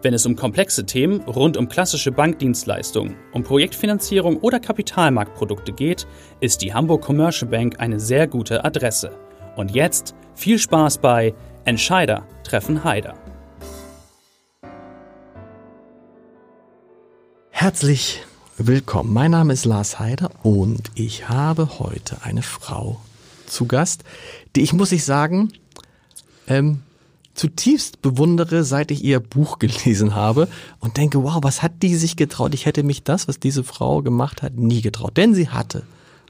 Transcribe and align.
Wenn 0.00 0.14
es 0.14 0.24
um 0.26 0.36
komplexe 0.36 0.86
Themen 0.86 1.22
rund 1.22 1.56
um 1.56 1.68
klassische 1.68 2.12
Bankdienstleistungen, 2.12 3.16
um 3.32 3.42
Projektfinanzierung 3.42 4.36
oder 4.36 4.60
Kapitalmarktprodukte 4.60 5.72
geht, 5.72 6.06
ist 6.38 6.62
die 6.62 6.72
Hamburg 6.72 7.02
Commercial 7.02 7.50
Bank 7.50 7.80
eine 7.80 7.98
sehr 7.98 8.28
gute 8.28 8.64
Adresse. 8.64 9.10
Und 9.56 9.72
jetzt 9.72 10.14
viel 10.36 10.60
Spaß 10.60 10.98
bei 10.98 11.34
Entscheider 11.64 12.28
treffen 12.44 12.84
Heider. 12.84 13.14
Herzlich 17.50 18.22
willkommen. 18.56 19.12
Mein 19.12 19.32
Name 19.32 19.52
ist 19.52 19.64
Lars 19.64 19.98
Heider 19.98 20.30
und 20.44 20.92
ich 20.94 21.28
habe 21.28 21.80
heute 21.80 22.18
eine 22.22 22.42
Frau 22.42 23.00
zu 23.46 23.66
Gast, 23.66 24.04
die 24.54 24.62
ich, 24.62 24.72
muss 24.72 24.92
ich 24.92 25.04
sagen, 25.04 25.52
ähm, 26.46 26.82
zutiefst 27.38 28.02
bewundere, 28.02 28.64
seit 28.64 28.90
ich 28.90 29.04
ihr 29.04 29.20
Buch 29.20 29.58
gelesen 29.60 30.14
habe 30.14 30.48
und 30.80 30.96
denke, 30.96 31.22
wow, 31.22 31.38
was 31.42 31.62
hat 31.62 31.82
die 31.82 31.94
sich 31.96 32.16
getraut? 32.16 32.54
Ich 32.54 32.66
hätte 32.66 32.82
mich 32.82 33.02
das, 33.02 33.28
was 33.28 33.40
diese 33.40 33.64
Frau 33.64 34.02
gemacht 34.02 34.42
hat, 34.42 34.56
nie 34.56 34.82
getraut. 34.82 35.16
Denn 35.16 35.34
sie 35.34 35.48
hatte 35.48 35.84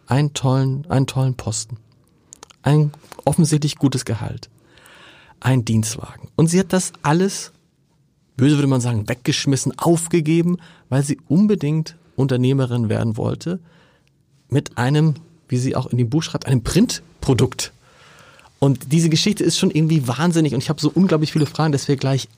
einen 0.06 0.34
tollen, 0.34 0.86
einen 0.88 1.06
tollen 1.06 1.34
Posten, 1.34 1.78
ein 2.62 2.92
offensichtlich 3.24 3.76
gutes 3.76 4.04
Gehalt, 4.04 4.48
ein 5.40 5.64
Dienstwagen. 5.64 6.28
Und 6.36 6.48
sie 6.48 6.58
hat 6.60 6.72
das 6.72 6.92
alles, 7.02 7.52
böse 8.36 8.56
würde 8.56 8.68
man 8.68 8.80
sagen, 8.80 9.08
weggeschmissen, 9.08 9.78
aufgegeben, 9.78 10.58
weil 10.88 11.02
sie 11.02 11.18
unbedingt 11.28 11.96
Unternehmerin 12.16 12.88
werden 12.88 13.16
wollte, 13.16 13.60
mit 14.48 14.78
einem, 14.78 15.14
wie 15.48 15.58
sie 15.58 15.76
auch 15.76 15.86
in 15.86 15.98
dem 15.98 16.10
Buch 16.10 16.22
schreibt, 16.22 16.46
einem 16.46 16.62
Printprodukt. 16.62 17.72
Und 18.58 18.92
diese 18.92 19.08
Geschichte 19.08 19.44
ist 19.44 19.58
schon 19.58 19.70
irgendwie 19.70 20.08
wahnsinnig 20.08 20.54
und 20.54 20.62
ich 20.62 20.68
habe 20.68 20.80
so 20.80 20.90
unglaublich 20.92 21.32
viele 21.32 21.46
Fragen, 21.46 21.72
dass 21.72 21.88
wir 21.88 21.96
gleich 21.96 22.28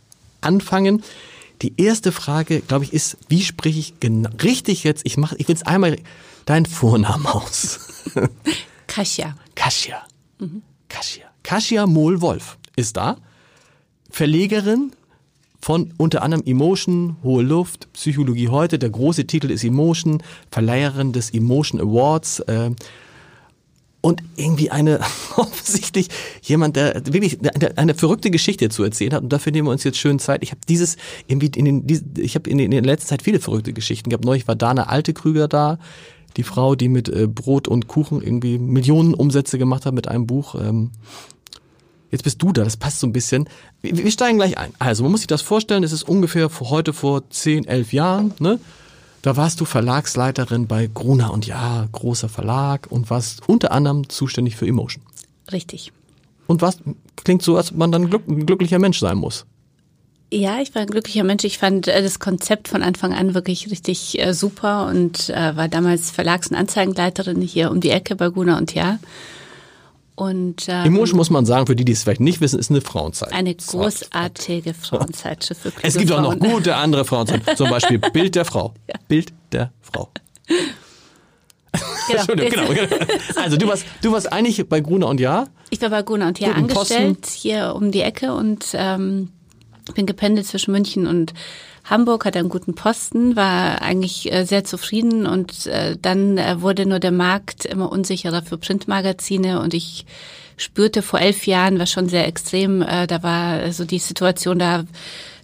anfangen. 0.40 1.02
Die 1.62 1.74
erste 1.76 2.12
Frage, 2.12 2.60
glaube 2.60 2.84
ich, 2.84 2.92
ist, 2.92 3.16
wie 3.28 3.42
spreche 3.42 3.78
ich 3.78 4.00
genau 4.00 4.30
richtig 4.42 4.84
jetzt? 4.84 5.02
Ich 5.04 5.16
mache, 5.16 5.36
ich 5.36 5.48
will 5.48 5.54
jetzt 5.54 5.66
einmal 5.66 5.98
deinen 6.46 6.66
Vornamen 6.66 7.26
aus. 7.26 7.80
Kasia. 8.86 9.36
Kasia. 9.54 10.02
Mhm. 10.38 10.62
Kasia. 10.88 11.26
Kasia 11.42 11.86
Mohl-Wolf 11.86 12.58
ist 12.76 12.96
da. 12.96 13.18
Verlegerin 14.10 14.92
von 15.60 15.92
unter 15.98 16.22
anderem 16.22 16.44
Emotion, 16.46 17.16
Hohe 17.22 17.42
Luft, 17.42 17.92
Psychologie 17.92 18.48
heute. 18.48 18.78
Der 18.78 18.90
große 18.90 19.26
Titel 19.26 19.50
ist 19.50 19.62
Emotion, 19.62 20.22
Verleiherin 20.50 21.12
des 21.12 21.30
Emotion 21.30 21.80
Awards. 21.80 22.40
Äh, 22.40 22.70
und 24.00 24.22
irgendwie 24.36 24.70
eine 24.70 25.00
offensichtlich 25.36 26.08
jemand, 26.42 26.76
der 26.76 27.02
wirklich 27.06 27.38
eine, 27.40 27.76
eine, 27.76 27.94
verrückte 27.94 28.30
Geschichte 28.30 28.68
zu 28.68 28.82
erzählen 28.82 29.12
hat 29.12 29.22
und 29.22 29.32
dafür 29.32 29.52
nehmen 29.52 29.68
wir 29.68 29.72
uns 29.72 29.84
jetzt 29.84 29.98
schön 29.98 30.18
Zeit. 30.18 30.42
Ich 30.42 30.50
habe 30.50 30.60
dieses 30.68 30.96
irgendwie 31.26 31.50
in 31.54 31.64
den 31.64 32.12
ich 32.18 32.34
habe 32.34 32.48
in, 32.48 32.58
in 32.58 32.70
der 32.70 32.82
letzten 32.82 33.08
Zeit 33.08 33.22
viele 33.22 33.40
verrückte 33.40 33.72
Geschichten 33.72 34.10
gehabt. 34.10 34.24
Neulich 34.24 34.48
war 34.48 34.56
Dana 34.56 34.84
Altekrüger 34.84 35.48
da, 35.48 35.78
die 36.36 36.42
Frau, 36.42 36.74
die 36.74 36.88
mit 36.88 37.08
äh, 37.08 37.26
Brot 37.26 37.68
und 37.68 37.88
Kuchen 37.88 38.22
irgendwie 38.22 38.58
Millionen 38.58 39.14
Umsätze 39.14 39.58
gemacht 39.58 39.86
hat 39.86 39.94
mit 39.94 40.08
einem 40.08 40.26
Buch. 40.26 40.54
Ähm, 40.54 40.92
jetzt 42.10 42.24
bist 42.24 42.40
du 42.42 42.52
da, 42.52 42.64
das 42.64 42.76
passt 42.76 43.00
so 43.00 43.06
ein 43.06 43.12
bisschen. 43.12 43.48
Wir, 43.82 43.96
wir 43.96 44.10
steigen 44.10 44.38
gleich 44.38 44.56
ein. 44.56 44.72
Also 44.78 45.02
man 45.02 45.12
muss 45.12 45.20
sich 45.20 45.28
das 45.28 45.42
vorstellen, 45.42 45.84
es 45.84 45.92
ist 45.92 46.08
ungefähr 46.08 46.48
vor, 46.48 46.70
heute 46.70 46.92
vor 46.92 47.28
10, 47.28 47.66
11 47.66 47.92
Jahren, 47.92 48.32
ne? 48.38 48.58
Da 49.22 49.36
warst 49.36 49.60
du 49.60 49.64
Verlagsleiterin 49.64 50.66
bei 50.66 50.88
Gruner 50.92 51.32
und 51.32 51.46
Ja, 51.46 51.86
großer 51.92 52.28
Verlag 52.28 52.86
und 52.90 53.10
warst 53.10 53.46
unter 53.48 53.72
anderem 53.72 54.08
zuständig 54.08 54.56
für 54.56 54.66
Emotion. 54.66 55.04
Richtig. 55.52 55.92
Und 56.46 56.62
was 56.62 56.78
klingt 57.16 57.42
so, 57.42 57.56
als 57.56 57.72
man 57.72 57.92
dann 57.92 58.08
glück, 58.08 58.26
ein 58.26 58.46
glücklicher 58.46 58.78
Mensch 58.78 58.98
sein 58.98 59.18
muss. 59.18 59.44
Ja, 60.32 60.60
ich 60.60 60.74
war 60.74 60.82
ein 60.82 60.88
glücklicher 60.88 61.24
Mensch. 61.24 61.44
Ich 61.44 61.58
fand 61.58 61.88
äh, 61.88 62.02
das 62.02 62.18
Konzept 62.18 62.68
von 62.68 62.82
Anfang 62.82 63.12
an 63.12 63.34
wirklich 63.34 63.70
richtig 63.70 64.18
äh, 64.18 64.32
super 64.32 64.86
und 64.86 65.28
äh, 65.28 65.56
war 65.56 65.68
damals 65.68 66.10
Verlags- 66.10 66.48
und 66.48 66.56
Anzeigenleiterin 66.56 67.40
hier 67.42 67.70
um 67.70 67.80
die 67.80 67.90
Ecke 67.90 68.16
bei 68.16 68.28
Gruner 68.28 68.56
und 68.56 68.74
Ja. 68.74 68.98
Und, 70.14 70.66
ähm, 70.68 70.86
Emotion 70.86 71.16
muss 71.16 71.30
man 71.30 71.46
sagen, 71.46 71.66
für 71.66 71.76
die, 71.76 71.84
die 71.84 71.92
es 71.92 72.02
vielleicht 72.02 72.20
nicht 72.20 72.40
wissen, 72.40 72.58
ist 72.58 72.70
eine 72.70 72.80
Frauenzeit. 72.80 73.32
Eine 73.32 73.54
großartige 73.54 74.74
Frauenzeitschrift 74.74 75.62
für 75.62 75.72
Es 75.82 75.96
gibt 75.96 76.12
auch 76.12 76.20
noch 76.20 76.38
gute 76.38 76.76
andere 76.76 77.04
Frauenzeitschriften, 77.04 77.56
zum 77.56 77.70
Beispiel 77.70 77.98
Bild 78.12 78.34
der 78.34 78.44
Frau. 78.44 78.74
Ja. 78.88 78.96
Bild 79.08 79.32
der 79.52 79.72
Frau. 79.80 80.10
Genau. 82.08 82.24
genau. 82.50 82.96
Also 83.36 83.56
du 83.56 83.68
warst, 83.68 83.84
du 84.02 84.12
warst 84.12 84.32
eigentlich 84.32 84.68
bei 84.68 84.80
Gruner 84.80 85.08
und 85.08 85.20
Jahr? 85.20 85.48
Ich 85.70 85.80
war 85.80 85.90
bei 85.90 86.02
Gruner 86.02 86.28
und 86.28 86.40
Jahr 86.40 86.56
angestellt, 86.56 87.20
Posten. 87.20 87.38
hier 87.38 87.74
um 87.76 87.92
die 87.92 88.02
Ecke 88.02 88.34
und 88.34 88.66
ähm, 88.74 89.30
bin 89.94 90.06
gependelt 90.06 90.46
zwischen 90.46 90.72
München 90.72 91.06
und 91.06 91.32
Hamburg, 91.90 92.24
hatte 92.24 92.38
einen 92.38 92.48
guten 92.48 92.74
Posten, 92.74 93.34
war 93.34 93.82
eigentlich 93.82 94.32
äh, 94.32 94.44
sehr 94.44 94.64
zufrieden 94.64 95.26
und 95.26 95.66
äh, 95.66 95.96
dann 96.00 96.38
äh, 96.38 96.62
wurde 96.62 96.86
nur 96.86 97.00
der 97.00 97.10
Markt 97.10 97.64
immer 97.64 97.90
unsicherer 97.90 98.42
für 98.42 98.58
Printmagazine 98.58 99.60
und 99.60 99.74
ich 99.74 100.06
spürte 100.56 101.02
vor 101.02 101.20
elf 101.20 101.46
Jahren, 101.46 101.78
war 101.78 101.86
schon 101.86 102.08
sehr 102.08 102.28
extrem, 102.28 102.80
da 102.80 103.22
war 103.22 103.72
so 103.72 103.86
die 103.86 103.98
Situation 103.98 104.58
da, 104.58 104.84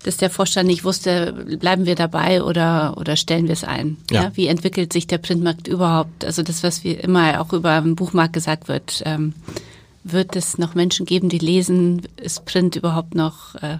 dass 0.03 0.19
der 0.19 0.29
Vorstand 0.29 0.67
nicht 0.67 0.85
wusste, 0.85 1.33
bleiben 1.59 1.87
wir 1.87 1.95
dabei 1.95 2.43
oder, 2.43 2.99
oder 2.99 3.17
stellen 3.17 3.47
wir 3.47 3.55
es 3.55 3.65
ein? 3.65 3.97
Ja. 4.11 4.25
ja. 4.25 4.33
Wie 4.35 4.47
entwickelt 4.47 4.93
sich 4.93 5.07
der 5.07 5.17
Printmarkt 5.17 5.69
überhaupt? 5.69 6.23
Also 6.23 6.43
das, 6.43 6.63
was 6.63 6.85
wir 6.85 7.03
immer 7.03 7.41
auch 7.41 7.55
über 7.55 7.81
den 7.81 7.97
Buchmarkt 7.97 8.35
gesagt 8.35 8.69
wird, 8.69 9.03
ähm, 9.07 9.33
wird 10.05 10.37
es 10.37 10.59
noch 10.59 10.75
Menschen 10.75 11.07
geben, 11.07 11.31
die 11.31 11.39
lesen? 11.39 12.03
Ist 12.17 12.45
Print 12.45 12.77
überhaupt 12.77 13.15
noch 13.15 13.55
äh, 13.57 13.79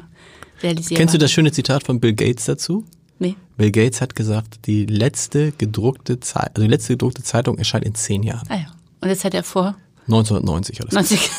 realisierbar. 0.63 0.99
Kennst 0.99 1.15
du 1.15 1.19
das 1.19 1.31
schöne 1.31 1.53
Zitat 1.53 1.85
von 1.85 2.01
Bill 2.01 2.15
Gates 2.15 2.45
dazu? 2.45 2.85
Nee. 3.19 3.37
Bill 3.57 3.71
Gates 3.71 4.01
hat 4.01 4.15
gesagt, 4.15 4.67
die 4.67 4.87
letzte 4.87 5.53
gedruckte 5.53 6.21
Zeit, 6.21 6.51
also 6.55 6.63
die 6.63 6.71
letzte 6.71 6.95
gedruckte 6.95 7.23
Zeitung 7.23 7.59
erscheint 7.59 7.85
in 7.85 7.95
zehn 7.95 8.23
Jahren. 8.23 8.47
Ah 8.49 8.57
ja. 8.57 8.67
Und 9.01 9.09
jetzt 9.09 9.25
hat 9.25 9.35
er 9.35 9.43
vor? 9.43 9.77
1990 10.07 10.81
alles. 10.83 10.93
90. 10.93 11.31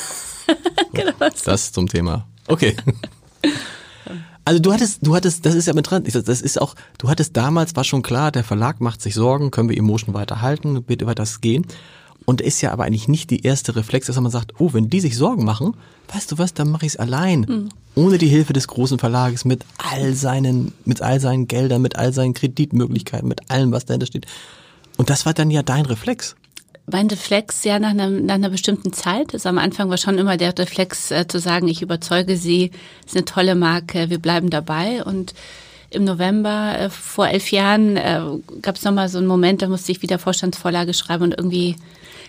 genau. 0.93 1.13
Das 1.45 1.71
zum 1.71 1.87
Thema. 1.87 2.27
Okay. 2.47 2.75
Also 4.47 4.61
du 4.61 4.71
hattest, 4.71 5.05
du 5.05 5.13
hattest, 5.13 5.45
das 5.45 5.55
ist 5.55 5.67
ja 5.67 5.73
mit 5.73 5.91
dran, 5.91 6.05
das 6.05 6.41
ist 6.41 6.61
auch, 6.61 6.73
du 6.99 7.09
hattest 7.09 7.35
damals, 7.35 7.75
war 7.75 7.83
schon 7.83 8.01
klar, 8.01 8.31
der 8.31 8.45
Verlag 8.45 8.79
macht 8.79 9.01
sich 9.01 9.13
Sorgen, 9.13 9.51
können 9.51 9.67
wir 9.67 9.75
Emotion 9.75 10.15
weiterhalten, 10.15 10.87
wird 10.87 11.01
über 11.01 11.15
das 11.15 11.41
gehen. 11.41 11.65
Und 12.25 12.41
ist 12.41 12.61
ja 12.61 12.71
aber 12.71 12.83
eigentlich 12.83 13.07
nicht 13.07 13.29
die 13.29 13.43
erste 13.43 13.75
Reflex, 13.75 14.07
dass 14.07 14.19
man 14.19 14.31
sagt, 14.31 14.59
oh, 14.59 14.73
wenn 14.73 14.89
die 14.89 14.99
sich 14.99 15.15
Sorgen 15.15 15.45
machen, 15.45 15.75
weißt 16.13 16.31
du 16.31 16.37
was, 16.37 16.53
dann 16.53 16.69
mache 16.69 16.85
ich 16.85 16.93
es 16.93 16.97
allein. 16.97 17.41
Mhm. 17.41 17.69
Ohne 17.95 18.17
die 18.17 18.27
Hilfe 18.27 18.53
des 18.53 18.67
großen 18.67 18.99
Verlages, 18.99 19.45
mit 19.45 19.65
all 19.77 20.13
seinen, 20.13 20.73
mit 20.85 21.01
all 21.01 21.19
seinen 21.19 21.47
Geldern, 21.47 21.81
mit 21.81 21.95
all 21.95 22.13
seinen 22.13 22.33
Kreditmöglichkeiten, 22.33 23.27
mit 23.27 23.49
allem, 23.49 23.71
was 23.71 23.85
dahinter 23.85 24.07
steht. 24.07 24.25
Und 24.97 25.09
das 25.09 25.25
war 25.25 25.33
dann 25.33 25.49
ja 25.51 25.63
dein 25.63 25.85
Reflex. 25.85 26.35
Mein 26.89 27.07
Reflex, 27.07 27.63
ja, 27.65 27.79
nach 27.79 27.89
einer, 27.89 28.09
nach 28.09 28.35
einer 28.35 28.49
bestimmten 28.49 28.93
Zeit. 28.93 29.33
Also 29.33 29.49
am 29.49 29.57
Anfang 29.57 29.89
war 29.89 29.97
schon 29.97 30.17
immer 30.17 30.37
der 30.37 30.57
Reflex 30.57 31.11
äh, 31.11 31.27
zu 31.27 31.39
sagen, 31.39 31.67
ich 31.67 31.81
überzeuge 31.81 32.37
sie, 32.37 32.71
es 33.01 33.11
ist 33.11 33.17
eine 33.17 33.25
tolle 33.25 33.55
Marke, 33.55 34.09
wir 34.09 34.19
bleiben 34.19 34.49
dabei. 34.49 35.03
Und 35.03 35.33
im 35.89 36.05
November 36.05 36.79
äh, 36.79 36.89
vor 36.89 37.27
elf 37.27 37.51
Jahren 37.51 37.97
äh, 37.97 38.21
gab 38.61 38.75
es 38.75 38.83
nochmal 38.83 39.09
so 39.09 39.17
einen 39.17 39.27
Moment, 39.27 39.61
da 39.61 39.67
musste 39.67 39.91
ich 39.91 40.01
wieder 40.01 40.17
Vorstandsvorlage 40.17 40.93
schreiben 40.93 41.25
und 41.25 41.37
irgendwie 41.37 41.75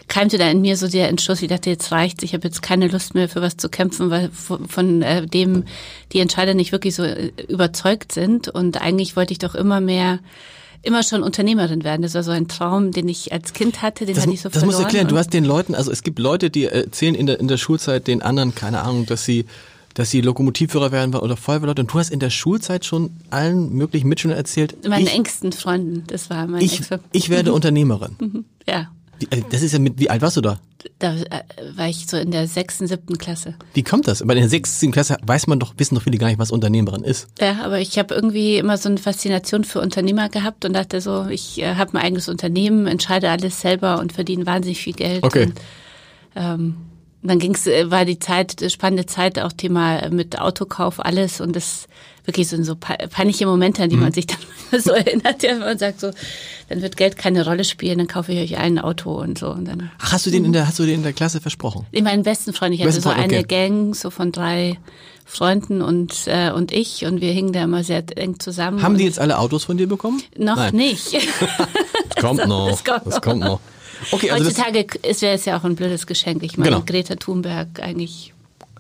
keimte 0.08 0.38
da 0.38 0.50
in 0.50 0.60
mir 0.60 0.76
so 0.76 0.88
der 0.88 1.08
Entschluss, 1.08 1.42
ich 1.42 1.48
dachte, 1.48 1.70
jetzt 1.70 1.92
reicht's, 1.92 2.22
ich 2.24 2.34
habe 2.34 2.48
jetzt 2.48 2.62
keine 2.62 2.88
Lust 2.88 3.14
mehr 3.14 3.28
für 3.28 3.42
was 3.42 3.56
zu 3.56 3.68
kämpfen, 3.68 4.10
weil 4.10 4.30
von, 4.30 4.66
von 4.68 5.02
äh, 5.02 5.26
dem 5.26 5.64
die 6.12 6.20
Entscheider 6.20 6.54
nicht 6.54 6.72
wirklich 6.72 6.94
so 6.94 7.04
äh, 7.04 7.30
überzeugt 7.48 8.12
sind. 8.12 8.48
Und 8.48 8.80
eigentlich 8.80 9.16
wollte 9.16 9.32
ich 9.32 9.38
doch 9.38 9.54
immer 9.54 9.80
mehr 9.80 10.18
immer 10.82 11.02
schon 11.02 11.22
Unternehmerin 11.22 11.82
werden. 11.82 12.02
Das 12.02 12.14
war 12.14 12.22
so 12.22 12.30
ein 12.30 12.48
Traum, 12.48 12.92
den 12.92 13.08
ich 13.08 13.32
als 13.32 13.52
Kind 13.52 13.82
hatte, 13.82 14.06
den 14.06 14.14
das, 14.14 14.24
hatte 14.24 14.34
ich 14.34 14.40
so 14.40 14.48
das 14.48 14.60
verloren. 14.60 14.70
Das 14.70 14.78
musst 14.78 14.78
du 14.78 14.82
erklären. 14.84 15.08
Du 15.08 15.18
hast 15.18 15.32
den 15.32 15.44
Leuten, 15.44 15.74
also 15.74 15.90
es 15.90 16.02
gibt 16.02 16.18
Leute, 16.18 16.50
die 16.50 16.66
erzählen 16.66 17.14
in 17.14 17.26
der, 17.26 17.40
in 17.40 17.48
der 17.48 17.56
Schulzeit 17.56 18.06
den 18.06 18.22
anderen, 18.22 18.54
keine 18.54 18.82
Ahnung, 18.82 19.06
dass 19.06 19.24
sie 19.24 19.44
dass 19.94 20.10
sie 20.10 20.20
Lokomotivführer 20.20 20.92
werden 20.92 21.12
oder 21.16 21.36
Feuerwehrleute. 21.36 21.82
Und 21.82 21.92
du 21.92 21.98
hast 21.98 22.10
in 22.10 22.20
der 22.20 22.30
Schulzeit 22.30 22.84
schon 22.84 23.10
allen 23.30 23.72
möglichen 23.72 24.08
Mitschülern 24.08 24.36
erzählt. 24.36 24.86
Meinen 24.86 25.08
ich, 25.08 25.12
engsten 25.12 25.50
Freunden, 25.50 26.04
das 26.06 26.30
war 26.30 26.46
mein 26.46 26.62
Ich, 26.62 26.82
ich 27.10 27.30
werde. 27.30 27.52
Unternehmerin. 27.58 28.44
Ja. 28.64 28.92
Äh, 29.30 29.42
das 29.50 29.62
ist 29.62 29.72
ja 29.72 29.78
mit, 29.78 29.98
wie 29.98 30.10
alt 30.10 30.22
warst 30.22 30.36
du 30.36 30.40
da? 30.40 30.60
Da 30.98 31.14
äh, 31.14 31.42
war 31.74 31.88
ich 31.88 32.06
so 32.06 32.16
in 32.16 32.30
der 32.30 32.46
sechsten, 32.46 32.86
siebten 32.86 33.18
Klasse. 33.18 33.54
Wie 33.74 33.82
kommt 33.82 34.06
das? 34.06 34.24
Bei 34.24 34.34
der 34.34 34.48
sechsten, 34.48 34.78
siebten 34.78 34.92
Klasse 34.92 35.16
weiß 35.22 35.46
man 35.46 35.58
doch, 35.58 35.74
wissen 35.76 35.94
doch 35.94 36.02
viele 36.02 36.18
gar 36.18 36.28
nicht, 36.28 36.38
was 36.38 36.50
Unternehmerin 36.50 37.02
ist. 37.02 37.28
Ja, 37.40 37.64
aber 37.64 37.80
ich 37.80 37.98
habe 37.98 38.14
irgendwie 38.14 38.56
immer 38.56 38.76
so 38.76 38.88
eine 38.88 38.98
Faszination 38.98 39.64
für 39.64 39.80
Unternehmer 39.80 40.28
gehabt 40.28 40.64
und 40.64 40.72
dachte 40.72 41.00
so, 41.00 41.26
ich 41.26 41.60
äh, 41.60 41.74
habe 41.74 41.94
ein 41.94 42.04
eigenes 42.04 42.28
Unternehmen, 42.28 42.86
entscheide 42.86 43.30
alles 43.30 43.60
selber 43.60 43.98
und 43.98 44.12
verdiene 44.12 44.46
wahnsinnig 44.46 44.80
viel 44.80 44.94
Geld. 44.94 45.24
Okay. 45.24 45.46
Und, 45.46 45.60
ähm, 46.36 46.76
dann 47.22 47.38
ging's, 47.38 47.66
äh, 47.66 47.90
war 47.90 48.04
die 48.04 48.18
Zeit, 48.18 48.64
spannende 48.70 49.06
Zeit, 49.06 49.38
auch 49.38 49.52
Thema 49.52 50.08
mit 50.10 50.38
Autokauf, 50.40 51.04
alles 51.04 51.40
und 51.40 51.56
das 51.56 51.88
wirklich 52.24 52.48
so, 52.48 52.62
so 52.62 52.76
peinliche 52.76 53.46
Momente, 53.46 53.82
an 53.82 53.88
die 53.88 53.96
mhm. 53.96 54.02
man 54.02 54.12
sich 54.12 54.26
dann 54.26 54.38
so 54.80 54.92
erinnert, 54.92 55.42
ja, 55.42 55.56
man 55.56 55.78
sagt 55.78 56.00
so, 56.00 56.10
dann 56.68 56.82
wird 56.82 56.96
Geld 56.96 57.16
keine 57.16 57.44
Rolle 57.44 57.64
spielen, 57.64 57.98
dann 57.98 58.06
kaufe 58.06 58.32
ich 58.32 58.38
euch 58.38 58.58
ein 58.58 58.78
Auto 58.78 59.18
und 59.18 59.38
so. 59.38 59.48
Und 59.50 59.66
dann, 59.66 59.90
Ach, 59.98 60.12
hast 60.12 60.26
du 60.26 60.30
den 60.30 60.44
in 60.44 60.52
der, 60.52 60.68
hast 60.68 60.78
du 60.78 60.84
den 60.84 60.96
in 60.96 61.02
der 61.02 61.14
Klasse 61.14 61.40
versprochen? 61.40 61.86
In 61.90 62.04
meinen 62.04 62.22
besten 62.22 62.52
Freund, 62.52 62.74
ich 62.74 62.82
hatte 62.82 63.00
so 63.00 63.08
eine 63.08 63.38
okay. 63.38 63.44
Gang, 63.44 63.94
so 63.94 64.10
von 64.10 64.30
drei 64.30 64.78
Freunden 65.24 65.82
und, 65.82 66.26
äh, 66.26 66.50
und 66.50 66.70
ich 66.72 67.04
und 67.06 67.20
wir 67.20 67.32
hingen 67.32 67.52
da 67.52 67.64
immer 67.64 67.82
sehr 67.82 68.04
eng 68.16 68.38
zusammen. 68.40 68.82
Haben 68.82 68.98
die 68.98 69.04
jetzt 69.04 69.18
alle 69.18 69.38
Autos 69.38 69.64
von 69.64 69.76
dir 69.76 69.86
bekommen? 69.86 70.22
Noch 70.36 70.56
Nein. 70.56 70.74
nicht. 70.74 71.14
das 72.14 72.22
kommt 72.22 72.46
noch. 72.46 72.70
Das 72.70 72.84
kommt, 72.84 73.06
das 73.06 73.20
kommt 73.22 73.40
noch. 73.40 73.60
Okay, 74.12 74.30
also 74.30 74.46
Heutzutage 74.46 74.86
ist 75.02 75.22
wäre 75.22 75.34
es 75.34 75.44
ja 75.44 75.58
auch 75.58 75.64
ein 75.64 75.74
blödes 75.74 76.06
Geschenk. 76.06 76.42
Ich 76.42 76.56
meine, 76.56 76.70
genau. 76.70 76.84
Greta 76.84 77.16
Thunberg 77.16 77.80
eigentlich. 77.80 78.32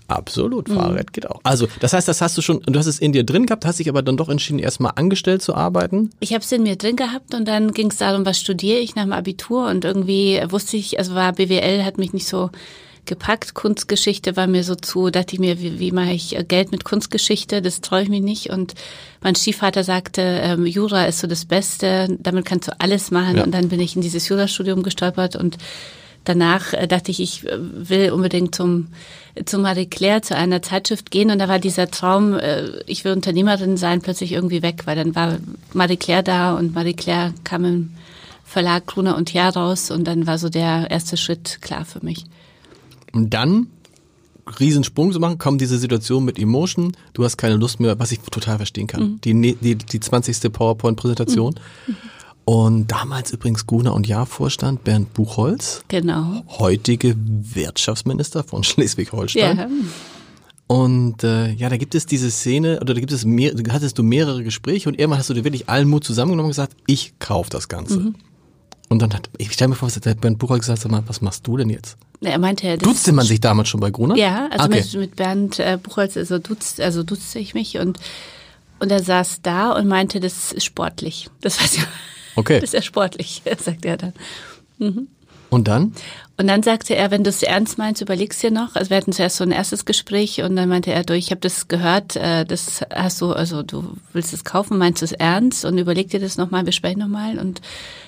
Absolut, 0.08 0.70
Fahrrad 0.70 1.06
mhm. 1.06 1.12
geht 1.12 1.28
auch. 1.28 1.40
Also, 1.42 1.68
das 1.80 1.92
heißt, 1.92 2.08
das 2.08 2.22
hast 2.22 2.36
du 2.38 2.40
schon, 2.40 2.62
du 2.62 2.78
hast 2.78 2.86
es 2.86 2.98
in 2.98 3.12
dir 3.12 3.24
drin 3.24 3.44
gehabt, 3.44 3.66
hast 3.66 3.78
dich 3.78 3.90
aber 3.90 4.00
dann 4.00 4.16
doch 4.16 4.30
entschieden, 4.30 4.58
erstmal 4.58 4.92
angestellt 4.96 5.42
zu 5.42 5.54
arbeiten? 5.54 6.10
Ich 6.20 6.32
habe 6.32 6.42
es 6.42 6.50
in 6.50 6.62
mir 6.62 6.76
drin 6.76 6.96
gehabt 6.96 7.34
und 7.34 7.46
dann 7.46 7.72
ging 7.72 7.90
es 7.90 7.98
darum, 7.98 8.24
was 8.24 8.40
studiere 8.40 8.78
ich 8.78 8.94
nach 8.94 9.02
dem 9.02 9.12
Abitur 9.12 9.66
und 9.66 9.84
irgendwie 9.84 10.40
wusste 10.48 10.78
ich, 10.78 10.98
also 10.98 11.14
war 11.14 11.34
BWL, 11.34 11.84
hat 11.84 11.98
mich 11.98 12.14
nicht 12.14 12.26
so 12.26 12.48
gepackt. 13.08 13.54
Kunstgeschichte 13.54 14.36
war 14.36 14.46
mir 14.46 14.62
so 14.62 14.76
zu, 14.76 15.10
dachte 15.10 15.34
ich 15.34 15.40
mir, 15.40 15.60
wie, 15.60 15.80
wie 15.80 15.90
mache 15.90 16.12
ich 16.12 16.36
äh, 16.36 16.44
Geld 16.44 16.70
mit 16.70 16.84
Kunstgeschichte? 16.84 17.60
Das 17.60 17.80
traue 17.80 18.02
ich 18.02 18.08
mir 18.08 18.20
nicht. 18.20 18.50
Und 18.50 18.74
mein 19.20 19.34
Stiefvater 19.34 19.82
sagte, 19.82 20.22
ähm, 20.22 20.64
Jura 20.66 21.06
ist 21.06 21.18
so 21.18 21.26
das 21.26 21.44
Beste, 21.44 22.16
damit 22.20 22.44
kannst 22.44 22.68
du 22.68 22.80
alles 22.80 23.10
machen. 23.10 23.38
Ja. 23.38 23.44
Und 23.44 23.52
dann 23.52 23.68
bin 23.68 23.80
ich 23.80 23.96
in 23.96 24.02
dieses 24.02 24.28
Jurastudium 24.28 24.84
gestolpert 24.84 25.34
und 25.34 25.58
danach 26.24 26.72
äh, 26.72 26.86
dachte 26.86 27.10
ich, 27.10 27.20
ich 27.20 27.46
äh, 27.46 27.58
will 27.58 28.12
unbedingt 28.12 28.54
zum, 28.54 28.88
zum 29.44 29.62
Marie 29.62 29.86
Claire, 29.86 30.22
zu 30.22 30.36
einer 30.36 30.62
Zeitschrift 30.62 31.10
gehen. 31.10 31.30
Und 31.30 31.38
da 31.38 31.48
war 31.48 31.58
dieser 31.58 31.90
Traum, 31.90 32.34
äh, 32.34 32.68
ich 32.86 33.04
will 33.04 33.12
Unternehmerin 33.12 33.76
sein, 33.76 34.02
plötzlich 34.02 34.32
irgendwie 34.32 34.62
weg, 34.62 34.82
weil 34.84 34.96
dann 34.96 35.14
war 35.14 35.38
Marie 35.72 35.96
Claire 35.96 36.22
da 36.22 36.54
und 36.54 36.74
Marie 36.74 36.94
Claire 36.94 37.34
kam 37.44 37.64
im 37.64 37.90
Verlag 38.44 38.86
Gruner 38.86 39.16
und 39.16 39.34
Jahr 39.34 39.54
raus 39.54 39.90
und 39.90 40.04
dann 40.04 40.26
war 40.26 40.38
so 40.38 40.48
der 40.48 40.90
erste 40.90 41.18
Schritt 41.18 41.58
klar 41.60 41.84
für 41.84 42.02
mich. 42.02 42.24
Und 43.12 43.30
dann 43.34 43.68
Riesensprung 44.60 45.12
zu 45.12 45.20
machen, 45.20 45.38
kommt 45.38 45.60
diese 45.60 45.78
Situation 45.78 46.24
mit 46.24 46.38
Emotion, 46.38 46.92
du 47.12 47.24
hast 47.24 47.36
keine 47.36 47.56
Lust 47.56 47.80
mehr, 47.80 47.98
was 47.98 48.12
ich 48.12 48.20
total 48.20 48.56
verstehen 48.56 48.86
kann. 48.86 49.02
Mhm. 49.02 49.20
Die, 49.22 49.34
ne, 49.34 49.56
die, 49.60 49.74
die 49.76 50.00
20. 50.00 50.52
PowerPoint-Präsentation. 50.52 51.54
Mhm. 51.86 51.96
Und 52.44 52.86
damals 52.90 53.30
übrigens 53.30 53.66
Guna 53.66 53.90
und 53.90 54.06
Jahr-Vorstand 54.06 54.82
Bernd 54.82 55.12
Buchholz. 55.12 55.82
Genau. 55.88 56.42
Heutige 56.58 57.14
Wirtschaftsminister 57.18 58.42
von 58.42 58.64
Schleswig-Holstein. 58.64 59.58
Ja. 59.58 59.68
Und 60.66 61.24
äh, 61.24 61.52
ja, 61.52 61.68
da 61.68 61.76
gibt 61.76 61.94
es 61.94 62.06
diese 62.06 62.30
Szene, 62.30 62.78
oder 62.80 62.94
da 62.94 63.00
gibt 63.00 63.12
es 63.12 63.24
mehr, 63.24 63.52
hattest 63.70 63.98
du 63.98 64.02
mehrere 64.02 64.44
Gespräche 64.44 64.88
und 64.88 64.98
irgendwann 64.98 65.18
hast 65.18 65.30
du 65.30 65.34
dir 65.34 65.44
wirklich 65.44 65.68
allen 65.68 65.88
Mut 65.88 66.04
zusammengenommen 66.04 66.46
und 66.46 66.50
gesagt, 66.50 66.74
ich 66.86 67.18
kauf 67.18 67.48
das 67.48 67.68
Ganze. 67.68 68.00
Mhm. 68.00 68.14
Und 68.90 69.02
dann 69.02 69.12
hat, 69.12 69.28
ich 69.36 69.52
stelle 69.52 69.68
mir 69.68 69.74
vor, 69.74 69.88
was 69.88 69.96
hat 69.96 70.20
Bernd 70.20 70.38
Buchholz 70.38 70.62
gesagt, 70.62 70.82
sag 70.82 70.90
mal, 70.90 71.02
was 71.06 71.20
machst 71.20 71.46
du 71.46 71.56
denn 71.56 71.68
jetzt? 71.68 71.98
Er 72.20 72.38
meinte, 72.38 72.76
das 72.76 72.88
Duzte 72.88 73.12
man 73.12 73.24
sich 73.24 73.40
damals 73.40 73.68
schon 73.68 73.80
bei 73.80 73.90
Gruner? 73.90 74.16
Ja, 74.16 74.48
also 74.50 74.64
okay. 74.64 74.76
mit, 74.78 74.94
mit 74.94 75.16
Bernd 75.16 75.58
äh, 75.60 75.78
Buchholz, 75.80 76.16
also 76.16 76.38
duzte, 76.38 76.84
also 76.84 77.02
duzte 77.04 77.38
ich 77.38 77.54
mich 77.54 77.78
und, 77.78 77.98
und 78.80 78.90
er 78.90 79.02
saß 79.02 79.42
da 79.42 79.72
und 79.72 79.86
meinte, 79.86 80.18
das 80.18 80.52
ist 80.52 80.64
sportlich. 80.64 81.28
Das 81.40 81.60
weiß 81.62 81.76
ich. 81.76 81.84
Okay. 82.34 82.54
Das 82.60 82.70
ist 82.70 82.74
ja 82.74 82.82
sportlich, 82.82 83.42
sagt 83.58 83.84
er 83.84 83.96
dann. 83.96 84.12
Mhm. 84.78 85.08
Und 85.50 85.68
dann? 85.68 85.92
Und 86.40 86.46
dann 86.46 86.62
sagte 86.62 86.94
er, 86.94 87.10
wenn 87.10 87.24
du 87.24 87.30
es 87.30 87.42
ernst 87.42 87.78
meinst, 87.78 88.00
überlegst 88.00 88.40
dir 88.42 88.52
noch. 88.52 88.76
Also 88.76 88.90
wir 88.90 88.96
hatten 88.98 89.12
zuerst 89.12 89.38
so 89.38 89.44
ein 89.44 89.50
erstes 89.50 89.84
Gespräch 89.84 90.40
und 90.42 90.54
dann 90.54 90.68
meinte 90.68 90.92
er, 90.92 91.02
du, 91.02 91.14
ich 91.14 91.30
habe 91.30 91.40
das 91.40 91.66
gehört, 91.66 92.14
äh, 92.14 92.44
das 92.44 92.82
hast 92.94 93.20
du, 93.20 93.32
also 93.32 93.64
du 93.64 93.96
willst 94.12 94.32
es 94.32 94.44
kaufen, 94.44 94.78
meinst 94.78 95.02
du 95.02 95.04
es 95.04 95.12
ernst 95.12 95.64
und 95.64 95.78
überleg 95.78 96.10
dir 96.10 96.20
das 96.20 96.36
nochmal, 96.36 96.64
wir 96.64 96.72
sprechen 96.72 97.00
nochmal. 97.00 97.38
Und 97.38 97.60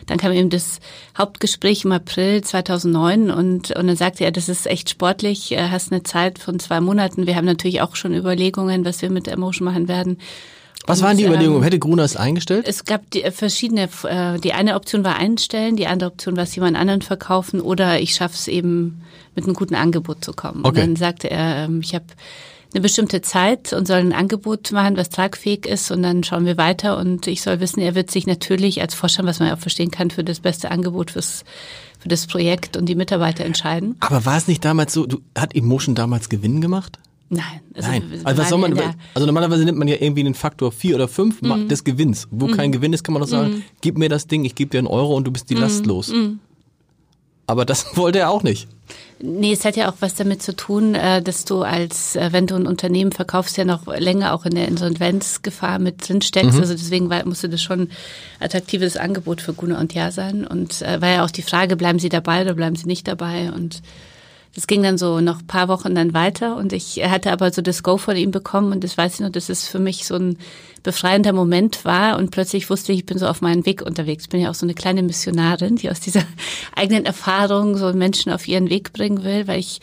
dann 0.07 0.19
kam 0.19 0.31
eben 0.31 0.49
das 0.49 0.79
Hauptgespräch 1.19 1.85
im 1.85 1.91
April 1.91 2.43
2009 2.43 3.33
und, 3.33 3.73
und 3.73 3.87
dann 3.89 3.97
sagte 3.97 4.25
er, 4.25 4.31
das 4.31 4.49
ist 4.49 4.67
echt 4.69 4.91
sportlich, 4.91 5.51
äh, 5.51 5.69
hast 5.69 5.91
eine 5.91 6.05
Zeit 6.05 6.39
von 6.39 6.61
zwei 6.61 6.81
Monaten. 6.81 7.27
Wir 7.27 7.35
haben 7.35 7.47
natürlich 7.47 7.81
auch 7.81 7.97
schon 7.97 8.15
Überlegungen, 8.15 8.85
was 8.85 9.03
wir 9.03 9.11
mit 9.11 9.27
Emotion 9.27 9.65
machen 9.65 9.89
werden. 9.89 10.19
Was 10.87 11.03
waren 11.03 11.17
die 11.17 11.25
Überlegungen? 11.25 11.59
Ähm, 11.59 11.62
Hätte 11.62 11.79
Gruner 11.79 12.05
es 12.05 12.17
eingestellt? 12.17 12.67
Es 12.67 12.85
gab 12.85 13.11
die, 13.11 13.23
äh, 13.23 13.31
verschiedene, 13.31 13.88
äh, 14.05 14.38
die 14.38 14.53
eine 14.53 14.75
Option 14.75 15.05
war 15.05 15.17
einstellen, 15.17 15.77
die 15.77 15.87
andere 15.87 16.11
Option 16.11 16.37
war 16.37 16.44
es 16.44 16.55
jemand 16.55 16.77
anderen 16.77 17.03
verkaufen 17.03 17.61
oder 17.61 18.00
ich 18.00 18.15
schaffe 18.15 18.35
es 18.35 18.49
eben 18.49 19.03
mit 19.35 19.44
einem 19.44 19.55
guten 19.55 19.75
Angebot 19.75 20.25
zu 20.25 20.32
kommen. 20.32 20.61
Okay. 20.65 20.69
Und 20.69 20.77
dann 20.79 20.97
sagte 20.97 21.31
er, 21.31 21.65
ähm, 21.65 21.81
ich 21.82 21.94
habe 21.94 22.06
eine 22.73 22.81
bestimmte 22.81 23.21
Zeit 23.21 23.73
und 23.73 23.87
soll 23.87 23.99
ein 23.99 24.12
Angebot 24.12 24.71
machen, 24.73 24.97
was 24.97 25.11
tragfähig 25.11 25.67
ist 25.67 25.91
und 25.91 26.03
dann 26.03 26.23
schauen 26.23 26.47
wir 26.47 26.56
weiter 26.56 26.99
und 26.99 27.27
ich 27.27 27.43
soll 27.43 27.61
wissen, 27.61 27.81
er 27.81 27.94
wird 27.94 28.11
sich 28.11 28.27
natürlich 28.27 28.81
als 28.81 28.94
Vorstand, 28.94 29.29
was 29.29 29.41
man 29.41 29.49
ja 29.49 29.55
auch 29.55 29.61
verstehen 29.61 29.91
kann, 29.91 30.11
für 30.11 30.23
das 30.23 30.41
beste 30.41 30.71
Angebot 30.71 31.11
fürs 31.11 31.44
für 31.99 32.09
das 32.09 32.27
Projekt 32.27 32.79
und 32.79 32.87
die 32.87 32.94
Mitarbeiter 32.94 33.44
entscheiden. 33.44 33.97
Aber 34.00 34.25
war 34.25 34.38
es 34.38 34.49
nicht 34.49 34.65
damals 34.65 34.94
so, 34.94 35.05
du, 35.05 35.21
hat 35.37 35.55
Emotion 35.55 35.94
damals 35.94 36.31
Gewinn 36.31 36.62
gemacht? 36.62 36.99
Nein. 37.32 37.61
Also 37.75 37.88
Nein. 37.88 38.03
Also, 38.25 38.43
was 38.43 38.49
soll 38.49 38.59
man, 38.59 38.77
also 39.15 39.25
normalerweise 39.25 39.65
nimmt 39.65 39.79
man 39.79 39.87
ja 39.87 39.97
irgendwie 40.00 40.25
den 40.25 40.35
Faktor 40.35 40.73
vier 40.73 40.97
oder 40.97 41.06
fünf 41.06 41.41
mhm. 41.41 41.69
des 41.69 41.85
Gewinns. 41.85 42.27
Wo 42.32 42.49
mhm. 42.49 42.56
kein 42.56 42.73
Gewinn 42.73 42.93
ist, 42.93 43.05
kann 43.05 43.15
man 43.15 43.23
doch 43.23 43.29
sagen, 43.29 43.50
mhm. 43.50 43.62
gib 43.81 43.99
mir 43.99 44.08
das 44.08 44.27
Ding, 44.27 44.44
ich 44.44 44.56
gebe 44.56 44.70
dir 44.70 44.79
einen 44.79 44.89
Euro 44.89 45.17
und 45.17 45.25
du 45.25 45.31
bist 45.31 45.49
die 45.49 45.55
mhm. 45.55 45.60
Last 45.60 45.87
los. 45.87 46.08
Mhm. 46.08 46.41
Aber 47.46 47.65
das 47.65 47.87
wollte 47.96 48.19
er 48.19 48.31
auch 48.31 48.43
nicht. 48.43 48.67
Nee, 49.22 49.53
es 49.53 49.65
hat 49.65 49.77
ja 49.77 49.89
auch 49.89 49.94
was 50.01 50.17
damit 50.17 50.43
zu 50.43 50.56
tun, 50.56 50.96
äh, 50.96 51.22
dass 51.22 51.44
du 51.44 51.63
als, 51.63 52.17
äh, 52.17 52.31
wenn 52.32 52.49
du 52.49 52.56
ein 52.56 52.67
Unternehmen 52.67 53.13
verkaufst, 53.13 53.56
ja 53.56 53.65
noch 53.65 53.87
länger 53.87 54.34
auch 54.34 54.44
in 54.44 54.56
der 54.56 54.67
Insolvenzgefahr 54.67 55.79
mit 55.79 56.08
drin 56.08 56.22
steckst. 56.22 56.55
Mhm. 56.55 56.60
Also 56.60 56.75
deswegen 56.75 57.08
musste 57.27 57.49
das 57.49 57.63
schon 57.63 57.91
attraktives 58.41 58.96
Angebot 58.96 59.41
für 59.41 59.53
Gune 59.53 59.79
und 59.79 59.94
Ja 59.94 60.10
sein. 60.10 60.44
Und 60.44 60.82
äh, 60.82 61.01
war 61.01 61.08
ja 61.10 61.25
auch 61.25 61.31
die 61.31 61.43
Frage, 61.43 61.77
bleiben 61.77 62.01
sie 62.01 62.08
dabei 62.08 62.43
oder 62.43 62.55
bleiben 62.55 62.75
sie 62.75 62.87
nicht 62.87 63.06
dabei? 63.06 63.53
Und 63.53 63.82
das 64.55 64.67
ging 64.67 64.83
dann 64.83 64.99
so 64.99 65.21
noch 65.21 65.47
paar 65.47 65.69
Wochen 65.69 65.95
dann 65.95 66.13
weiter 66.13 66.57
und 66.57 66.73
ich 66.73 66.97
hatte 67.05 67.31
aber 67.31 67.53
so 67.53 67.63
das 67.63 67.83
Go 67.83 67.99
von 67.99 68.17
ihm 68.17 68.31
bekommen 68.33 68.73
und 68.73 68.83
das 68.83 68.99
weiß 68.99 69.15
ich 69.15 69.21
noch, 69.21 69.31
dass 69.31 69.49
es 69.49 69.69
für 69.69 69.79
mich 69.79 70.07
so 70.07 70.17
ein 70.17 70.39
befreiender 70.83 71.33
Moment 71.33 71.85
war 71.85 72.19
und 72.19 72.31
plötzlich 72.31 72.69
wusste 72.69 72.93
ich, 72.93 73.01
ich 73.01 73.07
bin 73.07 73.19
so 73.19 73.27
auf 73.27 73.43
meinen 73.43 73.65
Weg 73.65 73.83
unterwegs. 73.83 74.25
Ich 74.25 74.29
bin 74.31 74.41
ja 74.41 74.51
auch 74.51 74.55
so 74.55 74.67
eine 74.67 74.75
kleine 74.75 75.03
Missionarin, 75.03 75.77
die 75.77 75.91
aus 75.91 76.01
dieser 76.01 76.23
eigenen 76.75 77.07
Erfahrung 77.07 77.77
so 77.77 77.93
Menschen 77.93 78.33
auf 78.33 78.49
ihren 78.49 78.71
Weg 78.71 78.93
bringen 78.93 79.23
will, 79.23 79.47
weil 79.47 79.61
ich 79.61 79.81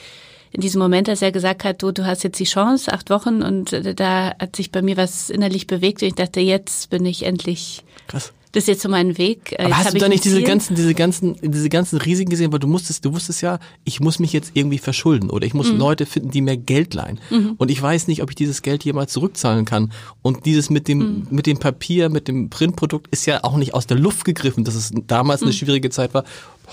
in 0.51 0.61
diesem 0.61 0.81
Moment, 0.81 1.07
als 1.07 1.21
er 1.21 1.31
gesagt 1.31 1.63
hat, 1.63 1.81
du, 1.81 1.91
du 1.91 2.05
hast 2.05 2.23
jetzt 2.23 2.39
die 2.39 2.45
Chance, 2.45 2.91
acht 2.91 3.09
Wochen 3.09 3.43
und 3.43 3.71
da 3.99 4.33
hat 4.39 4.55
sich 4.55 4.71
bei 4.71 4.81
mir 4.81 4.97
was 4.97 5.29
innerlich 5.29 5.67
bewegt 5.67 6.01
und 6.01 6.07
ich 6.09 6.15
dachte, 6.15 6.39
jetzt 6.39 6.89
bin 6.89 7.05
ich 7.05 7.23
endlich 7.23 7.83
Krass 8.07 8.33
das 8.51 8.63
ist 8.63 8.67
jetzt 8.67 8.81
so 8.81 8.89
mein 8.89 9.17
Weg. 9.17 9.53
Äh, 9.53 9.65
Aber 9.65 9.77
hast 9.77 9.93
du 9.93 9.97
da 9.97 10.07
nicht 10.07 10.23
diese 10.23 10.41
ganzen, 10.41 10.75
diese 10.75 10.93
ganzen, 10.93 11.35
diese 11.41 11.69
ganzen 11.69 11.97
Risiken 11.99 12.29
gesehen? 12.29 12.51
Weil 12.51 12.59
du 12.59 12.67
musstest, 12.67 13.03
du 13.03 13.13
wusstest 13.13 13.41
ja, 13.41 13.59
ich 13.83 13.99
muss 13.99 14.19
mich 14.19 14.31
jetzt 14.31 14.51
irgendwie 14.53 14.77
verschulden 14.77 15.29
oder 15.29 15.45
ich 15.45 15.53
muss 15.53 15.71
mhm. 15.71 15.77
Leute 15.77 16.05
finden, 16.05 16.31
die 16.31 16.41
mir 16.41 16.55
Geld 16.55 16.93
leihen. 16.93 17.19
Mhm. 17.29 17.55
Und 17.57 17.69
ich 17.69 17.81
weiß 17.81 18.07
nicht, 18.07 18.23
ob 18.23 18.29
ich 18.29 18.35
dieses 18.35 18.61
Geld 18.61 18.83
jemals 18.85 19.11
zurückzahlen 19.11 19.65
kann. 19.65 19.91
Und 20.21 20.45
dieses 20.45 20.69
mit 20.69 20.87
dem, 20.87 20.99
mhm. 20.99 21.27
mit 21.29 21.45
dem 21.45 21.57
Papier, 21.57 22.09
mit 22.09 22.27
dem 22.27 22.49
Printprodukt 22.49 23.07
ist 23.11 23.25
ja 23.25 23.43
auch 23.43 23.57
nicht 23.57 23.73
aus 23.73 23.85
der 23.85 23.97
Luft 23.97 24.23
gegriffen, 24.23 24.63
dass 24.63 24.75
es 24.75 24.91
damals 25.07 25.41
eine 25.41 25.51
mhm. 25.51 25.55
schwierige 25.55 25.89
Zeit 25.89 26.13
war. 26.13 26.23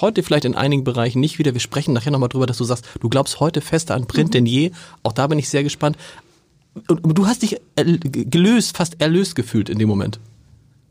Heute 0.00 0.22
vielleicht 0.22 0.44
in 0.44 0.54
einigen 0.54 0.84
Bereichen 0.84 1.20
nicht 1.20 1.38
wieder. 1.38 1.54
Wir 1.54 1.60
sprechen 1.60 1.92
nachher 1.92 2.10
nochmal 2.12 2.28
drüber, 2.28 2.46
dass 2.46 2.58
du 2.58 2.64
sagst, 2.64 2.86
du 3.00 3.08
glaubst 3.08 3.40
heute 3.40 3.60
fester 3.60 3.94
an 3.94 4.06
Print 4.06 4.28
mhm. 4.28 4.32
denn 4.32 4.46
je. 4.46 4.70
Auch 5.02 5.12
da 5.12 5.26
bin 5.26 5.38
ich 5.38 5.48
sehr 5.48 5.64
gespannt. 5.64 5.96
Und 6.88 7.16
du 7.16 7.26
hast 7.26 7.42
dich 7.42 7.60
gelöst, 7.76 8.76
fast 8.76 9.00
erlöst 9.00 9.36
gefühlt 9.36 9.68
in 9.68 9.78
dem 9.78 9.88
Moment. 9.88 10.18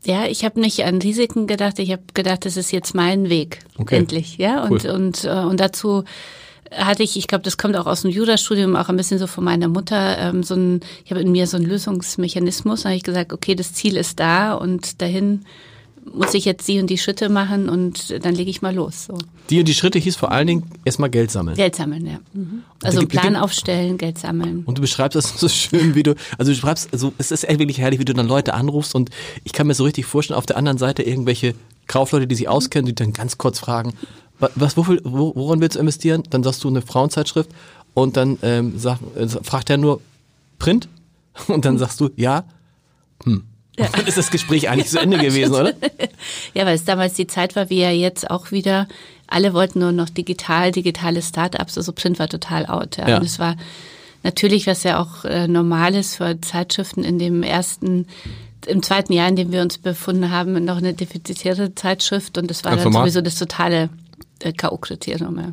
Ja, 0.04 0.26
ich 0.26 0.44
habe 0.44 0.60
nicht 0.60 0.84
an 0.84 1.00
Risiken 1.00 1.46
gedacht. 1.46 1.78
Ich 1.78 1.90
habe 1.90 2.02
gedacht, 2.12 2.44
das 2.44 2.56
ist 2.56 2.72
jetzt 2.72 2.94
mein 2.94 3.28
Weg. 3.28 3.60
Okay. 3.78 3.96
Endlich, 3.96 4.36
ja. 4.38 4.62
Und, 4.62 4.84
cool. 4.84 4.90
und, 4.90 5.24
äh, 5.24 5.28
und 5.28 5.60
dazu 5.60 6.04
hatte 6.70 7.02
ich, 7.02 7.16
ich 7.16 7.26
glaube, 7.26 7.44
das 7.44 7.56
kommt 7.56 7.76
auch 7.76 7.86
aus 7.86 8.02
dem 8.02 8.10
Jurastudium, 8.10 8.76
auch 8.76 8.88
ein 8.88 8.96
bisschen 8.96 9.18
so 9.18 9.26
von 9.26 9.44
meiner 9.44 9.68
Mutter, 9.68 10.18
ähm, 10.18 10.42
so 10.42 10.54
ein, 10.54 10.80
ich 11.04 11.10
habe 11.10 11.20
in 11.20 11.32
mir 11.32 11.46
so 11.46 11.56
einen 11.56 11.66
Lösungsmechanismus. 11.66 12.82
Da 12.82 12.90
habe 12.90 12.96
ich 12.96 13.02
gesagt, 13.02 13.32
okay, 13.32 13.54
das 13.54 13.72
Ziel 13.72 13.96
ist 13.96 14.20
da 14.20 14.54
und 14.54 15.00
dahin 15.00 15.44
muss 16.12 16.34
ich 16.34 16.44
jetzt 16.44 16.66
die 16.68 16.80
und 16.80 16.88
die 16.88 16.98
Schritte 16.98 17.28
machen 17.28 17.68
und 17.68 18.24
dann 18.24 18.34
lege 18.34 18.50
ich 18.50 18.62
mal 18.62 18.74
los. 18.74 19.06
So. 19.06 19.18
Die 19.50 19.58
und 19.58 19.66
die 19.66 19.74
Schritte 19.74 19.98
hieß 19.98 20.16
vor 20.16 20.32
allen 20.32 20.46
Dingen 20.46 20.70
erstmal 20.84 21.10
Geld 21.10 21.30
sammeln. 21.30 21.56
Geld 21.56 21.74
sammeln, 21.74 22.06
ja. 22.06 22.18
Mhm. 22.32 22.62
Also 22.82 22.98
einen 22.98 23.08
Plan 23.08 23.36
aufstellen, 23.36 23.98
Geld 23.98 24.18
sammeln. 24.18 24.62
Und 24.64 24.78
du 24.78 24.82
beschreibst 24.82 25.16
das 25.16 25.28
so 25.38 25.48
schön, 25.48 25.94
wie 25.94 26.02
du, 26.02 26.14
also 26.38 26.52
du 26.52 26.56
schreibst, 26.56 26.92
also 26.92 27.12
es 27.18 27.30
ist 27.30 27.48
echt 27.48 27.58
wirklich 27.58 27.78
herrlich, 27.78 28.00
wie 28.00 28.04
du 28.04 28.14
dann 28.14 28.26
Leute 28.26 28.54
anrufst 28.54 28.94
und 28.94 29.10
ich 29.44 29.52
kann 29.52 29.66
mir 29.66 29.74
so 29.74 29.84
richtig 29.84 30.06
vorstellen, 30.06 30.38
auf 30.38 30.46
der 30.46 30.56
anderen 30.56 30.78
Seite 30.78 31.02
irgendwelche 31.02 31.54
Kaufleute, 31.86 32.26
die 32.26 32.34
sich 32.34 32.48
auskennen, 32.48 32.86
die 32.86 32.94
dann 32.94 33.12
ganz 33.12 33.38
kurz 33.38 33.58
fragen, 33.58 33.94
was, 34.38 34.76
wofür, 34.76 35.00
woran 35.04 35.60
willst 35.60 35.76
du 35.76 35.80
investieren? 35.80 36.22
Dann 36.30 36.42
sagst 36.42 36.64
du 36.64 36.68
eine 36.68 36.82
Frauenzeitschrift 36.82 37.50
und 37.94 38.16
dann 38.16 38.38
ähm, 38.42 38.74
sag, 38.78 38.98
äh, 39.16 39.28
fragt 39.28 39.70
er 39.70 39.78
nur 39.78 40.00
Print 40.58 40.88
und 41.48 41.64
dann 41.64 41.78
sagst 41.78 42.00
du 42.00 42.10
ja. 42.16 42.44
Hm. 43.24 43.44
Ja. 43.78 43.88
Dann 43.88 44.06
ist 44.06 44.16
das 44.16 44.30
Gespräch 44.30 44.68
eigentlich 44.68 44.88
zu 44.88 45.00
Ende 45.00 45.18
gewesen, 45.18 45.54
oder? 45.54 45.72
Ja, 46.54 46.64
weil 46.64 46.76
es 46.76 46.84
damals 46.84 47.14
die 47.14 47.26
Zeit 47.26 47.56
war, 47.56 47.70
wie 47.70 47.80
ja 47.80 47.90
jetzt 47.90 48.30
auch 48.30 48.52
wieder. 48.52 48.86
Alle 49.26 49.52
wollten 49.52 49.80
nur 49.80 49.90
noch 49.90 50.08
digital, 50.08 50.70
digitale 50.70 51.22
Startups. 51.22 51.76
Also 51.76 51.92
Print 51.92 52.18
war 52.18 52.28
total 52.28 52.66
out. 52.66 52.96
Ja. 52.98 53.08
ja. 53.08 53.16
Und 53.18 53.24
es 53.24 53.38
war 53.38 53.56
natürlich, 54.22 54.66
was 54.66 54.84
ja 54.84 55.00
auch 55.00 55.24
äh, 55.24 55.48
normal 55.48 55.94
ist 55.94 56.16
für 56.16 56.40
Zeitschriften 56.40 57.02
in 57.02 57.18
dem 57.18 57.42
ersten 57.42 58.06
im 58.66 58.82
zweiten 58.82 59.12
Jahr, 59.12 59.28
in 59.28 59.36
dem 59.36 59.52
wir 59.52 59.60
uns 59.60 59.78
befunden 59.78 60.30
haben, 60.30 60.64
noch 60.64 60.78
eine 60.78 60.94
defizitäre 60.94 61.74
Zeitschrift 61.74 62.38
und 62.38 62.50
das 62.50 62.64
war 62.64 62.76
dann 62.76 62.92
sowieso 62.92 63.20
das 63.20 63.36
totale 63.36 63.90
äh, 64.40 64.52
K.O.-Kriterium. 64.52 65.38
Ja. 65.38 65.52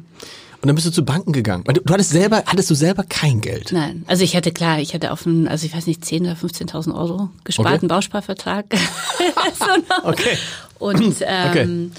Und 0.62 0.68
dann 0.68 0.76
bist 0.76 0.86
du 0.86 0.92
zu 0.92 1.04
Banken 1.04 1.34
gegangen. 1.34 1.64
Du, 1.64 1.82
du 1.82 1.94
hattest 1.94 2.12
selber, 2.12 2.44
hattest 2.46 2.70
du 2.70 2.76
selber 2.76 3.04
kein 3.04 3.42
Geld? 3.42 3.72
Nein. 3.72 4.04
Also 4.08 4.24
ich 4.24 4.36
hatte 4.36 4.52
klar, 4.52 4.80
ich 4.80 4.94
hatte 4.94 5.12
auf 5.12 5.26
einen, 5.26 5.48
also 5.48 5.66
ich 5.66 5.76
weiß 5.76 5.88
nicht, 5.88 6.04
10.000 6.04 6.22
oder 6.22 6.34
15.000 6.34 6.96
Euro 6.96 7.30
gesparten 7.44 7.78
okay. 7.78 7.88
Bausparvertrag. 7.88 8.66
so 9.60 9.66
okay. 10.04 10.38
Und, 10.78 11.16
ähm, 11.22 11.50
okay. 11.50 11.90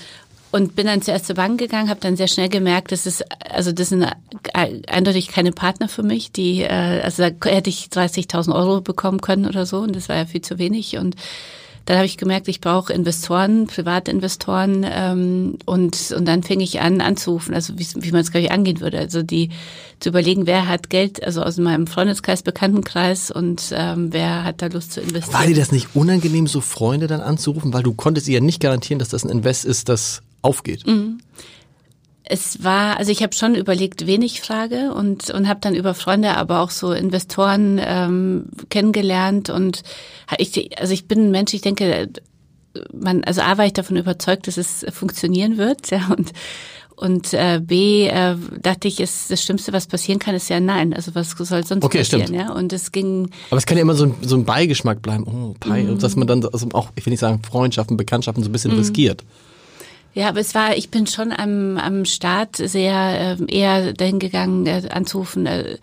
und 0.52 0.76
bin 0.76 0.87
dann 0.87 1.02
zuerst 1.02 1.26
zur 1.26 1.35
Bank 1.35 1.59
gegangen, 1.59 1.90
habe 1.90 1.99
dann 2.00 2.16
sehr 2.16 2.28
schnell 2.28 2.49
gemerkt, 2.49 2.92
das 2.92 3.04
ist, 3.07 3.25
also 3.50 3.73
das 3.73 3.88
sind 3.88 4.07
eindeutig 4.52 5.28
keine 5.28 5.50
Partner 5.50 5.88
für 5.88 6.04
mich, 6.04 6.31
die, 6.31 6.62
äh, 6.62 7.00
also 7.02 7.28
da 7.28 7.50
hätte 7.50 7.69
ich 7.69 7.87
30.000 7.87 8.54
Euro 8.54 8.81
bekommen 8.81 9.21
können 9.21 9.47
oder 9.47 9.66
so 9.66 9.78
und 9.78 9.97
das 9.97 10.09
war 10.09 10.16
ja 10.16 10.26
viel 10.26 10.42
zu 10.42 10.59
wenig 10.59 10.99
und 10.99 11.16
dann 11.87 11.97
habe 11.97 12.07
ich 12.07 12.17
gemerkt, 12.17 12.49
ich 12.49 12.61
brauche 12.61 12.93
Investoren, 12.93 13.67
Privatinvestoren 13.67 14.87
ähm, 14.89 15.59
und, 15.67 16.12
und 16.17 16.25
dann 16.27 16.43
fing 16.43 16.61
ich 16.61 16.81
an 16.81 17.01
anzurufen, 17.01 17.55
also 17.55 17.79
wie, 17.79 17.87
wie 17.97 18.12
man 18.12 18.21
es, 18.21 18.31
glaube 18.31 18.47
ich, 18.47 18.53
angehen 18.53 18.81
würde. 18.81 18.99
Also 18.99 19.23
die 19.23 19.51
zu 19.99 20.09
überlegen, 20.09 20.47
wer 20.47 20.69
hat 20.69 20.91
Geld, 20.91 21.23
also 21.23 21.43
aus 21.43 21.59
meinem 21.59 21.87
Freundeskreis, 21.87 22.43
Bekanntenkreis 22.43 23.31
und 23.31 23.73
ähm, 23.73 24.12
wer 24.12 24.45
hat 24.45 24.62
da 24.62 24.67
Lust 24.67 24.93
zu 24.93 25.01
investieren. 25.01 25.39
War 25.39 25.47
dir 25.47 25.57
das 25.57 25.73
nicht 25.73 25.95
unangenehm, 25.95 26.47
so 26.47 26.61
Freunde 26.61 27.07
dann 27.07 27.21
anzurufen, 27.21 27.73
weil 27.73 27.83
du 27.83 27.93
konntest 27.93 28.29
ihr 28.29 28.35
ja 28.35 28.41
nicht 28.41 28.61
garantieren, 28.61 28.99
dass 28.99 29.09
das 29.09 29.25
ein 29.25 29.31
Invest 29.31 29.65
ist, 29.65 29.89
das 29.89 30.23
aufgeht? 30.43 30.87
Mhm 30.87 31.19
es 32.33 32.65
war, 32.65 32.97
also 32.97 33.12
ich 33.12 33.23
habe 33.23 33.35
schon 33.35 33.55
überlegt, 33.55 34.07
wen 34.07 34.23
ich 34.23 34.41
frage 34.41 34.95
und, 34.95 35.29
und 35.31 35.49
habe 35.49 35.61
dann 35.61 35.75
über 35.75 35.93
Freunde, 35.93 36.35
aber 36.37 36.61
auch 36.61 36.71
so 36.71 36.93
Investoren 36.93 37.79
ähm, 37.85 38.47
kennengelernt 38.71 39.51
und 39.51 39.83
ich, 40.39 40.81
also 40.81 40.95
ich 40.95 41.07
bin 41.07 41.27
ein 41.27 41.31
Mensch, 41.31 41.53
ich 41.53 41.61
denke, 41.61 42.09
man, 42.91 43.23
also 43.25 43.43
A 43.43 43.59
war 43.59 43.67
ich 43.67 43.75
davon 43.75 43.99
überzeugt, 43.99 44.47
dass 44.47 44.57
es 44.57 44.87
funktionieren 44.91 45.59
wird, 45.59 45.91
ja, 45.91 46.09
und 46.09 46.33
und 46.95 47.35
äh, 47.35 47.61
B 47.61 48.07
äh, 48.07 48.37
dachte 48.61 48.87
ich, 48.87 49.01
ist 49.01 49.29
das 49.29 49.43
Schlimmste, 49.43 49.73
was 49.73 49.89
passieren 49.89 50.21
kann, 50.21 50.37
ist 50.37 50.49
ja 50.49 50.61
nein. 50.61 50.95
Also 50.95 51.17
was 51.17 51.31
soll 51.31 51.67
sonst 51.67 51.85
okay, 51.85 51.99
passieren? 51.99 52.29
Stimmt. 52.29 52.39
Ja, 52.39 52.53
und 52.53 52.73
es 52.73 52.93
ging. 52.93 53.31
Aber 53.51 53.59
es 53.59 53.67
kann 53.67 53.77
ja 53.77 53.83
immer 53.83 53.95
so 53.95 54.05
ein, 54.05 54.15
so 54.23 54.37
ein 54.37 54.45
Beigeschmack 54.45 55.03
bleiben. 55.03 55.25
Oh, 55.25 55.57
Pie, 55.59 55.83
mhm. 55.83 55.99
dass 55.99 56.15
man 56.15 56.29
dann 56.29 56.45
also 56.45 56.69
auch, 56.75 56.91
ich 56.95 57.05
will 57.05 57.11
nicht 57.11 57.19
sagen 57.19 57.43
Freundschaften, 57.43 57.97
Bekanntschaften 57.97 58.45
so 58.45 58.51
ein 58.51 58.53
bisschen 58.53 58.73
mhm. 58.73 58.79
riskiert. 58.79 59.25
Ja, 60.14 60.28
aber 60.28 60.40
es 60.40 60.54
war, 60.54 60.76
ich 60.76 60.90
bin 60.90 61.07
schon 61.07 61.33
am, 61.33 61.78
am 61.78 62.04
Start 62.04 62.57
sehr 62.57 63.38
äh, 63.38 63.45
eher 63.49 63.92
dahin 63.95 64.19
gegangen, 64.19 64.66
äh, 64.66 64.83
anzurufen 64.90 65.47
äh, 65.47 65.78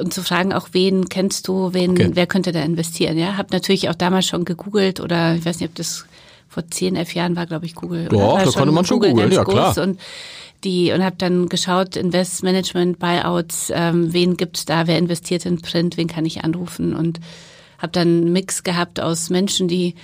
und 0.00 0.12
zu 0.12 0.22
fragen, 0.22 0.52
auch 0.52 0.68
wen 0.72 1.08
kennst 1.08 1.48
du, 1.48 1.72
wen, 1.72 1.92
okay. 1.92 2.10
wer 2.12 2.26
könnte 2.26 2.52
da 2.52 2.62
investieren. 2.62 3.16
Ja, 3.16 3.36
habe 3.36 3.48
natürlich 3.52 3.88
auch 3.88 3.94
damals 3.94 4.26
schon 4.26 4.44
gegoogelt 4.44 5.00
oder 5.00 5.36
ich 5.36 5.44
weiß 5.44 5.60
nicht, 5.60 5.70
ob 5.70 5.74
das 5.76 6.04
vor 6.48 6.66
zehn, 6.68 6.96
elf 6.96 7.14
Jahren 7.14 7.36
war, 7.36 7.46
glaube 7.46 7.66
ich, 7.66 7.74
Google. 7.74 8.06
Doch, 8.08 8.42
da 8.42 8.50
konnte 8.50 8.72
man 8.72 8.84
schon 8.84 9.00
googeln, 9.00 9.30
ja 9.30 9.44
klar. 9.44 9.76
Und 9.78 10.00
die 10.64 10.92
und 10.92 11.04
habe 11.04 11.16
dann 11.16 11.48
geschaut, 11.48 11.96
Investmanagement, 11.96 12.98
Buyouts, 12.98 13.70
ähm, 13.72 14.12
wen 14.12 14.36
gibt's 14.36 14.64
da, 14.64 14.86
wer 14.86 14.98
investiert 14.98 15.46
in 15.46 15.60
Print, 15.60 15.96
wen 15.96 16.08
kann 16.08 16.26
ich 16.26 16.42
anrufen 16.42 16.94
und 16.94 17.20
habe 17.78 17.92
dann 17.92 18.08
einen 18.08 18.32
Mix 18.32 18.64
gehabt 18.64 18.98
aus 18.98 19.30
Menschen, 19.30 19.68
die 19.68 19.94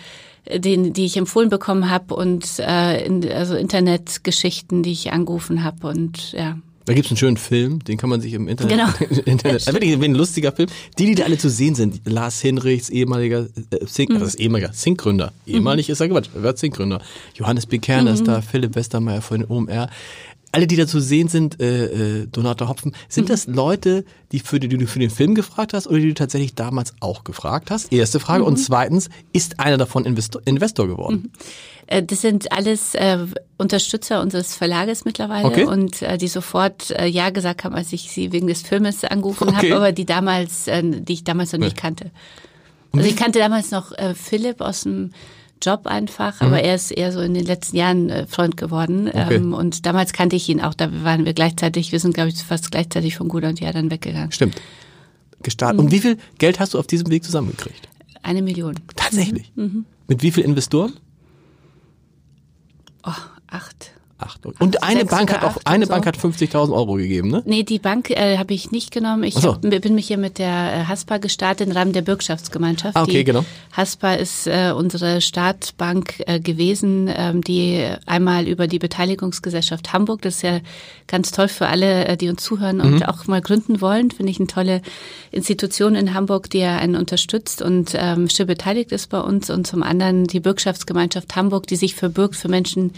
den, 0.52 0.92
die 0.92 1.04
ich 1.04 1.16
empfohlen 1.16 1.48
bekommen 1.48 1.90
habe 1.90 2.14
und 2.14 2.58
äh, 2.58 3.04
in, 3.04 3.30
also 3.30 3.56
Internetgeschichten, 3.56 4.82
die 4.82 4.92
ich 4.92 5.12
angerufen 5.12 5.64
habe 5.64 5.86
und 5.86 6.32
ja. 6.32 6.58
Da 6.86 6.92
gibt's 6.92 7.10
einen 7.10 7.16
schönen 7.16 7.38
Film, 7.38 7.82
den 7.82 7.96
kann 7.96 8.10
man 8.10 8.20
sich 8.20 8.34
im 8.34 8.46
Internet. 8.46 8.98
Genau. 8.98 9.22
Internet 9.24 9.66
wirklich 9.72 9.94
ein 9.94 10.14
lustiger 10.14 10.52
Film. 10.52 10.68
Die, 10.98 11.06
die 11.06 11.14
da 11.14 11.24
alle 11.24 11.38
zu 11.38 11.48
sehen 11.48 11.74
sind, 11.74 12.02
Lars 12.04 12.42
Hinrichs, 12.42 12.90
ehemaliger 12.90 13.46
äh, 13.70 13.86
Sync, 13.86 14.10
mhm. 14.10 14.16
also 14.16 14.36
ehemaliger 14.36 14.72
Sync-Gründer. 14.72 15.32
Ehemalig 15.46 15.88
mhm. 15.88 15.92
ist 15.92 16.00
er 16.00 16.08
Quatsch, 16.08 16.28
er 16.34 16.42
wird 16.42 16.58
Sync-Gründer. 16.58 17.00
Johannes 17.36 17.64
Bekerner 17.64 18.10
mhm. 18.10 18.16
ist 18.16 18.28
da, 18.28 18.42
Philipp 18.42 18.74
Westermeier 18.74 19.22
von 19.22 19.46
OMR 19.46 19.88
alle, 20.54 20.66
die 20.66 20.76
da 20.76 20.86
zu 20.86 21.00
sehen 21.00 21.28
sind, 21.28 21.60
äh, 21.60 22.22
äh, 22.22 22.26
Donata 22.26 22.68
Hopfen, 22.68 22.94
sind 23.08 23.24
mhm. 23.24 23.28
das 23.28 23.46
Leute, 23.46 24.04
die, 24.32 24.38
für, 24.38 24.60
die, 24.60 24.68
die 24.68 24.78
du 24.78 24.86
für 24.86 25.00
den 25.00 25.10
Film 25.10 25.34
gefragt 25.34 25.74
hast 25.74 25.88
oder 25.88 25.98
die 25.98 26.08
du 26.08 26.14
tatsächlich 26.14 26.54
damals 26.54 26.94
auch 27.00 27.24
gefragt 27.24 27.70
hast? 27.70 27.92
Erste 27.92 28.20
Frage. 28.20 28.42
Mhm. 28.42 28.48
Und 28.48 28.56
zweitens, 28.58 29.10
ist 29.32 29.58
einer 29.58 29.76
davon 29.76 30.04
Investor, 30.04 30.40
Investor 30.44 30.86
geworden? 30.86 31.14
Mhm. 31.14 31.30
Äh, 31.86 32.02
das 32.04 32.20
sind 32.20 32.52
alles 32.52 32.94
äh, 32.94 33.18
Unterstützer 33.58 34.20
unseres 34.20 34.54
Verlages 34.54 35.04
mittlerweile 35.04 35.46
okay. 35.46 35.64
und 35.64 36.02
äh, 36.02 36.18
die 36.18 36.28
sofort 36.28 36.90
äh, 36.92 37.06
ja 37.06 37.30
gesagt 37.30 37.64
haben, 37.64 37.74
als 37.74 37.92
ich 37.92 38.10
sie 38.10 38.32
wegen 38.32 38.46
des 38.46 38.62
Filmes 38.62 39.04
angerufen 39.04 39.48
okay. 39.48 39.72
habe, 39.72 39.76
aber 39.76 39.92
die 39.92 40.06
damals, 40.06 40.68
äh, 40.68 40.82
die 40.84 41.12
ich 41.12 41.24
damals 41.24 41.52
noch 41.52 41.58
nicht 41.58 41.76
kannte. 41.76 42.10
Also 42.92 43.08
ich 43.08 43.16
kannte 43.16 43.40
damals 43.40 43.72
noch 43.72 43.90
äh, 43.92 44.14
Philipp 44.14 44.60
aus 44.60 44.82
dem 44.82 45.10
Job 45.64 45.86
einfach, 45.86 46.40
mhm. 46.40 46.46
aber 46.46 46.62
er 46.62 46.74
ist 46.74 46.90
eher 46.90 47.12
so 47.12 47.20
in 47.20 47.34
den 47.34 47.44
letzten 47.44 47.76
Jahren 47.76 48.10
äh, 48.10 48.26
Freund 48.26 48.56
geworden. 48.56 49.08
Okay. 49.08 49.36
Ähm, 49.36 49.52
und 49.52 49.86
damals 49.86 50.12
kannte 50.12 50.36
ich 50.36 50.48
ihn 50.48 50.60
auch, 50.60 50.74
da 50.74 50.90
waren 51.04 51.24
wir 51.24 51.34
gleichzeitig, 51.34 51.92
wir 51.92 52.00
sind, 52.00 52.14
glaube 52.14 52.30
ich, 52.30 52.36
fast 52.42 52.70
gleichzeitig 52.70 53.16
von 53.16 53.28
Guda 53.28 53.48
und 53.48 53.60
Ja 53.60 53.72
dann 53.72 53.90
weggegangen. 53.90 54.32
Stimmt. 54.32 54.60
Gestartet. 55.42 55.78
Mhm. 55.78 55.86
Und 55.86 55.92
wie 55.92 56.00
viel 56.00 56.18
Geld 56.38 56.60
hast 56.60 56.74
du 56.74 56.78
auf 56.78 56.86
diesem 56.86 57.10
Weg 57.10 57.24
zusammengekriegt? 57.24 57.88
Eine 58.22 58.42
Million. 58.42 58.74
Tatsächlich? 58.96 59.52
Mhm. 59.54 59.84
Mit 60.08 60.22
wie 60.22 60.30
viel 60.30 60.44
Investoren? 60.44 60.94
Oh, 63.06 63.12
acht. 63.48 63.92
Acht. 64.16 64.46
Und 64.46 64.84
eine 64.84 65.04
Bank 65.04 65.32
hat 65.32 65.42
auch 65.42 65.58
eine 65.64 65.86
so. 65.86 65.92
Bank 65.92 66.06
hat 66.06 66.16
50.000 66.16 66.72
Euro 66.72 66.94
gegeben, 66.94 67.30
ne? 67.30 67.42
Nee, 67.46 67.64
die 67.64 67.80
Bank 67.80 68.10
äh, 68.10 68.38
habe 68.38 68.54
ich 68.54 68.70
nicht 68.70 68.92
genommen. 68.92 69.24
Ich 69.24 69.34
so. 69.34 69.54
hab, 69.54 69.62
bin 69.62 69.94
mich 69.96 70.06
hier 70.06 70.18
mit 70.18 70.38
der 70.38 70.46
äh, 70.48 70.84
HASPA 70.84 71.18
gestartet 71.18 71.66
im 71.66 71.72
Rahmen 71.72 71.92
der 71.92 72.02
Bürgschaftsgemeinschaft. 72.02 72.96
Ah, 72.96 73.02
okay, 73.02 73.18
die 73.18 73.24
genau. 73.24 73.44
HASPA 73.72 74.14
ist 74.14 74.46
äh, 74.46 74.72
unsere 74.74 75.20
Staatsbank 75.20 76.22
äh, 76.26 76.38
gewesen, 76.38 77.10
ähm, 77.12 77.42
die 77.42 77.84
einmal 78.06 78.46
über 78.46 78.68
die 78.68 78.78
Beteiligungsgesellschaft 78.78 79.92
Hamburg, 79.92 80.22
das 80.22 80.36
ist 80.36 80.42
ja 80.42 80.60
ganz 81.08 81.32
toll 81.32 81.48
für 81.48 81.66
alle, 81.66 82.06
äh, 82.06 82.16
die 82.16 82.28
uns 82.28 82.44
zuhören 82.44 82.80
und 82.80 82.94
mhm. 82.94 83.02
auch 83.02 83.26
mal 83.26 83.40
gründen 83.40 83.80
wollen, 83.80 84.12
finde 84.12 84.30
ich 84.30 84.38
eine 84.38 84.46
tolle 84.46 84.80
Institution 85.32 85.96
in 85.96 86.14
Hamburg, 86.14 86.50
die 86.50 86.58
ja 86.58 86.76
einen 86.76 86.94
unterstützt 86.94 87.62
und 87.62 87.92
ähm, 87.96 88.28
still 88.28 88.46
beteiligt 88.46 88.92
ist 88.92 89.08
bei 89.10 89.20
uns 89.20 89.50
und 89.50 89.66
zum 89.66 89.82
anderen 89.82 90.28
die 90.28 90.40
Bürgschaftsgemeinschaft 90.40 91.34
Hamburg, 91.34 91.66
die 91.66 91.76
sich 91.76 91.96
verbirgt 91.96 92.36
für 92.36 92.48
Menschen 92.48 92.92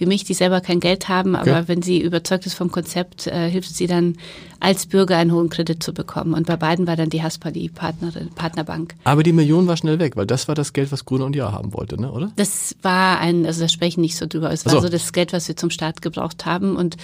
wie 0.00 0.06
mich, 0.06 0.24
die 0.24 0.34
selber 0.34 0.60
kein 0.60 0.80
Geld 0.80 1.08
haben, 1.08 1.36
aber 1.36 1.50
okay. 1.50 1.64
wenn 1.66 1.82
sie 1.82 2.00
überzeugt 2.00 2.46
ist 2.46 2.54
vom 2.54 2.72
Konzept, 2.72 3.26
äh, 3.26 3.50
hilft 3.50 3.74
sie 3.74 3.86
dann 3.86 4.16
als 4.60 4.86
Bürger 4.86 5.16
einen 5.16 5.32
hohen 5.32 5.48
Kredit 5.48 5.82
zu 5.82 5.92
bekommen. 5.92 6.34
Und 6.34 6.46
bei 6.46 6.56
beiden 6.56 6.86
war 6.86 6.96
dann 6.96 7.10
die 7.10 7.22
Haspa 7.22 7.50
die 7.50 7.68
Partnerin, 7.68 8.28
Partnerbank. 8.30 8.94
Aber 9.04 9.22
die 9.22 9.32
Million 9.32 9.66
war 9.66 9.76
schnell 9.76 9.98
weg, 9.98 10.16
weil 10.16 10.26
das 10.26 10.48
war 10.48 10.54
das 10.54 10.72
Geld, 10.72 10.90
was 10.90 11.04
Grüne 11.04 11.24
und 11.24 11.36
Ja 11.36 11.52
haben 11.52 11.72
wollte, 11.74 12.00
ne, 12.00 12.10
oder? 12.10 12.32
Das 12.36 12.74
war 12.82 13.18
ein, 13.20 13.46
also 13.46 13.60
da 13.60 13.68
sprechen 13.68 14.00
nicht 14.00 14.16
so 14.16 14.26
drüber. 14.26 14.50
Es 14.50 14.64
war 14.64 14.72
so. 14.72 14.80
so 14.80 14.88
das 14.88 15.12
Geld, 15.12 15.32
was 15.32 15.48
wir 15.48 15.56
zum 15.56 15.70
Start 15.70 16.02
gebraucht 16.02 16.46
haben. 16.46 16.76
Und 16.76 16.96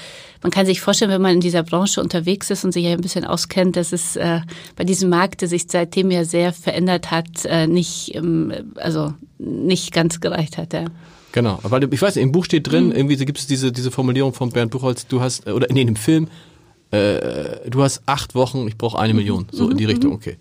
man 0.42 0.50
kann 0.50 0.64
sich 0.64 0.80
vorstellen, 0.80 1.10
wenn 1.10 1.22
man 1.22 1.34
in 1.34 1.40
dieser 1.40 1.62
Branche 1.62 2.02
unterwegs 2.02 2.50
ist 2.50 2.64
und 2.64 2.72
sich 2.72 2.86
ein 2.86 3.00
bisschen 3.00 3.24
auskennt, 3.24 3.76
dass 3.76 3.92
es 3.92 4.16
äh, 4.16 4.40
bei 4.76 4.84
diesem 4.84 5.10
Markt, 5.10 5.42
der 5.42 5.48
sich 5.48 5.66
seitdem 5.68 6.10
ja 6.10 6.24
sehr 6.24 6.52
verändert 6.52 7.10
hat, 7.10 7.44
äh, 7.44 7.66
nicht, 7.66 8.14
ähm, 8.14 8.52
also 8.76 9.12
nicht 9.38 9.92
ganz 9.92 10.20
gereicht 10.20 10.58
hat. 10.58 10.72
Ja. 10.72 10.86
Genau, 11.36 11.58
weil 11.64 11.92
ich 11.92 12.00
weiß, 12.00 12.16
im 12.16 12.32
Buch 12.32 12.46
steht 12.46 12.72
drin, 12.72 12.86
mhm. 12.86 12.92
irgendwie 12.92 13.16
gibt 13.16 13.38
es 13.38 13.46
diese, 13.46 13.70
diese 13.70 13.90
Formulierung 13.90 14.32
von 14.32 14.48
Bernd 14.48 14.70
Buchholz, 14.70 15.06
du 15.06 15.20
hast, 15.20 15.46
oder 15.46 15.66
nee, 15.70 15.82
in 15.82 15.88
dem 15.88 15.96
Film, 15.96 16.28
äh, 16.92 17.68
du 17.68 17.82
hast 17.82 18.00
acht 18.06 18.34
Wochen, 18.34 18.66
ich 18.66 18.78
brauche 18.78 18.98
eine 18.98 19.12
mhm. 19.12 19.18
Million, 19.18 19.46
so 19.52 19.68
in 19.68 19.76
die 19.76 19.84
mhm. 19.84 19.90
Richtung, 19.90 20.12
okay. 20.14 20.38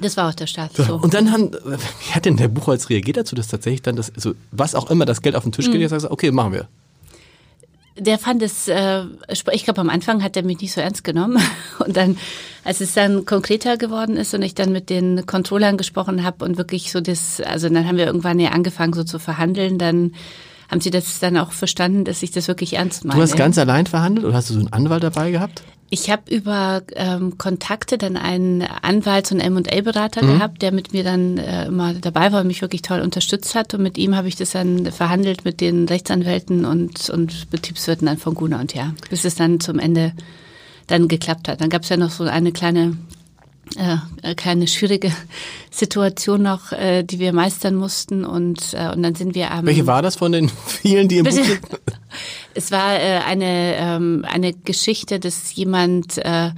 Das 0.00 0.16
war 0.16 0.28
auch 0.28 0.34
der 0.34 0.48
Start. 0.48 0.74
So. 0.74 0.96
Und 0.96 1.14
dann 1.14 1.30
haben, 1.30 1.52
wie 1.52 2.14
hat 2.16 2.24
denn 2.24 2.36
der 2.36 2.48
Buchholz 2.48 2.90
reagiert 2.90 3.16
dazu, 3.16 3.36
dass 3.36 3.46
tatsächlich 3.46 3.82
dann 3.82 3.94
das, 3.94 4.12
also 4.12 4.34
was 4.50 4.74
auch 4.74 4.90
immer 4.90 5.04
das 5.04 5.22
Geld 5.22 5.36
auf 5.36 5.44
den 5.44 5.52
Tisch 5.52 5.70
geht, 5.70 5.80
mhm. 5.80 5.86
sagt, 5.86 6.10
okay, 6.10 6.32
machen 6.32 6.52
wir. 6.52 6.66
Der 7.96 8.18
fand 8.18 8.42
es, 8.42 8.66
äh, 8.66 9.04
ich 9.28 9.64
glaube 9.64 9.80
am 9.80 9.90
Anfang 9.90 10.22
hat 10.22 10.36
er 10.36 10.42
mich 10.42 10.60
nicht 10.60 10.72
so 10.72 10.80
ernst 10.80 11.04
genommen. 11.04 11.40
Und 11.78 11.96
dann, 11.96 12.18
als 12.64 12.80
es 12.80 12.94
dann 12.94 13.24
konkreter 13.24 13.76
geworden 13.76 14.16
ist 14.16 14.34
und 14.34 14.42
ich 14.42 14.54
dann 14.54 14.72
mit 14.72 14.90
den 14.90 15.26
Controllern 15.26 15.76
gesprochen 15.76 16.24
habe 16.24 16.44
und 16.44 16.56
wirklich 16.56 16.90
so 16.90 17.00
das, 17.00 17.40
also 17.40 17.68
dann 17.68 17.86
haben 17.86 17.98
wir 17.98 18.06
irgendwann 18.06 18.40
ja 18.40 18.50
angefangen 18.50 18.94
so 18.94 19.04
zu 19.04 19.18
verhandeln, 19.18 19.78
dann 19.78 20.14
haben 20.70 20.80
Sie 20.80 20.90
das 20.90 21.18
dann 21.18 21.36
auch 21.36 21.52
verstanden, 21.52 22.04
dass 22.04 22.22
ich 22.22 22.30
das 22.30 22.48
wirklich 22.48 22.74
ernst 22.74 23.04
meine? 23.04 23.16
Du 23.16 23.22
hast 23.22 23.36
ganz 23.36 23.58
allein 23.58 23.86
verhandelt 23.86 24.26
oder 24.26 24.34
hast 24.34 24.50
du 24.50 24.54
so 24.54 24.60
einen 24.60 24.72
Anwalt 24.72 25.02
dabei 25.02 25.30
gehabt? 25.30 25.62
Ich 25.90 26.10
habe 26.10 26.34
über 26.34 26.82
ähm, 26.96 27.38
Kontakte 27.38 27.98
dann 27.98 28.16
einen 28.16 28.62
Anwalts- 28.62 29.30
und 29.30 29.38
M&A-Berater 29.38 30.24
mhm. 30.24 30.26
gehabt, 30.32 30.62
der 30.62 30.72
mit 30.72 30.92
mir 30.92 31.04
dann 31.04 31.38
äh, 31.38 31.66
immer 31.66 31.94
dabei 31.94 32.32
war 32.32 32.40
und 32.40 32.48
mich 32.48 32.62
wirklich 32.62 32.82
toll 32.82 33.00
unterstützt 33.00 33.54
hat. 33.54 33.74
Und 33.74 33.82
mit 33.82 33.96
ihm 33.96 34.16
habe 34.16 34.26
ich 34.26 34.34
das 34.34 34.50
dann 34.52 34.90
verhandelt 34.90 35.44
mit 35.44 35.60
den 35.60 35.86
Rechtsanwälten 35.86 36.64
und, 36.64 37.10
und 37.10 37.50
Betriebswirten 37.50 38.06
dann 38.06 38.18
von 38.18 38.34
Guna 38.34 38.60
und 38.60 38.74
ja, 38.74 38.92
bis 39.08 39.24
es 39.24 39.36
dann 39.36 39.60
zum 39.60 39.78
Ende 39.78 40.12
dann 40.88 41.06
geklappt 41.06 41.48
hat. 41.48 41.60
Dann 41.60 41.70
gab 41.70 41.82
es 41.82 41.90
ja 41.90 41.96
noch 41.96 42.10
so 42.10 42.24
eine 42.24 42.50
kleine 42.50 42.96
äh, 43.76 44.34
keine 44.34 44.66
schwierige 44.66 45.10
Situation 45.70 46.42
noch, 46.42 46.72
äh, 46.72 47.02
die 47.02 47.18
wir 47.18 47.32
meistern 47.32 47.74
mussten 47.74 48.24
und 48.24 48.74
äh, 48.74 48.90
und 48.94 49.02
dann 49.02 49.14
sind 49.14 49.34
wir 49.34 49.50
am 49.50 49.66
Welche 49.66 49.86
war 49.86 50.02
das 50.02 50.16
von 50.16 50.32
den 50.32 50.48
vielen, 50.66 51.08
die 51.08 51.18
im 51.18 51.24
Buch 51.24 51.32
sind? 51.32 51.60
Es 52.56 52.70
war 52.70 52.94
äh, 52.94 53.18
eine 53.26 53.74
ähm, 53.76 54.24
eine 54.28 54.52
Geschichte, 54.52 55.18
dass 55.18 55.52
jemand 55.56 56.18
äh, 56.18 56.50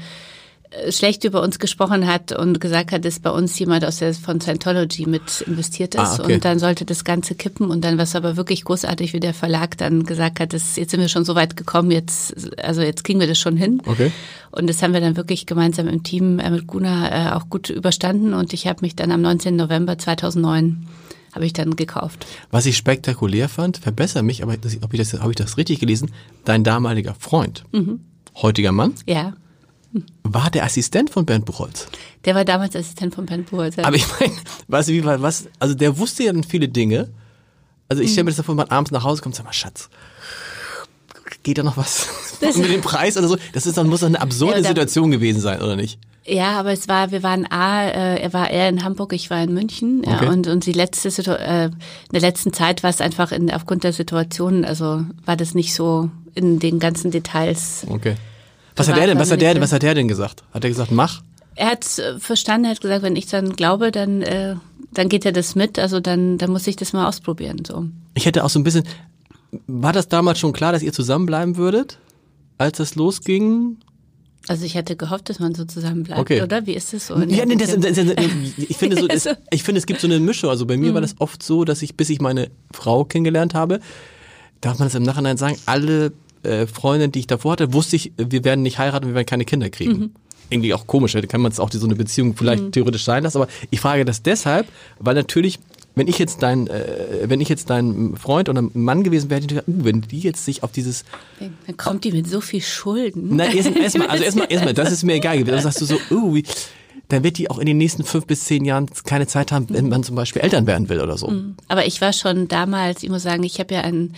schlecht 0.90 1.24
über 1.24 1.42
uns 1.42 1.58
gesprochen 1.58 2.06
hat 2.06 2.32
und 2.32 2.60
gesagt 2.60 2.92
hat, 2.92 3.04
dass 3.04 3.20
bei 3.20 3.30
uns 3.30 3.58
jemand 3.58 3.84
aus 3.84 3.98
der 3.98 4.14
von 4.14 4.40
Scientology 4.40 5.06
mit 5.06 5.42
investiert 5.46 5.98
ah, 5.98 6.02
ist 6.02 6.20
ah, 6.20 6.24
okay. 6.24 6.34
und 6.34 6.44
dann 6.44 6.58
sollte 6.58 6.84
das 6.84 7.04
Ganze 7.04 7.34
kippen 7.34 7.70
und 7.70 7.84
dann 7.84 7.96
war 7.96 8.04
es 8.04 8.14
aber 8.14 8.36
wirklich 8.36 8.64
großartig, 8.64 9.12
wie 9.12 9.20
der 9.20 9.34
Verlag 9.34 9.76
dann 9.78 10.04
gesagt 10.04 10.40
hat, 10.40 10.52
dass 10.52 10.76
jetzt 10.76 10.90
sind 10.90 11.00
wir 11.00 11.08
schon 11.08 11.24
so 11.24 11.34
weit 11.34 11.56
gekommen, 11.56 11.90
jetzt 11.90 12.34
also 12.62 12.82
jetzt 12.82 13.04
kriegen 13.04 13.20
wir 13.20 13.26
das 13.26 13.38
schon 13.38 13.56
hin. 13.56 13.82
Okay. 13.86 14.12
Und 14.52 14.68
das 14.68 14.82
haben 14.82 14.94
wir 14.94 15.00
dann 15.00 15.16
wirklich 15.16 15.46
gemeinsam 15.46 15.88
im 15.88 16.02
Team 16.02 16.38
äh, 16.38 16.50
mit 16.50 16.66
Guna 16.66 17.30
äh, 17.30 17.32
auch 17.32 17.48
gut 17.50 17.70
überstanden 17.70 18.34
und 18.34 18.52
ich 18.52 18.66
habe 18.66 18.78
mich 18.82 18.96
dann 18.96 19.10
am 19.10 19.22
19. 19.22 19.56
November 19.56 19.98
2009 19.98 20.86
habe 21.34 21.44
ich 21.44 21.52
dann 21.52 21.76
gekauft. 21.76 22.26
Was 22.50 22.64
ich 22.64 22.78
spektakulär 22.78 23.50
fand, 23.50 23.76
verbessere 23.76 24.22
mich, 24.22 24.42
aber 24.42 24.56
das, 24.56 24.82
ob 24.82 24.94
ich 24.94 25.00
das, 25.00 25.12
habe 25.20 25.32
ich 25.32 25.36
das 25.36 25.58
richtig 25.58 25.80
gelesen? 25.80 26.12
Dein 26.44 26.64
damaliger 26.64 27.14
Freund, 27.14 27.64
mhm. 27.72 28.00
heutiger 28.34 28.72
Mann? 28.72 28.94
Ja 29.06 29.34
war 30.22 30.50
der 30.50 30.64
Assistent 30.64 31.10
von 31.10 31.26
Bernd 31.26 31.44
Buchholz. 31.44 31.86
Der 32.24 32.34
war 32.34 32.44
damals 32.44 32.74
Assistent 32.74 33.14
von 33.14 33.26
Bernd 33.26 33.50
Buchholz. 33.50 33.76
Ja. 33.76 33.84
Aber 33.84 33.96
ich 33.96 34.06
meine, 34.18 34.32
weißt 34.68 34.88
du, 34.88 34.92
wie 34.92 35.04
war 35.04 35.20
was? 35.22 35.48
Also 35.58 35.74
der 35.74 35.98
wusste 35.98 36.24
ja 36.24 36.32
dann 36.32 36.44
viele 36.44 36.68
Dinge. 36.68 37.08
Also 37.88 38.02
ich 38.02 38.12
stelle 38.12 38.24
mir 38.24 38.30
das 38.30 38.38
davor, 38.38 38.54
wenn 38.54 38.66
man 38.66 38.68
abends 38.68 38.90
nach 38.90 39.04
Hause 39.04 39.22
kommt, 39.22 39.36
sag 39.36 39.44
mal, 39.44 39.52
Schatz, 39.52 39.88
geht 41.42 41.58
da 41.58 41.62
noch 41.62 41.76
was 41.76 42.08
das 42.40 42.56
mit 42.58 42.70
dem 42.70 42.80
Preis 42.80 43.16
oder 43.16 43.28
so? 43.28 43.36
Das 43.52 43.66
ist 43.66 43.76
dann 43.78 43.88
muss 43.88 44.00
doch 44.00 44.08
eine 44.08 44.20
absurde 44.20 44.60
ja, 44.60 44.68
Situation 44.68 45.10
gewesen 45.10 45.40
sein, 45.40 45.62
oder 45.62 45.76
nicht? 45.76 45.98
Ja, 46.24 46.58
aber 46.58 46.72
es 46.72 46.88
war, 46.88 47.12
wir 47.12 47.22
waren 47.22 47.46
A, 47.46 47.86
äh, 47.86 48.20
er 48.20 48.32
war 48.32 48.50
eher 48.50 48.68
in 48.68 48.82
Hamburg, 48.82 49.12
ich 49.12 49.30
war 49.30 49.40
in 49.42 49.54
München, 49.54 50.02
ja, 50.04 50.16
okay. 50.16 50.26
und 50.26 50.48
und 50.48 50.66
die 50.66 50.72
letzte 50.72 51.08
äh, 51.08 51.66
in 51.66 51.72
der 52.12 52.20
letzten 52.20 52.52
Zeit 52.52 52.82
war 52.82 52.90
es 52.90 53.00
einfach 53.00 53.30
in, 53.30 53.52
aufgrund 53.52 53.84
der 53.84 53.92
Situation, 53.92 54.64
also 54.64 55.04
war 55.24 55.36
das 55.36 55.54
nicht 55.54 55.72
so 55.72 56.10
in 56.34 56.58
den 56.58 56.80
ganzen 56.80 57.12
Details. 57.12 57.86
Okay. 57.88 58.16
Was 58.76 58.88
hat 58.88 58.98
er 58.98 59.06
denn, 59.06 59.18
was 59.18 59.30
hat 59.30 59.40
der, 59.40 59.60
was 59.60 59.72
hat 59.72 59.82
er 59.82 59.94
denn 59.94 60.08
gesagt? 60.08 60.44
Hat 60.52 60.62
er 60.62 60.70
gesagt, 60.70 60.92
mach? 60.92 61.22
Er 61.54 61.68
hat 61.68 61.98
äh, 61.98 62.18
verstanden, 62.18 62.66
er 62.66 62.70
hat 62.72 62.80
gesagt, 62.80 63.02
wenn 63.02 63.16
ich 63.16 63.26
dann 63.26 63.54
glaube, 63.54 63.90
dann, 63.90 64.22
äh, 64.22 64.56
dann 64.92 65.08
geht 65.08 65.24
er 65.24 65.32
das 65.32 65.54
mit, 65.54 65.78
also 65.78 66.00
dann, 66.00 66.36
dann 66.38 66.50
muss 66.50 66.66
ich 66.66 66.76
das 66.76 66.92
mal 66.92 67.08
ausprobieren, 67.08 67.62
so. 67.66 67.86
Ich 68.14 68.26
hätte 68.26 68.44
auch 68.44 68.50
so 68.50 68.58
ein 68.58 68.64
bisschen, 68.64 68.84
war 69.66 69.92
das 69.92 70.08
damals 70.08 70.38
schon 70.38 70.52
klar, 70.52 70.72
dass 70.72 70.82
ihr 70.82 70.92
zusammenbleiben 70.92 71.56
würdet, 71.56 71.98
als 72.58 72.78
das 72.78 72.94
losging? 72.94 73.78
Also 74.48 74.64
ich 74.64 74.74
hätte 74.74 74.94
gehofft, 74.96 75.28
dass 75.28 75.40
man 75.40 75.54
so 75.54 75.64
zusammenbleibt, 75.64 76.20
okay. 76.20 76.42
oder? 76.42 76.66
Wie 76.66 76.74
ist 76.74 76.92
das 76.92 77.08
so? 77.08 77.18
Ja, 77.18 77.44
nee, 77.46 77.56
das, 77.56 77.74
das, 77.78 77.96
das, 77.96 78.06
ich 78.56 78.76
finde 78.76 79.00
so, 79.00 79.08
es, 79.08 79.28
ich 79.50 79.62
finde 79.62 79.80
es 79.80 79.86
gibt 79.86 80.00
so 80.00 80.06
eine 80.06 80.20
Mischung. 80.20 80.50
Also 80.50 80.66
bei 80.66 80.76
mir 80.76 80.90
mhm. 80.90 80.94
war 80.94 81.00
das 81.00 81.16
oft 81.18 81.42
so, 81.42 81.64
dass 81.64 81.82
ich, 81.82 81.96
bis 81.96 82.10
ich 82.10 82.20
meine 82.20 82.50
Frau 82.72 83.04
kennengelernt 83.04 83.54
habe, 83.54 83.80
darf 84.60 84.78
man 84.78 84.86
das 84.86 84.94
im 84.94 85.02
Nachhinein 85.02 85.36
sagen, 85.36 85.56
alle 85.66 86.12
äh, 86.46 86.66
Freundin, 86.66 87.12
die 87.12 87.20
ich 87.20 87.26
davor 87.26 87.52
hatte, 87.52 87.72
wusste 87.72 87.96
ich, 87.96 88.12
wir 88.16 88.44
werden 88.44 88.62
nicht 88.62 88.78
heiraten, 88.78 89.08
wir 89.08 89.14
werden 89.14 89.26
keine 89.26 89.44
Kinder 89.44 89.70
kriegen. 89.70 89.92
Mhm. 89.92 90.10
Irgendwie 90.48 90.74
auch 90.74 90.86
komisch, 90.86 91.12
da 91.12 91.20
kann 91.22 91.40
man 91.40 91.50
es 91.50 91.58
auch 91.58 91.70
so 91.72 91.84
eine 91.84 91.96
Beziehung 91.96 92.36
vielleicht 92.36 92.62
mhm. 92.62 92.72
theoretisch 92.72 93.04
sein 93.04 93.24
lassen, 93.24 93.38
aber 93.38 93.48
ich 93.70 93.80
frage 93.80 94.04
das 94.04 94.22
deshalb, 94.22 94.68
weil 94.98 95.14
natürlich 95.14 95.58
wenn 95.96 96.08
ich 96.08 96.18
jetzt 96.18 96.42
dein, 96.42 96.66
äh, 96.66 97.24
wenn 97.24 97.40
ich 97.40 97.48
jetzt 97.48 97.70
dein 97.70 98.16
Freund 98.16 98.50
oder 98.50 98.62
Mann 98.74 99.02
gewesen 99.02 99.30
wäre, 99.30 99.40
hätte 99.40 99.54
ich 99.54 99.60
uh, 99.62 99.84
wenn 99.84 100.02
die 100.02 100.20
jetzt 100.20 100.44
sich 100.44 100.62
auf 100.62 100.70
dieses. 100.70 101.04
Dann 101.40 101.76
kommt 101.78 102.04
die 102.04 102.12
mit 102.12 102.28
so 102.28 102.42
viel 102.42 102.60
Schulden. 102.60 103.34
Nein, 103.34 103.56
erstmal, 103.56 103.82
erst 103.82 103.96
also 104.08 104.22
erstmal, 104.22 104.52
erstmal, 104.52 104.74
das 104.74 104.92
ist 104.92 105.04
mir 105.04 105.14
egal 105.14 105.38
gewesen. 105.38 105.54
Dann 105.54 105.62
sagst 105.62 105.80
du 105.80 105.86
so, 105.86 105.96
uh, 106.10 106.34
wie, 106.34 106.44
dann 107.08 107.24
wird 107.24 107.38
die 107.38 107.50
auch 107.50 107.58
in 107.58 107.64
den 107.64 107.78
nächsten 107.78 108.04
fünf 108.04 108.26
bis 108.26 108.44
zehn 108.44 108.66
Jahren 108.66 108.90
keine 109.04 109.26
Zeit 109.26 109.52
haben, 109.52 109.66
wenn 109.70 109.88
man 109.88 110.02
zum 110.02 110.16
Beispiel 110.16 110.42
Eltern 110.42 110.66
werden 110.66 110.90
will 110.90 111.00
oder 111.00 111.16
so. 111.16 111.28
Mhm. 111.28 111.54
Aber 111.68 111.86
ich 111.86 112.02
war 112.02 112.12
schon 112.12 112.46
damals, 112.46 113.02
ich 113.02 113.08
muss 113.08 113.22
sagen, 113.22 113.42
ich 113.42 113.58
habe 113.58 113.74
ja 113.74 113.80
einen 113.80 114.14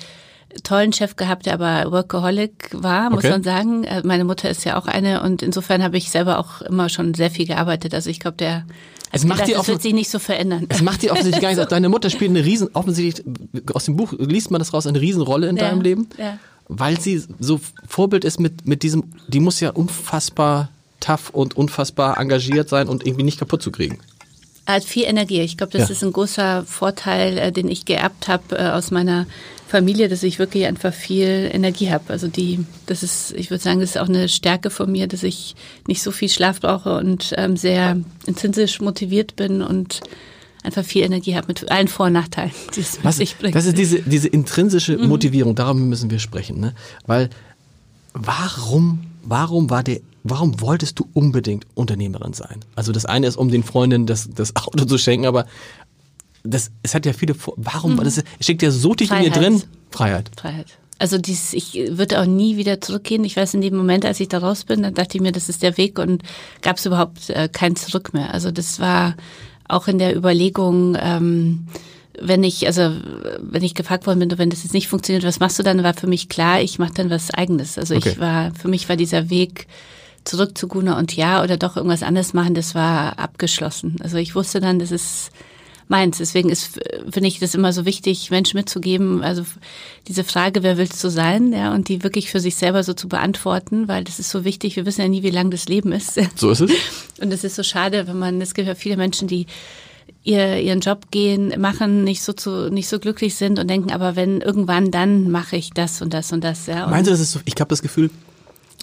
tollen 0.63 0.93
Chef 0.93 1.17
gehabt, 1.17 1.47
der 1.47 1.55
aber 1.55 1.93
Workaholic 1.93 2.71
war, 2.73 3.11
muss 3.11 3.21
okay. 3.21 3.31
man 3.31 3.43
sagen. 3.43 3.85
Äh, 3.85 4.03
meine 4.05 4.25
Mutter 4.25 4.51
ist 4.51 4.65
ja 4.65 4.79
auch 4.79 4.87
eine 4.87 5.23
und 5.23 5.43
insofern 5.43 5.83
habe 5.83 5.97
ich 5.97 6.11
selber 6.11 6.39
auch 6.39 6.63
immer 6.63 6.89
schon 6.89 7.15
sehr 7.15 7.31
viel 7.31 7.47
gearbeitet. 7.47 7.95
Also 7.95 8.11
ich 8.11 8.21
glaube, 8.21 8.37
der 8.37 8.65
es 9.11 9.25
macht 9.25 9.45
gedacht, 9.45 9.61
das 9.61 9.69
wird 9.69 9.83
sich 9.83 9.95
nicht 9.95 10.11
so 10.11 10.19
verändern. 10.19 10.67
Es 10.69 10.83
macht 10.83 11.03
dir 11.03 11.13
offensichtlich 11.13 11.41
gar 11.41 11.55
nichts. 11.55 11.67
Deine 11.69 11.89
Mutter 11.89 12.11
spielt 12.11 12.31
eine 12.31 12.45
riesen, 12.45 12.69
offensichtlich, 12.75 13.25
aus 13.73 13.87
dem 13.87 13.97
Buch 13.97 14.13
liest 14.19 14.51
man 14.51 14.59
das 14.59 14.75
raus, 14.75 14.87
eine 14.87 15.01
Riesenrolle 15.01 15.49
in 15.49 15.57
ja, 15.57 15.69
deinem 15.69 15.81
Leben. 15.81 16.09
Ja. 16.19 16.39
Weil 16.69 17.01
sie 17.01 17.23
so 17.39 17.61
Vorbild 17.87 18.25
ist 18.25 18.39
mit, 18.39 18.67
mit 18.67 18.83
diesem, 18.83 19.05
die 19.29 19.41
muss 19.41 19.61
ja 19.61 19.71
unfassbar 19.71 20.69
tough 21.01 21.31
und 21.31 21.57
unfassbar 21.57 22.19
engagiert 22.19 22.69
sein 22.69 22.89
und 22.89 23.07
irgendwie 23.07 23.23
nicht 23.23 23.39
kaputt 23.39 23.63
zu 23.63 23.71
kriegen. 23.71 23.99
Er 24.67 24.75
hat 24.75 24.85
viel 24.85 25.05
Energie. 25.05 25.41
Ich 25.41 25.57
glaube, 25.57 25.73
das 25.73 25.89
ja. 25.89 25.95
ist 25.95 26.05
ein 26.05 26.13
großer 26.13 26.65
Vorteil, 26.67 27.39
äh, 27.39 27.53
den 27.53 27.69
ich 27.69 27.87
geerbt 27.87 28.29
habe 28.29 28.59
äh, 28.59 28.69
aus 28.69 28.91
meiner 28.91 29.27
Familie, 29.69 30.09
dass 30.09 30.23
ich 30.23 30.39
wirklich 30.39 30.65
einfach 30.67 30.95
viel 30.95 31.51
Energie 31.53 31.91
habe. 31.91 32.05
Also 32.09 32.27
die, 32.27 32.65
das 32.87 33.03
ist, 33.03 33.33
ich 33.33 33.51
würde 33.51 33.63
sagen, 33.63 33.81
das 33.81 33.91
ist 33.91 33.99
auch 33.99 34.09
eine 34.09 34.29
Stärke 34.29 34.71
von 34.71 34.91
mir, 34.91 35.07
dass 35.07 35.23
ich 35.23 35.55
nicht 35.87 36.03
so 36.03 36.11
viel 36.11 36.31
Schlaf 36.31 36.61
brauche 36.61 36.97
und 36.97 37.35
ähm, 37.37 37.57
sehr 37.57 37.99
intrinsisch 38.27 38.81
motiviert 38.81 39.37
bin 39.37 39.61
und 39.61 40.01
einfach 40.63 40.85
viel 40.85 41.05
Energie 41.05 41.37
habe 41.37 41.49
mit 41.49 41.71
allen 41.71 41.89
Vor- 41.89 42.07
und 42.07 42.15
Nachteilen, 42.15 42.51
die 42.75 42.81
es 42.81 43.05
mit 43.05 43.13
sich 43.13 43.37
bringt. 43.37 43.55
Das 43.55 43.67
ist 43.67 43.77
diese, 43.77 44.01
diese 44.01 44.29
intrinsische 44.29 44.97
mhm. 44.97 45.09
Motivierung, 45.09 45.55
darum 45.55 45.89
müssen 45.91 46.11
wir 46.11 46.19
sprechen. 46.19 46.59
Ne? 46.61 46.75
Weil 47.07 47.29
warum, 48.15 49.01
warum 49.23 49.69
war 49.69 49.83
der 49.83 50.01
warum 50.25 50.61
wolltest 50.61 50.99
du 50.99 51.09
unbedingt 51.15 51.67
Unternehmerin 51.75 52.33
sein? 52.35 52.61
Also 52.75 52.93
das 52.93 53.07
eine 53.07 53.27
ist, 53.27 53.37
um 53.37 53.51
den 53.51 53.63
Freundinnen 53.63 54.07
das, 54.07 54.29
das 54.35 54.57
Auto 54.57 54.85
zu 54.85 54.99
schenken, 54.99 55.27
aber 55.27 55.47
das, 56.45 56.71
es 56.83 56.95
hat 56.95 57.07
ja 57.07 57.13
viele, 57.13 57.35
warum, 57.57 57.95
mhm. 57.95 58.05
das 58.05 58.23
steckt 58.41 58.63
ja 58.63 58.71
so 58.71 58.95
tief 58.95 59.11
in 59.11 59.23
dir 59.23 59.31
drin. 59.31 59.63
Freiheit. 59.91 60.31
Freiheit. 60.37 60.67
Also 61.01 61.17
dies, 61.17 61.53
ich 61.53 61.75
würde 61.91 62.21
auch 62.21 62.27
nie 62.27 62.57
wieder 62.57 62.81
zurückgehen. 62.81 63.25
Ich 63.25 63.37
weiß, 63.37 63.55
in 63.55 63.61
dem 63.61 63.77
Moment, 63.77 64.05
als 64.05 64.19
ich 64.19 64.29
da 64.29 64.39
raus 64.39 64.65
bin, 64.65 64.83
dann 64.83 64.95
dachte 64.95 65.17
ich 65.17 65.23
mir, 65.23 65.31
das 65.31 65.49
ist 65.49 65.63
der 65.63 65.77
Weg 65.77 65.99
und 65.99 66.23
gab 66.61 66.77
es 66.77 66.87
überhaupt 66.87 67.31
äh, 67.31 67.49
kein 67.49 67.77
Zurück 67.77 68.13
mehr. 68.15 68.35
Also 68.35 68.51
das 68.51 68.81
war 68.81 69.15
auch 69.69 69.87
in 69.87 69.99
der 69.99 70.17
Überlegung, 70.17 70.97
ähm, 71.01 71.69
wenn 72.21 72.43
ich, 72.43 72.67
also 72.67 72.93
wenn 73.39 73.63
ich 73.63 73.75
gefragt 73.75 74.09
worden 74.09 74.19
bin, 74.19 74.39
wenn 74.39 74.51
das 74.51 74.65
jetzt 74.65 74.73
nicht 74.73 74.89
funktioniert, 74.89 75.25
was 75.25 75.39
machst 75.39 75.59
du 75.61 75.63
dann, 75.63 75.85
war 75.85 75.95
für 75.95 76.09
mich 76.09 76.29
klar, 76.29 76.61
ich 76.61 76.81
mache 76.81 76.95
dann 76.95 77.11
was 77.11 77.31
eigenes. 77.31 77.79
Also 77.79 77.95
okay. 77.95 78.11
ich 78.11 78.19
war, 78.19 78.53
für 78.55 78.67
mich 78.67 78.89
war 78.89 78.97
dieser 78.97 79.31
Weg 79.31 79.69
zurück 80.25 80.59
zu 80.59 80.67
Guna 80.67 80.99
und 80.99 81.15
ja 81.15 81.45
oder 81.45 81.57
doch 81.57 81.77
irgendwas 81.77 82.03
anderes 82.03 82.35
machen, 82.35 82.55
das 82.55 82.75
war 82.75 83.19
abgeschlossen. 83.21 83.97
Also 84.03 84.17
ich 84.17 84.35
wusste 84.35 84.61
dann, 84.61 84.81
das 84.81 84.91
ist 84.91 85.31
meins. 85.89 86.19
Deswegen 86.19 86.51
ist, 86.51 86.81
finde 87.11 87.29
ich 87.29 87.39
das 87.39 87.55
immer 87.55 87.73
so 87.73 87.85
wichtig, 87.85 88.31
Menschen 88.31 88.57
mitzugeben, 88.57 89.23
also 89.23 89.45
diese 90.07 90.25
Frage, 90.25 90.63
wer 90.63 90.79
willst 90.79 91.03
du 91.03 91.09
sein, 91.09 91.53
ja, 91.53 91.75
und 91.75 91.89
die 91.89 92.03
wirklich 92.03 92.31
für 92.31 92.41
sich 92.41 92.57
selber 92.57 92.83
so 92.83 92.93
zu 92.93 93.09
beantworten, 93.09 93.89
weil 93.89 94.05
das 94.05 94.19
ist 94.19 94.31
so 94.31 94.45
wichtig. 94.45 94.77
Wir 94.77 94.87
wissen 94.87 95.03
ja 95.03 95.09
nie, 95.09 95.23
wie 95.23 95.31
lang 95.31 95.51
das 95.51 95.69
Leben 95.69 95.93
ist. 95.93 96.21
So 96.37 96.51
ist 96.51 96.61
es. 96.61 96.71
Und 97.21 97.33
es 97.33 97.43
ist 97.43 97.57
so 97.57 97.65
schade, 97.65 98.07
wenn 98.07 98.19
man, 98.19 98.41
es 98.41 98.55
gibt 98.55 98.69
ja 98.69 98.77
viele 98.77 98.97
Menschen, 98.97 99.27
die 99.27 99.47
ihr, 100.23 100.61
ihren 100.61 100.81
Job 100.81 101.11
gehen, 101.11 101.61
machen, 101.61 102.05
nicht 102.05 102.23
so 102.23 102.33
zu, 102.33 102.71
nicht 102.71 102.89
so 102.89 102.99
glücklich 102.99 103.35
sind 103.35 103.59
und 103.59 103.69
denken, 103.69 103.91
aber 103.91 104.15
wenn 104.15 104.41
irgendwann, 104.41 104.91
dann 104.91 105.31
mache 105.31 105.57
ich 105.57 105.71
das 105.71 106.03
und 106.03 106.15
das 106.15 106.33
und 106.33 106.45
das, 106.45 106.67
ja. 106.67 106.85
Und 106.85 106.91
Meinst 106.91 107.09
du, 107.09 107.11
das 107.11 107.21
ist 107.21 107.33
so, 107.33 107.41
ich 107.45 107.55
habe 107.59 107.69
das 107.71 107.83
Gefühl, 107.83 108.11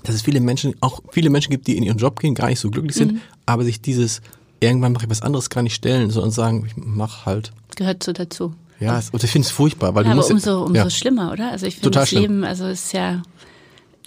dass 0.03 0.15
es 0.15 0.21
viele 0.21 0.39
Menschen, 0.39 0.75
auch 0.81 1.01
viele 1.11 1.29
Menschen 1.29 1.51
gibt, 1.51 1.67
die 1.67 1.77
in 1.77 1.83
ihren 1.83 1.97
Job 1.97 2.19
gehen, 2.19 2.35
gar 2.35 2.47
nicht 2.47 2.59
so 2.59 2.69
glücklich 2.69 2.95
sind, 2.95 3.13
mhm. 3.13 3.21
aber 3.45 3.63
sich 3.63 3.81
dieses 3.81 4.21
irgendwann 4.59 4.93
mache 4.93 5.05
ich 5.05 5.09
was 5.09 5.21
anderes 5.21 5.49
gar 5.49 5.61
nicht 5.61 5.75
stellen, 5.75 6.09
sondern 6.09 6.31
sagen, 6.31 6.65
ich 6.65 6.73
mach 6.75 7.25
halt. 7.25 7.51
Gehört 7.75 8.03
so 8.03 8.13
dazu. 8.13 8.53
Ja, 8.79 8.99
es, 8.99 9.09
und 9.09 9.23
ich 9.23 9.31
finde 9.31 9.45
es 9.45 9.51
furchtbar, 9.51 9.95
weil 9.95 10.03
ja, 10.03 10.09
du 10.09 10.11
aber 10.11 10.17
musst 10.17 10.31
umso, 10.31 10.63
umso 10.63 10.75
ja. 10.75 10.89
schlimmer, 10.89 11.31
oder? 11.31 11.51
Also 11.51 11.65
ich 11.65 11.75
finde 11.75 11.91
das 11.91 12.09
schlimm. 12.09 12.21
Leben, 12.21 12.43
also 12.43 12.65
ist 12.67 12.93
ja 12.93 13.21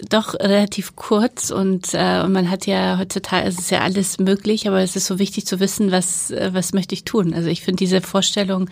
doch 0.07 0.35
relativ 0.35 0.95
kurz 0.95 1.49
und, 1.49 1.93
äh, 1.93 2.21
und 2.23 2.31
man 2.31 2.49
hat 2.49 2.65
ja 2.67 2.97
heutzutage, 2.97 3.47
es 3.47 3.59
ist 3.59 3.71
ja 3.71 3.81
alles 3.81 4.17
möglich, 4.19 4.67
aber 4.67 4.79
es 4.81 4.95
ist 4.95 5.07
so 5.07 5.19
wichtig 5.19 5.45
zu 5.45 5.59
wissen, 5.59 5.91
was, 5.91 6.31
äh, 6.31 6.51
was 6.53 6.73
möchte 6.73 6.95
ich 6.95 7.03
tun. 7.03 7.33
Also 7.33 7.49
ich 7.49 7.61
finde 7.61 7.77
diese 7.77 7.99
Vorstellung, 8.01 8.69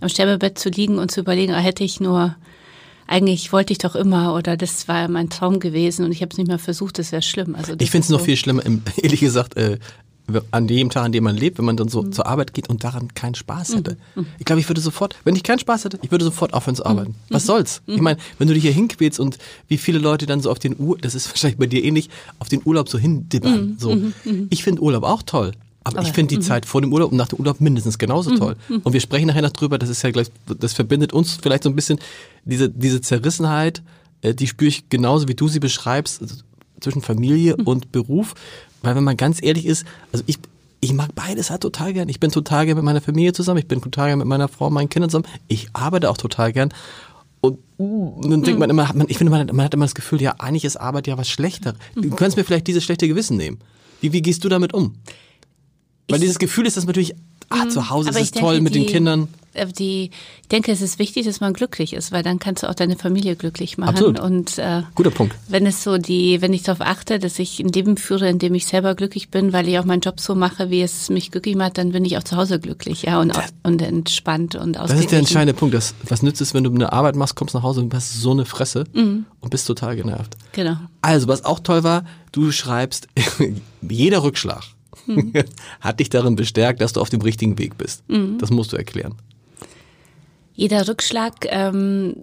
am 0.00 0.08
Sterbebett 0.08 0.58
zu 0.58 0.70
liegen 0.70 0.98
und 0.98 1.10
zu 1.10 1.20
überlegen, 1.20 1.52
ah, 1.52 1.58
hätte 1.58 1.84
ich 1.84 2.00
nur, 2.00 2.36
eigentlich 3.06 3.52
wollte 3.52 3.72
ich 3.72 3.78
doch 3.78 3.94
immer 3.94 4.34
oder 4.34 4.56
das 4.56 4.88
war 4.88 5.08
mein 5.08 5.28
Traum 5.28 5.60
gewesen 5.60 6.04
und 6.04 6.12
ich 6.12 6.22
habe 6.22 6.30
es 6.32 6.38
nicht 6.38 6.48
mehr 6.48 6.58
versucht, 6.58 6.98
das 6.98 7.12
wäre 7.12 7.22
schlimm. 7.22 7.54
Also 7.54 7.74
ich 7.78 7.90
finde 7.90 8.04
es 8.04 8.10
noch 8.10 8.20
so 8.20 8.24
viel 8.24 8.36
schlimmer, 8.36 8.62
ehrlich 8.96 9.20
gesagt, 9.20 9.56
äh, 9.56 9.78
an 10.50 10.66
dem 10.66 10.90
Tag, 10.90 11.04
an 11.04 11.12
dem 11.12 11.24
man 11.24 11.36
lebt, 11.36 11.58
wenn 11.58 11.64
man 11.64 11.76
dann 11.76 11.88
so 11.88 12.02
mhm. 12.02 12.12
zur 12.12 12.26
Arbeit 12.26 12.54
geht 12.54 12.68
und 12.68 12.84
daran 12.84 13.12
keinen 13.14 13.34
Spaß 13.34 13.74
hätte. 13.74 13.96
Mhm. 14.14 14.26
Ich 14.38 14.44
glaube, 14.44 14.60
ich 14.60 14.68
würde 14.68 14.80
sofort, 14.80 15.16
wenn 15.24 15.36
ich 15.36 15.42
keinen 15.42 15.58
Spaß 15.58 15.84
hätte, 15.84 15.98
ich 16.02 16.10
würde 16.10 16.24
sofort 16.24 16.54
aufhören 16.54 16.76
zu 16.76 16.86
arbeiten. 16.86 17.10
Mhm. 17.10 17.34
Was 17.34 17.46
soll's? 17.46 17.82
Ich 17.86 18.00
meine, 18.00 18.18
wenn 18.38 18.48
du 18.48 18.54
dich 18.54 18.62
hier 18.62 18.72
hinquälst 18.72 19.20
und 19.20 19.38
wie 19.68 19.78
viele 19.78 19.98
Leute 19.98 20.26
dann 20.26 20.40
so 20.40 20.50
auf 20.50 20.58
den 20.58 20.78
Urlaub, 20.78 21.02
das 21.02 21.14
ist 21.14 21.28
wahrscheinlich 21.30 21.58
bei 21.58 21.66
dir 21.66 21.84
ähnlich, 21.84 22.08
auf 22.38 22.48
den 22.48 22.62
Urlaub 22.64 22.88
so 22.88 22.98
hindippern. 22.98 23.76
So. 23.78 23.96
Ich 24.50 24.62
finde 24.62 24.82
Urlaub 24.82 25.04
auch 25.04 25.22
toll. 25.22 25.52
Aber, 25.84 25.98
aber 25.98 26.06
ich 26.06 26.14
finde 26.14 26.28
die 26.28 26.36
mhm. 26.36 26.42
Zeit 26.42 26.66
vor 26.66 26.80
dem 26.80 26.92
Urlaub 26.92 27.10
und 27.10 27.18
nach 27.18 27.28
dem 27.28 27.40
Urlaub 27.40 27.60
mindestens 27.60 27.98
genauso 27.98 28.30
mhm. 28.30 28.36
toll. 28.36 28.56
Mhm. 28.68 28.80
Und 28.84 28.92
wir 28.92 29.00
sprechen 29.00 29.26
nachher 29.26 29.42
noch 29.42 29.50
drüber, 29.50 29.78
das 29.78 29.88
ist 29.88 30.02
ja 30.02 30.10
gleich, 30.10 30.28
das 30.46 30.72
verbindet 30.74 31.12
uns 31.12 31.38
vielleicht 31.42 31.64
so 31.64 31.70
ein 31.70 31.74
bisschen 31.74 31.98
diese, 32.44 32.68
diese 32.68 33.00
Zerrissenheit, 33.00 33.82
äh, 34.20 34.34
die 34.34 34.46
spüre 34.46 34.68
ich 34.68 34.88
genauso 34.88 35.28
wie 35.28 35.34
du 35.34 35.48
sie 35.48 35.60
beschreibst, 35.60 36.22
also 36.22 36.36
zwischen 36.82 37.02
Familie 37.02 37.56
mhm. 37.56 37.66
und 37.66 37.92
Beruf. 37.92 38.34
Weil 38.82 38.96
wenn 38.96 39.04
man 39.04 39.16
ganz 39.16 39.42
ehrlich 39.42 39.66
ist, 39.66 39.84
also 40.12 40.24
ich, 40.26 40.38
ich 40.80 40.92
mag 40.92 41.14
beides 41.14 41.50
halt 41.50 41.62
total 41.62 41.92
gern. 41.92 42.08
Ich 42.08 42.20
bin 42.20 42.30
total 42.30 42.66
gern 42.66 42.76
mit 42.76 42.84
meiner 42.84 43.00
Familie 43.00 43.32
zusammen, 43.32 43.58
ich 43.58 43.68
bin 43.68 43.80
total 43.80 44.08
gern 44.08 44.18
mit 44.18 44.28
meiner 44.28 44.48
Frau, 44.48 44.70
meinen 44.70 44.88
Kindern 44.88 45.10
zusammen. 45.10 45.28
Ich 45.48 45.68
arbeite 45.72 46.10
auch 46.10 46.16
total 46.16 46.52
gern. 46.52 46.74
Und, 47.40 47.58
und 47.76 48.30
dann 48.30 48.42
denkt 48.42 48.60
man 48.60 48.70
immer, 48.70 48.92
man, 48.94 49.08
ich 49.08 49.18
finde, 49.18 49.32
man, 49.32 49.46
man, 49.46 49.64
hat 49.64 49.74
immer 49.74 49.84
das 49.84 49.96
Gefühl, 49.96 50.22
ja, 50.22 50.36
eigentlich 50.38 50.64
ist 50.64 50.76
Arbeit 50.76 51.08
ja 51.08 51.18
was 51.18 51.28
Schlechteres. 51.28 51.76
Du 51.94 52.08
könntest 52.10 52.36
mir 52.36 52.44
vielleicht 52.44 52.68
dieses 52.68 52.84
schlechte 52.84 53.08
Gewissen 53.08 53.36
nehmen. 53.36 53.58
Wie, 54.00 54.12
wie 54.12 54.22
gehst 54.22 54.44
du 54.44 54.48
damit 54.48 54.72
um? 54.74 54.94
Weil 56.08 56.20
dieses 56.20 56.38
Gefühl 56.38 56.66
ist 56.66 56.76
das 56.76 56.86
natürlich, 56.86 57.14
ah, 57.48 57.68
zu 57.68 57.90
Hause 57.90 58.10
ist 58.10 58.20
es 58.20 58.30
toll 58.30 58.60
mit 58.60 58.74
die, 58.74 58.80
den 58.80 58.88
Kindern. 58.88 59.28
Äh, 59.54 59.66
die, 59.66 60.10
ich 60.42 60.48
denke, 60.48 60.72
es 60.72 60.80
ist 60.80 60.98
wichtig, 60.98 61.26
dass 61.26 61.40
man 61.40 61.52
glücklich 61.52 61.92
ist, 61.92 62.12
weil 62.12 62.22
dann 62.22 62.38
kannst 62.38 62.62
du 62.62 62.68
auch 62.68 62.74
deine 62.74 62.96
Familie 62.96 63.36
glücklich 63.36 63.78
machen. 63.78 63.90
Absolut. 63.90 64.20
Und 64.20 64.58
äh, 64.58 64.82
guter 64.94 65.10
Punkt. 65.10 65.36
Wenn 65.48 65.66
es 65.66 65.82
so 65.82 65.98
die, 65.98 66.40
wenn 66.42 66.52
ich 66.52 66.62
darauf 66.62 66.80
achte, 66.80 67.18
dass 67.18 67.38
ich 67.38 67.60
ein 67.60 67.68
Leben 67.68 67.96
führe, 67.96 68.28
in 68.28 68.38
dem 68.38 68.54
ich 68.54 68.66
selber 68.66 68.94
glücklich 68.94 69.30
bin, 69.30 69.52
weil 69.52 69.68
ich 69.68 69.78
auch 69.78 69.84
meinen 69.84 70.00
Job 70.00 70.20
so 70.20 70.34
mache, 70.34 70.70
wie 70.70 70.82
es 70.82 71.10
mich 71.10 71.30
glücklich 71.30 71.56
macht, 71.56 71.78
dann 71.78 71.92
bin 71.92 72.04
ich 72.04 72.16
auch 72.18 72.22
zu 72.22 72.36
Hause 72.36 72.60
glücklich, 72.60 73.02
ja, 73.02 73.20
und, 73.20 73.36
das, 73.36 73.52
und 73.62 73.82
entspannt 73.82 74.54
und 74.54 74.78
ausgeglichen. 74.78 74.88
Das 74.88 75.00
ist 75.00 75.10
der 75.10 75.18
entscheidende 75.18 75.54
Punkt. 75.54 75.74
Das, 75.74 75.94
was 76.08 76.22
nützt 76.22 76.40
es, 76.40 76.54
wenn 76.54 76.64
du 76.64 76.70
eine 76.70 76.92
Arbeit 76.92 77.16
machst, 77.16 77.34
kommst 77.34 77.54
nach 77.54 77.62
Hause 77.62 77.80
und 77.80 77.94
hast 77.94 78.20
so 78.20 78.30
eine 78.32 78.44
Fresse 78.44 78.84
mhm. 78.92 79.26
und 79.40 79.50
bist 79.50 79.66
total 79.66 79.96
genervt. 79.96 80.36
Genau. 80.52 80.76
Also, 81.00 81.28
was 81.28 81.44
auch 81.44 81.60
toll 81.60 81.84
war, 81.84 82.04
du 82.32 82.52
schreibst 82.52 83.08
jeder 83.80 84.22
Rückschlag 84.22 84.64
mhm. 85.06 85.32
hat 85.80 86.00
dich 86.00 86.10
darin 86.10 86.36
bestärkt, 86.36 86.80
dass 86.80 86.92
du 86.92 87.00
auf 87.00 87.10
dem 87.10 87.20
richtigen 87.20 87.58
Weg 87.58 87.78
bist. 87.78 88.08
Mhm. 88.08 88.38
Das 88.38 88.50
musst 88.50 88.72
du 88.72 88.76
erklären. 88.76 89.14
Jeder 90.54 90.86
Rückschlag, 90.86 91.46
ähm, 91.48 92.14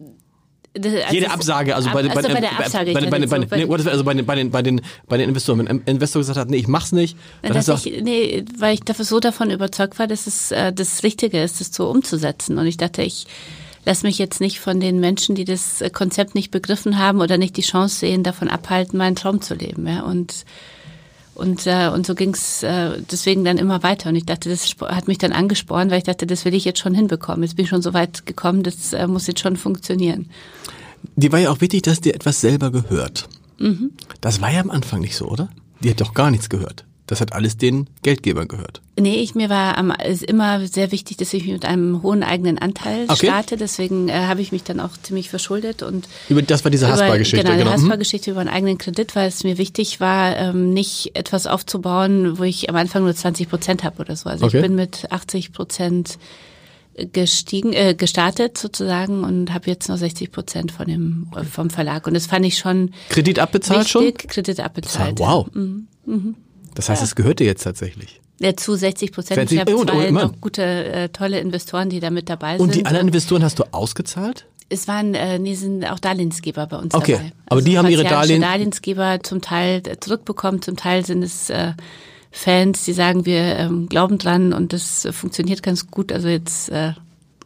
also 0.76 0.90
Jede 1.12 1.32
Absage, 1.32 1.76
also 1.76 1.90
bei, 1.90 2.08
also 2.10 2.30
bei, 2.30 2.42
der 2.42 2.60
Absage, 2.60 2.94
bei, 2.94 3.02
bei, 3.02 3.10
bei, 3.28 3.58
nee, 3.58 3.66
also 3.66 4.04
bei, 4.04 4.14
den, 4.14 4.26
bei, 4.26 4.36
den, 4.36 4.52
bei, 4.52 4.62
den, 4.62 4.82
bei 5.08 5.18
den 5.18 5.30
Investoren. 5.30 5.60
Wenn 5.60 5.68
ein 5.68 5.82
Investor 5.86 6.22
gesagt 6.22 6.38
hat, 6.38 6.50
nee, 6.50 6.58
ich 6.58 6.68
mach's 6.68 6.92
nicht, 6.92 7.18
dann 7.42 7.56
hast 7.56 7.68
du 7.68 7.74
ich, 7.74 8.04
nee, 8.04 8.46
weil 8.58 8.76
ich 8.76 8.82
dafür 8.82 9.06
so 9.06 9.20
davon 9.20 9.50
überzeugt 9.50 9.98
war, 9.98 10.08
dass 10.08 10.28
es 10.28 10.52
äh, 10.52 10.72
das 10.72 11.04
Richtige 11.04 11.42
ist, 11.42 11.60
das 11.60 11.74
so 11.74 11.90
umzusetzen. 11.90 12.58
Und 12.58 12.68
ich 12.68 12.78
dachte, 12.78 13.02
ich 13.02 13.26
lass 13.86 14.04
mich 14.04 14.20
jetzt 14.20 14.42
nicht 14.42 14.60
von 14.60 14.80
den 14.80 15.00
Menschen, 15.00 15.34
die 15.34 15.46
das 15.46 15.84
Konzept 15.92 16.36
nicht 16.36 16.52
begriffen 16.52 17.00
haben 17.00 17.22
oder 17.22 17.38
nicht 17.38 17.58
die 17.58 17.62
Chance 17.62 17.96
sehen, 18.00 18.24
davon 18.24 18.48
abhalten, 18.48 18.98
meinen 18.98 19.16
Traum 19.16 19.42
zu 19.42 19.56
leben. 19.56 19.88
Ja? 19.88 20.04
Und 20.04 20.46
und, 21.40 21.66
äh, 21.66 21.90
und 21.90 22.06
so 22.06 22.16
ging's 22.16 22.64
äh, 22.64 23.02
deswegen 23.12 23.44
dann 23.44 23.58
immer 23.58 23.84
weiter. 23.84 24.10
Und 24.10 24.16
ich 24.16 24.26
dachte, 24.26 24.50
das 24.50 24.76
hat 24.82 25.08
mich 25.08 25.18
dann 25.18 25.32
angespornt, 25.32 25.92
weil 25.92 26.00
ich 26.00 26.04
dachte, 26.04 26.28
das 26.28 26.46
will 26.46 26.54
ich 26.54 26.66
jetzt 26.66 26.80
schon 26.80 26.94
hinbekommen. 26.94 27.44
Jetzt 27.44 27.56
bin 27.56 27.64
ich 27.64 27.70
schon 27.70 27.82
so 27.82 27.94
weit 27.94 28.26
gekommen, 28.26 28.64
das 28.64 28.94
äh, 28.94 29.08
muss 29.08 29.28
jetzt 29.28 29.40
schon 29.40 29.56
funktionieren. 29.56 30.30
Dir 31.16 31.32
war 31.32 31.40
ja 31.40 31.50
auch 31.50 31.62
wichtig, 31.62 31.84
dass 31.84 32.02
dir 32.02 32.14
etwas 32.14 32.42
selber 32.42 32.72
gehört. 32.72 33.28
Mhm. 33.58 33.92
Das 34.22 34.42
war 34.42 34.52
ja 34.52 34.60
am 34.60 34.70
Anfang 34.70 35.02
nicht 35.02 35.16
so, 35.16 35.28
oder? 35.28 35.50
Die 35.82 35.90
hat 35.90 36.02
doch 36.02 36.14
gar 36.14 36.30
nichts 36.30 36.50
gehört. 36.50 36.86
Das 37.10 37.22
hat 37.22 37.34
alles 37.34 37.58
den 37.58 37.88
Geldgebern 38.04 38.48
gehört. 38.48 38.84
Nee, 39.00 39.16
ich, 39.16 39.34
mir 39.34 39.50
war 39.50 39.80
am, 39.80 39.90
ist 39.90 40.22
immer 40.22 40.68
sehr 40.68 40.92
wichtig, 40.92 41.18
dass 41.18 41.34
ich 41.34 41.48
mit 41.48 41.66
einem 41.66 42.04
hohen 42.04 42.22
eigenen 42.22 42.60
Anteil 42.60 43.06
okay. 43.08 43.26
starte. 43.26 43.58
Deswegen 43.58 44.10
äh, 44.10 44.14
habe 44.28 44.42
ich 44.42 44.52
mich 44.52 44.62
dann 44.64 44.80
auch 44.80 44.92
ziemlich 45.02 45.28
verschuldet. 45.28 45.82
und 45.82 46.08
über 46.30 46.44
Das 46.44 46.64
war 46.64 46.70
diese 46.70 46.88
Haspa-Geschichte. 46.88 47.44
Genau, 47.44 47.58
die 47.58 47.64
genau. 47.64 47.72
Haspa-Geschichte 47.72 48.30
über 48.30 48.42
einen 48.42 48.50
eigenen 48.50 48.78
Kredit, 48.78 49.16
weil 49.16 49.28
es 49.28 49.44
mir 49.44 49.58
wichtig 49.58 50.00
war, 50.00 50.38
ähm, 50.38 50.70
nicht 50.72 51.16
etwas 51.16 51.48
aufzubauen, 51.48 52.38
wo 52.38 52.44
ich 52.44 52.70
am 52.70 52.76
Anfang 52.76 53.02
nur 53.04 53.16
20 53.16 53.50
Prozent 53.50 53.84
habe 53.84 54.02
oder 54.02 54.16
so. 54.16 54.30
Also 54.30 54.46
okay. 54.46 54.58
ich 54.58 54.62
bin 54.62 54.76
mit 54.76 55.12
80 55.12 55.52
Prozent 55.52 56.20
gestiegen, 57.12 57.74
äh, 57.74 57.96
gestartet 57.96 58.56
sozusagen 58.56 59.24
und 59.24 59.52
habe 59.52 59.68
jetzt 59.68 59.90
noch 59.90 59.98
60 59.98 60.32
Prozent 60.32 60.72
von 60.72 60.86
dem 60.86 61.32
vom 61.50 61.72
Verlag 61.72 62.06
und 62.06 62.14
das 62.14 62.28
fand 62.28 62.46
ich 62.46 62.60
schon 62.60 62.92
Kredit 63.10 63.40
abbezahlt 63.40 63.96
wichtig. 63.96 64.22
schon 64.22 64.30
Kredit 64.30 64.60
abbezahlt. 64.60 65.18
Wow. 65.18 65.48
Mhm. 65.56 65.88
Mhm. 66.06 66.36
Das 66.80 66.88
heißt, 66.88 67.02
ja. 67.02 67.08
es 67.08 67.16
gehört 67.16 67.40
dir 67.40 67.46
jetzt 67.46 67.66
tatsächlich. 67.66 68.22
Ja, 68.40 68.56
zu 68.56 68.74
60 68.74 69.12
Prozent. 69.12 69.52
Ich 69.52 69.60
habe 69.60 69.76
oh, 69.76 69.84
zwei 69.84 70.12
noch 70.12 70.40
gute, 70.40 70.64
äh, 70.64 71.10
tolle 71.10 71.42
Investoren, 71.42 71.90
die 71.90 72.00
da 72.00 72.10
mit 72.10 72.30
dabei 72.30 72.58
sind. 72.58 72.62
Und 72.62 72.74
die 72.74 72.86
anderen 72.86 73.08
Investoren 73.08 73.44
hast 73.44 73.60
du 73.60 73.66
ausgezahlt? 73.74 74.46
Es 74.70 74.88
waren, 74.88 75.14
äh, 75.14 75.40
nee, 75.40 75.56
sind 75.56 75.84
auch 75.84 76.00
Darlehensgeber 76.00 76.68
bei 76.68 76.78
uns 76.78 76.94
okay. 76.94 77.12
dabei. 77.12 77.32
Aber 77.48 77.56
also 77.58 77.66
die 77.66 77.78
haben 77.78 77.90
ihre 77.90 78.06
Darlehen 78.06 78.42
Darlehensgeber 78.42 79.20
zum 79.24 79.42
Teil 79.42 79.84
zurückbekommen, 80.00 80.62
zum 80.62 80.78
Teil 80.78 81.06
sind 81.06 81.22
es 81.22 81.50
äh, 81.50 81.74
Fans, 82.32 82.86
die 82.86 82.94
sagen, 82.94 83.26
wir 83.26 83.58
ähm, 83.58 83.90
glauben 83.90 84.18
dran 84.18 84.54
und 84.54 84.72
das 84.72 85.06
funktioniert 85.12 85.62
ganz 85.62 85.92
gut. 85.92 86.14
Also 86.14 86.30
jetzt 86.30 86.70
äh, 86.70 86.94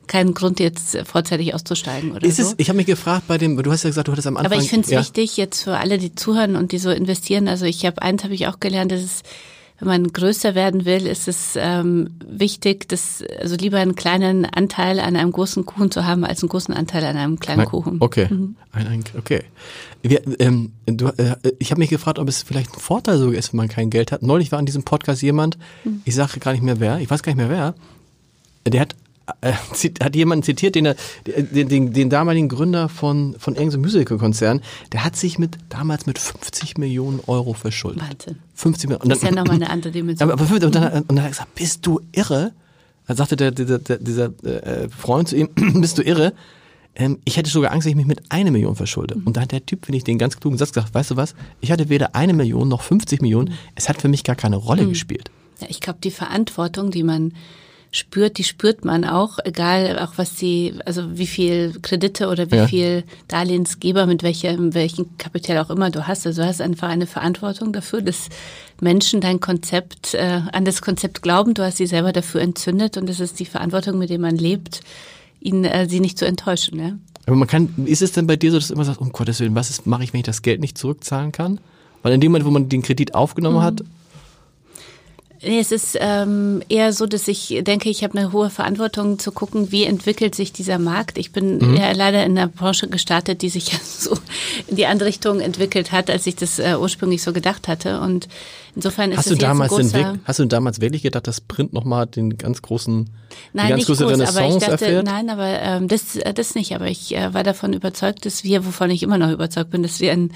keinen 0.07 0.33
Grund, 0.33 0.59
jetzt 0.59 0.97
vorzeitig 1.05 1.53
auszusteigen 1.53 2.11
oder 2.11 2.25
ist 2.25 2.37
so. 2.37 2.43
Es, 2.43 2.55
ich 2.57 2.69
habe 2.69 2.77
mich 2.77 2.85
gefragt 2.85 3.27
bei 3.27 3.37
dem, 3.37 3.61
du 3.61 3.71
hast 3.71 3.83
ja 3.83 3.89
gesagt, 3.89 4.07
du 4.07 4.11
hattest 4.11 4.27
am 4.27 4.37
Anfang. 4.37 4.51
Aber 4.51 4.61
ich 4.61 4.69
finde 4.69 4.85
es 4.85 4.91
ja. 4.91 4.99
wichtig 4.99 5.37
jetzt 5.37 5.63
für 5.63 5.77
alle, 5.77 5.97
die 5.97 6.15
zuhören 6.15 6.55
und 6.55 6.71
die 6.71 6.77
so 6.77 6.89
investieren. 6.89 7.47
Also 7.47 7.65
ich 7.65 7.85
habe 7.85 8.01
eins 8.01 8.23
habe 8.23 8.33
ich 8.33 8.47
auch 8.47 8.59
gelernt, 8.59 8.91
dass 8.91 9.01
es 9.01 9.23
wenn 9.83 9.87
man 9.87 10.13
größer 10.13 10.55
werden 10.55 10.85
will, 10.85 11.05
ist 11.07 11.27
es 11.27 11.55
ähm, 11.57 12.11
wichtig, 12.25 12.87
dass 12.87 13.23
also 13.39 13.55
lieber 13.55 13.79
einen 13.79 13.95
kleinen 13.95 14.45
Anteil 14.45 14.99
an 14.99 15.15
einem 15.15 15.31
großen 15.31 15.65
Kuchen 15.65 15.91
zu 15.91 16.05
haben, 16.05 16.23
als 16.23 16.41
einen 16.41 16.49
großen 16.49 16.73
Anteil 16.73 17.03
an 17.03 17.17
einem 17.17 17.39
kleinen 17.39 17.65
Kuchen. 17.65 17.97
Okay, 17.99 18.27
mhm. 18.29 18.55
ein, 18.71 18.87
ein, 18.87 19.03
okay. 19.17 19.43
Wir, 20.01 20.21
ähm, 20.39 20.71
du, 20.85 21.07
äh, 21.07 21.35
ich 21.59 21.71
habe 21.71 21.79
mich 21.79 21.89
gefragt, 21.89 22.19
ob 22.19 22.29
es 22.29 22.43
vielleicht 22.43 22.73
ein 22.73 22.79
Vorteil 22.79 23.17
sogar 23.17 23.37
ist, 23.37 23.51
wenn 23.51 23.57
man 23.57 23.67
kein 23.67 23.89
Geld 23.89 24.11
hat. 24.11 24.21
Neulich 24.21 24.51
war 24.51 24.59
in 24.59 24.65
diesem 24.65 24.83
Podcast 24.83 25.21
jemand, 25.21 25.57
mhm. 25.83 26.01
ich 26.05 26.15
sage 26.15 26.39
gar 26.39 26.53
nicht 26.53 26.63
mehr 26.63 26.79
wer, 26.79 26.99
ich 26.99 27.09
weiß 27.09 27.21
gar 27.23 27.31
nicht 27.31 27.37
mehr 27.37 27.49
wer, 27.49 27.75
der 28.65 28.81
hat 28.81 28.95
äh, 29.41 29.53
hat 30.03 30.15
jemand 30.15 30.43
zitiert, 30.45 30.75
den, 30.75 30.93
den, 31.25 31.69
den, 31.69 31.93
den 31.93 32.09
damaligen 32.09 32.49
Gründer 32.49 32.89
von, 32.89 33.35
von 33.39 33.55
irgendeinem 33.55 33.81
Musical-Konzern, 33.81 34.61
der 34.91 35.05
hat 35.05 35.15
sich 35.15 35.39
mit, 35.39 35.57
damals 35.69 36.05
mit 36.05 36.19
50 36.19 36.77
Millionen 36.77 37.21
Euro 37.27 37.53
verschuldet. 37.53 38.01
Wahnsinn. 38.01 38.39
50 38.55 38.89
Millionen. 38.89 39.09
das 39.09 39.19
ist 39.19 39.23
ja 39.23 39.31
nochmal 39.31 39.55
eine 39.55 39.69
andere 39.69 39.91
Dimension. 39.91 40.29
Aber, 40.29 40.41
aber, 40.41 40.65
und, 40.65 40.75
dann, 40.75 41.03
und 41.03 41.09
dann 41.09 41.19
hat 41.19 41.25
er 41.25 41.29
gesagt, 41.29 41.55
bist 41.55 41.85
du 41.85 42.01
irre? 42.11 42.51
Dann 43.07 43.17
sagte 43.17 43.35
der, 43.35 43.51
dieser, 43.51 43.79
dieser 43.79 44.25
äh, 44.43 44.89
Freund 44.89 45.29
zu 45.29 45.37
ihm, 45.37 45.49
bist 45.81 45.97
du 45.97 46.01
irre? 46.01 46.33
Ähm, 46.95 47.19
ich 47.25 47.37
hätte 47.37 47.49
sogar 47.49 47.71
Angst, 47.71 47.85
dass 47.85 47.91
ich 47.91 47.95
mich 47.95 48.05
mit 48.05 48.21
einer 48.29 48.51
Million 48.51 48.75
verschulde. 48.75 49.15
Mhm. 49.15 49.23
Und 49.27 49.37
da 49.37 49.41
hat 49.41 49.51
der 49.51 49.65
Typ, 49.65 49.85
finde 49.85 49.97
ich, 49.97 50.03
den 50.03 50.17
ganz 50.17 50.39
klugen 50.39 50.57
Satz 50.57 50.73
gesagt, 50.73 50.93
weißt 50.93 51.11
du 51.11 51.15
was, 51.15 51.33
ich 51.61 51.71
hatte 51.71 51.89
weder 51.89 52.15
eine 52.15 52.33
Million 52.33 52.67
noch 52.67 52.81
50 52.81 53.21
Millionen, 53.21 53.53
es 53.75 53.89
hat 53.89 54.01
für 54.01 54.09
mich 54.09 54.23
gar 54.23 54.35
keine 54.35 54.57
Rolle 54.57 54.83
mhm. 54.83 54.89
gespielt. 54.89 55.31
Ja, 55.59 55.67
ich 55.69 55.79
glaube, 55.79 55.99
die 56.03 56.11
Verantwortung, 56.11 56.91
die 56.91 57.03
man 57.03 57.33
spürt, 57.93 58.39
die 58.39 58.43
spürt 58.43 58.83
man 58.85 59.05
auch, 59.05 59.37
egal 59.45 59.99
auch 59.99 60.13
was 60.17 60.37
sie, 60.37 60.73
also 60.85 61.15
wie 61.15 61.27
viel 61.27 61.73
Kredite 61.83 62.27
oder 62.27 62.51
wie 62.51 62.55
ja. 62.55 62.67
viel 62.67 63.03
Darlehensgeber 63.27 64.07
mit 64.07 64.23
welchem, 64.23 64.73
welchem 64.73 65.15
Kapital 65.19 65.59
auch 65.59 65.69
immer 65.69 65.91
du 65.91 66.07
hast. 66.07 66.25
Also 66.25 66.41
du 66.41 66.47
hast 66.47 66.59
einfach 66.59 66.89
eine 66.89 67.05
Verantwortung 67.05 67.71
dafür, 67.71 68.01
dass 68.01 68.29
Menschen 68.81 69.21
dein 69.21 69.39
Konzept, 69.39 70.15
äh, 70.15 70.41
an 70.51 70.65
das 70.65 70.81
Konzept 70.81 71.21
glauben, 71.21 71.53
du 71.53 71.63
hast 71.63 71.77
sie 71.77 71.85
selber 71.85 72.11
dafür 72.11 72.41
entzündet 72.41 72.97
und 72.97 73.07
das 73.07 73.19
ist 73.19 73.39
die 73.39 73.45
Verantwortung, 73.45 73.99
mit 73.99 74.09
der 74.09 74.19
man 74.19 74.37
lebt, 74.37 74.81
ihnen 75.39 75.63
äh, 75.63 75.87
sie 75.87 75.99
nicht 75.99 76.17
zu 76.17 76.25
enttäuschen. 76.25 76.79
Ja? 76.79 76.97
Aber 77.27 77.35
man 77.35 77.47
kann, 77.47 77.69
ist 77.85 78.01
es 78.01 78.11
denn 78.11 78.25
bei 78.25 78.37
dir 78.37 78.51
so, 78.51 78.57
dass 78.57 78.69
du 78.69 78.73
immer 78.73 78.85
sagst, 78.85 79.01
um 79.01 79.11
Gottes 79.11 79.39
Willen, 79.39 79.53
was 79.53 79.85
mache 79.85 80.03
ich, 80.03 80.13
wenn 80.13 80.19
ich 80.19 80.25
das 80.25 80.41
Geld 80.41 80.61
nicht 80.61 80.79
zurückzahlen 80.79 81.31
kann? 81.31 81.59
Weil 82.01 82.13
in 82.13 82.21
dem 82.21 82.31
Moment, 82.31 82.45
wo 82.45 82.49
man 82.49 82.69
den 82.69 82.81
Kredit 82.81 83.13
aufgenommen 83.13 83.57
mhm. 83.57 83.63
hat, 83.63 83.83
es 85.43 85.71
ist 85.71 85.97
ähm, 85.99 86.63
eher 86.69 86.93
so, 86.93 87.05
dass 87.05 87.27
ich 87.27 87.59
denke, 87.63 87.89
ich 87.89 88.03
habe 88.03 88.17
eine 88.17 88.31
hohe 88.31 88.49
Verantwortung 88.49 89.19
zu 89.19 89.31
gucken, 89.31 89.71
wie 89.71 89.83
entwickelt 89.83 90.35
sich 90.35 90.53
dieser 90.53 90.79
Markt. 90.79 91.17
Ich 91.17 91.31
bin 91.31 91.57
mhm. 91.57 91.75
ja 91.75 91.91
leider 91.91 92.25
in 92.25 92.37
einer 92.37 92.47
Branche 92.47 92.87
gestartet, 92.87 93.41
die 93.41 93.49
sich 93.49 93.67
ja 93.73 93.79
so 93.83 94.17
in 94.67 94.77
die 94.77 94.85
andere 94.85 95.09
Richtung 95.09 95.41
entwickelt 95.41 95.91
hat, 95.91 96.09
als 96.09 96.25
ich 96.27 96.35
das 96.35 96.59
äh, 96.59 96.75
ursprünglich 96.79 97.21
so 97.23 97.33
gedacht 97.33 97.67
hatte. 97.67 97.99
Und 97.99 98.27
insofern 98.75 99.11
ist 99.11 99.17
hast 99.17 99.25
es 99.27 99.33
du 99.33 99.37
damals 99.37 99.73
ein 99.73 99.89
großer, 99.89 100.19
Hast 100.23 100.39
du 100.39 100.45
damals 100.45 100.79
wirklich 100.79 101.03
gedacht, 101.03 101.27
dass 101.27 101.41
Print 101.41 101.73
nochmal 101.73 102.05
den 102.07 102.37
ganz 102.37 102.61
großen 102.61 103.09
Nein, 103.51 103.65
die 103.65 103.71
ganz 103.71 103.85
große 103.85 104.03
groß, 104.03 104.13
Renaissance 104.13 104.39
aber 104.39 104.47
ich 104.55 104.63
dachte, 104.63 104.85
erfährt? 104.85 105.05
nein, 105.05 105.29
aber 105.29 105.59
ähm, 105.61 105.87
das, 105.87 106.15
äh, 106.15 106.33
das 106.33 106.55
nicht. 106.55 106.73
Aber 106.73 106.87
ich 106.87 107.15
äh, 107.15 107.33
war 107.33 107.43
davon 107.43 107.73
überzeugt, 107.73 108.25
dass 108.25 108.43
wir, 108.43 108.65
wovon 108.65 108.89
ich 108.91 109.03
immer 109.03 109.17
noch 109.17 109.31
überzeugt 109.31 109.71
bin, 109.71 109.83
dass 109.83 109.99
wir 109.99 110.11
ein 110.11 110.31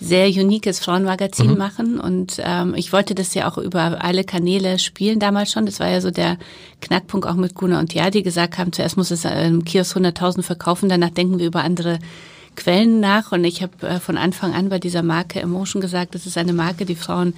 sehr 0.00 0.28
uniques 0.28 0.78
Frauenmagazin 0.78 1.52
Mhm. 1.52 1.58
machen. 1.58 2.00
Und 2.00 2.40
ähm, 2.42 2.74
ich 2.74 2.92
wollte 2.92 3.14
das 3.14 3.34
ja 3.34 3.50
auch 3.50 3.58
über 3.58 4.02
alle 4.02 4.24
Kanäle 4.24 4.47
spielen 4.78 5.20
damals 5.20 5.52
schon. 5.52 5.66
Das 5.66 5.80
war 5.80 5.88
ja 5.88 6.00
so 6.00 6.10
der 6.10 6.38
Knackpunkt 6.80 7.26
auch 7.26 7.34
mit 7.34 7.54
Guna 7.54 7.78
und 7.78 7.94
Ja, 7.94 8.10
die 8.10 8.22
gesagt 8.22 8.58
haben, 8.58 8.72
zuerst 8.72 8.96
muss 8.96 9.10
es 9.10 9.24
im 9.24 9.64
Kiosk 9.64 9.96
100.000 9.96 10.42
verkaufen, 10.42 10.88
danach 10.88 11.10
denken 11.10 11.38
wir 11.38 11.46
über 11.46 11.62
andere 11.62 11.98
Quellen 12.56 13.00
nach. 13.00 13.32
Und 13.32 13.44
ich 13.44 13.62
habe 13.62 13.86
äh, 13.86 14.00
von 14.00 14.16
Anfang 14.16 14.54
an 14.54 14.68
bei 14.68 14.78
dieser 14.78 15.02
Marke 15.02 15.40
Emotion 15.40 15.80
gesagt, 15.80 16.14
das 16.14 16.26
ist 16.26 16.38
eine 16.38 16.52
Marke, 16.52 16.84
die 16.84 16.96
Frauen 16.96 17.34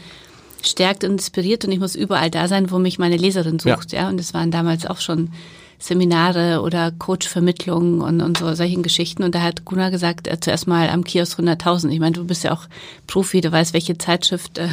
stärkt 0.62 1.04
und 1.04 1.12
inspiriert 1.12 1.64
und 1.64 1.72
ich 1.72 1.80
muss 1.80 1.94
überall 1.94 2.30
da 2.30 2.46
sein, 2.46 2.70
wo 2.70 2.78
mich 2.78 2.98
meine 2.98 3.16
Leserin 3.16 3.58
sucht. 3.58 3.92
Ja, 3.92 4.08
und 4.08 4.20
es 4.20 4.34
waren 4.34 4.50
damals 4.50 4.86
auch 4.86 5.00
schon 5.00 5.30
Seminare 5.78 6.60
oder 6.60 6.92
Coachvermittlungen 6.92 8.02
und, 8.02 8.20
und 8.20 8.36
so 8.38 8.54
solchen 8.54 8.82
Geschichten. 8.82 9.22
Und 9.22 9.34
da 9.34 9.40
hat 9.40 9.64
Gunnar 9.64 9.90
gesagt, 9.90 10.28
äh, 10.28 10.38
zuerst 10.38 10.66
mal 10.66 10.90
am 10.90 11.04
Kiosk 11.04 11.38
100.000. 11.40 11.88
Ich 11.88 12.00
meine, 12.00 12.12
du 12.12 12.24
bist 12.24 12.44
ja 12.44 12.52
auch 12.52 12.66
Profi, 13.06 13.40
du 13.40 13.50
weißt, 13.50 13.72
welche 13.72 13.96
Zeitschrift 13.96 14.58
äh, 14.58 14.68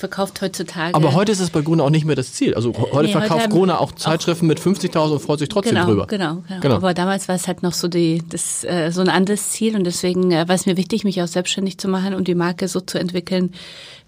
verkauft 0.00 0.40
heutzutage. 0.42 0.94
Aber 0.94 1.14
heute 1.14 1.30
ist 1.30 1.38
es 1.40 1.50
bei 1.50 1.60
Gruner 1.60 1.84
auch 1.84 1.90
nicht 1.90 2.04
mehr 2.04 2.16
das 2.16 2.32
Ziel. 2.32 2.54
Also 2.54 2.72
heute 2.74 2.82
Nee, 2.82 2.96
heute 2.96 3.10
verkauft 3.12 3.42
haben- 3.44 3.50
Gruner 3.52 3.80
auch 3.80 3.92
Zeitschriften 3.92 4.46
mit 4.48 4.58
50.000 4.58 5.12
und 5.12 5.20
freut 5.20 5.38
sich 5.38 5.48
trotzdem 5.48 5.76
genau, 5.76 5.86
drüber. 5.86 6.06
Genau, 6.08 6.42
genau, 6.48 6.60
Genau. 6.60 6.74
Aber 6.76 6.94
damals 6.94 7.28
war 7.28 7.36
es 7.36 7.46
halt 7.46 7.62
noch 7.62 7.72
so 7.74 7.86
die, 7.86 8.22
das, 8.28 8.64
äh, 8.64 8.90
so 8.90 9.00
ein 9.00 9.08
anderes 9.08 9.50
Ziel 9.50 9.76
und 9.76 9.84
deswegen 9.84 10.32
äh, 10.32 10.48
war 10.48 10.54
es 10.56 10.66
mir 10.66 10.76
wichtig, 10.76 11.04
mich 11.04 11.22
auch 11.22 11.28
selbstständig 11.28 11.78
zu 11.78 11.86
machen 11.88 12.14
und 12.14 12.26
die 12.26 12.34
Marke 12.34 12.66
so 12.66 12.80
zu 12.80 12.98
entwickeln, 12.98 13.52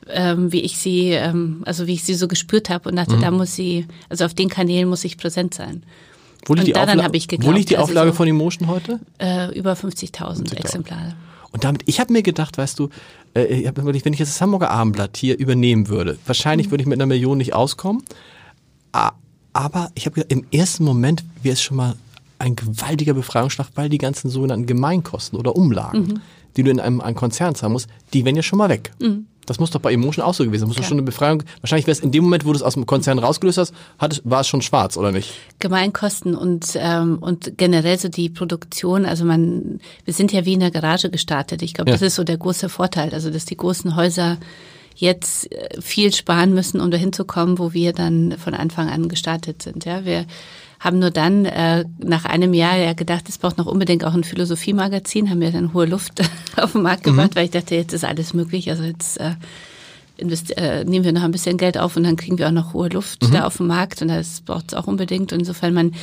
ähm, 0.08 0.50
wie 0.52 0.60
ich 0.62 0.78
sie, 0.78 1.10
ähm, 1.10 1.62
also 1.64 1.86
wie 1.86 1.94
ich 1.94 2.02
sie 2.04 2.14
so 2.14 2.26
gespürt 2.26 2.70
habe 2.70 2.88
und 2.88 2.94
Mhm. 2.94 2.98
dachte, 2.98 3.16
da 3.20 3.30
muss 3.30 3.54
sie, 3.54 3.86
also 4.08 4.24
auf 4.24 4.34
den 4.34 4.48
Kanälen 4.48 4.88
muss 4.88 5.04
ich 5.04 5.16
präsent 5.16 5.54
sein. 5.54 5.82
Wo 6.46 6.54
liegt, 6.54 6.66
Und 6.68 6.74
die, 6.74 6.80
Aufla 6.80 7.08
ich 7.12 7.24
wo 7.24 7.28
geglaubt, 7.28 7.56
liegt 7.56 7.70
die 7.70 7.76
also 7.76 7.90
Auflage 7.90 8.10
so- 8.10 8.16
von 8.16 8.26
Emotion 8.26 8.66
heute? 8.68 8.98
Äh, 9.18 9.56
über 9.56 9.74
50.000 9.76 10.52
Exemplare. 10.56 11.14
Und 11.52 11.64
damit, 11.64 11.82
ich 11.86 12.00
habe 12.00 12.12
mir 12.12 12.22
gedacht, 12.22 12.58
weißt 12.58 12.78
du, 12.78 12.88
äh, 13.34 13.70
wenn 13.74 13.94
ich 13.94 14.04
jetzt 14.18 14.30
das 14.30 14.40
Hamburger 14.40 14.70
Abendblatt 14.70 15.16
hier 15.16 15.38
übernehmen 15.38 15.88
würde, 15.88 16.18
wahrscheinlich 16.26 16.70
würde 16.70 16.82
ich 16.82 16.88
mit 16.88 16.98
einer 16.98 17.06
Million 17.06 17.38
nicht 17.38 17.54
auskommen. 17.54 18.02
Aber 18.92 19.90
ich 19.94 20.06
habe 20.06 20.14
gedacht, 20.14 20.32
im 20.32 20.46
ersten 20.50 20.84
Moment 20.84 21.24
wäre 21.42 21.52
es 21.54 21.62
schon 21.62 21.76
mal 21.76 21.94
ein 22.38 22.56
gewaltiger 22.56 23.14
Befreiungsschlag, 23.14 23.68
weil 23.74 23.88
die 23.88 23.98
ganzen 23.98 24.28
sogenannten 24.30 24.66
Gemeinkosten 24.66 25.38
oder 25.38 25.54
Umlagen, 25.54 26.20
die 26.56 26.62
du 26.62 26.70
in 26.70 26.80
einem, 26.80 27.00
einem 27.00 27.14
Konzern 27.14 27.54
zahlen 27.54 27.72
musst, 27.72 27.88
die 28.12 28.24
wären 28.24 28.34
ja 28.36 28.42
schon 28.42 28.58
mal 28.58 28.68
weg. 28.68 28.92
Das 29.46 29.58
muss 29.58 29.70
doch 29.70 29.80
bei 29.80 29.92
Emotion 29.92 30.24
auch 30.24 30.34
so 30.34 30.44
gewesen 30.44 30.60
sein. 30.60 30.68
Muss 30.68 30.76
doch 30.76 30.84
schon 30.84 30.98
eine 30.98 31.02
Befreiung. 31.02 31.42
Wahrscheinlich 31.60 31.86
wäre 31.86 31.92
es 31.92 32.00
in 32.00 32.12
dem 32.12 32.24
Moment, 32.24 32.44
wo 32.44 32.52
du 32.52 32.56
es 32.56 32.62
aus 32.62 32.74
dem 32.74 32.86
Konzern 32.86 33.18
rausgelöst 33.18 33.58
hast, 33.58 33.74
hat 33.98 34.20
war 34.24 34.40
es 34.42 34.48
schon 34.48 34.62
schwarz, 34.62 34.96
oder 34.96 35.10
nicht? 35.10 35.32
Gemeinkosten 35.58 36.34
und 36.34 36.70
ähm, 36.76 37.18
und 37.20 37.58
generell 37.58 37.98
so 37.98 38.08
die 38.08 38.28
Produktion. 38.30 39.04
Also 39.04 39.24
man, 39.24 39.80
wir 40.04 40.14
sind 40.14 40.32
ja 40.32 40.44
wie 40.44 40.52
in 40.52 40.60
der 40.60 40.70
Garage 40.70 41.10
gestartet. 41.10 41.62
Ich 41.62 41.74
glaube, 41.74 41.90
Ja. 41.90 41.94
das 41.96 42.02
ist 42.02 42.14
so 42.14 42.24
der 42.24 42.38
große 42.38 42.68
Vorteil. 42.68 43.12
Also 43.12 43.30
dass 43.30 43.44
die 43.44 43.56
großen 43.56 43.96
Häuser 43.96 44.38
jetzt 44.94 45.50
äh, 45.50 45.80
viel 45.80 46.12
sparen 46.14 46.54
müssen, 46.54 46.80
um 46.80 46.90
dahin 46.90 47.12
zu 47.12 47.24
kommen, 47.24 47.58
wo 47.58 47.72
wir 47.72 47.92
dann 47.92 48.36
von 48.38 48.54
Anfang 48.54 48.88
an 48.90 49.08
gestartet 49.08 49.62
sind. 49.62 49.84
Ja, 49.84 50.04
wir 50.04 50.26
haben 50.82 50.98
nur 50.98 51.12
dann 51.12 51.44
äh, 51.44 51.84
nach 51.98 52.24
einem 52.24 52.52
Jahr 52.52 52.76
ja 52.76 52.92
gedacht, 52.92 53.28
es 53.28 53.38
braucht 53.38 53.56
noch 53.56 53.66
unbedingt 53.66 54.04
auch 54.04 54.14
ein 54.14 54.24
Philosophiemagazin, 54.24 55.30
haben 55.30 55.40
wir 55.40 55.52
dann 55.52 55.72
hohe 55.72 55.86
Luft 55.86 56.20
auf 56.56 56.72
den 56.72 56.82
Markt 56.82 57.04
gebracht, 57.04 57.36
weil 57.36 57.44
ich 57.44 57.52
dachte, 57.52 57.76
jetzt 57.76 57.92
ist 57.92 58.04
alles 58.04 58.34
möglich. 58.34 58.68
Also 58.68 58.82
jetzt 58.82 59.20
äh, 59.20 59.34
äh, 60.18 60.84
nehmen 60.84 61.04
wir 61.04 61.12
noch 61.12 61.22
ein 61.22 61.30
bisschen 61.30 61.56
Geld 61.56 61.78
auf 61.78 61.96
und 61.96 62.02
dann 62.02 62.16
kriegen 62.16 62.36
wir 62.36 62.48
auch 62.48 62.52
noch 62.52 62.74
hohe 62.74 62.88
Luft 62.88 63.32
da 63.32 63.46
auf 63.46 63.58
dem 63.58 63.68
Markt 63.68 64.02
und 64.02 64.08
das 64.08 64.40
braucht 64.40 64.72
es 64.72 64.74
auch 64.74 64.88
unbedingt. 64.88 65.32
Und 65.32 65.40
insofern 65.40 65.72
man 65.72 65.94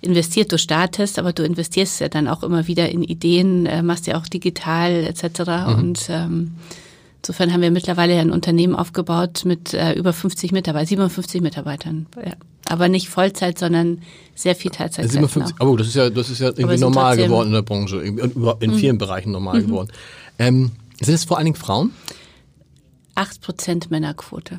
investiert, 0.00 0.52
du 0.52 0.58
startest, 0.58 1.18
aber 1.18 1.32
du 1.32 1.42
investierst 1.42 2.00
ja 2.00 2.08
dann 2.08 2.28
auch 2.28 2.44
immer 2.44 2.68
wieder 2.68 2.88
in 2.88 3.02
Ideen, 3.02 3.66
äh, 3.66 3.82
machst 3.82 4.06
ja 4.06 4.18
auch 4.18 4.26
digital 4.28 4.92
etc. 5.04 5.40
Und 5.66 6.06
ähm, 6.10 6.54
insofern 7.22 7.52
haben 7.52 7.62
wir 7.62 7.72
mittlerweile 7.72 8.14
ja 8.14 8.20
ein 8.20 8.30
Unternehmen 8.30 8.76
aufgebaut 8.76 9.42
mit 9.44 9.74
äh, 9.74 9.94
über 9.94 10.12
50 10.12 10.52
Mitarbeitern, 10.52 10.86
57 10.86 11.40
Mitarbeitern. 11.40 12.06
Ja. 12.24 12.34
Aber 12.70 12.88
nicht 12.88 13.08
Vollzeit, 13.08 13.58
sondern 13.58 14.02
sehr 14.34 14.54
viel 14.54 14.70
Teilzeit. 14.70 15.10
57, 15.10 15.56
aber 15.58 15.70
gut, 15.70 15.80
das 15.80 15.88
ist 15.88 15.94
ja, 15.96 16.10
das 16.10 16.28
ist 16.28 16.38
ja 16.38 16.48
irgendwie 16.48 16.76
normal 16.78 17.16
trotzdem- 17.16 17.24
Mhm. 17.24 17.28
geworden 17.32 17.46
in 17.48 17.52
der 17.54 17.62
Branche, 17.62 18.02
in 18.60 18.74
vielen 18.74 18.98
Bereichen 18.98 19.32
normal 19.32 19.62
geworden. 19.62 19.88
Ähm, 20.38 20.72
sind 21.00 21.14
es 21.14 21.24
vor 21.24 21.38
allen 21.38 21.46
Dingen 21.46 21.56
Frauen? 21.56 21.92
8% 23.14 23.90
Männerquote. 23.90 24.58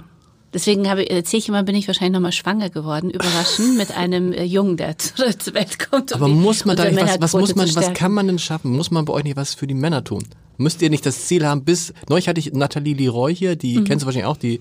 Deswegen 0.54 0.90
habe, 0.90 1.08
erzähle 1.08 1.40
ich 1.40 1.48
immer, 1.50 1.62
bin 1.62 1.76
ich 1.76 1.86
wahrscheinlich 1.88 2.14
nochmal 2.14 2.32
schwanger 2.32 2.72
geworden, 2.72 3.12
überraschend, 3.12 3.78
mit 3.78 3.96
einem 3.96 4.34
äh, 4.34 4.44
Jungen, 4.44 4.78
der 4.78 4.98
zur, 4.98 5.28
Welt 5.54 5.78
kommt. 5.92 6.12
Aber 6.14 6.28
muss 6.28 6.66
man 6.66 6.76
da 6.76 6.86
nicht, 6.90 7.00
was, 7.00 7.22
was 7.22 7.34
muss 7.34 7.56
man, 7.56 7.74
was 7.76 7.94
kann 7.94 8.12
man 8.12 8.26
denn 8.26 8.40
schaffen? 8.40 8.76
Muss 8.76 8.90
man 8.90 9.06
bei 9.06 9.14
euch 9.14 9.24
nicht 9.24 9.38
was 9.38 9.54
für 9.54 9.68
die 9.68 9.76
Männer 9.76 10.04
tun? 10.04 10.24
Müsst 10.58 10.82
ihr 10.82 10.90
nicht 10.90 11.06
das 11.06 11.28
Ziel 11.28 11.46
haben, 11.46 11.64
bis, 11.64 11.94
neulich 12.10 12.28
hatte 12.28 12.40
ich 12.40 12.52
Nathalie 12.52 12.96
Leroy 12.96 13.34
hier, 13.36 13.56
die 13.56 13.84
kennst 13.84 14.02
du 14.04 14.08
wahrscheinlich 14.08 14.26
auch, 14.26 14.38
die, 14.38 14.60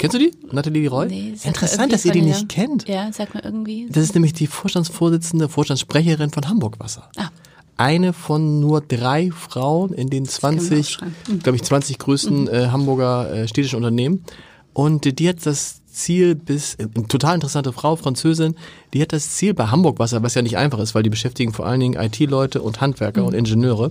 kennst 0.00 0.14
du 0.14 0.18
die? 0.18 0.32
Nathalie 0.50 0.82
Leroy? 0.82 1.04
Mhm. 1.06 1.10
Nee, 1.10 1.34
Interessant, 1.44 1.92
dass 1.92 2.04
ihr 2.04 2.12
die 2.12 2.22
nicht 2.22 2.48
kennt. 2.48 2.88
Ja, 2.88 3.12
sag 3.12 3.34
mal 3.34 3.42
irgendwie. 3.44 3.86
Das 3.90 4.02
ist 4.02 4.14
nämlich 4.14 4.32
die 4.32 4.46
Vorstandsvorsitzende, 4.46 5.48
Vorstandssprecherin 5.48 6.30
von 6.30 6.48
Hamburg 6.48 6.80
Wasser. 6.80 7.10
Ah. 7.16 7.28
Eine 7.76 8.12
von 8.12 8.60
nur 8.60 8.80
drei 8.80 9.30
Frauen 9.30 9.92
in 9.92 10.10
den 10.10 10.26
20, 10.26 10.78
aufschreiben. 10.78 11.14
Mhm. 11.28 11.38
glaube 11.40 11.56
ich, 11.56 11.62
20 11.62 11.98
größten 11.98 12.48
äh, 12.48 12.68
Hamburger 12.70 13.32
äh, 13.32 13.48
städtischen 13.48 13.76
Unternehmen. 13.76 14.24
Und 14.72 15.06
äh, 15.06 15.12
die 15.12 15.28
hat 15.28 15.44
das 15.44 15.80
Ziel 15.86 16.34
bis, 16.34 16.74
äh, 16.74 16.88
total 17.08 17.34
interessante 17.34 17.72
Frau, 17.72 17.96
Französin, 17.96 18.56
die 18.94 19.02
hat 19.02 19.12
das 19.12 19.30
Ziel 19.30 19.54
bei 19.54 19.66
Hamburg 19.66 19.98
Wasser, 19.98 20.22
was 20.22 20.34
ja 20.34 20.42
nicht 20.42 20.56
einfach 20.56 20.78
ist, 20.78 20.94
weil 20.94 21.02
die 21.02 21.10
beschäftigen 21.10 21.52
vor 21.52 21.66
allen 21.66 21.80
Dingen 21.80 22.00
IT-Leute 22.00 22.62
und 22.62 22.80
Handwerker 22.80 23.24
und 23.24 23.34
Ingenieure, 23.34 23.90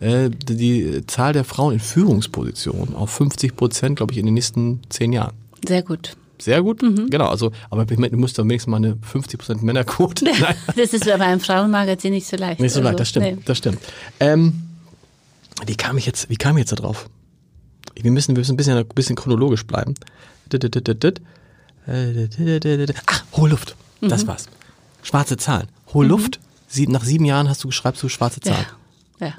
äh, 0.00 0.30
die, 0.30 1.02
Zahl 1.06 1.32
der 1.32 1.44
Frauen 1.44 1.74
in 1.74 1.80
Führungspositionen 1.80 2.94
auf 2.94 3.10
50 3.10 3.56
Prozent, 3.56 3.96
glaube 3.96 4.12
ich, 4.12 4.18
in 4.18 4.26
den 4.26 4.34
nächsten 4.34 4.80
zehn 4.88 5.12
Jahren. 5.12 5.34
Sehr 5.66 5.82
gut. 5.82 6.16
Sehr 6.38 6.62
gut, 6.62 6.82
Mhm. 6.82 7.08
genau. 7.08 7.28
Also, 7.28 7.50
aber 7.70 7.90
ich 7.90 7.98
meine, 7.98 8.10
du 8.10 8.18
musst 8.18 8.38
doch 8.38 8.44
wenigstens 8.44 8.70
mal 8.70 8.76
eine 8.76 8.96
50% 8.96 9.62
Männerquote. 9.64 10.24
Nein, 10.40 10.54
Das 10.76 10.92
ist 10.92 11.04
bei 11.06 11.14
einem 11.18 11.40
Frauenmagazin 11.40 12.12
nicht 12.12 12.26
so 12.26 12.36
leicht. 12.36 12.60
nicht 12.60 12.72
so 12.72 12.80
Also, 12.80 12.88
leicht, 12.88 13.00
das 13.00 13.08
stimmt, 13.08 13.26
nee. 13.26 13.38
das 13.46 13.56
stimmt. 13.58 13.78
Ähm, 14.20 14.62
wie 15.66 15.76
kam 15.76 15.96
ich 15.96 16.04
jetzt, 16.04 16.28
wie 16.28 16.36
kam 16.36 16.56
ich 16.58 16.62
jetzt 16.62 16.72
da 16.72 16.76
drauf? 16.76 17.08
Wir 17.98 18.10
müssen, 18.10 18.36
wir 18.36 18.40
müssen 18.40 18.52
ein 18.52 18.56
bisschen, 18.58 18.76
ein 18.76 18.86
bisschen 18.88 19.16
chronologisch 19.16 19.64
bleiben. 19.66 19.94
Ach, 23.06 23.24
hohe 23.36 23.48
Luft. 23.48 23.76
Mhm. 24.00 24.08
Das 24.08 24.26
war's. 24.26 24.46
Schwarze 25.02 25.36
Zahlen. 25.36 25.68
Hohe 25.94 26.06
Luft. 26.06 26.40
Sie, 26.68 26.86
nach 26.86 27.04
sieben 27.04 27.24
Jahren 27.24 27.48
hast 27.48 27.62
du 27.64 27.70
schreibst 27.70 28.02
du 28.02 28.08
schwarze 28.08 28.40
Zahlen. 28.40 28.66
Ja, 29.20 29.26
ja. 29.28 29.34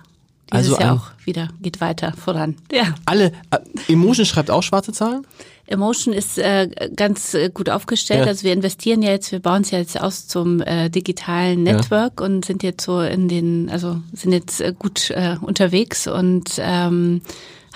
Also 0.49 0.69
Dieses 0.69 0.79
Jahr 0.83 0.91
ein- 0.93 0.97
auch 0.99 1.25
wieder, 1.25 1.49
geht 1.61 1.81
weiter 1.81 2.13
voran. 2.13 2.55
Ja. 2.71 2.95
Alle, 3.05 3.31
äh, 3.51 3.91
Emotion 3.91 4.25
schreibt 4.25 4.49
auch 4.49 4.63
schwarze 4.63 4.91
Zahlen? 4.93 5.25
Emotion 5.69 6.13
ist 6.13 6.37
äh, 6.37 6.69
ganz 6.95 7.33
äh, 7.33 7.49
gut 7.53 7.69
aufgestellt. 7.69 8.21
Ja. 8.21 8.27
Also 8.27 8.43
wir 8.43 8.53
investieren 8.53 9.01
ja 9.01 9.09
jetzt, 9.11 9.33
wir 9.33 9.39
bauen 9.39 9.63
es 9.63 9.71
ja 9.71 9.79
jetzt 9.79 9.99
aus 9.99 10.25
zum 10.27 10.61
äh, 10.61 10.89
digitalen 10.89 11.65
Ja. 11.65 11.73
Network 11.73 12.21
und 12.21 12.45
sind 12.45 12.63
jetzt 12.63 12.85
so 12.85 13.01
in 13.01 13.27
den, 13.27 13.69
also 13.69 13.97
sind 14.13 14.31
jetzt 14.31 14.61
äh, 14.61 14.73
gut 14.77 15.09
äh, 15.11 15.35
unterwegs 15.41 16.07
und 16.07 16.51
ähm, 16.59 17.21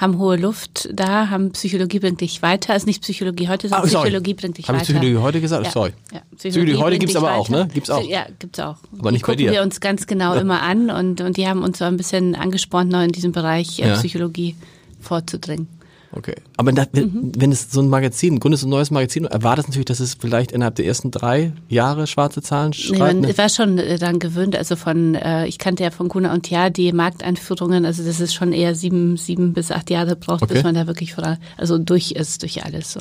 haben 0.02 0.18
hohe 0.18 0.36
Luft 0.36 0.90
da, 0.92 1.30
haben 1.30 1.52
Psychologie 1.52 2.00
bringt 2.00 2.20
dich 2.22 2.42
weiter. 2.42 2.74
Also 2.74 2.88
nicht 2.88 3.04
Psychologie 3.04 3.48
heute, 3.48 3.70
sondern 3.70 3.88
Ah. 3.88 4.02
Psychologie 4.02 4.34
bringt 4.34 4.58
dich 4.58 4.68
Hab 4.68 4.76
ich 4.76 4.82
weiter. 4.82 4.94
Psychologie 5.00 5.18
heute 5.18 5.42
gesagt? 5.42 5.66
Ja. 5.68 5.72
Sorry. 5.72 5.94
Ja. 6.12 6.22
Psychologie 6.36 6.74
heute 6.76 6.84
bringt 6.84 7.00
gibt's 7.02 7.14
dich 7.14 7.24
aber 7.24 7.36
auch, 7.36 7.50
ne? 7.50 7.68
Gibt's 7.74 7.90
auch. 7.92 8.04
Ja, 8.04 8.26
gibt's 8.40 8.60
auch. 8.60 8.78
Aber 8.98 9.12
nicht 9.12 9.22
die 9.22 9.28
bei 9.28 9.34
gucken 9.34 9.46
dir. 9.46 9.52
wir 9.52 9.62
uns 9.62 9.80
ganz 9.80 10.08
genau 10.08 10.34
immer 10.34 10.62
an 10.64 10.90
und, 10.90 11.22
und 11.22 11.38
die 11.38 11.48
haben 11.48 11.64
uns 11.64 11.78
so 11.78 11.86
ein 11.86 11.98
bisschen 11.98 12.34
angespornt, 12.36 12.92
noch 12.92 13.04
in 13.04 13.12
diesem 13.12 13.32
Bereich 13.32 13.80
äh. 13.80 13.94
Psychologie 13.94 14.56
vorzudringen. 15.00 15.68
Okay. 16.14 16.36
Aber 16.58 16.72
da, 16.74 16.86
wenn, 16.92 17.06
Mhm. 17.06 17.32
wenn 17.38 17.52
es 17.54 17.72
so 17.72 17.80
ein 17.82 17.88
Magazin, 17.88 18.40
gründest 18.40 18.64
du 18.64 18.68
ein 18.68 18.72
neues 18.72 18.92
Magazin, 18.92 19.26
erwartest 19.26 19.70
natürlich, 19.70 19.86
dass 19.86 20.00
es 20.02 20.16
vielleicht 20.16 20.52
innerhalb 20.52 20.76
der 20.76 20.86
ersten 20.86 21.10
drei 21.10 21.54
Jahre 21.70 22.06
schwarze 22.06 22.42
Zahlen 22.42 22.72
Nee, 22.72 22.84
schreibt. 22.98 23.00
man 23.00 23.20
ne? 23.22 23.38
war 23.38 23.48
schon 23.50 23.78
äh, 23.78 23.98
dann 23.98 24.20
gewöhnt, 24.20 24.56
also 24.58 24.76
von, 24.76 25.16
äh, 25.16 25.48
ich 25.48 25.58
kannte 25.58 25.84
ja 25.84 25.92
von 25.92 26.10
Kuna 26.10 26.34
und 26.34 26.50
Ja 26.50 26.70
die 26.70 26.92
Markteinführungen, 26.92 27.86
also 27.86 28.04
das 28.04 28.20
ist 28.20 28.34
schon 28.34 28.52
eher 28.52 28.76
sieben, 28.76 29.16
sieben 29.16 29.54
bis 29.54 29.72
acht 29.72 29.90
Jahre 29.90 30.16
braucht, 30.18 30.44
Okay. 30.44 30.56
bis 30.56 30.64
man 30.64 30.76
da 30.76 30.86
wirklich 30.86 31.14
voran, 31.14 31.38
also 31.58 31.78
durch 31.78 32.12
ist, 32.12 32.42
durch 32.42 32.64
alles 32.66 32.92
so. 32.94 33.00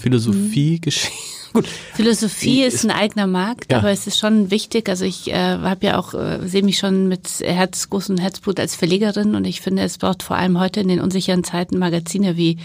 Philosophie, 0.00 0.80
Geschichte. 0.80 1.16
Gut. 1.52 1.66
Philosophie 1.94 2.62
Ist- 2.62 2.74
ist 2.74 2.84
ein 2.84 2.90
eigener 2.90 3.26
Markt, 3.26 3.70
Ja. 3.72 3.78
aber 3.78 3.90
es 3.90 4.06
ist 4.06 4.18
schon 4.18 4.50
wichtig. 4.50 4.88
Also 4.88 5.04
ich 5.04 5.28
äh, 5.28 5.34
habe 5.34 5.86
ja 5.86 5.98
auch, 5.98 6.14
äh, 6.14 6.46
sehe 6.46 6.62
mich 6.62 6.78
schon 6.78 7.08
mit 7.08 7.28
Herz, 7.40 7.88
großem 7.90 8.18
Herzblut 8.18 8.60
als 8.60 8.74
Verlegerin 8.74 9.34
und 9.34 9.44
ich 9.44 9.60
finde, 9.60 9.82
es 9.82 9.98
braucht 9.98 10.22
vor 10.22 10.36
allem 10.36 10.58
heute 10.60 10.80
in 10.80 10.88
den 10.88 11.00
unsicheren 11.00 11.44
Zeiten 11.44 11.78
Magazine 11.78 12.36
wie 12.36 12.58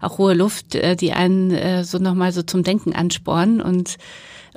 auch 0.00 0.18
hohe 0.18 0.34
Luft, 0.34 0.74
äh, 0.74 0.96
die 0.96 1.12
einen 1.12 1.50
äh, 1.50 1.84
so 1.84 1.98
nochmal 1.98 2.32
so 2.32 2.42
zum 2.42 2.62
Denken 2.62 2.92
anspornen 2.92 3.60
und 3.60 3.96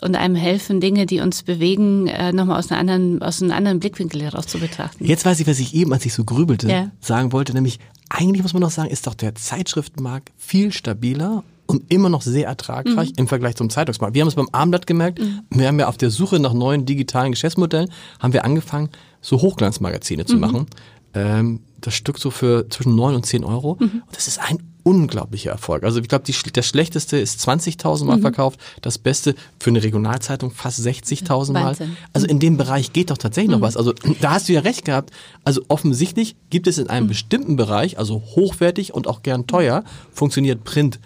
und 0.02 0.16
einem 0.16 0.36
helfen, 0.36 0.80
Dinge, 0.80 1.06
die 1.06 1.20
uns 1.20 1.44
bewegen, 1.44 2.08
äh, 2.08 2.32
nochmal 2.32 2.58
aus, 2.58 2.72
einer 2.72 2.80
anderen, 2.80 3.22
aus 3.22 3.42
einem 3.42 3.52
anderen 3.52 3.82
Blickwinkel 3.82 4.22
heraus 4.22 4.48
zu 4.48 4.58
betrachten. 4.58 5.04
Jetzt 5.04 5.26
weiß 5.26 5.42
ich, 5.42 5.46
was 5.48 5.60
ich 5.60 5.74
eben, 5.76 5.92
als 5.92 6.06
ich 6.06 6.14
so 6.14 6.24
grübelte, 6.24 6.70
ja. 6.70 6.90
sagen 7.02 7.34
wollte, 7.34 7.54
nämlich 7.54 7.80
eigentlich 8.08 8.42
muss 8.42 8.54
man 8.54 8.62
noch 8.62 8.72
sagen, 8.72 8.90
ist 8.90 9.08
doch 9.08 9.14
der 9.14 9.36
Zeitschriftenmarkt 9.36 10.32
viel 10.38 10.72
stabiler 10.72 11.44
und 11.70 11.94
immer 11.94 12.10
noch 12.10 12.24
sehr 12.24 12.48
ertragreich 12.48 13.10
mhm. 13.10 13.16
im 13.18 13.28
Vergleich 13.28 13.56
zum 13.56 13.70
Zeitungsmarkt. 13.70 14.16
Wir 14.16 14.22
haben 14.22 14.28
es 14.28 14.36
beim 14.36 14.50
Abendblatt 14.52 14.88
gemerkt, 14.88 15.20
mhm. 15.20 15.42
wir 15.52 15.68
haben 15.68 15.80
ja 15.80 15.88
auf 15.88 15.98
der 15.98 16.10
Suche 16.10 16.40
nach 16.40 16.54
neuen 16.54 16.88
digitalen 16.88 17.32
Geschäftsmodellen, 17.32 17.92
haben 18.20 18.34
wir 18.34 18.44
angefangen, 18.44 18.90
so 19.22 19.40
Hochglanzmagazine 19.40 20.26
zu 20.26 20.36
mhm. 20.36 20.42
machen. 20.42 20.66
Ähm, 21.14 21.60
das 21.80 21.94
Stück 21.94 22.18
so 22.18 22.32
für 22.32 22.68
zwischen 22.70 22.96
neun 22.96 23.14
und 23.14 23.26
zehn 23.26 23.44
Euro. 23.44 23.78
Mhm. 23.80 24.02
Und 24.06 24.16
das 24.16 24.28
ist 24.28 24.40
ein 24.40 24.58
unglaublicher 24.82 25.52
Erfolg. 25.52 25.84
Also 25.84 26.00
ich 26.00 26.08
glaube, 26.08 26.24
der 26.26 26.62
schlechteste 26.64 27.18
ist 27.18 27.48
20.000 27.48 28.06
Mal 28.06 28.18
mhm. 28.18 28.22
verkauft, 28.22 28.60
das 28.82 28.98
Beste 28.98 29.36
für 29.60 29.70
eine 29.70 29.84
Regionalzeitung 29.84 30.50
fast 30.50 30.80
60.000 30.80 31.52
Mal. 31.52 31.76
Also 32.14 32.26
in 32.26 32.40
dem 32.40 32.58
Bereich 32.58 32.94
geht 32.94 33.12
doch 33.12 33.18
tatsächlich 33.18 33.50
mhm. 33.50 33.62
noch 33.62 33.68
was. 33.68 33.78
Also 33.78 33.94
da 34.22 34.32
hast 34.32 34.50
du 34.50 34.54
ja 34.54 34.62
recht 34.62 34.86
gehabt. 34.86 35.12
Also 35.44 35.62
offensichtlich 35.68 36.36
gibt 36.50 36.66
es 36.66 36.80
in 36.80 36.90
einem 36.90 37.06
mhm. 37.06 37.10
bestimmten 37.10 37.56
Bereich, 37.58 38.00
also 38.00 38.24
hochwertig 38.36 38.94
und 38.96 39.08
auch 39.08 39.22
gern 39.22 39.46
teuer, 39.46 39.84
funktioniert 40.12 40.64
Print 40.64 41.00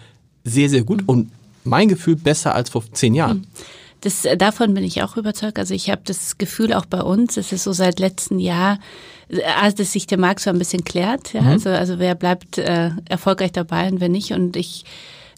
sehr, 0.44 0.68
sehr 0.68 0.84
gut 0.84 1.02
und 1.06 1.30
mein 1.64 1.88
Gefühl 1.88 2.16
besser 2.16 2.54
als 2.54 2.70
vor 2.70 2.84
zehn 2.92 3.14
Jahren. 3.14 3.38
Mhm. 3.38 3.46
Das, 4.02 4.24
äh, 4.26 4.36
davon 4.36 4.74
bin 4.74 4.84
ich 4.84 5.02
auch 5.02 5.16
überzeugt. 5.16 5.58
Also 5.58 5.72
ich 5.74 5.90
habe 5.90 6.02
das 6.04 6.36
Gefühl 6.36 6.74
auch 6.74 6.84
bei 6.84 7.00
uns, 7.00 7.36
es 7.36 7.52
ist 7.52 7.64
so 7.64 7.72
seit 7.72 7.98
letztem 7.98 8.38
Jahr, 8.38 8.78
dass 9.28 9.92
sich 9.92 10.06
der 10.06 10.18
Markt 10.18 10.40
so 10.40 10.50
ein 10.50 10.58
bisschen 10.58 10.84
klärt. 10.84 11.32
Ja? 11.32 11.40
Mhm. 11.40 11.48
Also, 11.48 11.70
also 11.70 11.98
wer 11.98 12.14
bleibt 12.14 12.58
äh, 12.58 12.90
erfolgreich 13.08 13.52
dabei 13.52 13.88
und 13.88 14.00
wer 14.00 14.10
nicht. 14.10 14.32
Und 14.32 14.56
ich 14.56 14.84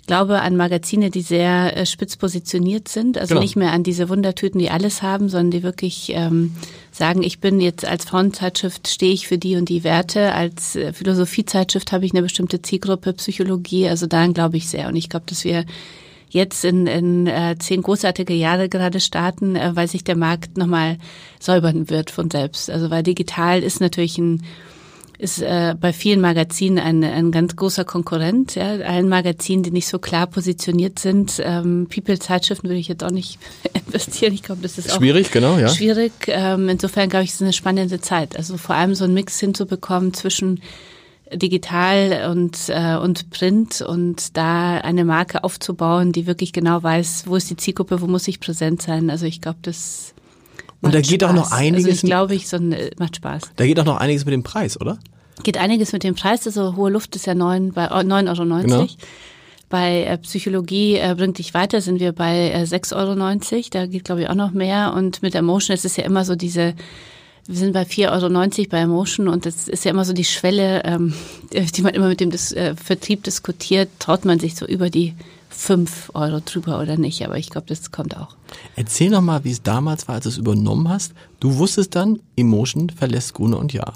glaube 0.07 0.41
an 0.41 0.57
Magazine, 0.57 1.11
die 1.11 1.23
sehr 1.23 1.77
äh, 1.77 1.87
spitz 1.87 2.17
positioniert 2.17 2.89
sind. 2.89 3.19
Also 3.19 3.35
genau. 3.35 3.43
nicht 3.43 3.57
mehr 3.57 3.73
an 3.73 3.83
diese 3.83 4.09
Wundertüten, 4.09 4.59
die 4.59 4.71
alles 4.71 5.03
haben, 5.03 5.29
sondern 5.29 5.51
die 5.51 5.63
wirklich 5.63 6.13
ähm, 6.15 6.55
sagen, 6.93 7.23
ich 7.23 7.41
bin 7.41 7.61
jetzt 7.61 7.85
als 7.85 8.05
Frauenzeitschrift, 8.05 8.89
stehe 8.89 9.13
ich 9.13 9.27
für 9.27 9.39
die 9.39 9.57
und 9.57 9.69
die 9.69 9.85
Werte. 9.85 10.33
Als 10.33 10.77
äh, 10.77 10.93
Philosophiezeitschrift 10.93 11.93
habe 11.93 12.05
ich 12.05 12.13
eine 12.13 12.23
bestimmte 12.23 12.63
Zielgruppe, 12.63 13.13
Psychologie. 13.15 13.89
Also 13.89 14.07
daran 14.07 14.35
glaube 14.35 14.57
ich 14.57 14.69
sehr. 14.69 14.89
Und 14.89 14.97
ich 14.97 15.09
glaube, 15.09 15.27
dass 15.29 15.45
wir 15.45 15.65
jetzt 16.29 16.65
in, 16.65 16.87
in 16.87 17.27
äh, 17.27 17.57
zehn 17.59 17.83
großartige 17.83 18.35
Jahre 18.35 18.69
gerade 18.69 19.01
starten, 19.01 19.57
äh, 19.57 19.75
weil 19.75 19.89
sich 19.89 20.05
der 20.05 20.17
Markt 20.17 20.57
nochmal 20.57 20.99
säubern 21.41 21.91
wird 21.91 22.11
von 22.11 22.31
selbst. 22.31 22.71
Also 22.71 22.91
weil 22.91 23.03
digital 23.03 23.63
ist 23.63 23.81
natürlich 23.81 24.19
ein 24.19 24.43
ist 25.19 25.41
äh, 25.41 25.75
bei 25.79 25.93
vielen 25.93 26.21
Magazinen 26.21 26.79
ein, 26.79 27.03
ein 27.03 27.31
ganz 27.31 27.57
großer 27.57 27.85
Konkurrent. 27.85 28.55
Ja. 28.55 28.73
Allen 28.73 29.09
Magazinen, 29.09 29.63
die 29.63 29.71
nicht 29.71 29.89
so 29.89 29.99
klar 29.99 30.27
positioniert 30.27 30.99
sind. 30.99 31.41
Ähm, 31.43 31.89
People-Zeitschriften 31.93 32.69
würde 32.69 32.79
ich 32.79 32.89
jetzt 32.89 33.03
auch 33.03 33.11
nicht 33.11 33.39
investieren. 33.87 34.35
Ich 34.35 34.43
glaube, 34.43 34.63
das 34.63 34.79
ist 34.79 34.93
schwierig, 34.93 35.31
genau, 35.31 35.59
ja. 35.59 35.69
Schwierig. 35.69 36.13
Ähm, 36.27 36.69
insofern 36.69 37.09
glaube 37.09 37.25
ich, 37.25 37.31
es 37.31 37.37
ist 37.37 37.43
eine 37.43 37.53
spannende 37.53 38.01
Zeit. 38.01 38.37
Also 38.37 38.57
vor 38.57 38.75
allem 38.75 38.95
so 38.95 39.05
einen 39.05 39.15
Mix 39.15 39.41
hinzubekommen 39.41 40.13
zwischen 40.13 40.61
digital 41.33 42.31
und, 42.31 42.69
äh, 42.69 42.97
und 42.97 43.31
Print 43.31 43.83
und 43.83 44.37
da 44.37 44.79
eine 44.79 45.05
Marke 45.05 45.43
aufzubauen, 45.43 46.13
die 46.13 46.27
wirklich 46.27 46.53
genau 46.53 46.83
weiß, 46.83 47.25
wo 47.27 47.37
ist 47.37 47.51
die 47.51 47.57
Zielgruppe, 47.57 48.01
wo 48.01 48.07
muss 48.07 48.29
ich 48.29 48.39
präsent 48.39 48.83
sein. 48.83 49.11
Also 49.11 49.27
ich 49.27 49.41
glaube, 49.41 49.59
das 49.63 50.15
und 50.87 50.95
da 50.95 51.01
geht 51.01 51.23
Spaß. 51.23 51.31
auch 51.31 51.35
noch 51.35 51.53
einiges. 51.53 51.85
Also 51.85 51.95
ich 51.95 52.03
glaube, 52.03 52.35
ich 52.35 52.49
so 52.49 52.57
äh, 52.57 52.91
macht 52.99 53.17
Spaß. 53.17 53.43
Da 53.57 53.67
geht 53.67 53.79
auch 53.79 53.85
noch 53.85 53.99
einiges 53.99 54.25
mit 54.25 54.33
dem 54.33 54.43
Preis, 54.43 54.81
oder? 54.81 54.99
Geht 55.43 55.59
einiges 55.59 55.93
mit 55.93 56.03
dem 56.03 56.15
Preis. 56.15 56.47
Also 56.47 56.77
hohe 56.77 56.91
Luft 56.91 57.15
ist 57.17 57.27
ja 57.27 57.35
neun 57.35 57.73
bei 57.73 57.91
9,90 57.91 58.29
Euro. 58.29 58.63
Genau. 58.63 58.87
Bei 59.69 60.05
äh, 60.05 60.19
Psychologie 60.19 60.97
äh, 60.97 61.15
bringt 61.17 61.39
dich 61.39 61.53
weiter, 61.53 61.81
sind 61.81 61.99
wir 61.99 62.13
bei 62.13 62.51
äh, 62.51 62.63
6,90 62.63 62.95
Euro. 62.95 63.65
Da 63.71 63.87
geht, 63.87 64.05
glaube 64.05 64.23
ich, 64.23 64.31
auch 64.31 64.35
noch 64.35 64.53
mehr. 64.53 64.95
Und 64.95 65.23
mit 65.23 65.35
Emotion 65.35 65.75
ist 65.75 65.85
es 65.85 65.97
ja 65.97 66.05
immer 66.05 66.25
so 66.25 66.37
diese 66.37 66.75
wir 67.49 67.57
sind 67.57 67.73
bei 67.73 67.83
4,90 67.83 68.59
Euro 68.59 68.69
bei 68.71 68.79
Emotion 68.79 69.29
und 69.29 69.47
das 69.47 69.69
ist 69.69 69.85
ja 69.85 69.91
immer 69.91 70.05
so 70.05 70.13
die 70.13 70.25
Schwelle, 70.25 70.83
ähm, 70.85 71.15
die 71.53 71.83
man 71.83 71.95
immer 71.95 72.09
mit 72.09 72.21
dem 72.21 72.31
Dis 72.31 72.53
äh, 72.53 72.75
Vertrieb 72.77 73.25
diskutiert. 73.25 73.89
Traut 73.99 74.25
man 74.25 74.39
sich 74.39 74.57
so 74.57 74.67
über 74.67 74.91
die 74.91 75.15
5 75.51 76.11
Euro 76.15 76.41
drüber 76.45 76.81
oder 76.81 76.97
nicht? 76.97 77.25
Aber 77.25 77.39
ich 77.39 77.51
glaube, 77.51 77.67
das 77.69 77.91
kommt 77.91 78.17
auch. 78.17 78.37
Erzähl 78.75 79.11
noch 79.11 79.23
mal, 79.23 79.45
wie 79.45 79.51
es 79.51 79.63
damals 79.63 80.09
war, 80.09 80.17
als 80.17 80.25
du 80.25 80.31
es 80.31 80.39
übernommen 80.39 80.89
hast. 80.89 81.13
Du 81.41 81.57
wusstest 81.57 81.95
dann, 81.95 82.21
Emotion 82.37 82.91
verlässt 82.91 83.35
Gruner 83.35 83.59
und 83.59 83.73
Ja. 83.73 83.93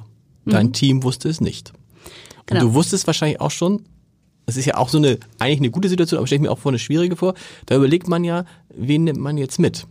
Dein 0.46 0.68
mhm. 0.68 0.72
Team 0.72 1.02
wusste 1.02 1.28
es 1.28 1.40
nicht. 1.40 1.72
Und 1.72 2.46
genau. 2.46 2.60
du 2.62 2.74
wusstest 2.74 3.06
wahrscheinlich 3.06 3.40
auch 3.40 3.50
schon, 3.50 3.84
das 4.46 4.56
ist 4.56 4.64
ja 4.64 4.76
auch 4.78 4.88
so 4.88 4.98
eine, 4.98 5.18
eigentlich 5.38 5.58
eine 5.58 5.70
gute 5.70 5.88
Situation, 5.88 6.18
aber 6.18 6.26
stelle 6.26 6.38
ich 6.38 6.42
mir 6.42 6.50
auch 6.50 6.58
vor 6.58 6.72
eine 6.72 6.78
schwierige 6.78 7.14
vor. 7.14 7.34
Da 7.66 7.76
überlegt 7.76 8.08
man 8.08 8.24
ja, 8.24 8.46
wen 8.74 9.04
nimmt 9.04 9.20
man 9.20 9.36
jetzt 9.36 9.58
mit? 9.58 9.86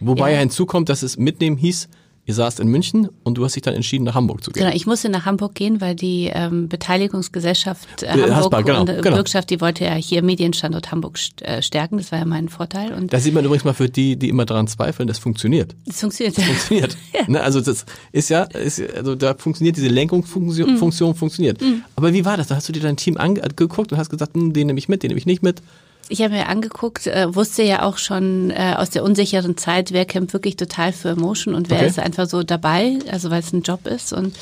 Wobei 0.00 0.32
ja 0.32 0.38
hinzukommt, 0.38 0.88
dass 0.88 1.02
es 1.02 1.18
mitnehmen 1.18 1.56
hieß, 1.56 1.88
Ihr 2.28 2.34
saßt 2.34 2.60
in 2.60 2.68
München 2.68 3.08
und 3.24 3.38
du 3.38 3.44
hast 3.46 3.56
dich 3.56 3.62
dann 3.62 3.72
entschieden, 3.72 4.04
nach 4.04 4.14
Hamburg 4.14 4.44
zu 4.44 4.50
gehen. 4.50 4.62
Genau, 4.62 4.76
ich 4.76 4.84
musste 4.84 5.08
nach 5.08 5.24
Hamburg 5.24 5.54
gehen, 5.54 5.80
weil 5.80 5.94
die 5.94 6.30
ähm, 6.30 6.68
Beteiligungsgesellschaft 6.68 8.02
äh, 8.02 8.08
Hamburg 8.08 8.30
Hasbar, 8.34 8.62
genau, 8.64 8.80
und 8.82 8.90
äh, 8.90 9.00
genau. 9.00 9.16
Bürgschaft, 9.16 9.48
die 9.48 9.62
wollte 9.62 9.84
ja 9.84 9.94
hier 9.94 10.22
Medienstandort 10.22 10.92
Hamburg 10.92 11.18
äh, 11.40 11.62
stärken. 11.62 11.96
Das 11.96 12.12
war 12.12 12.18
ja 12.18 12.26
mein 12.26 12.50
Vorteil. 12.50 12.92
Und 12.92 13.14
da 13.14 13.18
sieht 13.18 13.32
man 13.32 13.46
übrigens 13.46 13.64
mal 13.64 13.72
für 13.72 13.88
die, 13.88 14.16
die 14.16 14.28
immer 14.28 14.44
daran 14.44 14.68
zweifeln, 14.68 15.08
das 15.08 15.18
funktioniert. 15.18 15.74
Das 15.86 16.00
funktioniert. 16.00 16.36
Das 16.36 16.44
funktioniert. 16.44 16.98
ja. 17.14 17.22
ne, 17.28 17.42
also 17.42 17.62
das 17.62 17.86
ist 18.12 18.28
ja, 18.28 18.42
ist, 18.42 18.82
also 18.94 19.14
da 19.14 19.32
funktioniert 19.32 19.78
diese 19.78 19.88
Lenkungsfunktion, 19.88 20.72
mhm. 20.72 20.76
Funktion 20.76 21.14
funktioniert. 21.14 21.62
Mhm. 21.62 21.82
Aber 21.96 22.12
wie 22.12 22.26
war 22.26 22.36
das? 22.36 22.48
Da 22.48 22.56
hast 22.56 22.68
du 22.68 22.74
dir 22.74 22.82
dein 22.82 22.98
Team 22.98 23.16
angeguckt 23.16 23.90
und 23.90 23.96
hast 23.96 24.10
gesagt, 24.10 24.34
hm, 24.34 24.52
den 24.52 24.66
nehme 24.66 24.78
ich 24.78 24.90
mit, 24.90 25.02
den 25.02 25.08
nehme 25.08 25.18
ich 25.18 25.24
nicht 25.24 25.42
mit 25.42 25.62
ich 26.08 26.22
habe 26.22 26.34
mir 26.34 26.48
angeguckt, 26.48 27.06
äh, 27.06 27.34
wusste 27.34 27.62
ja 27.62 27.82
auch 27.82 27.98
schon 27.98 28.50
äh, 28.50 28.74
aus 28.76 28.90
der 28.90 29.04
unsicheren 29.04 29.56
Zeit, 29.56 29.92
wer 29.92 30.04
kämpft 30.04 30.32
wirklich 30.32 30.56
total 30.56 30.92
für 30.92 31.10
Emotion 31.10 31.54
und 31.54 31.70
wer 31.70 31.78
okay. 31.78 31.86
ist 31.86 31.98
einfach 31.98 32.28
so 32.28 32.42
dabei, 32.42 32.98
also 33.10 33.30
weil 33.30 33.40
es 33.40 33.52
ein 33.52 33.62
Job 33.62 33.86
ist 33.86 34.12
und 34.12 34.36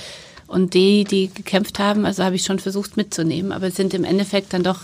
und 0.48 0.74
die, 0.74 1.02
die 1.02 1.28
gekämpft 1.28 1.80
haben, 1.80 2.06
also 2.06 2.22
habe 2.22 2.36
ich 2.36 2.44
schon 2.44 2.60
versucht 2.60 2.96
mitzunehmen, 2.96 3.50
aber 3.50 3.66
es 3.66 3.74
sind 3.74 3.94
im 3.94 4.04
Endeffekt 4.04 4.52
dann 4.52 4.62
doch 4.62 4.82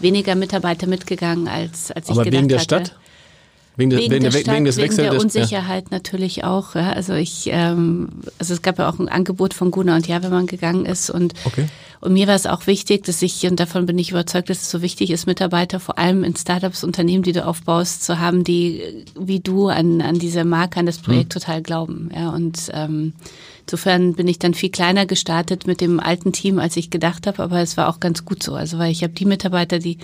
weniger 0.00 0.34
Mitarbeiter 0.34 0.86
mitgegangen 0.86 1.48
als 1.48 1.90
als 1.90 2.06
ich 2.06 2.12
aber 2.12 2.24
gedacht 2.24 2.38
wegen 2.38 2.48
der 2.48 2.58
hatte. 2.58 2.64
Stadt? 2.64 2.96
Wegen, 3.78 3.90
des, 3.90 4.00
wegen, 4.00 4.10
wegen, 4.10 4.24
der, 4.24 4.32
Stadt, 4.32 4.54
wegen 4.56 4.64
des 4.64 4.76
wegen 4.76 4.96
der 4.96 5.20
Unsicherheit 5.20 5.84
ja. 5.84 5.96
natürlich 5.96 6.42
auch. 6.42 6.74
Ja. 6.74 6.90
Also 6.90 7.14
ich, 7.14 7.48
ähm, 7.52 8.08
also 8.40 8.52
es 8.52 8.60
gab 8.60 8.76
ja 8.80 8.90
auch 8.90 8.98
ein 8.98 9.08
Angebot 9.08 9.54
von 9.54 9.70
Guna 9.70 9.94
und 9.94 10.08
Ja, 10.08 10.20
wenn 10.24 10.32
man 10.32 10.48
gegangen 10.48 10.84
ist 10.84 11.10
und 11.10 11.34
okay. 11.44 11.66
und 12.00 12.12
mir 12.12 12.26
war 12.26 12.34
es 12.34 12.46
auch 12.46 12.66
wichtig, 12.66 13.04
dass 13.04 13.22
ich 13.22 13.46
und 13.46 13.60
davon 13.60 13.86
bin 13.86 13.96
ich 13.96 14.10
überzeugt, 14.10 14.50
dass 14.50 14.62
es 14.62 14.70
so 14.70 14.82
wichtig 14.82 15.10
ist, 15.10 15.28
Mitarbeiter 15.28 15.78
vor 15.78 15.96
allem 15.96 16.24
in 16.24 16.34
Startups, 16.34 16.82
Unternehmen, 16.82 17.22
die 17.22 17.30
du 17.30 17.46
aufbaust, 17.46 18.02
zu 18.02 18.18
haben, 18.18 18.42
die 18.42 18.82
wie 19.16 19.38
du 19.38 19.68
an 19.68 20.00
an 20.00 20.18
diese 20.18 20.44
Marke, 20.44 20.80
an 20.80 20.86
das 20.86 20.98
Projekt 20.98 21.32
hm. 21.34 21.40
total 21.40 21.62
glauben. 21.62 22.10
Ja 22.12 22.30
und 22.30 22.58
ähm, 22.72 23.12
Insofern 23.68 24.14
bin 24.14 24.26
ich 24.28 24.38
dann 24.38 24.54
viel 24.54 24.70
kleiner 24.70 25.04
gestartet 25.04 25.66
mit 25.66 25.82
dem 25.82 26.00
alten 26.00 26.32
Team, 26.32 26.58
als 26.58 26.74
ich 26.78 26.88
gedacht 26.88 27.26
habe, 27.26 27.42
aber 27.42 27.60
es 27.60 27.76
war 27.76 27.90
auch 27.90 28.00
ganz 28.00 28.24
gut 28.24 28.42
so. 28.42 28.54
Also 28.54 28.78
weil 28.78 28.90
ich 28.90 29.02
habe 29.02 29.12
die 29.12 29.26
Mitarbeiter, 29.26 29.78
die 29.78 29.98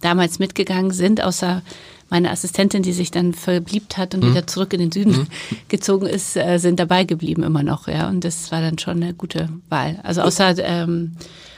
damals 0.00 0.40
mitgegangen 0.40 0.90
sind, 0.90 1.22
außer 1.22 1.62
meine 2.10 2.30
Assistentin, 2.30 2.82
die 2.82 2.92
sich 2.92 3.10
dann 3.10 3.34
verliebt 3.34 3.96
hat 3.96 4.14
und 4.14 4.22
mhm. 4.22 4.30
wieder 4.30 4.46
zurück 4.46 4.72
in 4.72 4.80
den 4.80 4.92
Süden 4.92 5.12
mhm. 5.12 5.26
gezogen 5.68 6.06
ist, 6.06 6.36
äh, 6.36 6.58
sind 6.58 6.80
dabei 6.80 7.04
geblieben 7.04 7.42
immer 7.42 7.62
noch, 7.62 7.88
ja. 7.88 8.08
Und 8.08 8.24
das 8.24 8.52
war 8.52 8.60
dann 8.60 8.78
schon 8.78 9.02
eine 9.02 9.14
gute 9.14 9.48
Wahl. 9.68 9.98
Also 10.02 10.22
außer 10.22 10.54
ähm, 10.58 11.16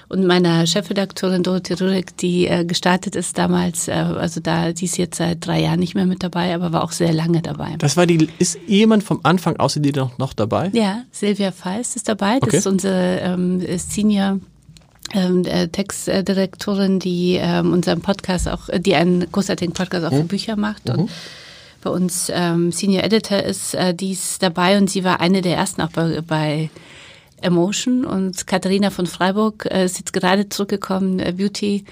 und 0.09 0.25
meiner 0.25 0.67
Chefredakteurin 0.67 1.43
Dorothee 1.43 1.75
Rurek, 1.75 2.17
die 2.17 2.47
äh, 2.47 2.65
gestartet 2.65 3.17
ist 3.17 3.39
damals, 3.39 3.89
äh, 3.89 3.93
also 3.93 4.41
da, 4.41 4.73
die 4.73 4.85
ist 4.85 4.99
jetzt 4.99 5.19
seit 5.19 5.45
drei 5.45 5.61
Jahren 5.61 5.81
nicht 5.81 5.95
mehr 5.95 6.07
mit 6.07 6.23
dabei, 6.23 6.55
aber 6.55 6.73
war 6.73 6.85
auch 6.85 6.93
sehr 6.93 7.13
lange 7.13 7.43
dabei. 7.43 7.75
Das 7.79 7.97
war 7.97 8.07
die, 8.07 8.29
ist 8.39 8.59
jemand 8.67 9.03
vom 9.03 9.21
Anfang 9.25 9.57
außer 9.57 9.81
dir 9.81 9.93
noch, 9.97 10.17
noch 10.19 10.33
dabei? 10.33 10.71
Ja, 10.73 11.03
Silvia 11.11 11.51
Feist 11.51 11.97
ist 11.97 12.09
dabei. 12.09 12.39
Das 12.39 12.49
okay. 12.49 12.57
ist 12.59 12.67
unsere 12.67 13.19
ähm, 13.21 13.67
Senior 13.79 14.39
ähm, 15.17 15.73
Textdirektorin, 15.73 16.99
die 16.99 17.39
ähm, 17.41 17.73
unseren 17.73 18.01
Podcast 18.01 18.49
auch, 18.49 18.69
die 18.79 18.95
einen 18.95 19.31
großartigen 19.31 19.75
Podcast 19.75 20.05
auch 20.05 20.11
für 20.11 20.25
mhm. 20.25 20.29
Bücher 20.29 20.57
macht 20.57 20.89
und 20.91 21.01
mhm. 21.01 21.09
bei 21.83 21.91
uns 21.91 22.31
ähm, 22.33 22.73
Senior 22.73 23.05
Editor 23.05 23.39
ist, 23.39 23.75
äh, 23.75 23.95
die 23.95 24.13
ist 24.13 24.43
dabei 24.43 24.77
und 24.79 24.91
sie 24.91 25.05
war 25.05 25.21
eine 25.21 25.43
der 25.43 25.57
ersten 25.57 25.83
auch 25.83 25.91
bei, 25.91 26.21
bei 26.21 26.71
Emotion 27.41 28.05
und 28.05 28.47
Katharina 28.47 28.91
von 28.91 29.07
Freiburg 29.07 29.67
äh, 29.71 29.85
ist 29.85 29.99
jetzt 29.99 30.13
gerade 30.13 30.49
zurückgekommen, 30.49 31.19
äh, 31.19 31.33
Beauty. 31.33 31.85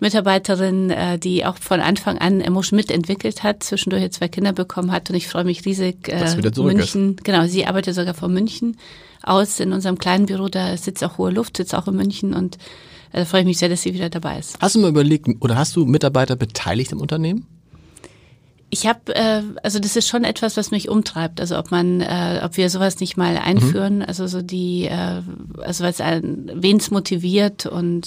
Mitarbeiterin, 0.00 0.90
äh, 0.90 1.18
die 1.18 1.44
auch 1.44 1.56
von 1.58 1.80
Anfang 1.80 2.18
an 2.18 2.40
Emotion 2.40 2.76
mitentwickelt 2.76 3.42
hat, 3.42 3.62
zwischendurch 3.62 4.02
jetzt 4.02 4.16
zwei 4.16 4.28
Kinder 4.28 4.52
bekommen 4.52 4.92
hat 4.92 5.10
und 5.10 5.16
ich 5.16 5.28
freue 5.28 5.44
mich 5.44 5.64
riesig. 5.64 6.08
Äh, 6.08 6.36
München, 6.56 7.14
ist. 7.14 7.24
genau, 7.24 7.46
sie 7.46 7.66
arbeitet 7.66 7.94
sogar 7.94 8.14
von 8.14 8.32
München 8.32 8.76
aus 9.22 9.60
in 9.60 9.72
unserem 9.72 9.98
kleinen 9.98 10.26
Büro, 10.26 10.48
da 10.48 10.76
sitzt 10.76 11.02
auch 11.02 11.18
hohe 11.18 11.30
Luft, 11.30 11.56
sitzt 11.56 11.74
auch 11.74 11.88
in 11.88 11.96
München 11.96 12.34
und 12.34 12.58
äh, 13.12 13.24
freue 13.24 13.40
ich 13.40 13.46
mich 13.46 13.58
sehr, 13.58 13.68
dass 13.68 13.82
sie 13.82 13.94
wieder 13.94 14.10
dabei 14.10 14.38
ist. 14.38 14.58
Hast 14.60 14.74
du 14.74 14.80
mal 14.80 14.90
überlegt 14.90 15.28
oder 15.40 15.56
hast 15.56 15.74
du 15.76 15.84
Mitarbeiter 15.84 16.36
beteiligt 16.36 16.92
im 16.92 17.00
Unternehmen? 17.00 17.46
Ich 18.70 18.86
habe, 18.86 19.14
äh, 19.14 19.42
also 19.62 19.78
das 19.78 19.96
ist 19.96 20.08
schon 20.08 20.24
etwas, 20.24 20.58
was 20.58 20.70
mich 20.70 20.90
umtreibt. 20.90 21.40
Also 21.40 21.58
ob 21.58 21.70
man, 21.70 22.02
äh, 22.02 22.42
ob 22.44 22.58
wir 22.58 22.68
sowas 22.68 23.00
nicht 23.00 23.16
mal 23.16 23.38
einführen, 23.38 23.96
mhm. 23.96 24.04
also 24.06 24.26
so 24.26 24.42
die, 24.42 24.84
äh, 24.84 25.22
also 25.62 25.84
was 25.84 26.00
wen 26.00 26.76
es 26.76 26.90
motiviert 26.90 27.64
und 27.64 28.06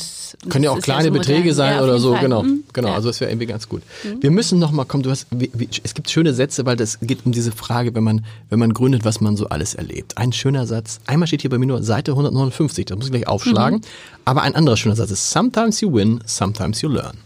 können 0.50 0.64
ja 0.64 0.70
auch 0.70 0.80
kleine 0.80 1.06
ja 1.06 1.14
so 1.14 1.18
Beträge 1.18 1.56
sein 1.56 1.78
ja, 1.78 1.84
oder 1.84 1.98
so, 1.98 2.14
Fall. 2.14 2.22
genau, 2.22 2.44
mhm. 2.44 2.64
genau. 2.74 2.94
Also 2.94 3.10
das 3.10 3.20
wäre 3.22 3.32
irgendwie 3.32 3.48
ganz 3.48 3.70
gut. 3.70 3.82
Mhm. 4.04 4.22
Wir 4.22 4.30
müssen 4.30 4.60
noch 4.60 4.72
mal 4.72 4.86
kommen. 4.86 5.02
Du 5.02 5.10
hast, 5.10 5.26
wie, 5.32 5.50
wie, 5.54 5.68
es 5.84 5.96
gibt 5.96 6.12
schöne 6.12 6.36
Sätze, 6.36 6.64
weil 6.68 6.76
das 6.76 7.00
geht 7.00 7.26
um 7.26 7.32
diese 7.32 7.52
Frage, 7.52 7.96
wenn 7.96 8.04
man, 8.04 8.24
wenn 8.50 8.60
man 8.60 8.72
gründet, 8.72 9.04
was 9.04 9.20
man 9.20 9.38
so 9.38 9.48
alles 9.48 9.74
erlebt. 9.74 10.20
Ein 10.20 10.32
schöner 10.32 10.68
Satz. 10.68 11.00
Einmal 11.08 11.26
steht 11.26 11.42
hier 11.42 11.50
bei 11.50 11.58
mir 11.58 11.66
nur 11.66 11.82
Seite 11.82 12.12
159. 12.12 12.86
Das 12.86 12.98
muss 12.98 13.08
ich 13.08 13.12
gleich 13.12 13.28
aufschlagen. 13.28 13.80
Mhm. 13.80 13.86
Aber 14.26 14.44
ein 14.44 14.54
anderer 14.54 14.78
schöner 14.78 14.96
Satz 14.96 15.10
ist: 15.10 15.32
Sometimes 15.32 15.82
you 15.82 15.92
win, 15.92 16.20
sometimes 16.28 16.82
you 16.82 16.90
learn. 16.90 17.18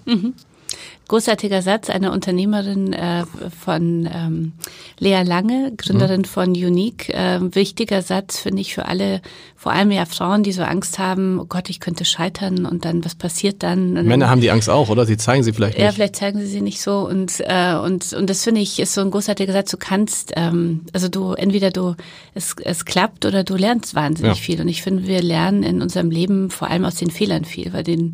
Großartiger 1.08 1.62
Satz 1.62 1.92
einer 1.92 2.12
Unternehmerin 2.12 2.92
äh, 2.92 3.26
von 3.64 4.10
ähm, 4.12 4.54
Lea 4.98 5.22
Lange, 5.22 5.72
Gründerin 5.78 6.22
mhm. 6.22 6.26
von 6.26 6.50
Unique. 6.50 7.10
Äh, 7.10 7.40
wichtiger 7.54 8.02
Satz 8.02 8.40
finde 8.40 8.62
ich 8.62 8.74
für 8.74 8.86
alle, 8.88 9.22
vor 9.56 9.72
allem 9.72 9.92
ja 9.92 10.06
Frauen, 10.06 10.42
die 10.42 10.52
so 10.52 10.64
Angst 10.64 10.98
haben, 10.98 11.40
oh 11.40 11.46
Gott, 11.46 11.70
ich 11.70 11.80
könnte 11.80 12.06
scheitern 12.06 12.66
und 12.66 12.86
dann, 12.86 13.06
was 13.06 13.14
passiert 13.14 13.62
dann? 13.62 13.98
Und 13.98 14.08
Männer 14.08 14.30
haben 14.30 14.42
die 14.42 14.50
Angst 14.50 14.68
auch, 14.68 14.90
oder? 14.90 15.06
Sie 15.06 15.18
zeigen 15.18 15.44
sie 15.44 15.54
vielleicht 15.54 15.78
nicht. 15.78 15.84
Ja, 15.84 15.92
vielleicht 15.92 16.16
zeigen 16.16 16.40
sie 16.40 16.48
sie 16.48 16.62
nicht 16.62 16.82
so. 16.82 17.08
Und, 17.08 17.40
äh, 17.42 17.76
und, 17.76 18.14
und 18.14 18.28
das 18.28 18.44
finde 18.44 18.62
ich 18.62 18.80
ist 18.80 18.96
so 18.96 19.02
ein 19.02 19.12
großartiger 19.12 19.54
Satz. 19.54 19.70
Du 19.70 19.78
kannst, 19.78 20.34
ähm, 20.36 20.82
also 20.92 21.08
du, 21.08 21.34
entweder 21.34 21.70
du, 21.70 21.94
es, 22.34 22.56
es 22.64 22.84
klappt 22.84 23.26
oder 23.26 23.44
du 23.44 23.56
lernst 23.56 23.94
wahnsinnig 23.94 24.38
ja. 24.38 24.44
viel. 24.44 24.60
Und 24.60 24.70
ich 24.70 24.82
finde, 24.82 25.06
wir 25.06 25.22
lernen 25.22 25.62
in 25.62 25.84
unserem 25.84 26.10
Leben 26.10 26.50
vor 26.50 26.72
allem 26.72 26.84
aus 26.84 26.96
den 26.96 27.12
Fehlern 27.12 27.46
viel, 27.46 27.74
weil 27.74 27.84
den 27.84 28.12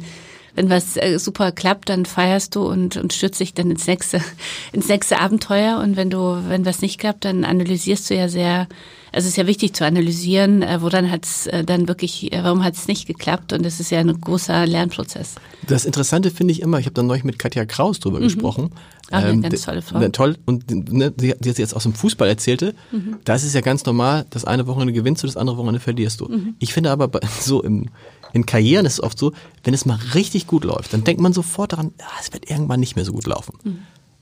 wenn 0.56 0.70
was 0.70 0.98
äh, 0.98 1.18
super 1.18 1.52
klappt, 1.52 1.90
dann 1.90 2.06
feierst 2.06 2.56
du 2.56 2.68
und, 2.68 2.98
und 2.98 3.14
stürzt 3.14 3.40
dich 3.40 3.54
dann 3.54 3.72
ins 3.72 3.88
nächste, 3.88 4.22
ins 4.74 4.88
nächste 4.88 5.20
Abenteuer. 5.20 5.80
Und 5.80 5.96
wenn 5.96 6.10
du, 6.10 6.44
wenn 6.48 6.66
was 6.66 6.82
nicht 6.82 7.00
klappt, 7.00 7.26
dann 7.26 7.44
analysierst 7.44 8.10
du 8.10 8.16
ja 8.16 8.28
sehr, 8.28 8.68
also 9.12 9.26
es 9.26 9.34
ist 9.34 9.38
ja 9.38 9.48
wichtig 9.48 9.74
zu 9.74 9.86
analysieren, 9.86 10.62
äh, 10.62 10.82
woran 10.82 11.12
hat 11.12 11.26
es 11.26 11.48
äh, 11.48 11.64
dann 11.64 11.88
wirklich, 11.88 12.30
warum 12.34 12.64
hat 12.64 12.76
es 12.76 12.88
nicht 12.88 13.08
geklappt? 13.08 13.54
Und 13.54 13.64
das 13.64 13.80
ist 13.80 13.92
ja 13.92 14.00
ein 14.00 14.20
großer 14.20 14.66
Lernprozess. 14.66 15.36
Das 15.68 15.86
Interessante 15.86 16.32
finde 16.32 16.54
ich 16.54 16.62
immer, 16.62 16.80
ich 16.80 16.86
habe 16.86 16.94
da 16.94 17.04
neulich 17.04 17.24
mit 17.24 17.40
Katja 17.40 17.66
Kraus 17.66 18.00
drüber 18.00 18.20
mhm. 18.20 18.24
gesprochen. 18.24 18.72
Ach, 19.12 19.24
eine 19.24 19.32
ähm, 19.32 19.42
ganz 19.42 19.64
tolle 19.64 19.82
Frau. 19.82 20.00
Ne, 20.00 20.12
toll. 20.12 20.38
Und 20.46 20.72
ne, 20.72 21.12
die, 21.12 21.34
die 21.38 21.50
jetzt 21.50 21.76
aus 21.76 21.84
dem 21.84 21.94
Fußball 21.94 22.28
erzählte, 22.28 22.74
mhm. 22.92 23.18
da 23.26 23.36
ist 23.36 23.44
es 23.44 23.54
ja 23.54 23.62
ganz 23.62 23.86
normal, 23.86 24.26
das 24.30 24.46
eine 24.46 24.68
Wochenende 24.68 24.94
gewinnst 24.94 25.22
du, 25.22 25.28
das 25.28 25.38
andere 25.38 25.58
Wochenende 25.58 25.82
verlierst 25.82 26.22
du. 26.22 26.30
Mhm. 26.30 26.56
Ich 26.60 26.74
finde 26.74 26.92
aber 26.92 27.10
so 27.40 27.62
im, 27.62 27.90
in 28.34 28.46
Karrieren 28.46 28.86
ist 28.86 28.94
es 28.94 29.04
oft 29.04 29.18
so, 29.18 29.34
wenn 29.64 29.74
es 29.74 29.86
mal 29.86 30.00
richtig 30.14 30.48
gut 30.48 30.64
läuft, 30.64 30.94
dann 30.94 31.04
denkt 31.04 31.22
man 31.22 31.34
sofort 31.34 31.74
daran, 31.74 31.92
ja, 32.00 32.08
es 32.20 32.32
wird 32.34 32.50
irgendwann 32.50 32.80
nicht 32.80 32.96
mehr 32.96 33.06
so 33.06 33.14
gut 33.14 33.28
laufen. 33.28 33.54
Mhm. 33.64 33.80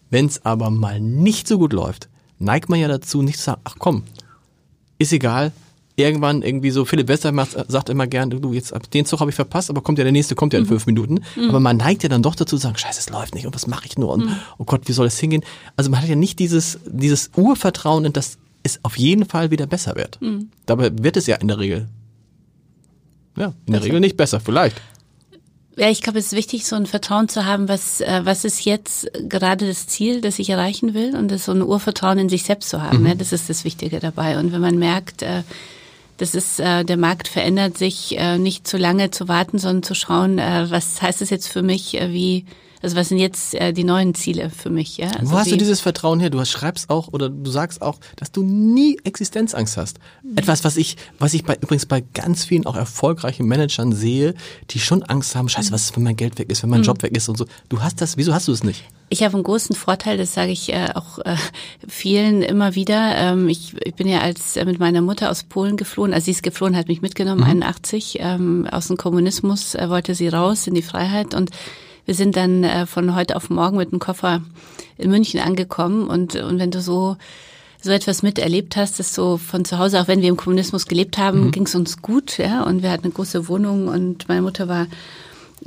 Wenn 0.09 0.25
es 0.25 0.45
aber 0.45 0.69
mal 0.69 0.99
nicht 0.99 1.47
so 1.47 1.57
gut 1.57 1.73
läuft, 1.73 2.09
neigt 2.39 2.69
man 2.69 2.79
ja 2.79 2.87
dazu, 2.87 3.21
nicht 3.21 3.37
zu 3.37 3.45
sagen, 3.45 3.61
ach 3.63 3.75
komm, 3.77 4.03
ist 4.97 5.13
egal, 5.13 5.51
irgendwann 5.95 6.41
irgendwie 6.41 6.71
so, 6.71 6.85
Philipp 6.85 7.07
Wester 7.07 7.33
sagt 7.67 7.89
immer 7.89 8.07
gern, 8.07 8.29
du, 8.29 8.53
jetzt 8.53 8.73
den 8.93 9.05
Zug 9.05 9.19
habe 9.19 9.29
ich 9.29 9.35
verpasst, 9.35 9.69
aber 9.69 9.81
kommt 9.81 9.97
ja 9.97 10.03
der 10.03 10.13
nächste, 10.13 10.33
kommt 10.33 10.53
ja 10.53 10.59
in 10.59 10.65
mhm. 10.65 10.69
fünf 10.69 10.85
Minuten. 10.85 11.19
Mhm. 11.35 11.49
Aber 11.49 11.59
man 11.59 11.77
neigt 11.77 12.03
ja 12.03 12.09
dann 12.09 12.23
doch 12.23 12.35
dazu 12.35 12.55
zu 12.55 12.61
sagen, 12.61 12.77
scheiße, 12.77 12.99
es 12.99 13.09
läuft 13.09 13.35
nicht 13.35 13.45
und 13.45 13.53
was 13.53 13.67
mache 13.67 13.85
ich 13.85 13.97
nur 13.97 14.13
und 14.13 14.25
mhm. 14.25 14.35
oh 14.57 14.63
Gott, 14.63 14.83
wie 14.85 14.93
soll 14.93 15.07
es 15.07 15.19
hingehen? 15.19 15.43
Also 15.75 15.91
man 15.91 16.01
hat 16.01 16.09
ja 16.09 16.15
nicht 16.15 16.39
dieses, 16.39 16.79
dieses 16.85 17.31
Urvertrauen 17.35 18.05
in 18.05 18.13
das 18.13 18.37
es 18.61 18.79
auf 18.83 18.97
jeden 18.97 19.25
Fall 19.25 19.51
wieder 19.51 19.67
besser 19.67 19.95
wird. 19.95 20.21
Mhm. 20.21 20.49
Dabei 20.65 20.91
wird 21.01 21.17
es 21.17 21.27
ja 21.27 21.37
in 21.37 21.47
der 21.47 21.59
Regel 21.59 21.87
ja, 23.39 23.53
in 23.65 23.73
der 23.73 23.83
Regel 23.83 23.99
nicht 23.99 24.17
besser, 24.17 24.39
vielleicht. 24.39 24.79
Ja, 25.77 25.89
ich 25.89 26.01
glaube, 26.01 26.19
es 26.19 26.27
ist 26.27 26.35
wichtig, 26.35 26.65
so 26.65 26.75
ein 26.75 26.85
Vertrauen 26.85 27.29
zu 27.29 27.45
haben, 27.45 27.69
was, 27.69 28.01
äh, 28.01 28.21
was 28.25 28.43
ist 28.43 28.65
jetzt 28.65 29.09
gerade 29.29 29.65
das 29.65 29.87
Ziel, 29.87 30.19
das 30.19 30.37
ich 30.37 30.49
erreichen 30.49 30.93
will 30.93 31.15
und 31.15 31.29
das 31.31 31.45
so 31.45 31.53
ein 31.53 31.61
Urvertrauen 31.61 32.19
in 32.19 32.27
sich 32.27 32.43
selbst 32.43 32.69
zu 32.69 32.81
haben. 32.81 32.99
Mhm. 32.99 33.07
Ja, 33.07 33.15
das 33.15 33.31
ist 33.31 33.49
das 33.49 33.63
Wichtige 33.63 33.99
dabei. 33.99 34.37
Und 34.37 34.51
wenn 34.51 34.59
man 34.59 34.77
merkt, 34.77 35.21
äh, 35.21 35.43
das 36.17 36.35
ist, 36.35 36.59
äh, 36.59 36.83
der 36.83 36.97
Markt 36.97 37.29
verändert 37.29 37.77
sich, 37.77 38.17
äh, 38.17 38.37
nicht 38.37 38.67
zu 38.67 38.75
lange 38.75 39.09
zu 39.11 39.29
warten, 39.29 39.57
sondern 39.57 39.83
zu 39.83 39.95
schauen, 39.95 40.37
äh, 40.37 40.65
was 40.69 41.01
heißt 41.01 41.21
das 41.21 41.29
jetzt 41.29 41.47
für 41.47 41.61
mich, 41.61 41.99
äh, 41.99 42.11
wie, 42.11 42.45
also 42.81 42.95
was 42.95 43.09
sind 43.09 43.17
jetzt 43.17 43.55
äh, 43.55 43.73
die 43.73 43.83
neuen 43.83 44.15
Ziele 44.15 44.49
für 44.49 44.69
mich? 44.69 44.97
Ja? 44.97 45.09
Also 45.19 45.31
Wo 45.31 45.37
hast 45.37 45.51
du 45.51 45.57
dieses 45.57 45.81
Vertrauen 45.81 46.19
her? 46.19 46.29
Du 46.29 46.43
schreibst 46.45 46.89
auch 46.89 47.09
oder 47.09 47.29
du 47.29 47.49
sagst 47.51 47.81
auch, 47.81 47.99
dass 48.15 48.31
du 48.31 48.41
nie 48.43 48.97
Existenzangst 49.03 49.75
hast. 49.77 49.99
Etwas, 50.35 50.63
was 50.63 50.77
ich, 50.77 50.95
was 51.19 51.33
ich 51.33 51.43
bei, 51.43 51.55
übrigens 51.55 51.85
bei 51.85 52.03
ganz 52.13 52.45
vielen 52.45 52.65
auch 52.65 52.75
erfolgreichen 52.75 53.45
Managern 53.47 53.91
sehe, 53.91 54.33
die 54.69 54.79
schon 54.79 55.03
Angst 55.03 55.35
haben, 55.35 55.49
scheiße, 55.49 55.71
was 55.71 55.83
ist, 55.83 55.95
wenn 55.95 56.03
mein 56.03 56.15
Geld 56.15 56.39
weg 56.39 56.49
ist, 56.49 56.63
wenn 56.63 56.69
mein 56.69 56.79
mhm. 56.79 56.85
Job 56.85 57.03
weg 57.03 57.15
ist 57.15 57.27
und 57.27 57.37
so. 57.37 57.45
Du 57.67 57.81
hast 57.81 58.01
das, 58.01 58.15
wieso 58.15 58.33
hast 58.33 58.47
du 58.47 58.53
es 58.53 58.63
nicht? 58.63 58.85
Ich 59.09 59.23
habe 59.23 59.33
einen 59.33 59.43
großen 59.43 59.75
Vorteil, 59.75 60.17
das 60.17 60.33
sage 60.33 60.51
ich 60.51 60.71
äh, 60.71 60.89
auch 60.93 61.19
äh, 61.19 61.35
vielen 61.87 62.43
immer 62.43 62.75
wieder. 62.75 63.15
Ähm, 63.15 63.49
ich, 63.49 63.75
ich 63.83 63.95
bin 63.95 64.07
ja 64.07 64.19
als 64.19 64.55
äh, 64.55 64.65
mit 64.65 64.79
meiner 64.79 65.01
Mutter 65.01 65.31
aus 65.31 65.43
Polen 65.43 65.77
geflohen, 65.77 66.13
also 66.13 66.25
sie 66.25 66.31
ist 66.31 66.43
geflohen, 66.43 66.77
hat 66.77 66.87
mich 66.87 67.01
mitgenommen, 67.01 67.41
mhm. 67.41 67.63
81, 67.63 68.19
ähm, 68.19 68.67
aus 68.71 68.87
dem 68.87 68.97
Kommunismus 68.97 69.75
äh, 69.75 69.89
wollte 69.89 70.13
sie 70.13 70.27
raus 70.27 70.67
in 70.67 70.75
die 70.75 70.83
Freiheit 70.83 71.33
und 71.33 71.49
wir 72.09 72.15
sind 72.15 72.35
dann 72.35 72.63
äh, 72.63 72.87
von 72.87 73.13
heute 73.13 73.35
auf 73.35 73.51
morgen 73.51 73.77
mit 73.77 73.91
dem 73.91 73.99
Koffer 73.99 74.41
in 74.97 75.11
München 75.11 75.39
angekommen 75.39 76.07
und, 76.07 76.35
und 76.35 76.57
wenn 76.57 76.71
du 76.71 76.81
so 76.81 77.17
so 77.83 77.91
etwas 77.91 78.23
miterlebt 78.23 78.75
hast, 78.75 78.97
dass 78.97 79.13
so 79.13 79.37
von 79.37 79.63
zu 79.63 79.77
Hause, 79.77 80.01
auch 80.01 80.07
wenn 80.07 80.19
wir 80.19 80.27
im 80.29 80.35
Kommunismus 80.35 80.87
gelebt 80.87 81.19
haben, 81.19 81.45
mhm. 81.45 81.51
ging 81.51 81.67
es 81.67 81.75
uns 81.75 82.01
gut, 82.01 82.39
ja, 82.39 82.63
und 82.63 82.81
wir 82.81 82.89
hatten 82.89 83.03
eine 83.03 83.13
große 83.13 83.47
Wohnung 83.47 83.89
und 83.89 84.27
meine 84.27 84.41
Mutter 84.41 84.67
war 84.67 84.87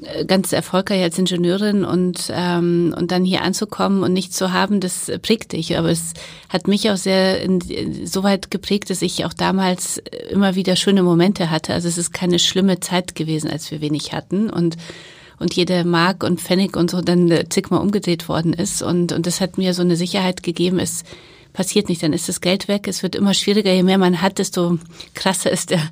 äh, 0.02 0.24
ganz 0.24 0.52
erfolgreich 0.52 1.00
als 1.00 1.16
Ingenieurin 1.16 1.84
und 1.84 2.28
ähm, 2.30 2.92
und 2.98 3.12
dann 3.12 3.24
hier 3.24 3.42
anzukommen 3.42 4.02
und 4.02 4.12
nichts 4.12 4.36
zu 4.36 4.52
haben, 4.52 4.80
das 4.80 5.12
prägt 5.22 5.52
dich. 5.52 5.78
Aber 5.78 5.90
es 5.90 6.12
hat 6.48 6.66
mich 6.66 6.90
auch 6.90 6.96
sehr 6.96 7.40
in, 7.40 7.60
so 8.04 8.24
weit 8.24 8.50
geprägt, 8.50 8.90
dass 8.90 9.00
ich 9.00 9.24
auch 9.24 9.32
damals 9.32 10.02
immer 10.28 10.56
wieder 10.56 10.74
schöne 10.74 11.04
Momente 11.04 11.50
hatte. 11.50 11.72
Also 11.72 11.86
es 11.86 11.98
ist 11.98 12.12
keine 12.12 12.40
schlimme 12.40 12.80
Zeit 12.80 13.14
gewesen, 13.14 13.48
als 13.48 13.70
wir 13.70 13.80
wenig 13.80 14.12
hatten 14.12 14.50
und 14.50 14.76
und 15.42 15.54
jede 15.54 15.84
Mark 15.84 16.24
und 16.24 16.40
Pfennig 16.40 16.76
und 16.76 16.90
so 16.90 17.02
dann 17.02 17.30
äh, 17.30 17.48
zigmal 17.48 17.80
umgedreht 17.80 18.28
worden 18.28 18.52
ist. 18.54 18.82
Und, 18.82 19.12
und 19.12 19.26
das 19.26 19.40
hat 19.40 19.58
mir 19.58 19.74
so 19.74 19.82
eine 19.82 19.96
Sicherheit 19.96 20.42
gegeben, 20.42 20.78
es 20.78 21.04
passiert 21.52 21.90
nicht, 21.90 22.02
dann 22.02 22.14
ist 22.14 22.30
das 22.30 22.40
Geld 22.40 22.66
weg. 22.68 22.88
Es 22.88 23.02
wird 23.02 23.14
immer 23.14 23.34
schwieriger, 23.34 23.72
je 23.72 23.82
mehr 23.82 23.98
man 23.98 24.22
hat, 24.22 24.38
desto 24.38 24.78
krasser 25.12 25.50
ist 25.50 25.68
der, 25.68 25.82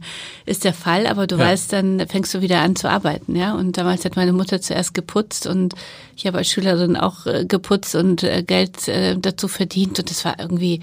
ist 0.46 0.64
der 0.64 0.72
Fall. 0.72 1.06
Aber 1.06 1.26
du 1.26 1.36
ja. 1.36 1.44
weißt, 1.44 1.72
dann 1.74 2.06
fängst 2.08 2.32
du 2.32 2.40
wieder 2.40 2.62
an 2.62 2.76
zu 2.76 2.88
arbeiten, 2.88 3.36
ja. 3.36 3.54
Und 3.54 3.76
damals 3.76 4.04
hat 4.06 4.16
meine 4.16 4.32
Mutter 4.32 4.62
zuerst 4.62 4.94
geputzt 4.94 5.46
und 5.46 5.74
ich 6.16 6.26
habe 6.26 6.38
als 6.38 6.48
Schülerin 6.48 6.96
auch 6.96 7.26
äh, 7.26 7.44
geputzt 7.44 7.94
und 7.94 8.22
äh, 8.22 8.42
Geld 8.42 8.88
dazu 8.88 9.48
verdient. 9.48 9.98
Und 9.98 10.10
das 10.10 10.24
war 10.24 10.38
irgendwie 10.38 10.80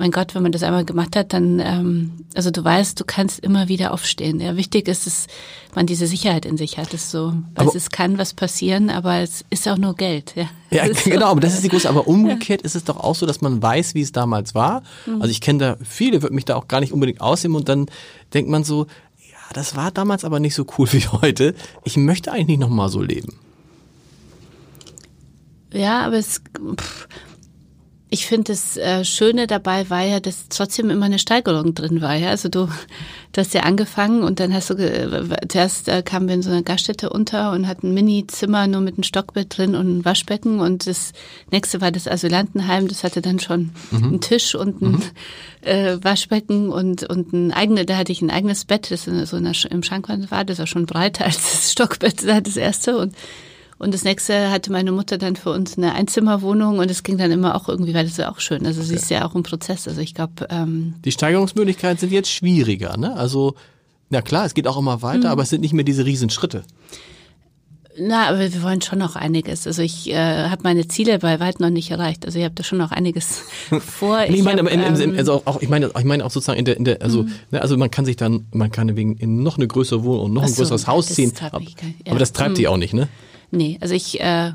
mein 0.00 0.12
Gott, 0.12 0.34
wenn 0.34 0.42
man 0.42 0.50
das 0.50 0.62
einmal 0.62 0.86
gemacht 0.86 1.14
hat, 1.14 1.34
dann, 1.34 1.60
ähm, 1.60 2.24
also 2.34 2.50
du 2.50 2.64
weißt, 2.64 2.98
du 2.98 3.04
kannst 3.04 3.38
immer 3.40 3.68
wieder 3.68 3.92
aufstehen. 3.92 4.40
Ja, 4.40 4.56
wichtig 4.56 4.88
ist, 4.88 5.06
dass 5.06 5.26
man 5.74 5.84
diese 5.84 6.06
Sicherheit 6.06 6.46
in 6.46 6.56
sich 6.56 6.78
hat. 6.78 6.94
Das 6.94 7.10
so, 7.10 7.34
also 7.54 7.76
es 7.76 7.90
kann 7.90 8.16
was 8.16 8.32
passieren, 8.32 8.88
aber 8.88 9.16
es 9.16 9.44
ist 9.50 9.68
auch 9.68 9.76
nur 9.76 9.94
Geld. 9.94 10.32
Ja, 10.36 10.48
ja 10.70 10.88
genau, 11.04 11.26
aber 11.26 11.40
das 11.40 11.52
ist 11.52 11.64
die 11.64 11.68
große. 11.68 11.86
Aber 11.86 12.08
umgekehrt 12.08 12.62
ja. 12.62 12.64
ist 12.64 12.76
es 12.76 12.84
doch 12.84 12.96
auch 12.96 13.14
so, 13.14 13.26
dass 13.26 13.42
man 13.42 13.60
weiß, 13.60 13.94
wie 13.94 14.00
es 14.00 14.10
damals 14.10 14.54
war. 14.54 14.82
Mhm. 15.04 15.20
Also 15.20 15.30
ich 15.30 15.42
kenne 15.42 15.58
da 15.58 15.76
viele, 15.84 16.22
würde 16.22 16.34
mich 16.34 16.46
da 16.46 16.56
auch 16.56 16.66
gar 16.66 16.80
nicht 16.80 16.94
unbedingt 16.94 17.20
ausnehmen 17.20 17.56
und 17.56 17.68
dann 17.68 17.84
denkt 18.32 18.50
man 18.50 18.64
so, 18.64 18.86
ja, 19.18 19.38
das 19.52 19.76
war 19.76 19.90
damals 19.90 20.24
aber 20.24 20.40
nicht 20.40 20.54
so 20.54 20.64
cool 20.78 20.88
wie 20.92 21.06
heute. 21.08 21.54
Ich 21.84 21.98
möchte 21.98 22.32
eigentlich 22.32 22.48
nicht 22.48 22.60
nochmal 22.60 22.88
so 22.88 23.02
leben. 23.02 23.38
Ja, 25.74 26.06
aber 26.06 26.16
es. 26.16 26.40
Pff 26.76 27.06
ich 28.12 28.26
finde, 28.26 28.52
das 28.52 28.76
äh, 28.76 29.04
Schöne 29.04 29.46
dabei 29.46 29.88
war 29.88 30.02
ja, 30.02 30.18
dass 30.18 30.48
trotzdem 30.48 30.90
immer 30.90 31.06
eine 31.06 31.20
Steigerung 31.20 31.74
drin 31.74 32.00
war. 32.00 32.14
Ja? 32.16 32.30
Also 32.30 32.48
du, 32.48 32.68
du 33.32 33.40
hast 33.40 33.54
ja 33.54 33.62
angefangen 33.62 34.24
und 34.24 34.40
dann 34.40 34.52
hast 34.52 34.70
du, 34.70 34.74
äh, 34.74 35.46
zuerst 35.46 35.88
äh, 35.88 36.02
kamen 36.02 36.26
wir 36.26 36.34
in 36.34 36.42
so 36.42 36.50
einer 36.50 36.62
Gaststätte 36.62 37.10
unter 37.10 37.52
und 37.52 37.68
hatten 37.68 37.90
ein 37.90 37.94
Mini-Zimmer 37.94 38.66
nur 38.66 38.80
mit 38.80 38.94
einem 38.94 39.04
Stockbett 39.04 39.56
drin 39.56 39.76
und 39.76 39.98
ein 39.98 40.04
Waschbecken 40.04 40.58
und 40.58 40.88
das 40.88 41.12
nächste 41.52 41.80
war 41.80 41.92
das 41.92 42.08
Asylantenheim, 42.08 42.88
das 42.88 43.04
hatte 43.04 43.22
dann 43.22 43.38
schon 43.38 43.70
mhm. 43.92 44.04
einen 44.04 44.20
Tisch 44.20 44.56
und 44.56 44.82
ein 44.82 44.90
mhm. 44.90 45.02
äh, 45.62 46.02
Waschbecken 46.02 46.70
und, 46.70 47.04
und 47.04 47.32
ein 47.32 47.52
eigenes, 47.52 47.86
da 47.86 47.96
hatte 47.96 48.10
ich 48.10 48.22
ein 48.22 48.30
eigenes 48.30 48.64
Bett, 48.64 48.90
das 48.90 49.06
in, 49.06 49.24
so 49.24 49.36
in 49.36 49.44
der, 49.44 49.54
im 49.70 49.84
Schrankwand 49.84 50.32
war, 50.32 50.44
das 50.44 50.58
war 50.58 50.66
schon 50.66 50.86
breiter 50.86 51.24
als 51.26 51.36
das 51.36 51.70
Stockbett, 51.70 52.26
das 52.26 52.56
erste 52.56 52.98
und 52.98 53.14
und 53.80 53.94
das 53.94 54.04
nächste 54.04 54.50
hatte 54.50 54.70
meine 54.70 54.92
Mutter 54.92 55.16
dann 55.16 55.36
für 55.36 55.50
uns 55.50 55.78
eine 55.78 55.94
Einzimmerwohnung 55.94 56.80
und 56.80 56.90
es 56.90 57.02
ging 57.02 57.16
dann 57.16 57.30
immer 57.30 57.54
auch 57.54 57.66
irgendwie, 57.66 57.94
weil 57.94 58.02
das 58.02 58.12
ist 58.12 58.18
ja 58.18 58.30
auch 58.30 58.38
schön. 58.38 58.66
Also 58.66 58.82
sie 58.82 58.94
ist 58.94 59.10
ja 59.10 59.26
auch 59.26 59.34
ein 59.34 59.42
Prozess. 59.42 59.88
Also 59.88 60.02
ich 60.02 60.14
glaube. 60.14 60.46
Ähm 60.50 60.96
Die 61.02 61.12
Steigerungsmöglichkeiten 61.12 61.96
sind 61.96 62.12
jetzt 62.12 62.30
schwieriger, 62.30 62.98
ne? 62.98 63.16
Also, 63.16 63.54
na 64.10 64.20
klar, 64.20 64.44
es 64.44 64.52
geht 64.52 64.66
auch 64.66 64.76
immer 64.76 65.00
weiter, 65.00 65.28
mhm. 65.28 65.32
aber 65.32 65.44
es 65.44 65.48
sind 65.48 65.62
nicht 65.62 65.72
mehr 65.72 65.84
diese 65.84 66.04
Riesenschritte. 66.04 66.64
Na, 67.98 68.28
aber 68.28 68.40
wir 68.40 68.62
wollen 68.62 68.82
schon 68.82 68.98
noch 68.98 69.16
einiges. 69.16 69.66
Also 69.66 69.80
ich 69.80 70.10
äh, 70.10 70.14
habe 70.14 70.62
meine 70.62 70.86
Ziele 70.86 71.18
bei 71.18 71.40
weit 71.40 71.58
noch 71.58 71.70
nicht 71.70 71.90
erreicht. 71.90 72.26
Also 72.26 72.38
ich 72.38 72.44
habe 72.44 72.54
da 72.54 72.62
schon 72.62 72.78
noch 72.78 72.92
einiges 72.92 73.44
vor. 73.80 74.24
ich, 74.24 74.34
ich 74.36 74.42
meine, 74.42 74.62
hab, 74.62 74.70
ähm, 74.70 75.14
also 75.16 75.40
auch, 75.46 75.62
ich 75.62 75.70
meine, 75.70 75.90
ich 75.98 76.04
meine 76.04 76.26
auch 76.26 76.30
sozusagen 76.30 76.58
in 76.58 76.66
der, 76.66 76.76
in 76.76 76.84
der 76.84 77.00
also, 77.00 77.22
mhm. 77.22 77.32
ne, 77.50 77.62
also 77.62 77.78
man 77.78 77.90
kann 77.90 78.04
sich 78.04 78.16
dann, 78.16 78.46
man 78.52 78.70
kann 78.70 78.94
wegen 78.94 79.16
in 79.16 79.42
noch 79.42 79.56
eine 79.56 79.66
größere 79.66 80.04
Wohnung 80.04 80.26
und 80.26 80.32
noch 80.34 80.42
ein 80.42 80.48
so, 80.48 80.56
größeres 80.56 80.86
Haus 80.86 81.06
ziehen. 81.06 81.32
Aber, 81.40 81.62
ja. 81.62 81.68
aber, 82.10 82.18
das 82.18 82.34
treibt 82.34 82.50
mhm. 82.50 82.54
die 82.56 82.68
auch 82.68 82.76
nicht, 82.76 82.92
ne? 82.92 83.08
Nee, 83.50 83.78
also 83.80 83.94
ich, 83.94 84.20
äh, 84.20 84.52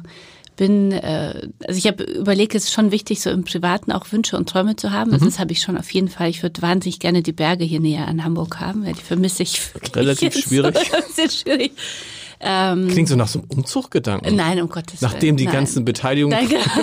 bin, 0.55 0.91
äh, 0.91 1.47
also 1.67 1.77
ich 1.77 1.87
habe 1.87 2.03
überlegt, 2.03 2.55
es 2.55 2.65
ist 2.65 2.73
schon 2.73 2.91
wichtig, 2.91 3.21
so 3.21 3.29
im 3.29 3.43
Privaten 3.43 3.91
auch 3.91 4.11
Wünsche 4.11 4.37
und 4.37 4.49
Träume 4.49 4.75
zu 4.75 4.91
haben. 4.91 5.11
Also 5.11 5.25
mhm. 5.25 5.29
das 5.29 5.39
habe 5.39 5.51
ich 5.51 5.61
schon 5.61 5.77
auf 5.77 5.89
jeden 5.91 6.07
Fall. 6.07 6.29
Ich 6.29 6.43
würde 6.43 6.61
wahnsinnig 6.61 6.99
gerne 6.99 7.21
die 7.21 7.33
Berge 7.33 7.65
hier 7.65 7.79
näher 7.79 8.07
an 8.07 8.23
Hamburg 8.23 8.59
haben, 8.59 8.85
weil 8.85 8.93
die 8.93 9.01
vermisse 9.01 9.43
ich. 9.43 9.61
Relativ 9.93 10.35
schwierig. 10.35 10.75
So, 11.15 11.29
schwierig. 11.29 11.71
Ähm, 12.41 12.89
Klingt 12.89 13.07
so 13.07 13.15
nach 13.15 13.27
so 13.27 13.39
einem 13.39 13.47
Umzuggedanken. 13.49 14.35
Nein, 14.35 14.61
um 14.61 14.67
Gottes 14.67 15.01
Willen. 15.01 15.11
Nachdem 15.11 15.37
die 15.37 15.45
nein. 15.45 15.53
ganzen 15.53 15.85
Beteiligungen. 15.85 16.37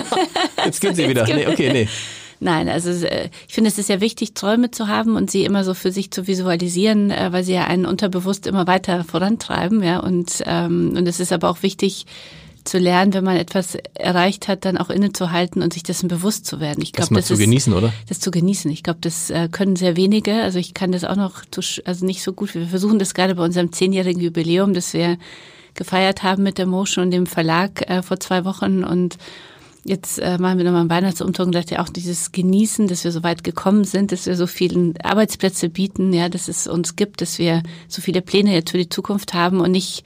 Jetzt 0.65 0.81
gehen 0.81 0.95
sie 0.95 1.07
wieder. 1.09 1.25
Nee, 1.25 1.47
okay, 1.47 1.71
nee. 1.71 1.87
Nein, 2.43 2.67
also 2.67 2.89
äh, 3.05 3.29
ich 3.47 3.53
finde, 3.53 3.69
es 3.69 3.77
ist 3.79 3.89
ja 3.89 4.01
wichtig, 4.01 4.33
Träume 4.33 4.69
zu 4.69 4.89
haben 4.89 5.15
und 5.15 5.31
sie 5.31 5.45
immer 5.45 5.63
so 5.63 5.73
für 5.73 5.91
sich 5.91 6.11
zu 6.11 6.27
visualisieren, 6.27 7.09
äh, 7.09 7.31
weil 7.31 7.43
sie 7.43 7.53
ja 7.53 7.65
einen 7.65 7.85
unterbewusst 7.85 8.47
immer 8.47 8.67
weiter 8.67 9.05
vorantreiben, 9.05 9.81
ja. 9.81 9.99
Und 9.99 10.43
ähm, 10.45 10.93
und 10.97 11.07
es 11.07 11.21
ist 11.21 11.31
aber 11.31 11.49
auch 11.49 11.63
wichtig 11.63 12.05
zu 12.65 12.77
lernen, 12.77 13.13
wenn 13.13 13.23
man 13.23 13.37
etwas 13.37 13.77
erreicht 13.93 14.47
hat, 14.47 14.65
dann 14.65 14.77
auch 14.77 14.89
innezuhalten 14.89 15.61
und 15.61 15.73
sich 15.73 15.83
dessen 15.83 16.07
bewusst 16.07 16.45
zu 16.45 16.59
werden. 16.59 16.81
Ich 16.81 16.93
glaube, 16.93 17.13
das, 17.15 17.23
das 17.23 17.27
zu 17.27 17.33
ist, 17.33 17.39
genießen, 17.39 17.73
oder? 17.73 17.93
Das 18.07 18.19
zu 18.19 18.31
genießen. 18.31 18.69
Ich 18.71 18.83
glaube, 18.83 18.99
das 19.01 19.29
äh, 19.29 19.47
können 19.49 19.75
sehr 19.75 19.95
wenige. 19.95 20.33
Also 20.41 20.59
ich 20.59 20.73
kann 20.73 20.91
das 20.91 21.03
auch 21.05 21.15
noch, 21.15 21.43
also 21.85 22.05
nicht 22.05 22.23
so 22.23 22.33
gut. 22.33 22.53
Wir 22.55 22.67
versuchen 22.67 22.99
das 22.99 23.13
gerade 23.13 23.35
bei 23.35 23.43
unserem 23.43 23.71
zehnjährigen 23.71 24.21
Jubiläum, 24.21 24.73
das 24.73 24.93
wir 24.93 25.17
gefeiert 25.75 26.23
haben 26.23 26.43
mit 26.43 26.57
der 26.57 26.65
Motion 26.65 27.05
und 27.05 27.11
dem 27.11 27.25
Verlag 27.25 27.89
äh, 27.89 28.01
vor 28.01 28.19
zwei 28.19 28.45
Wochen 28.45 28.83
und 28.83 29.17
Jetzt 29.85 30.17
äh, 30.19 30.37
machen 30.37 30.57
wir 30.57 30.65
nochmal 30.65 30.81
einen 30.81 30.89
Weihnachtsumtrag 30.89 31.47
und 31.47 31.55
dachte 31.55 31.81
auch 31.81 31.89
dieses 31.89 32.31
Genießen, 32.31 32.87
dass 32.87 33.03
wir 33.03 33.11
so 33.11 33.21
weit 33.21 33.43
gekommen 33.43 33.83
sind, 33.83 34.13
dass 34.13 34.25
wir 34.25 34.37
so 34.37 34.47
viele 34.47 34.93
Arbeitsplätze 35.03 35.69
bieten, 35.69 36.13
ja, 36.13 36.29
dass 36.29 36.47
es 36.47 36.67
uns 36.67 36.95
gibt, 36.95 37.19
dass 37.19 37.37
wir 37.37 37.63
so 37.89 38.01
viele 38.01 38.21
Pläne 38.21 38.53
jetzt 38.53 38.71
für 38.71 38.77
die 38.77 38.87
Zukunft 38.87 39.33
haben 39.33 39.59
und 39.59 39.71
nicht 39.71 40.05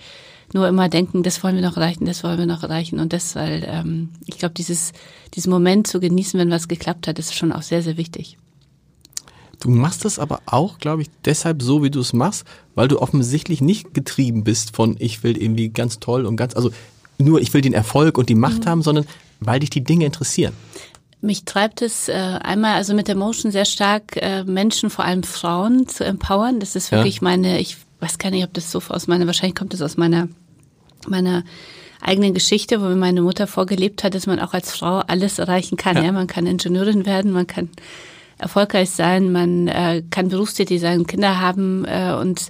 nur 0.54 0.68
immer 0.68 0.90
denken, 0.90 1.22
das 1.22 1.44
wollen 1.44 1.56
wir 1.56 1.62
noch 1.62 1.78
erreichen, 1.78 2.06
das 2.06 2.24
wollen 2.24 2.40
wir 2.40 2.46
noch 2.48 2.64
erreichen 2.64 3.00
und 3.00 3.14
das, 3.14 3.36
weil 3.36 3.64
ähm, 3.68 4.10
ich 4.26 4.40
glaube, 4.40 4.56
dieses 4.56 4.94
diesen 5.36 5.52
Moment 5.52 5.88
zu 5.88 6.00
genießen, 6.00 6.40
wenn 6.40 6.50
was 6.50 6.68
geklappt 6.68 7.08
hat, 7.08 7.20
ist 7.20 7.36
schon 7.36 7.52
auch 7.52 7.62
sehr, 7.62 7.84
sehr 7.84 7.98
wichtig. 7.98 8.38
Du 9.60 9.70
machst 9.70 10.06
das 10.06 10.20
aber 10.20 10.42
auch, 10.46 10.80
glaube 10.80 11.02
ich, 11.02 11.10
deshalb 11.26 11.62
so, 11.62 11.84
wie 11.84 11.90
du 11.92 12.00
es 12.00 12.14
machst, 12.14 12.46
weil 12.76 12.88
du 12.88 13.02
offensichtlich 13.02 13.60
nicht 13.60 13.94
getrieben 13.94 14.44
bist 14.44 14.76
von, 14.76 14.96
ich 15.00 15.24
will 15.24 15.38
irgendwie 15.38 15.70
ganz 15.70 16.00
toll 16.00 16.26
und 16.26 16.36
ganz, 16.38 16.56
also 16.56 16.72
nur, 17.18 17.42
ich 17.42 17.54
will 17.54 17.62
den 17.62 17.74
Erfolg 17.74 18.18
und 18.18 18.30
die 18.30 18.36
Macht 18.36 18.66
mhm. 18.66 18.70
haben, 18.70 18.82
sondern 18.84 19.06
weil 19.40 19.60
dich 19.60 19.70
die 19.70 19.84
Dinge 19.84 20.06
interessieren. 20.06 20.54
Mich 21.20 21.46
treibt 21.46 21.82
es 21.82 22.10
äh, 22.10 22.14
einmal 22.14 22.76
also 22.76 22.94
mit 22.94 23.08
der 23.08 23.16
Motion 23.16 23.52
sehr 23.52 23.66
stark, 23.66 24.18
äh, 24.18 24.44
Menschen, 24.44 24.90
vor 24.90 25.04
allem 25.04 25.24
Frauen, 25.24 25.88
zu 25.88 26.06
empowern. 26.06 26.60
Das 26.60 26.76
ist 26.76 26.92
wirklich 26.92 27.16
ja. 27.16 27.24
meine, 27.24 27.60
ich 27.60 27.78
weiß 28.00 28.20
gar 28.20 28.30
nicht, 28.30 28.44
ob 28.44 28.54
das 28.54 28.72
so 28.72 28.82
aus 28.90 29.08
meiner, 29.08 29.26
wahrscheinlich 29.26 29.56
kommt 29.56 29.74
das 29.74 29.82
aus 29.82 29.98
meiner, 29.98 30.28
meiner 31.08 31.44
eigenen 32.02 32.36
Geschichte, 32.36 32.82
wo 32.82 32.86
mir 32.86 32.96
meine 32.96 33.24
Mutter 33.24 33.48
vorgelebt 33.48 34.04
hat, 34.04 34.14
dass 34.14 34.28
man 34.28 34.40
auch 34.40 34.54
als 34.54 34.72
Frau 34.72 35.00
alles 35.00 35.40
erreichen 35.40 35.76
kann. 35.76 35.98
Ja. 35.98 36.04
ja? 36.04 36.12
Man 36.12 36.28
kann 36.28 36.46
Ingenieurin 36.46 37.08
werden, 37.08 37.32
man 37.32 37.48
kann 37.48 37.70
erfolgreich 38.38 38.92
sein, 38.92 39.32
man 39.32 39.68
äh, 39.68 40.04
kann 40.12 40.30
berufstätig 40.30 40.80
sein, 40.80 41.08
Kinder 41.08 41.42
haben 41.42 41.86
äh, 41.86 42.14
und 42.14 42.50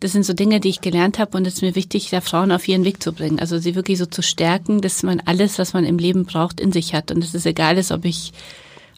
das 0.00 0.12
sind 0.12 0.24
so 0.24 0.32
Dinge, 0.32 0.60
die 0.60 0.68
ich 0.68 0.80
gelernt 0.80 1.18
habe 1.18 1.36
und 1.36 1.46
es 1.46 1.54
ist 1.54 1.62
mir 1.62 1.74
wichtig, 1.74 2.10
da 2.10 2.20
Frauen 2.20 2.52
auf 2.52 2.68
ihren 2.68 2.84
Weg 2.84 3.02
zu 3.02 3.12
bringen. 3.12 3.40
Also 3.40 3.58
sie 3.58 3.74
wirklich 3.74 3.98
so 3.98 4.06
zu 4.06 4.22
stärken, 4.22 4.80
dass 4.80 5.02
man 5.02 5.20
alles, 5.24 5.58
was 5.58 5.72
man 5.72 5.84
im 5.84 5.98
Leben 5.98 6.24
braucht, 6.24 6.60
in 6.60 6.72
sich 6.72 6.94
hat. 6.94 7.10
Und 7.10 7.24
es 7.24 7.34
ist 7.34 7.46
egal 7.46 7.78
ist, 7.78 7.90
ob 7.90 8.04
ich 8.04 8.32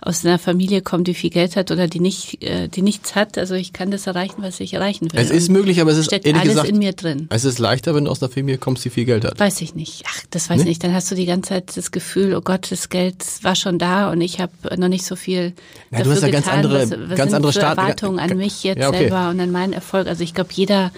aus 0.03 0.25
einer 0.25 0.39
Familie 0.39 0.81
kommt, 0.81 1.07
die 1.09 1.15
viel 1.15 1.31
Geld 1.31 1.57
hat 1.57 1.71
oder 1.71 1.87
die 1.87 2.01
nicht, 2.01 2.43
äh, 2.43 2.69
die 2.69 2.83
nichts 2.83 3.15
hat. 3.15 3.37
Also 3.37 3.55
ich 3.55 3.73
kann 3.73 3.91
das 3.91 4.07
erreichen, 4.07 4.37
was 4.39 4.59
ich 4.61 4.75
erreichen 4.75 5.13
will. 5.13 5.21
Es 5.21 5.31
ist 5.31 5.51
möglich, 5.51 5.81
aber 5.81 5.91
es 5.91 5.99
ist 5.99 6.13
ehrlich 6.13 6.35
alles 6.35 6.49
gesagt, 6.49 6.69
in 6.69 6.79
mir 6.79 6.93
drin. 6.93 7.27
Es 7.31 7.45
ist 7.45 7.59
leichter, 7.59 7.95
wenn 7.95 8.07
du 8.07 8.11
aus 8.11 8.23
einer 8.23 8.31
Familie 8.31 8.59
kommst, 8.59 8.85
die 8.85 8.91
viel 8.91 9.05
Geld 9.05 9.25
hat. 9.25 9.39
Weiß 9.39 9.61
ich 9.61 9.75
nicht. 9.75 10.05
Ach, 10.09 10.23
das 10.31 10.49
weiß 10.49 10.59
ich 10.59 10.65
nee? 10.65 10.71
nicht. 10.71 10.85
Dann 10.85 10.95
hast 10.95 11.11
du 11.11 11.15
die 11.15 11.27
ganze 11.27 11.51
Zeit 11.51 11.77
das 11.77 11.91
Gefühl, 11.91 12.35
oh 12.35 12.41
Gott, 12.41 12.71
das 12.71 12.89
Geld 12.89 13.25
war 13.43 13.55
schon 13.55 13.79
da 13.79 14.11
und 14.11 14.21
ich 14.23 14.41
habe 14.41 14.53
noch 14.79 14.89
nicht 14.89 15.05
so 15.05 15.17
viel. 15.17 15.53
Ja, 15.91 16.03
du 16.03 16.11
hast 16.11 16.23
ja 16.23 16.31
ganz 16.31 16.49
andere, 16.49 16.91
was, 16.91 17.11
was 17.11 17.19
ganz 17.19 17.35
andere 17.35 17.53
Start 17.53 17.77
Erwartungen 17.77 18.19
an 18.19 18.37
mich 18.37 18.65
jetzt 18.65 18.81
ja, 18.81 18.89
okay. 18.89 19.01
selber 19.01 19.29
und 19.29 19.41
an 19.41 19.51
meinen 19.51 19.75
Erfolg. 19.75 20.07
Also 20.07 20.25
ich 20.25 20.35
glaube, 20.35 20.51
jeder 20.53 20.93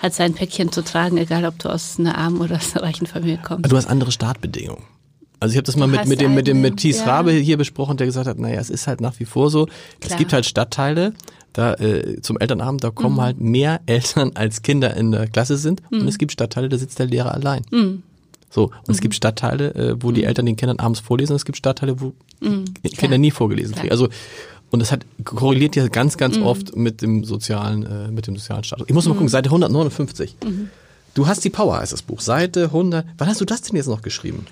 hat 0.00 0.14
sein 0.14 0.34
Päckchen 0.34 0.72
zu 0.72 0.82
tragen, 0.82 1.16
egal 1.16 1.44
ob 1.44 1.58
du 1.58 1.68
aus 1.68 1.98
einer 1.98 2.18
armen 2.18 2.40
oder 2.40 2.56
aus 2.56 2.74
einer 2.74 2.84
reichen 2.84 3.06
Familie 3.06 3.40
kommst. 3.42 3.70
Du 3.70 3.76
hast 3.76 3.86
andere 3.86 4.12
Startbedingungen. 4.12 4.82
Also 5.40 5.52
ich 5.52 5.56
habe 5.56 5.66
das 5.66 5.76
mal 5.76 5.86
mit, 5.86 6.06
mit 6.06 6.20
dem 6.20 6.34
mit 6.34 6.46
dem 6.46 6.60
mit 6.60 6.78
Thies 6.78 6.98
ja. 6.98 7.04
Rabe 7.06 7.32
hier 7.32 7.56
besprochen, 7.56 7.96
der 7.96 8.06
gesagt 8.06 8.26
hat, 8.26 8.38
naja, 8.38 8.60
es 8.60 8.70
ist 8.70 8.86
halt 8.86 9.00
nach 9.00 9.18
wie 9.20 9.24
vor 9.24 9.50
so, 9.50 9.66
Klar. 9.66 9.76
es 10.10 10.16
gibt 10.16 10.32
halt 10.32 10.46
Stadtteile, 10.46 11.12
da 11.52 11.74
äh, 11.74 12.20
zum 12.20 12.38
Elternabend, 12.38 12.82
da 12.82 12.90
kommen 12.90 13.16
mhm. 13.16 13.20
halt 13.20 13.40
mehr 13.40 13.80
Eltern 13.86 14.32
als 14.34 14.62
Kinder 14.62 14.96
in 14.96 15.12
der 15.12 15.28
Klasse 15.28 15.56
sind 15.56 15.82
mhm. 15.90 16.00
und 16.00 16.08
es 16.08 16.18
gibt 16.18 16.32
Stadtteile, 16.32 16.68
da 16.68 16.76
sitzt 16.76 16.98
der 16.98 17.06
Lehrer 17.06 17.34
allein. 17.34 17.64
Mhm. 17.70 18.02
So, 18.50 18.64
und 18.64 18.88
es 18.88 19.00
gibt 19.00 19.12
mhm. 19.12 19.16
Stadtteile, 19.16 19.74
äh, 19.74 19.96
wo 20.00 20.10
die 20.10 20.22
mhm. 20.22 20.28
Eltern 20.28 20.46
den 20.46 20.56
Kindern 20.56 20.78
abends 20.78 21.00
vorlesen, 21.00 21.32
und 21.32 21.36
es 21.36 21.44
gibt 21.44 21.58
Stadtteile, 21.58 22.00
wo 22.00 22.14
mhm. 22.40 22.64
Kinder 22.82 23.18
nie 23.18 23.30
vorgelesen 23.30 23.74
kriegen. 23.74 23.92
Also 23.92 24.08
und 24.70 24.80
das 24.80 24.92
hat 24.92 25.06
korreliert 25.24 25.76
ja 25.76 25.88
ganz, 25.88 26.18
ganz 26.18 26.36
oft 26.36 26.76
mit 26.76 27.00
dem 27.00 27.24
sozialen, 27.24 27.86
äh, 27.86 28.08
mit 28.10 28.26
dem 28.26 28.36
sozialen 28.36 28.64
Status. 28.64 28.86
Ich 28.86 28.94
muss 28.94 29.06
mal 29.06 29.14
gucken, 29.14 29.28
Seite 29.28 29.48
159. 29.48 30.36
Mhm. 30.44 30.68
Du 31.14 31.26
hast 31.26 31.44
die 31.44 31.50
Power, 31.50 31.78
heißt 31.78 31.92
das 31.92 32.02
Buch. 32.02 32.20
Seite 32.20 32.64
100. 32.64 33.06
Wann 33.16 33.28
hast 33.28 33.40
du 33.40 33.44
das 33.44 33.62
denn 33.62 33.76
jetzt 33.76 33.86
noch 33.86 34.02
geschrieben? 34.02 34.46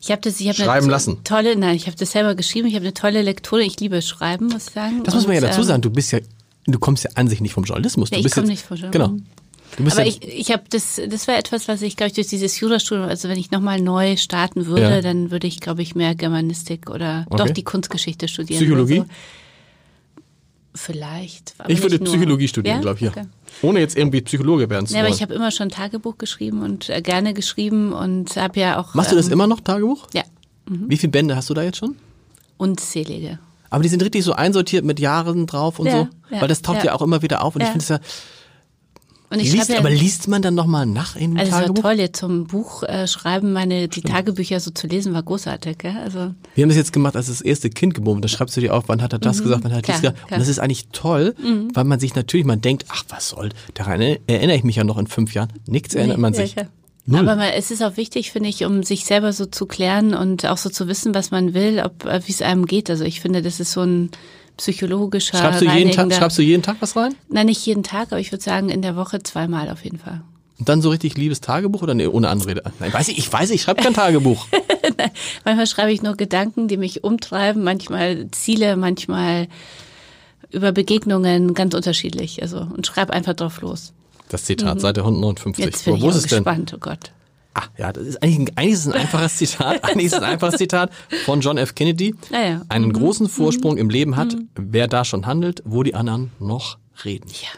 Ich 0.00 0.10
habe 0.10 0.20
das, 0.22 0.40
ich 0.40 0.48
habe 0.48 0.56
schreiben 0.56 0.88
lassen. 0.88 1.22
Tolle, 1.24 1.56
nein, 1.56 1.74
ich 1.76 1.86
habe 1.86 1.96
das 1.96 2.12
selber 2.12 2.34
geschrieben. 2.34 2.68
Ich 2.68 2.74
habe 2.74 2.84
eine 2.84 2.94
tolle 2.94 3.22
Lektüre. 3.22 3.62
Ich 3.62 3.80
liebe 3.80 4.00
Schreiben, 4.02 4.46
muss 4.46 4.68
ich 4.68 4.74
sagen. 4.74 5.02
Das 5.04 5.14
muss 5.14 5.26
man 5.26 5.34
ja 5.34 5.40
dazu 5.40 5.60
ähm, 5.60 5.66
sagen. 5.66 5.82
Du 5.82 5.90
bist 5.90 6.12
ja, 6.12 6.20
du 6.66 6.78
kommst 6.78 7.04
ja 7.04 7.10
an 7.14 7.28
sich 7.28 7.40
nicht 7.40 7.52
vom 7.52 7.64
Journalismus. 7.64 8.10
Nee, 8.10 8.18
ich 8.18 8.30
komme 8.30 8.46
nicht 8.46 8.64
vom 8.64 8.76
Journalismus. 8.76 9.20
Genau. 9.20 9.90
Aber 9.90 10.06
ich, 10.06 10.22
ich 10.22 10.50
habe 10.50 10.64
das, 10.70 11.00
das 11.08 11.28
war 11.28 11.38
etwas, 11.38 11.68
was 11.68 11.82
ich, 11.82 11.96
glaube 11.96 12.08
ich, 12.08 12.14
durch 12.14 12.26
dieses 12.26 12.58
Jurastudium, 12.58 13.06
also 13.08 13.28
wenn 13.28 13.38
ich 13.38 13.50
nochmal 13.50 13.80
neu 13.80 14.16
starten 14.16 14.66
würde, 14.66 14.82
ja. 14.82 15.02
dann 15.02 15.30
würde 15.30 15.46
ich, 15.46 15.60
glaube 15.60 15.82
ich, 15.82 15.94
mehr 15.94 16.14
Germanistik 16.14 16.90
oder 16.90 17.26
okay. 17.28 17.44
doch 17.44 17.50
die 17.50 17.64
Kunstgeschichte 17.64 18.28
studieren. 18.28 18.60
Psychologie? 18.60 18.98
So. 18.98 19.04
Vielleicht. 20.74 21.54
ich 21.66 21.82
würde 21.82 21.98
Psychologie 21.98 22.46
studieren, 22.46 22.76
ja? 22.76 22.82
glaube 22.82 22.96
ich. 22.96 23.02
Ja. 23.02 23.10
Okay. 23.10 23.24
Ohne 23.62 23.80
jetzt 23.80 23.96
irgendwie 23.96 24.20
Psychologe 24.20 24.70
werden 24.70 24.86
zu 24.86 24.94
ja, 24.94 25.00
wollen. 25.00 25.06
aber 25.06 25.14
ich 25.14 25.22
habe 25.22 25.34
immer 25.34 25.50
schon 25.50 25.70
Tagebuch 25.70 26.18
geschrieben 26.18 26.62
und 26.62 26.88
äh, 26.88 27.02
gerne 27.02 27.34
geschrieben 27.34 27.92
und 27.92 28.36
habe 28.36 28.60
ja 28.60 28.78
auch. 28.78 28.94
Machst 28.94 29.10
du 29.10 29.16
das 29.16 29.26
ähm, 29.26 29.32
immer 29.32 29.46
noch, 29.46 29.60
Tagebuch? 29.60 30.06
Ja. 30.14 30.22
Mhm. 30.68 30.84
Wie 30.88 30.96
viele 30.96 31.10
Bände 31.10 31.34
hast 31.34 31.50
du 31.50 31.54
da 31.54 31.62
jetzt 31.62 31.78
schon? 31.78 31.96
Unzählige. 32.58 33.38
Aber 33.70 33.82
die 33.82 33.88
sind 33.88 34.02
richtig 34.02 34.24
so 34.24 34.32
einsortiert 34.32 34.84
mit 34.84 35.00
Jahren 35.00 35.46
drauf 35.46 35.78
und 35.78 35.86
ja, 35.86 35.92
so. 35.92 36.08
Ja, 36.34 36.40
Weil 36.40 36.48
das 36.48 36.62
taucht 36.62 36.78
ja. 36.78 36.84
ja. 36.86 36.94
auch 36.94 37.02
immer 37.02 37.22
wieder 37.22 37.42
auf 37.42 37.54
und 37.54 37.62
ich 37.62 37.68
finde 37.68 37.82
es 37.82 37.88
ja 37.88 38.00
und 39.30 39.40
ich 39.40 39.52
liest, 39.52 39.68
ja, 39.68 39.78
aber 39.78 39.90
liest 39.90 40.26
man 40.28 40.40
dann 40.40 40.54
nochmal 40.54 40.86
nach 40.86 41.14
in 41.14 41.38
also 41.38 41.50
Tagebuch? 41.50 41.78
Es 41.78 41.84
war 41.84 41.90
toll, 41.90 42.00
jetzt 42.00 42.18
zum 42.18 42.46
Buch 42.46 42.82
äh, 42.82 43.06
schreiben, 43.06 43.52
meine, 43.52 43.88
die 43.88 44.00
Tagebücher 44.00 44.58
so 44.60 44.70
zu 44.70 44.86
lesen, 44.86 45.12
war 45.12 45.22
großartig. 45.22 45.78
Gell? 45.78 45.96
Also 46.02 46.34
Wir 46.54 46.62
haben 46.62 46.68
das 46.70 46.76
jetzt 46.76 46.92
gemacht, 46.92 47.14
als 47.14 47.26
das 47.26 47.42
erste 47.42 47.68
Kind 47.68 47.94
geboren 47.94 48.22
Da 48.22 48.28
schreibst 48.28 48.56
du 48.56 48.60
dir 48.60 48.74
auf, 48.74 48.84
wann 48.86 49.02
hat 49.02 49.12
er 49.12 49.18
das 49.18 49.38
mhm, 49.38 49.44
gesagt, 49.44 49.64
wann 49.64 49.72
hat 49.72 49.86
er 49.88 49.92
das 49.92 50.00
gesagt. 50.00 50.22
Und 50.30 50.38
das 50.38 50.48
ist 50.48 50.58
eigentlich 50.58 50.88
toll, 50.92 51.34
mhm. 51.42 51.68
weil 51.74 51.84
man 51.84 52.00
sich 52.00 52.14
natürlich, 52.14 52.46
man 52.46 52.60
denkt, 52.60 52.86
ach, 52.88 53.04
was 53.08 53.28
soll, 53.28 53.50
daran 53.74 54.00
erinnere 54.00 54.56
ich 54.56 54.64
mich 54.64 54.76
ja 54.76 54.84
noch 54.84 54.98
in 54.98 55.06
fünf 55.06 55.34
Jahren. 55.34 55.52
Nichts 55.66 55.94
nee, 55.94 56.00
erinnert 56.00 56.18
man 56.18 56.32
sich. 56.32 56.54
Ja, 56.54 56.64
Null. 57.10 57.20
Aber 57.20 57.36
man, 57.36 57.48
es 57.54 57.70
ist 57.70 57.82
auch 57.82 57.96
wichtig, 57.96 58.32
finde 58.32 58.50
ich, 58.50 58.66
um 58.66 58.82
sich 58.82 59.06
selber 59.06 59.32
so 59.32 59.46
zu 59.46 59.64
klären 59.64 60.12
und 60.12 60.44
auch 60.44 60.58
so 60.58 60.68
zu 60.68 60.88
wissen, 60.88 61.14
was 61.14 61.30
man 61.30 61.54
will, 61.54 61.80
ob 61.82 62.04
äh, 62.04 62.20
wie 62.26 62.32
es 62.32 62.42
einem 62.42 62.66
geht. 62.66 62.90
Also 62.90 63.04
ich 63.04 63.22
finde, 63.22 63.40
das 63.40 63.60
ist 63.60 63.72
so 63.72 63.80
ein 63.80 64.10
psychologischer. 64.58 65.38
Schreibst 65.38 65.62
du, 65.62 65.64
jeden 65.64 65.92
Tag, 65.92 66.12
schreibst 66.12 66.36
du 66.36 66.42
jeden 66.42 66.62
Tag 66.62 66.76
was 66.80 66.94
rein? 66.94 67.14
Nein, 67.30 67.46
nicht 67.46 67.64
jeden 67.64 67.82
Tag, 67.82 68.08
aber 68.10 68.20
ich 68.20 68.30
würde 68.30 68.44
sagen 68.44 68.68
in 68.68 68.82
der 68.82 68.94
Woche 68.94 69.22
zweimal 69.22 69.70
auf 69.70 69.84
jeden 69.84 69.98
Fall. 69.98 70.20
Und 70.58 70.68
dann 70.68 70.82
so 70.82 70.90
richtig 70.90 71.16
liebes 71.16 71.40
Tagebuch 71.40 71.82
oder 71.82 71.94
nee, 71.94 72.06
ohne 72.06 72.28
Anrede? 72.28 72.62
Nein, 72.80 72.92
weiß 72.92 73.08
ich, 73.08 73.18
ich 73.18 73.32
weiß, 73.32 73.50
ich 73.50 73.62
schreibe 73.62 73.82
kein 73.82 73.94
Tagebuch. 73.94 74.46
Nein, 74.98 75.10
manchmal 75.44 75.66
schreibe 75.66 75.92
ich 75.92 76.02
nur 76.02 76.16
Gedanken, 76.16 76.68
die 76.68 76.76
mich 76.76 77.04
umtreiben, 77.04 77.62
manchmal 77.62 78.28
Ziele, 78.32 78.76
manchmal 78.76 79.46
über 80.50 80.72
Begegnungen, 80.72 81.54
ganz 81.54 81.74
unterschiedlich. 81.74 82.42
Also 82.42 82.58
und 82.58 82.86
schreibe 82.86 83.12
einfach 83.12 83.34
drauf 83.34 83.60
los. 83.60 83.92
Das 84.28 84.44
Zitat, 84.44 84.76
mhm. 84.76 84.80
Seite 84.80 85.00
159. 85.02 85.64
Jetzt 85.64 85.84
bin 85.84 85.94
Wo, 85.94 86.08
ich 86.08 86.16
ist 86.16 86.24
es 86.24 86.28
gespannt, 86.28 86.74
oh 86.74 86.78
Gott. 86.78 87.12
Ah, 87.58 87.64
ja, 87.76 87.92
das 87.92 88.06
ist 88.06 88.22
eigentlich, 88.22 88.56
eigentlich 88.56 88.72
ist 88.72 88.86
es 88.86 88.92
ein 88.92 89.00
einfaches 89.00 89.36
Zitat. 89.36 89.84
Eigentlich 89.84 90.06
ist 90.06 90.12
es 90.12 90.18
ein 90.18 90.30
einfaches 90.30 90.58
Zitat 90.58 90.90
von 91.24 91.40
John 91.40 91.58
F. 91.58 91.74
Kennedy. 91.74 92.14
Ja, 92.30 92.40
ja. 92.40 92.62
Einen 92.68 92.86
mhm. 92.88 92.92
großen 92.92 93.28
Vorsprung 93.28 93.72
mhm. 93.72 93.78
im 93.78 93.90
Leben 93.90 94.16
hat, 94.16 94.34
mhm. 94.34 94.48
wer 94.54 94.86
da 94.86 95.04
schon 95.04 95.26
handelt, 95.26 95.62
wo 95.64 95.82
die 95.82 95.94
anderen 95.94 96.30
noch 96.38 96.78
reden. 97.04 97.28
Ja. 97.30 97.48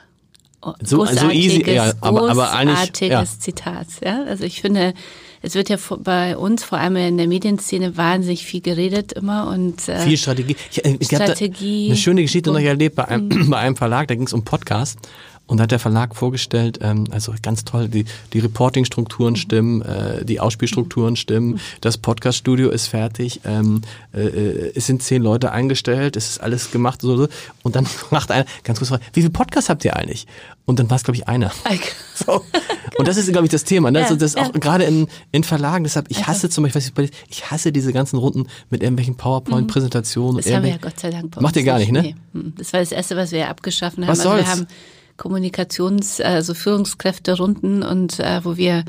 Oh, 0.63 0.75
so, 0.83 1.07
so 1.07 1.31
easy, 1.31 1.65
ja, 1.71 1.95
aber, 2.03 2.31
aber 2.31 2.53
eigentlich, 2.53 3.11
ja. 3.11 3.25
Zitat, 3.25 3.87
ja. 4.05 4.25
Also 4.25 4.45
ich 4.45 4.61
finde, 4.61 4.93
es 5.41 5.55
wird 5.55 5.71
ja 5.71 5.79
bei 6.01 6.37
uns, 6.37 6.65
vor 6.65 6.77
allem 6.77 6.97
in 6.97 7.17
der 7.17 7.29
Medienszene, 7.29 7.97
wahnsinnig 7.97 8.45
viel 8.45 8.61
geredet 8.61 9.13
immer 9.13 9.49
und 9.49 9.89
äh, 9.89 10.01
viel 10.01 10.19
Strategie. 10.19 10.57
Ich, 10.71 10.85
ich 10.85 11.07
Strategie. 11.07 11.87
eine 11.87 11.97
schöne 11.97 12.23
Geschichte 12.23 12.53
noch 12.53 12.61
erlebt 12.61 12.97
bei 12.97 13.09
einem, 13.09 13.29
bei 13.51 13.57
einem 13.57 13.77
Verlag, 13.77 14.09
da 14.09 14.15
ging 14.15 14.27
es 14.27 14.35
um 14.35 14.45
Podcast 14.45 14.99
Und 15.51 15.57
da 15.57 15.65
hat 15.65 15.73
der 15.73 15.81
Verlag 15.81 16.15
vorgestellt, 16.15 16.79
ähm, 16.81 17.09
also 17.11 17.35
ganz 17.43 17.65
toll, 17.65 17.89
die, 17.89 18.05
die 18.33 18.39
Reporting-Strukturen 18.39 19.35
stimmen, 19.35 19.83
äh, 19.83 20.25
die 20.25 20.39
Ausspielstrukturen 20.39 21.17
stimmen, 21.17 21.59
das 21.81 21.99
Podcast-Studio 21.99 22.71
ist 22.71 22.87
fertig, 22.87 23.41
ähm, 23.45 23.83
äh, 24.15 24.21
äh 24.21 24.73
es 24.77 24.87
sind 24.87 25.03
zehn 25.03 25.21
Leute 25.21 25.51
eingestellt, 25.51 26.17
es 26.17 26.31
ist 26.31 26.41
alles 26.41 26.71
gemacht 26.71 27.03
so, 27.03 27.17
so. 27.17 27.29
und 27.65 27.75
dann 27.75 27.89
macht 28.11 28.31
einer 28.31 28.45
ganz 28.63 28.79
kurz 28.79 28.93
wie 29.13 29.23
viele 29.23 29.31
Podcasts 29.31 29.69
habt 29.69 29.85
ihr 29.85 29.97
eigentlich? 29.97 30.29
Und 30.67 30.79
dann 30.79 30.89
war 30.89 30.99
es, 30.99 31.03
glaube 31.03 31.17
ich, 31.17 31.27
einer. 31.27 31.51
So. 32.15 32.45
Und 32.99 33.09
das 33.09 33.17
ist, 33.17 33.33
glaube 33.33 33.47
ich, 33.47 33.51
das 33.51 33.65
Thema. 33.65 33.91
Ne? 33.91 34.01
Ja, 34.01 34.05
also 34.05 34.15
das 34.15 34.35
ja. 34.35 34.43
auch 34.43 34.53
gerade 34.53 34.85
in, 34.85 35.09
in 35.33 35.43
Verlagen. 35.43 35.85
Deshalb, 35.85 36.11
ich 36.11 36.27
hasse 36.27 36.51
zum 36.51 36.65
Beispiel, 36.65 37.11
ich 37.31 37.51
hasse 37.51 37.73
diese 37.73 37.95
ganzen 37.95 38.19
Runden 38.19 38.47
mit 38.69 38.83
irgendwelchen 38.83 39.17
PowerPoint-Präsentationen. 39.17 40.37
Das 40.37 40.53
haben 40.53 40.65
wir 40.65 40.71
ja 40.71 40.77
Gott 40.77 41.01
sei 41.01 41.11
Dank 41.11 41.31
bei 41.31 41.41
Macht 41.41 41.57
ihr 41.57 41.65
gar 41.65 41.79
nicht, 41.79 41.93
ne? 41.93 42.03
Nee. 42.03 42.15
Hm. 42.35 42.53
Das 42.59 42.75
war 42.75 42.81
das 42.81 42.93
Erste, 42.93 43.17
was 43.17 43.33
wir 43.33 43.49
abgeschaffen 43.49 44.05
haben. 44.05 44.13
Was 44.13 44.23
soll's? 44.23 44.47
Also 44.47 44.61
wir 44.61 44.67
haben 44.67 44.67
Kommunikations-, 45.21 46.21
also 46.21 46.55
Führungskräfte-Runden 46.55 47.83
und 47.83 48.19
äh, 48.21 48.45
wo 48.45 48.57
wir 48.57 48.85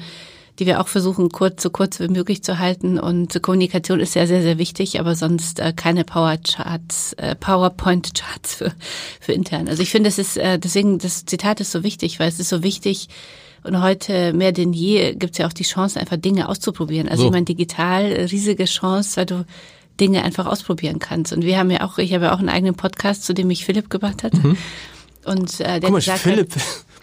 die 0.59 0.67
wir 0.67 0.79
auch 0.79 0.87
versuchen, 0.87 1.29
kurz, 1.29 1.63
so 1.63 1.71
kurz 1.71 1.99
wie 1.99 2.07
möglich 2.07 2.43
zu 2.43 2.59
halten. 2.59 2.99
Und 2.99 3.41
Kommunikation 3.41 3.99
ist 3.99 4.13
ja 4.13 4.27
sehr, 4.27 4.43
sehr 4.43 4.59
wichtig, 4.59 4.99
aber 4.99 5.15
sonst 5.15 5.59
äh, 5.59 5.73
keine 5.75 6.03
Power-Charts, 6.03 7.13
äh, 7.13 7.35
PowerPoint-Charts 7.35 8.55
für, 8.55 8.71
für 9.19 9.31
intern. 9.31 9.67
Also 9.67 9.81
ich 9.81 9.89
finde, 9.89 10.09
das 10.09 10.19
ist, 10.19 10.37
äh, 10.37 10.59
deswegen, 10.59 10.99
das 10.99 11.25
Zitat 11.25 11.61
ist 11.61 11.71
so 11.71 11.83
wichtig, 11.83 12.19
weil 12.19 12.27
es 12.27 12.39
ist 12.39 12.49
so 12.49 12.61
wichtig, 12.61 13.07
und 13.63 13.81
heute 13.81 14.33
mehr 14.33 14.51
denn 14.51 14.73
je 14.73 15.13
gibt 15.13 15.33
es 15.33 15.37
ja 15.37 15.47
auch 15.47 15.53
die 15.53 15.63
Chance, 15.63 15.99
einfach 15.99 16.17
Dinge 16.17 16.49
auszuprobieren. 16.49 17.07
Also 17.07 17.23
so. 17.23 17.27
ich 17.27 17.31
meine, 17.31 17.45
digital 17.45 18.05
riesige 18.31 18.65
Chance, 18.65 19.17
weil 19.17 19.25
du 19.25 19.45
Dinge 19.99 20.23
einfach 20.23 20.47
ausprobieren 20.47 20.99
kannst. 20.99 21.31
Und 21.31 21.43
wir 21.43 21.59
haben 21.59 21.69
ja 21.69 21.85
auch, 21.85 21.99
ich 21.99 22.13
habe 22.13 22.25
ja 22.25 22.33
auch 22.33 22.39
einen 22.39 22.49
eigenen 22.49 22.75
Podcast, 22.75 23.23
zu 23.23 23.33
dem 23.33 23.47
mich 23.47 23.65
Philipp 23.65 23.89
gebracht 23.89 24.23
hat. 24.23 24.33
Mhm. 24.33 24.57
Und 25.25 25.59
äh, 25.59 25.79
der 25.79 25.91
mal, 25.91 25.99
gesagt 25.99 26.19
Philipp, 26.19 26.55
hat, 26.55 26.61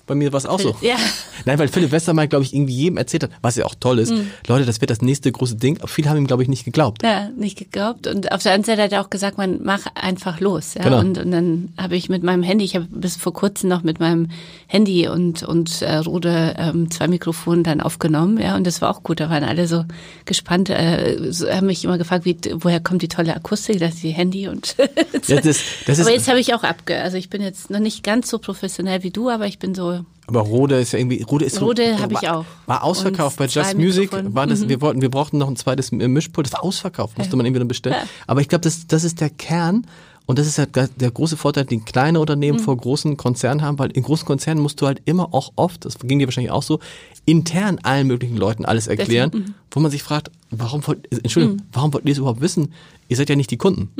bei 0.09 0.15
mir 0.15 0.33
war 0.33 0.39
es 0.39 0.47
auch 0.47 0.59
so. 0.59 0.75
Ja. 0.81 0.97
Nein, 1.45 1.59
weil 1.59 1.69
Philipp 1.69 1.93
Westermann, 1.93 2.29
glaube 2.29 2.45
ich, 2.45 2.55
irgendwie 2.55 2.75
jedem 2.75 2.97
erzählt 2.97 3.25
hat, 3.25 3.31
was 3.43 3.57
ja 3.57 3.65
auch 3.65 3.75
toll 3.79 4.01
ist. 4.01 4.11
Mhm. 4.11 4.31
Leute, 4.47 4.67
das 4.67 4.81
wird 4.81 4.91
das 4.91 5.03
nächste 5.03 5.31
große 5.31 5.57
Ding. 5.57 5.79
Viele 5.87 6.11
haben 6.11 6.17
ihm, 6.17 6.27
glaube 6.27 6.43
ich, 6.43 6.49
nicht 6.49 6.65
geglaubt. 6.65 7.03
Ja, 7.03 7.29
nicht 7.37 7.59
geglaubt. 7.59 8.07
Und 8.07 8.33
auf 8.33 8.43
der 8.43 8.53
anderen 8.53 8.65
Seite 8.65 8.83
hat 8.83 8.93
er 8.93 9.03
auch 9.03 9.11
gesagt, 9.11 9.39
man 9.39 9.61
mach 9.63 9.87
einfach 9.95 10.41
los. 10.41 10.75
Ja? 10.75 10.83
Genau. 10.83 10.99
Und, 10.99 11.19
und 11.19 11.31
dann 11.31 11.73
habe 11.79 11.97
ich 11.97 12.09
mit 12.09 12.23
meinem 12.23 12.43
Handy, 12.43 12.65
ich 12.65 12.75
habe 12.75 12.87
bis 12.91 13.17
vor 13.17 13.33
kurzem 13.33 13.69
noch 13.69 13.83
mit 13.83 14.01
meinem 14.01 14.31
Handy 14.67 15.09
und, 15.09 15.43
und 15.43 15.83
äh, 15.83 15.97
Rode 15.97 16.57
ähm, 16.59 16.91
zwei 16.91 17.07
Mikrofone 17.07 17.63
dann 17.63 17.81
aufgenommen. 17.81 18.39
Ja, 18.41 18.57
und 18.57 18.67
das 18.67 18.83
war 18.83 18.91
auch 18.91 19.03
gut. 19.03 19.21
Da 19.21 19.31
waren 19.31 19.45
alle 19.45 19.69
so 19.69 19.85
gespannt, 20.25 20.71
äh, 20.71 21.31
so, 21.31 21.49
haben 21.49 21.67
mich 21.67 21.85
immer 21.85 21.99
gefragt, 21.99 22.25
wie, 22.25 22.37
woher 22.55 22.81
kommt 22.81 23.03
die 23.03 23.09
tolle 23.09 23.35
Akustik, 23.35 23.79
das 23.79 23.95
ist 23.95 24.03
die 24.03 24.11
Handy 24.11 24.49
und 24.49 24.77
das, 25.29 25.61
das 25.87 26.01
Aber 26.01 26.13
jetzt 26.13 26.29
habe 26.29 26.41
ich 26.41 26.55
auch 26.55 26.63
abge, 26.63 27.01
also 27.01 27.17
ich 27.17 27.31
bin 27.31 27.43
jetzt 27.43 27.71
noch 27.71 27.81
nicht 27.81 28.03
ganz 28.03 28.29
so 28.29 28.39
professionell 28.39 29.03
wie 29.03 29.11
du, 29.11 29.29
aber 29.29 29.47
ich 29.47 29.59
bin 29.59 29.75
so 29.75 29.98
aber 30.29 30.41
Rode 30.41 30.79
ist 30.79 30.93
ja 30.93 30.99
irgendwie, 30.99 31.23
Rode 31.23 31.47
ist 31.47 31.61
Rode 31.61 31.99
habe 31.99 32.13
ich 32.13 32.29
auch. 32.29 32.45
War 32.67 32.85
ausverkauft 32.85 33.39
bei 33.39 33.47
Just 33.47 33.79
Music. 33.79 34.11
War 34.13 34.47
das, 34.47 34.61
mhm. 34.61 34.69
wir 34.69 34.81
wollten, 34.83 35.01
wir 35.01 35.11
brauchten 35.11 35.39
noch 35.39 35.49
ein 35.49 35.57
zweites 35.57 35.91
Mischpult. 35.91 36.47
Das 36.47 36.53
war 36.53 36.63
ausverkauft, 36.63 37.17
musste 37.17 37.35
man 37.35 37.47
irgendwie 37.47 37.61
dann 37.61 37.69
bestellen. 37.69 37.97
Ja. 37.99 38.09
Aber 38.27 38.43
ich 38.43 38.49
glaube, 38.49 38.61
das, 38.61 38.87
das 38.87 39.05
ist 39.05 39.23
der 39.23 39.31
Kern. 39.31 39.87
Und 40.27 40.39
das 40.39 40.47
ist 40.47 40.59
halt 40.59 40.77
der 40.77 41.11
große 41.11 41.39
Vorteil, 41.39 41.65
den 41.65 41.87
kleine 41.87 42.21
Unternehmen 42.21 42.59
mhm. 42.59 42.63
vor 42.63 42.77
großen 42.77 43.17
Konzernen 43.17 43.63
haben, 43.63 43.79
weil 43.79 43.91
in 43.93 44.03
großen 44.03 44.27
Konzernen 44.27 44.63
musst 44.63 44.79
du 44.83 44.87
halt 44.87 45.01
immer 45.07 45.33
auch 45.33 45.53
oft, 45.57 45.87
das 45.87 45.99
ging 46.01 46.19
dir 46.19 46.27
wahrscheinlich 46.27 46.51
auch 46.51 46.63
so, 46.63 46.81
intern 47.25 47.79
allen 47.83 48.07
möglichen 48.07 48.37
Leuten 48.37 48.67
alles 48.67 48.89
erklären, 48.89 49.31
das, 49.31 49.41
mhm. 49.41 49.55
wo 49.71 49.81
man 49.81 49.91
sich 49.91 50.03
fragt, 50.03 50.31
warum 50.51 50.87
wollt, 50.87 51.11
Entschuldigung, 51.11 51.57
mhm. 51.57 51.63
warum 51.73 51.95
wollt 51.95 52.05
ihr 52.05 52.13
es 52.13 52.19
überhaupt 52.19 52.43
wissen? 52.43 52.75
Ihr 53.09 53.17
seid 53.17 53.31
ja 53.31 53.37
nicht 53.37 53.51
die 53.51 53.57
Kunden. 53.57 53.91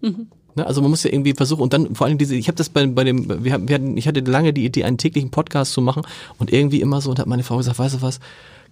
Mhm. 0.00 0.26
Ne? 0.58 0.66
Also 0.66 0.82
man 0.82 0.90
muss 0.90 1.02
ja 1.02 1.10
irgendwie 1.10 1.32
versuchen 1.32 1.62
und 1.62 1.72
dann 1.72 1.94
vor 1.94 2.06
allem 2.06 2.18
diese, 2.18 2.34
ich 2.34 2.48
habe 2.48 2.56
das 2.56 2.68
bei, 2.68 2.86
bei 2.86 3.04
dem, 3.04 3.28
wir, 3.44 3.66
wir 3.66 3.74
hatten, 3.74 3.96
ich 3.96 4.06
hatte 4.06 4.20
lange 4.20 4.52
die 4.52 4.64
Idee, 4.64 4.84
einen 4.84 4.98
täglichen 4.98 5.30
Podcast 5.30 5.72
zu 5.72 5.80
machen 5.80 6.02
und 6.38 6.52
irgendwie 6.52 6.80
immer 6.80 7.00
so 7.00 7.10
und 7.10 7.18
hat 7.18 7.26
meine 7.26 7.42
Frau 7.42 7.56
gesagt, 7.56 7.78
weißt 7.78 7.96
du 7.96 8.02
was, 8.02 8.20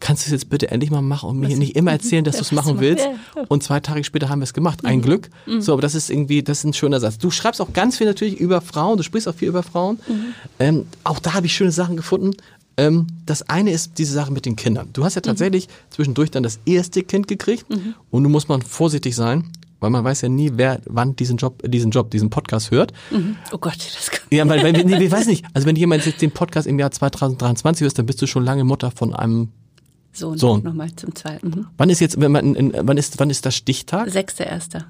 kannst 0.00 0.24
du 0.24 0.28
es 0.28 0.32
jetzt 0.32 0.50
bitte 0.50 0.70
endlich 0.70 0.90
mal 0.90 1.00
machen 1.00 1.30
und 1.30 1.40
mir 1.40 1.56
nicht 1.56 1.76
immer 1.76 1.92
erzählen, 1.92 2.24
dass 2.24 2.36
du 2.36 2.42
es 2.42 2.52
machen 2.52 2.80
willst. 2.80 3.06
Und 3.48 3.62
zwei 3.62 3.80
Tage 3.80 4.04
später 4.04 4.28
haben 4.28 4.40
wir 4.40 4.44
es 4.44 4.52
gemacht. 4.52 4.84
Ein 4.84 4.98
mhm. 4.98 5.02
Glück. 5.02 5.30
Mhm. 5.46 5.60
So, 5.62 5.72
aber 5.72 5.82
das 5.82 5.94
ist 5.94 6.10
irgendwie, 6.10 6.42
das 6.42 6.58
ist 6.58 6.64
ein 6.64 6.72
schöner 6.74 7.00
Satz. 7.00 7.18
Du 7.18 7.30
schreibst 7.30 7.60
auch 7.60 7.72
ganz 7.72 7.96
viel 7.96 8.06
natürlich 8.06 8.38
über 8.38 8.60
Frauen, 8.60 8.98
du 8.98 9.02
sprichst 9.02 9.28
auch 9.28 9.34
viel 9.34 9.48
über 9.48 9.62
Frauen. 9.62 9.98
Mhm. 10.06 10.24
Ähm, 10.58 10.86
auch 11.04 11.18
da 11.18 11.34
habe 11.34 11.46
ich 11.46 11.54
schöne 11.54 11.72
Sachen 11.72 11.96
gefunden. 11.96 12.32
Ähm, 12.76 13.06
das 13.24 13.48
eine 13.48 13.70
ist 13.70 13.98
diese 13.98 14.12
Sache 14.12 14.32
mit 14.32 14.44
den 14.44 14.56
Kindern. 14.56 14.90
Du 14.92 15.04
hast 15.04 15.14
ja 15.14 15.20
mhm. 15.20 15.28
tatsächlich 15.28 15.68
zwischendurch 15.90 16.30
dann 16.30 16.42
das 16.42 16.58
erste 16.66 17.02
Kind 17.02 17.26
gekriegt 17.26 17.70
mhm. 17.70 17.94
und 18.10 18.22
du 18.22 18.28
musst 18.28 18.48
man 18.48 18.60
vorsichtig 18.60 19.16
sein 19.16 19.50
weil 19.86 19.92
man 19.92 20.02
weiß 20.02 20.22
ja 20.22 20.28
nie, 20.28 20.50
wer 20.56 20.80
wann 20.86 21.14
diesen 21.14 21.36
Job, 21.36 21.62
diesen 21.64 21.92
Job, 21.92 22.10
diesen 22.10 22.28
Podcast 22.28 22.72
hört. 22.72 22.92
Mhm. 23.12 23.36
Oh 23.52 23.58
Gott, 23.58 23.78
das 23.78 24.10
kann 24.10 24.20
Ja, 24.32 24.48
weil, 24.48 24.64
weil 24.64 24.72
nee, 24.72 25.04
ich 25.04 25.12
weiß 25.12 25.28
nicht. 25.28 25.44
Also 25.54 25.68
wenn 25.68 25.76
jemand 25.76 26.04
jetzt 26.04 26.20
den 26.20 26.32
Podcast 26.32 26.66
im 26.66 26.76
Jahr 26.80 26.90
2023 26.90 27.84
hört, 27.84 27.96
dann 27.96 28.06
bist 28.06 28.20
du 28.20 28.26
schon 28.26 28.44
lange 28.44 28.64
Mutter 28.64 28.90
von 28.90 29.14
einem 29.14 29.50
Sohn. 30.12 30.38
Sohn. 30.38 30.64
Nochmal 30.64 30.90
zum 30.96 31.14
zweiten. 31.14 31.48
Mhm. 31.48 31.66
Wann 31.76 31.88
ist 31.88 32.00
jetzt, 32.00 32.20
wenn 32.20 32.32
man, 32.32 32.56
in, 32.56 32.72
wann 32.76 32.96
ist, 32.96 33.20
wann 33.20 33.30
ist 33.30 33.46
das 33.46 33.54
Stichtag? 33.54 34.10
Sechster 34.10 34.44
erster. 34.44 34.86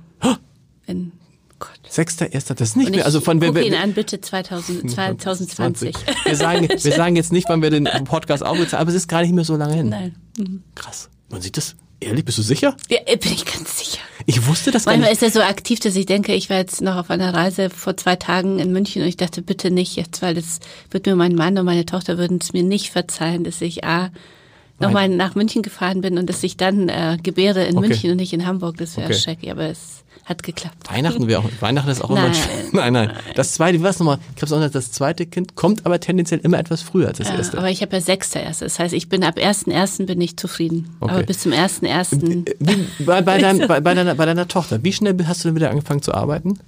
In 0.87 1.13
Gott. 1.59 1.71
Sechster, 1.89 2.33
erster, 2.33 2.55
das 2.55 2.71
ist 2.71 2.77
nicht 2.77 2.91
mehr. 2.91 3.05
Also 3.05 3.21
von 3.21 3.39
guck 3.39 3.63
ihn 3.63 3.75
an, 3.75 3.93
bitte 3.93 4.21
2000, 4.21 4.91
2020. 4.91 5.95
Wir 6.25 6.37
sagen, 6.37 6.69
wir 6.69 6.93
sagen 6.97 7.17
jetzt 7.17 7.33
nicht, 7.33 7.49
wann 7.51 7.61
wir 7.61 7.71
den 7.71 7.85
Podcast 8.05 8.43
aufgezeichnet 8.43 8.81
aber 8.81 8.91
es 8.91 8.97
ist 8.97 9.09
gar 9.09 9.21
nicht 9.21 9.35
mehr 9.35 9.45
so 9.45 9.57
lange 9.57 9.75
hin. 9.75 9.89
Nein. 9.91 10.17
Mhm. 10.39 10.63
Krass. 10.75 11.11
Man 11.29 11.43
sieht 11.43 11.57
das. 11.59 11.77
Ehrlich, 12.01 12.25
bist 12.25 12.39
du 12.39 12.43
sicher? 12.43 12.77
Ja, 12.91 12.99
bin 13.17 13.33
ich 13.33 13.45
ganz 13.45 13.79
sicher. 13.79 13.99
Ich 14.27 14.47
wusste 14.47 14.71
das 14.71 14.85
gar 14.85 14.93
Manchmal 14.93 15.11
nicht. 15.11 15.23
ist 15.23 15.35
er 15.35 15.41
so 15.41 15.47
aktiv, 15.47 15.81
dass 15.81 15.97
ich 15.97 16.05
denke, 16.05 16.35
ich 16.35 16.51
war 16.51 16.59
jetzt 16.59 16.83
noch 16.83 16.97
auf 16.97 17.11
einer 17.11 17.33
Reise 17.33 17.71
vor 17.71 17.97
zwei 17.97 18.17
Tagen 18.17 18.59
in 18.59 18.73
München 18.73 19.03
und 19.03 19.09
ich 19.09 19.17
dachte, 19.17 19.41
bitte 19.41 19.71
nicht 19.71 19.97
jetzt, 19.97 20.21
weil 20.21 20.35
das 20.35 20.61
wird 20.91 21.07
mir 21.07 21.17
mein 21.17 21.35
Mann 21.35 21.57
und 21.57 21.65
meine 21.65 21.87
Tochter 21.87 22.19
würden 22.19 22.39
es 22.43 22.53
mir 22.53 22.63
nicht 22.63 22.91
verzeihen, 22.91 23.45
dass 23.45 23.61
ich 23.61 23.85
A, 23.85 24.11
nochmal 24.79 25.09
nach 25.09 25.35
München 25.35 25.63
gefahren 25.63 26.01
bin 26.03 26.19
und 26.19 26.29
dass 26.29 26.43
ich 26.43 26.57
dann 26.57 26.89
äh, 26.89 27.17
gebäre 27.23 27.65
in 27.65 27.79
okay. 27.79 27.89
München 27.89 28.11
und 28.11 28.17
nicht 28.19 28.33
in 28.33 28.47
Hamburg. 28.47 28.77
Das 28.77 28.97
wäre 28.97 29.07
okay. 29.07 29.19
schrecklich, 29.19 29.51
aber 29.51 29.71
es 29.71 30.05
hat 30.27 30.43
geklappt. 30.43 30.91
Weihnachten 30.91 31.29
wäre 31.29 31.41
auch, 31.41 31.45
Weihnachten 31.61 31.89
ist 31.89 32.03
auch 32.03 32.11
nein, 32.11 32.27
immer 32.27 32.35
schön. 32.35 32.51
Nein, 32.73 32.93
nein, 32.93 33.09
nein. 33.09 33.17
Das 33.37 33.53
zweite, 33.53 33.83
es 33.83 33.99
nochmal? 34.01 34.19
Auch 34.43 34.71
das 34.71 34.91
zweite 34.91 35.25
Kind 35.25 35.55
kommt 35.55 35.87
aber 35.87 36.01
tendenziell 36.01 36.41
immer 36.41 36.59
etwas 36.59 36.83
früher 36.83 37.09
als 37.09 37.19
das 37.19 37.29
ja, 37.29 37.37
erste. 37.37 37.59
Aber 37.59 37.71
ich 37.71 37.81
habe 37.81 37.95
ja 37.95 38.01
sechster 38.01 38.43
erste. 38.43 38.65
Das 38.65 38.81
heißt, 38.81 38.93
ich 38.93 39.09
bin 39.09 39.23
ab 39.23 39.39
ersten 39.39 39.71
ersten 39.71 40.07
bin 40.07 40.21
ich 40.21 40.37
zufrieden. 40.37 40.97
Okay. 40.99 41.13
Aber 41.15 41.23
bis 41.23 41.39
zum 41.39 41.53
ersten 41.53 41.87
ersten. 41.87 42.45
Bei, 42.99 43.23
bei, 43.23 43.39
dein, 43.41 43.69
bei, 43.69 43.81
bei, 43.81 43.95
deiner, 43.95 44.17
bei 44.17 44.27
deiner 44.27 44.49
Tochter, 44.49 44.83
wie 44.83 44.93
schnell 44.93 45.17
hast 45.27 45.45
du 45.45 45.49
denn 45.49 45.55
wieder 45.55 45.71
angefangen 45.71 46.03
zu 46.03 46.13
arbeiten? 46.13 46.59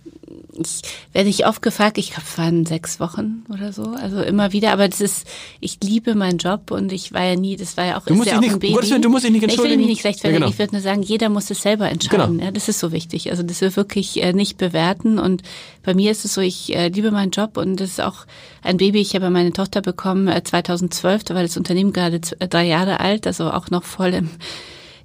Ich 0.53 0.83
werde 1.13 1.29
ich 1.29 1.47
oft 1.47 1.63
gefragt, 1.63 1.99
ich 1.99 2.11
glaube, 2.11 2.25
es 2.29 2.39
waren 2.39 2.67
sechs 2.67 3.01
Wochen 3.01 3.45
oder 3.49 3.73
so, 3.73 3.83
also 3.83 4.21
immer 4.21 4.53
wieder, 4.53 4.73
aber 4.73 4.89
das 4.89 5.01
ist, 5.01 5.27
ich 5.61 5.79
liebe 5.83 6.15
meinen 6.15 6.39
Job 6.39 6.71
und 6.71 6.93
ich 6.93 7.13
war 7.13 7.25
ja 7.25 7.37
nie, 7.37 7.57
das 7.57 7.77
war 7.77 7.87
ja 7.87 7.99
auch, 7.99 8.05
du 8.05 8.15
musst 8.15 8.31
ja 8.31 8.37
auch 8.37 8.41
nicht, 8.41 8.53
ein 8.53 8.59
Baby. 8.59 8.75
Gottes 8.75 8.91
Willen, 8.91 9.03
du 9.03 9.09
musst 9.09 9.25
dich 9.25 9.33
nicht 9.33 9.43
entschuldigen. 9.43 9.75
Ich 9.75 9.79
will 9.79 9.87
mich 9.87 9.97
nicht 9.97 10.05
rechtfertigen, 10.05 10.35
ja, 10.35 10.39
genau. 10.41 10.51
ich 10.51 10.59
würde 10.59 10.75
nur 10.75 10.83
sagen, 10.83 11.03
jeder 11.03 11.29
muss 11.29 11.51
es 11.51 11.63
selber 11.63 11.89
entscheiden, 11.89 12.39
genau. 12.39 12.45
ja, 12.45 12.51
das 12.51 12.69
ist 12.69 12.79
so 12.79 12.93
wichtig, 12.93 13.31
also 13.31 13.43
das 13.43 13.61
wir 13.61 13.75
wirklich 13.77 14.23
äh, 14.23 14.33
nicht 14.33 14.59
bewerten 14.59 15.19
und 15.19 15.43
bei 15.83 15.95
mir 15.95 16.11
ist 16.11 16.25
es 16.25 16.35
so, 16.35 16.41
ich 16.41 16.75
äh, 16.75 16.89
liebe 16.89 17.11
meinen 17.11 17.31
Job 17.31 17.57
und 17.57 17.77
das 17.77 17.91
ist 17.91 18.01
auch 18.01 18.27
ein 18.63 18.77
Baby, 18.77 19.01
ich 19.01 19.15
habe 19.15 19.31
meine 19.31 19.53
Tochter 19.53 19.81
bekommen 19.81 20.29
äh, 20.29 20.43
2012, 20.43 21.25
da 21.25 21.35
war 21.35 21.43
das 21.43 21.57
Unternehmen 21.57 21.93
gerade 21.93 22.21
drei 22.21 22.67
Jahre 22.67 23.01
alt, 23.01 23.27
also 23.27 23.51
auch 23.51 23.71
noch 23.71 23.85
voll 23.85 24.15
im 24.15 24.31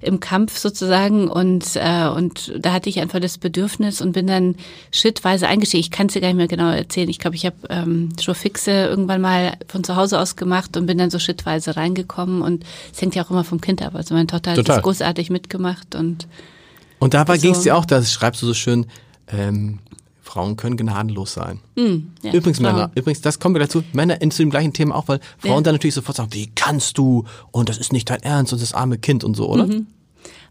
im 0.04 0.20
Kampf 0.20 0.58
sozusagen 0.58 1.28
und 1.28 1.76
äh, 1.76 2.06
und 2.08 2.52
da 2.58 2.72
hatte 2.72 2.88
ich 2.88 3.00
einfach 3.00 3.20
das 3.20 3.38
Bedürfnis 3.38 4.00
und 4.00 4.12
bin 4.12 4.26
dann 4.26 4.56
schrittweise 4.92 5.48
eingestiegen. 5.48 5.80
Ich 5.80 5.90
kann 5.90 6.06
es 6.06 6.12
dir 6.12 6.20
gar 6.20 6.28
nicht 6.28 6.36
mehr 6.36 6.48
genau 6.48 6.70
erzählen. 6.70 7.08
Ich 7.08 7.18
glaube, 7.18 7.36
ich 7.36 7.46
habe 7.46 7.56
ähm, 7.70 8.10
schon 8.20 8.34
fixe 8.34 8.70
irgendwann 8.70 9.20
mal 9.20 9.56
von 9.68 9.84
zu 9.84 9.96
Hause 9.96 10.18
aus 10.18 10.36
gemacht 10.36 10.76
und 10.76 10.86
bin 10.86 10.98
dann 10.98 11.10
so 11.10 11.18
schrittweise 11.18 11.76
reingekommen 11.76 12.42
und 12.42 12.64
es 12.92 13.00
hängt 13.00 13.14
ja 13.14 13.24
auch 13.24 13.30
immer 13.30 13.44
vom 13.44 13.60
Kind 13.60 13.82
ab. 13.82 13.94
Also 13.94 14.14
meine 14.14 14.26
Tochter 14.26 14.52
hat 14.52 14.56
Total. 14.58 14.76
das 14.76 14.84
großartig 14.84 15.30
mitgemacht 15.30 15.94
und 15.94 16.28
und 16.98 17.14
dabei 17.14 17.36
so. 17.36 17.42
ging 17.42 17.52
es 17.52 17.62
dir 17.62 17.76
auch, 17.76 17.84
das 17.84 18.12
schreibst 18.12 18.40
du 18.42 18.46
so 18.46 18.54
schön. 18.54 18.86
Ähm, 19.28 19.80
Frauen 20.34 20.56
können 20.56 20.76
gnadenlos 20.76 21.34
sein. 21.34 21.60
Mm, 21.76 22.08
ja, 22.22 22.32
übrigens. 22.32 22.58
Männer, 22.58 22.90
übrigens, 22.96 23.20
das 23.20 23.38
kommen 23.38 23.54
wir 23.54 23.60
dazu. 23.60 23.84
Männer 23.92 24.18
zu 24.30 24.42
dem 24.42 24.50
gleichen 24.50 24.72
Thema 24.72 24.96
auch, 24.96 25.06
weil 25.06 25.20
Frauen 25.38 25.58
ja. 25.58 25.60
dann 25.60 25.74
natürlich 25.74 25.94
sofort 25.94 26.16
sagen, 26.16 26.30
wie 26.32 26.50
kannst 26.54 26.98
du? 26.98 27.24
Und 27.52 27.68
das 27.68 27.78
ist 27.78 27.92
nicht 27.92 28.10
dein 28.10 28.20
Ernst 28.22 28.52
und 28.52 28.60
das 28.60 28.72
arme 28.72 28.98
Kind 28.98 29.22
und 29.22 29.36
so, 29.36 29.48
oder? 29.48 29.66
Mhm. 29.66 29.86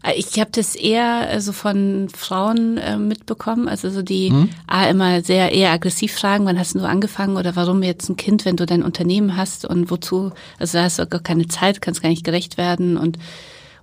Äh, 0.04 0.14
ich 0.16 0.38
habe 0.38 0.50
das 0.52 0.74
eher 0.74 1.30
äh, 1.30 1.40
so 1.40 1.52
von 1.52 2.08
Frauen 2.14 2.78
äh, 2.78 2.96
mitbekommen, 2.96 3.68
also 3.68 3.90
so 3.90 4.02
die. 4.02 4.32
A, 4.66 4.86
immer 4.86 5.22
sehr 5.22 5.52
eher 5.52 5.72
aggressiv 5.72 6.12
fragen, 6.12 6.46
wann 6.46 6.58
hast 6.58 6.74
du 6.74 6.80
angefangen 6.80 7.36
oder 7.36 7.56
warum 7.56 7.82
jetzt 7.82 8.08
ein 8.08 8.16
Kind, 8.16 8.44
wenn 8.44 8.56
du 8.56 8.66
dein 8.66 8.82
Unternehmen 8.82 9.36
hast 9.36 9.64
und 9.64 9.90
wozu, 9.90 10.32
also 10.58 10.78
da 10.78 10.84
hast 10.84 10.98
du 10.98 11.06
gar 11.06 11.22
keine 11.22 11.48
Zeit, 11.48 11.80
kannst 11.80 12.02
gar 12.02 12.08
nicht 12.08 12.24
gerecht 12.24 12.56
werden 12.58 12.96
und 12.96 13.18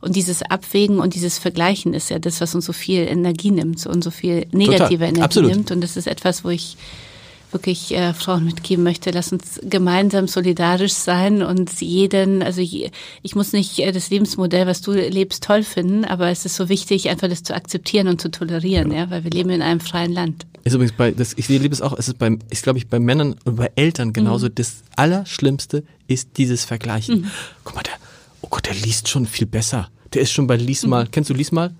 und 0.01 0.15
dieses 0.15 0.41
Abwägen 0.41 0.99
und 0.99 1.13
dieses 1.13 1.38
Vergleichen 1.38 1.93
ist 1.93 2.09
ja 2.09 2.17
das, 2.17 2.41
was 2.41 2.55
uns 2.55 2.65
so 2.65 2.74
viel 2.74 3.01
Energie 3.01 3.51
nimmt 3.51 3.86
und 3.86 4.03
so 4.03 4.09
viel 4.09 4.47
negative 4.51 4.89
Total. 4.89 5.07
Energie 5.09 5.22
Absolut. 5.22 5.51
nimmt. 5.51 5.72
Und 5.72 5.82
das 5.82 5.95
ist 5.95 6.07
etwas, 6.07 6.43
wo 6.43 6.49
ich 6.49 6.76
wirklich 7.53 7.93
äh, 7.93 8.13
Frauen 8.13 8.45
mitgeben 8.45 8.83
möchte. 8.83 9.11
Lass 9.11 9.31
uns 9.31 9.59
gemeinsam 9.63 10.27
solidarisch 10.27 10.93
sein 10.93 11.41
und 11.43 11.81
jeden, 11.81 12.41
also 12.43 12.61
je, 12.61 12.91
ich 13.21 13.35
muss 13.35 13.53
nicht 13.53 13.79
äh, 13.79 13.91
das 13.91 14.09
Lebensmodell, 14.09 14.67
was 14.67 14.81
du 14.81 14.91
lebst, 14.91 15.43
toll 15.43 15.63
finden, 15.63 16.05
aber 16.05 16.29
es 16.29 16.45
ist 16.45 16.55
so 16.55 16.69
wichtig, 16.69 17.09
einfach 17.09 17.27
das 17.27 17.43
zu 17.43 17.55
akzeptieren 17.55 18.07
und 18.07 18.21
zu 18.21 18.29
tolerieren, 18.29 18.91
ja, 18.91 19.09
weil 19.09 19.23
wir 19.23 19.31
leben 19.31 19.49
in 19.49 19.61
einem 19.61 19.79
freien 19.79 20.13
Land. 20.13 20.45
Ist 20.63 20.73
übrigens 20.73 20.93
bei, 20.93 21.11
das, 21.11 21.33
ich 21.37 21.47
liebe 21.49 21.73
es 21.73 21.81
auch, 21.81 21.97
es 21.97 22.07
ist 22.07 22.19
beim, 22.19 22.39
ich 22.49 22.61
glaube 22.61 22.77
ich, 22.77 22.87
bei 22.87 22.99
Männern 22.99 23.35
und 23.45 23.55
bei 23.55 23.71
Eltern 23.75 24.13
genauso, 24.13 24.47
mhm. 24.47 24.55
das 24.55 24.83
Allerschlimmste 24.95 25.83
ist 26.07 26.37
dieses 26.37 26.65
Vergleichen. 26.65 27.21
Mhm. 27.21 27.31
Guck 27.63 27.75
mal, 27.75 27.83
der, 27.83 27.93
oh 28.41 28.47
Gott, 28.49 28.67
der 28.67 28.75
liest 28.75 29.07
schon 29.07 29.25
viel 29.25 29.47
besser. 29.47 29.89
Der 30.13 30.21
ist 30.21 30.31
schon 30.31 30.47
bei 30.47 30.57
Lies 30.57 30.85
mal, 30.85 31.05
mhm. 31.05 31.11
kennst 31.11 31.29
du 31.29 31.33
Lies 31.33 31.51
mal? 31.51 31.73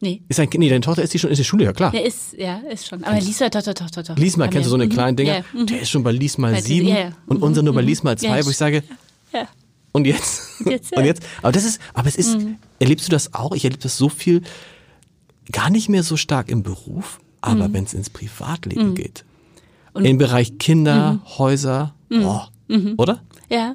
Nee. 0.00 0.22
Ist 0.28 0.38
ein, 0.38 0.48
nee, 0.54 0.68
deine 0.68 0.80
Tochter 0.80 1.02
ist 1.02 1.12
die 1.12 1.18
schon 1.18 1.30
in 1.30 1.36
der 1.36 1.44
Schule, 1.44 1.64
ja 1.64 1.72
klar. 1.72 1.90
Der 1.90 2.04
ist, 2.04 2.32
ja, 2.34 2.58
ist 2.58 2.86
schon. 2.86 3.02
Aber 3.02 3.20
Lisa, 3.20 3.48
doch, 3.48 3.62
doch, 3.62 3.74
doch, 3.74 3.90
doch. 3.90 4.16
Lies 4.16 4.36
mal, 4.36 4.48
kennst 4.48 4.66
du 4.66 4.70
so 4.70 4.76
eine 4.76 4.86
mhm. 4.86 4.90
kleinen 4.90 5.16
Dinger? 5.16 5.42
Ja. 5.52 5.64
Der 5.64 5.80
ist 5.80 5.90
schon 5.90 6.04
bei 6.04 6.12
Lies 6.12 6.38
mal 6.38 6.60
sieben 6.62 6.88
ja, 6.88 6.98
ja. 6.98 7.12
und 7.26 7.42
unser 7.42 7.62
nur 7.62 7.74
bei 7.74 7.82
Lies 7.82 8.04
mal 8.04 8.16
zwei, 8.16 8.44
wo 8.44 8.50
ich 8.50 8.56
sage, 8.56 8.84
ja. 9.32 9.48
und 9.92 10.06
jetzt? 10.06 10.60
jetzt 10.64 10.92
und 10.96 11.04
jetzt? 11.04 11.22
Aber 11.42 11.50
das 11.50 11.64
ist, 11.64 11.80
aber 11.94 12.08
es 12.08 12.14
ist, 12.14 12.38
mhm. 12.38 12.56
erlebst 12.78 13.08
du 13.08 13.10
das 13.10 13.34
auch? 13.34 13.52
Ich 13.52 13.64
erlebe 13.64 13.82
das 13.82 13.98
so 13.98 14.08
viel, 14.08 14.42
gar 15.50 15.68
nicht 15.68 15.88
mehr 15.88 16.04
so 16.04 16.16
stark 16.16 16.48
im 16.48 16.62
Beruf, 16.62 17.18
aber 17.40 17.68
mhm. 17.68 17.74
wenn 17.74 17.84
es 17.84 17.94
ins 17.94 18.10
Privatleben 18.10 18.90
mhm. 18.90 18.94
geht. 18.94 19.24
Im 19.94 20.18
Bereich 20.18 20.58
Kinder, 20.58 21.14
mhm. 21.14 21.38
Häuser, 21.38 21.94
oh, 22.12 22.42
oder? 22.98 23.20
Ja. 23.50 23.74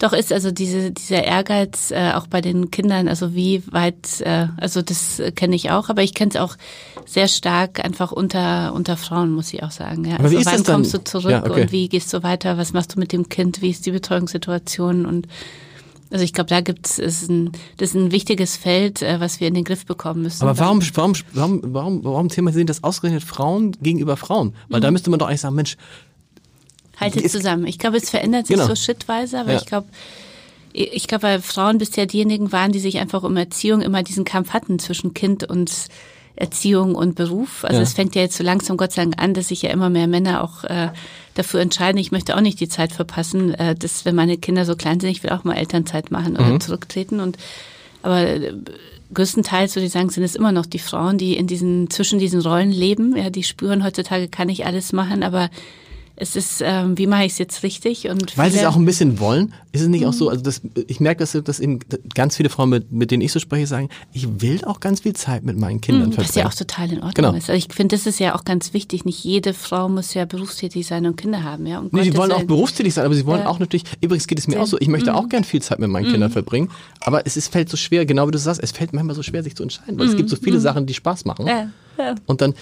Doch 0.00 0.14
ist 0.14 0.32
also 0.32 0.50
diese, 0.50 0.92
dieser 0.92 1.22
Ehrgeiz 1.24 1.90
äh, 1.90 2.12
auch 2.14 2.26
bei 2.26 2.40
den 2.40 2.70
Kindern, 2.70 3.06
also 3.06 3.34
wie 3.34 3.62
weit, 3.70 4.22
äh, 4.22 4.48
also 4.56 4.80
das 4.80 5.22
kenne 5.36 5.54
ich 5.54 5.70
auch, 5.70 5.90
aber 5.90 6.02
ich 6.02 6.14
kenne 6.14 6.30
es 6.30 6.36
auch 6.36 6.56
sehr 7.04 7.28
stark 7.28 7.84
einfach 7.84 8.10
unter, 8.10 8.72
unter 8.72 8.96
Frauen, 8.96 9.30
muss 9.30 9.52
ich 9.52 9.62
auch 9.62 9.70
sagen. 9.70 10.06
Ja. 10.06 10.14
Aber 10.14 10.24
also 10.24 10.36
wie 10.36 10.40
ist 10.40 10.46
wann 10.46 10.54
das 10.54 10.62
dann? 10.62 10.74
kommst 10.76 10.94
du 10.94 11.04
zurück 11.04 11.30
ja, 11.30 11.44
okay. 11.44 11.62
und 11.62 11.72
wie 11.72 11.90
gehst 11.90 12.12
du 12.14 12.22
weiter, 12.22 12.56
was 12.56 12.72
machst 12.72 12.96
du 12.96 12.98
mit 12.98 13.12
dem 13.12 13.28
Kind, 13.28 13.60
wie 13.60 13.68
ist 13.68 13.84
die 13.84 13.90
Betreuungssituation 13.90 15.04
und 15.04 15.28
also 16.10 16.24
ich 16.24 16.32
glaube, 16.32 16.48
da 16.48 16.60
gibt 16.60 16.86
es 16.98 17.28
ein, 17.28 17.52
das 17.76 17.90
ist 17.90 17.94
ein 17.94 18.10
wichtiges 18.10 18.56
Feld, 18.56 19.02
äh, 19.02 19.20
was 19.20 19.38
wir 19.38 19.48
in 19.48 19.54
den 19.54 19.64
Griff 19.64 19.86
bekommen 19.86 20.22
müssen. 20.22 20.42
Aber 20.42 20.58
warum, 20.58 20.80
warum, 20.94 21.12
warum, 21.32 21.60
warum, 21.62 22.04
warum 22.04 22.28
thematisieren 22.28 22.66
das 22.66 22.82
ausgerechnet 22.82 23.22
Frauen 23.22 23.76
gegenüber 23.80 24.16
Frauen? 24.16 24.54
Weil 24.68 24.80
mhm. 24.80 24.84
da 24.84 24.90
müsste 24.90 25.10
man 25.10 25.20
doch 25.20 25.28
eigentlich 25.28 25.42
sagen, 25.42 25.54
Mensch, 25.54 25.76
Haltet 27.00 27.30
zusammen. 27.30 27.66
Ich 27.66 27.78
glaube, 27.78 27.96
es 27.96 28.10
verändert 28.10 28.46
sich 28.46 28.56
genau. 28.56 28.68
so 28.68 28.76
schrittweise, 28.76 29.40
aber 29.40 29.52
ja. 29.52 29.58
ich 29.58 29.66
glaube, 29.66 29.88
ich 30.72 31.08
glaube, 31.08 31.24
weil 31.24 31.42
Frauen 31.42 31.78
bisher 31.78 32.06
diejenigen 32.06 32.52
waren, 32.52 32.70
die 32.70 32.78
sich 32.78 32.98
einfach 32.98 33.22
um 33.24 33.36
Erziehung 33.36 33.82
immer 33.82 34.02
diesen 34.02 34.24
Kampf 34.24 34.50
hatten 34.50 34.78
zwischen 34.78 35.14
Kind 35.14 35.42
und 35.42 35.72
Erziehung 36.36 36.94
und 36.94 37.16
Beruf. 37.16 37.64
Also 37.64 37.78
ja. 37.78 37.82
es 37.82 37.92
fängt 37.92 38.14
ja 38.14 38.22
jetzt 38.22 38.36
so 38.36 38.44
langsam 38.44 38.76
Gott 38.76 38.92
sei 38.92 39.02
Dank 39.02 39.20
an, 39.20 39.34
dass 39.34 39.48
sich 39.48 39.62
ja 39.62 39.70
immer 39.70 39.90
mehr 39.90 40.06
Männer 40.06 40.44
auch 40.44 40.64
äh, 40.64 40.90
dafür 41.34 41.60
entscheiden, 41.60 41.98
ich 41.98 42.12
möchte 42.12 42.36
auch 42.36 42.40
nicht 42.40 42.60
die 42.60 42.68
Zeit 42.68 42.92
verpassen, 42.92 43.54
äh, 43.54 43.74
dass 43.74 44.04
wenn 44.04 44.14
meine 44.14 44.38
Kinder 44.38 44.64
so 44.64 44.76
klein 44.76 45.00
sind, 45.00 45.10
ich 45.10 45.22
will 45.22 45.30
auch 45.30 45.44
mal 45.44 45.56
Elternzeit 45.56 46.10
machen 46.10 46.36
oder 46.36 46.46
mhm. 46.46 46.60
zurücktreten. 46.60 47.20
Und 47.20 47.36
aber 48.02 48.20
äh, 48.22 48.54
größtenteils 49.12 49.76
würde 49.76 49.86
ich 49.86 49.92
sagen, 49.92 50.08
sind 50.08 50.22
es 50.22 50.36
immer 50.36 50.52
noch 50.52 50.66
die 50.66 50.78
Frauen, 50.78 51.18
die 51.18 51.36
in 51.36 51.46
diesen 51.46 51.90
zwischen 51.90 52.18
diesen 52.18 52.40
Rollen 52.40 52.70
leben. 52.70 53.16
Ja, 53.16 53.28
die 53.30 53.42
spüren 53.42 53.84
heutzutage, 53.84 54.28
kann 54.28 54.48
ich 54.48 54.66
alles 54.66 54.92
machen, 54.92 55.22
aber 55.22 55.50
es 56.20 56.36
ist, 56.36 56.62
ähm, 56.62 56.98
wie 56.98 57.06
mache 57.06 57.24
ich 57.24 57.32
es 57.32 57.38
jetzt 57.38 57.62
richtig? 57.62 58.08
Und 58.08 58.36
Weil 58.36 58.50
sie 58.50 58.58
es 58.58 58.66
auch 58.66 58.76
ein 58.76 58.84
bisschen 58.84 59.18
wollen, 59.20 59.54
ist 59.72 59.80
es 59.80 59.88
nicht 59.88 60.02
mhm. 60.02 60.08
auch 60.08 60.12
so, 60.12 60.28
also 60.28 60.42
das, 60.42 60.60
ich 60.86 61.00
merke, 61.00 61.20
dass, 61.20 61.32
dass 61.32 61.60
eben 61.60 61.80
ganz 62.14 62.36
viele 62.36 62.50
Frauen, 62.50 62.68
mit, 62.68 62.92
mit 62.92 63.10
denen 63.10 63.22
ich 63.22 63.32
so 63.32 63.40
spreche, 63.40 63.66
sagen, 63.66 63.88
ich 64.12 64.42
will 64.42 64.62
auch 64.66 64.80
ganz 64.80 65.00
viel 65.00 65.14
Zeit 65.14 65.44
mit 65.44 65.58
meinen 65.58 65.80
Kindern 65.80 66.08
mhm, 66.08 66.12
verbringen. 66.12 66.28
Was 66.28 66.34
ja 66.36 66.46
auch 66.46 66.54
total 66.54 66.92
in 66.92 66.98
Ordnung 66.98 67.14
genau. 67.14 67.30
ist. 67.32 67.48
Also 67.48 67.54
ich 67.54 67.74
finde, 67.74 67.96
das 67.96 68.06
ist 68.06 68.20
ja 68.20 68.34
auch 68.34 68.44
ganz 68.44 68.74
wichtig. 68.74 69.06
Nicht 69.06 69.24
jede 69.24 69.54
Frau 69.54 69.88
muss 69.88 70.12
ja 70.12 70.26
berufstätig 70.26 70.86
sein 70.86 71.06
und 71.06 71.16
Kinder 71.16 71.42
haben. 71.42 71.66
Ja? 71.66 71.78
Um 71.78 71.88
nee, 71.90 72.02
sie 72.02 72.14
wollen 72.14 72.32
auch 72.32 72.44
berufstätig 72.44 72.92
sein, 72.92 73.06
aber 73.06 73.14
sie 73.14 73.24
wollen 73.24 73.40
ja. 73.40 73.48
auch 73.48 73.58
natürlich, 73.58 73.84
übrigens 74.02 74.26
geht 74.26 74.38
es 74.38 74.46
mir 74.46 74.60
auch 74.60 74.66
so, 74.66 74.78
ich 74.78 74.88
möchte 74.88 75.12
mhm. 75.12 75.16
auch 75.16 75.28
gern 75.30 75.44
viel 75.44 75.62
Zeit 75.62 75.78
mit 75.78 75.88
meinen 75.88 76.04
Kindern 76.04 76.28
mhm. 76.28 76.34
verbringen, 76.34 76.70
aber 77.00 77.26
es 77.26 77.38
ist, 77.38 77.50
fällt 77.50 77.70
so 77.70 77.78
schwer, 77.78 78.04
genau 78.04 78.26
wie 78.26 78.32
du 78.32 78.38
sagst, 78.38 78.62
es 78.62 78.72
fällt 78.72 78.92
manchmal 78.92 79.16
so 79.16 79.22
schwer, 79.22 79.42
sich 79.42 79.56
zu 79.56 79.62
entscheiden, 79.62 79.98
weil 79.98 80.06
es 80.06 80.16
gibt 80.16 80.28
so 80.28 80.36
viele 80.36 80.58
mhm. 80.58 80.62
Sachen, 80.62 80.86
die 80.86 80.94
Spaß 80.94 81.24
machen. 81.24 81.46
Ja. 81.46 81.70
Ja. 81.98 82.14
Und 82.26 82.40
dann 82.40 82.54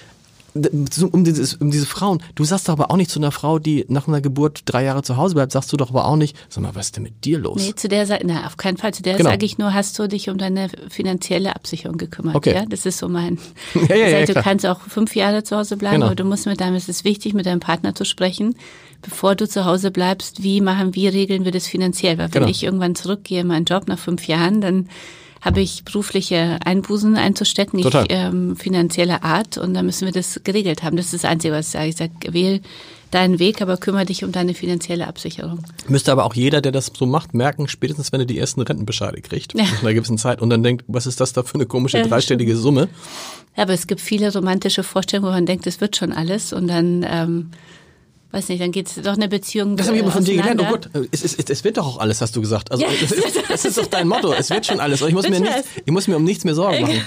um, 0.66 1.24
dieses, 1.24 1.54
um 1.54 1.70
diese 1.70 1.86
Frauen. 1.86 2.22
Du 2.34 2.44
sagst 2.44 2.68
doch 2.68 2.74
aber 2.74 2.90
auch 2.90 2.96
nicht 2.96 3.10
zu 3.10 3.18
einer 3.18 3.32
Frau, 3.32 3.58
die 3.58 3.84
nach 3.88 4.08
einer 4.08 4.20
Geburt 4.20 4.62
drei 4.64 4.84
Jahre 4.84 5.02
zu 5.02 5.16
Hause 5.16 5.34
bleibt, 5.34 5.52
sagst 5.52 5.72
du 5.72 5.76
doch 5.76 5.90
aber 5.90 6.06
auch 6.06 6.16
nicht, 6.16 6.36
sag 6.48 6.62
mal, 6.62 6.74
was 6.74 6.86
ist 6.86 6.96
denn 6.96 7.02
mit 7.02 7.24
dir 7.24 7.38
los? 7.38 7.62
Nee, 7.62 7.74
zu 7.74 7.88
der 7.88 8.06
Seite, 8.06 8.26
na, 8.26 8.46
auf 8.46 8.56
keinen 8.56 8.76
Fall. 8.76 8.94
Zu 8.94 9.02
der 9.02 9.16
genau. 9.16 9.30
sage 9.30 9.44
ich 9.44 9.58
nur, 9.58 9.74
hast 9.74 9.98
du 9.98 10.08
dich 10.08 10.28
um 10.30 10.38
deine 10.38 10.68
finanzielle 10.88 11.54
Absicherung 11.54 11.98
gekümmert. 11.98 12.34
Okay. 12.34 12.54
Ja, 12.54 12.66
das 12.66 12.86
ist 12.86 12.98
so 12.98 13.08
mein. 13.08 13.38
ja, 13.88 13.96
ja, 13.96 14.08
ja, 14.08 14.26
du 14.26 14.34
kannst 14.34 14.66
auch 14.66 14.80
fünf 14.80 15.14
Jahre 15.14 15.42
zu 15.42 15.56
Hause 15.56 15.76
bleiben, 15.76 15.96
genau. 15.96 16.06
aber 16.06 16.14
du 16.14 16.24
musst 16.24 16.46
mit 16.46 16.60
deinem, 16.60 16.74
es 16.74 16.88
ist 16.88 17.04
wichtig, 17.04 17.34
mit 17.34 17.46
deinem 17.46 17.60
Partner 17.60 17.94
zu 17.94 18.04
sprechen, 18.04 18.54
bevor 19.02 19.34
du 19.34 19.48
zu 19.48 19.64
Hause 19.64 19.90
bleibst, 19.90 20.42
wie 20.42 20.60
machen, 20.60 20.94
wie 20.94 21.08
regeln 21.08 21.44
wir 21.44 21.52
das 21.52 21.66
finanziell? 21.66 22.18
Weil 22.18 22.34
wenn 22.34 22.42
genau. 22.42 22.48
ich 22.48 22.62
irgendwann 22.62 22.94
zurückgehe 22.94 23.40
in 23.42 23.46
meinen 23.46 23.64
Job 23.64 23.88
nach 23.88 23.98
fünf 23.98 24.26
Jahren, 24.26 24.60
dann 24.60 24.88
habe 25.48 25.60
ich 25.62 25.82
berufliche 25.82 26.58
Einbußen 26.64 27.16
einzustecken, 27.16 27.78
ich 27.78 27.86
ähm, 28.10 28.54
finanzielle 28.54 29.22
Art 29.22 29.56
und 29.56 29.72
da 29.72 29.82
müssen 29.82 30.04
wir 30.04 30.12
das 30.12 30.40
geregelt 30.44 30.82
haben. 30.82 30.96
Das 30.96 31.06
ist 31.06 31.24
das 31.24 31.24
Einzige, 31.24 31.54
was 31.54 31.68
ich 31.68 31.72
sage. 31.72 31.88
Ich 31.88 31.96
sage, 31.96 32.12
wähl 32.32 32.60
deinen 33.10 33.38
Weg, 33.38 33.62
aber 33.62 33.78
kümmere 33.78 34.04
dich 34.04 34.24
um 34.24 34.32
deine 34.32 34.52
finanzielle 34.52 35.06
Absicherung. 35.06 35.64
Müsste 35.88 36.12
aber 36.12 36.26
auch 36.26 36.34
jeder, 36.34 36.60
der 36.60 36.72
das 36.72 36.92
so 36.94 37.06
macht, 37.06 37.32
merken, 37.32 37.66
spätestens 37.66 38.12
wenn 38.12 38.20
er 38.20 38.26
die 38.26 38.38
ersten 38.38 38.60
Rentenbescheide 38.60 39.22
kriegt, 39.22 39.54
ja. 39.54 39.64
nach 39.64 39.82
einer 39.82 39.94
gewissen 39.94 40.18
Zeit 40.18 40.42
und 40.42 40.50
dann 40.50 40.62
denkt, 40.62 40.84
was 40.86 41.06
ist 41.06 41.18
das 41.18 41.32
da 41.32 41.42
für 41.42 41.54
eine 41.54 41.64
komische 41.64 42.02
dreistellige 42.02 42.54
Summe? 42.54 42.88
Ja, 43.56 43.62
aber 43.62 43.72
es 43.72 43.86
gibt 43.86 44.02
viele 44.02 44.30
romantische 44.30 44.82
Vorstellungen, 44.82 45.30
wo 45.30 45.34
man 45.34 45.46
denkt, 45.46 45.66
es 45.66 45.80
wird 45.80 45.96
schon 45.96 46.12
alles 46.12 46.52
und 46.52 46.68
dann 46.68 47.06
ähm, 47.08 47.50
weiß 48.30 48.48
nicht, 48.50 48.60
dann 48.60 48.72
geht 48.72 48.88
es 48.88 48.94
doch 48.96 49.14
eine 49.14 49.28
Beziehung. 49.28 49.76
Das 49.76 49.86
habe 49.86 49.96
ich 49.96 50.02
immer 50.02 50.12
von 50.12 50.24
dir 50.24 50.36
gelernt. 50.36 50.60
Oh 50.60 50.70
Gott, 50.70 50.90
es, 51.12 51.24
es, 51.24 51.36
es, 51.38 51.64
wird 51.64 51.78
doch 51.78 51.86
auch 51.86 51.98
alles, 51.98 52.20
hast 52.20 52.36
du 52.36 52.40
gesagt. 52.40 52.70
Also 52.70 52.84
ja. 52.84 52.90
das, 53.00 53.12
ist, 53.12 53.42
das 53.48 53.64
ist 53.64 53.78
doch 53.78 53.86
dein 53.86 54.06
Motto. 54.06 54.32
Es 54.32 54.50
wird 54.50 54.66
schon 54.66 54.80
alles. 54.80 55.00
Ich 55.00 55.14
muss, 55.14 55.28
mir 55.28 55.40
nichts, 55.40 55.68
ich 55.84 55.92
muss 55.92 56.08
mir 56.08 56.16
um 56.16 56.24
nichts 56.24 56.44
mehr 56.44 56.54
Sorgen 56.54 56.82
machen. 56.82 57.02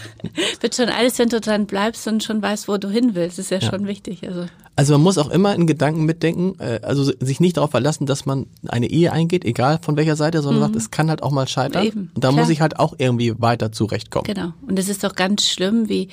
wird 0.60 0.76
schon 0.76 0.90
alles, 0.90 1.20
wenn 1.20 1.30
du 1.30 1.40
dran 1.40 1.68
bleibst 1.68 2.08
und 2.08 2.24
schon 2.24 2.42
weißt, 2.42 2.68
wo 2.68 2.78
du 2.78 2.90
hin 2.90 3.14
willst. 3.14 3.38
Das 3.38 3.46
ist 3.46 3.52
ja, 3.52 3.60
ja. 3.60 3.70
schon 3.70 3.88
wichtig. 3.88 4.28
Also. 4.28 4.48
Also 4.76 4.94
man 4.94 5.02
muss 5.02 5.18
auch 5.18 5.30
immer 5.30 5.54
in 5.54 5.68
Gedanken 5.68 6.06
mitdenken, 6.06 6.56
äh, 6.60 6.80
also 6.82 7.04
sich 7.04 7.40
nicht 7.40 7.58
darauf 7.58 7.72
verlassen, 7.72 8.06
dass 8.06 8.26
man 8.26 8.48
eine 8.68 8.90
Ehe 8.90 9.12
eingeht, 9.12 9.44
egal 9.44 9.80
von 9.82 9.98
welcher 9.98 10.16
Seite, 10.16 10.42
sondern 10.42 10.62
mhm. 10.62 10.66
sagt, 10.68 10.76
es 10.78 10.92
kann 10.92 11.10
halt 11.10 11.24
auch 11.24 11.32
mal 11.32 11.48
scheitern. 11.48 11.86
Eben, 11.86 12.12
und 12.16 12.24
da 12.24 12.30
klar. 12.30 12.42
muss 12.42 12.50
ich 12.50 12.62
halt 12.62 12.80
auch 12.80 12.96
irgendwie 12.98 13.34
weiter 13.38 13.72
zurechtkommen. 13.72 14.26
Genau. 14.26 14.54
Und 14.66 14.80
es 14.80 14.88
ist 14.88 15.04
doch 15.04 15.16
ganz 15.16 15.48
schlimm, 15.48 15.90
wie 15.90 16.08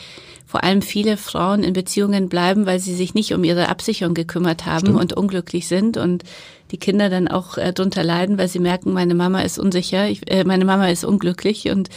vor 0.45 0.65
allem 0.65 0.83
viele 0.83 1.17
Frauen 1.17 1.63
in 1.63 1.73
Beziehungen 1.73 2.29
bleiben, 2.29 2.67
weil 2.67 2.81
sie 2.81 2.95
sich 2.95 3.15
nicht 3.15 3.33
um 3.33 3.45
ihre 3.45 3.69
Absicherung 3.69 4.15
gekümmert 4.15 4.67
haben 4.67 4.87
Stimmt. 4.87 5.01
und 5.01 5.13
unglücklich 5.13 5.69
sind 5.69 5.97
und 5.97 6.25
die 6.71 6.79
Kinder 6.79 7.11
dann 7.11 7.29
auch 7.29 7.59
äh, 7.59 7.73
drunter 7.73 8.03
leiden, 8.03 8.39
weil 8.39 8.49
sie 8.49 8.59
merken, 8.59 8.93
meine 8.93 9.15
Mama 9.15 9.43
ist 9.43 9.59
unsicher, 9.59 10.09
ich, 10.09 10.31
äh, 10.31 10.45
meine 10.45 10.65
Mama 10.65 10.89
ist 10.89 11.05
unglücklich 11.05 11.71
und 11.71 11.91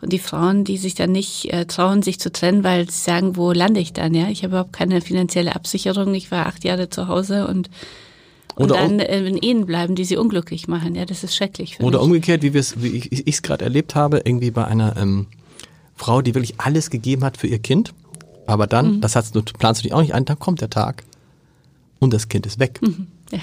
und 0.00 0.12
die 0.12 0.18
Frauen, 0.18 0.64
die 0.64 0.76
sich 0.76 0.94
dann 0.94 1.12
nicht 1.12 1.52
äh, 1.52 1.66
trauen, 1.66 2.02
sich 2.02 2.20
zu 2.20 2.30
trennen, 2.30 2.64
weil 2.64 2.88
sie 2.88 3.00
sagen, 3.00 3.36
wo 3.36 3.52
lande 3.52 3.80
ich 3.80 3.92
dann? 3.92 4.14
Ja, 4.14 4.28
ich 4.28 4.42
habe 4.42 4.52
überhaupt 4.52 4.72
keine 4.72 5.00
finanzielle 5.00 5.56
Absicherung. 5.56 6.14
Ich 6.14 6.30
war 6.30 6.46
acht 6.46 6.64
Jahre 6.64 6.88
zu 6.88 7.08
Hause 7.08 7.46
und 7.46 7.68
und 8.54 8.72
Oder 8.72 8.80
dann 8.80 8.98
in 8.98 9.36
Ehen 9.36 9.66
bleiben, 9.66 9.94
die 9.94 10.04
sie 10.04 10.16
unglücklich 10.16 10.66
machen. 10.66 10.96
Ja, 10.96 11.04
das 11.04 11.22
ist 11.22 11.36
schrecklich. 11.36 11.78
Oder 11.78 11.98
mich. 11.98 12.06
umgekehrt, 12.06 12.42
wie, 12.42 12.54
wir's, 12.54 12.82
wie 12.82 12.88
ich 12.88 13.24
es 13.24 13.42
gerade 13.42 13.64
erlebt 13.64 13.94
habe, 13.94 14.22
irgendwie 14.24 14.50
bei 14.50 14.64
einer 14.64 14.96
ähm, 14.96 15.26
Frau, 15.94 16.22
die 16.22 16.34
wirklich 16.34 16.58
alles 16.58 16.90
gegeben 16.90 17.22
hat 17.22 17.36
für 17.36 17.46
ihr 17.46 17.60
Kind. 17.60 17.94
Aber 18.48 18.66
dann, 18.66 18.96
mhm. 18.96 19.00
das 19.00 19.14
hast 19.14 19.36
du, 19.36 19.42
planst 19.42 19.80
du 19.80 19.82
dich 19.84 19.92
auch 19.92 20.00
nicht 20.00 20.12
ein, 20.12 20.24
dann 20.24 20.40
kommt 20.40 20.60
der 20.60 20.70
Tag 20.70 21.04
und 22.00 22.12
das 22.12 22.28
Kind 22.28 22.46
ist 22.46 22.58
weg. 22.58 22.80
Mhm. 22.82 23.06
Ja. 23.30 23.38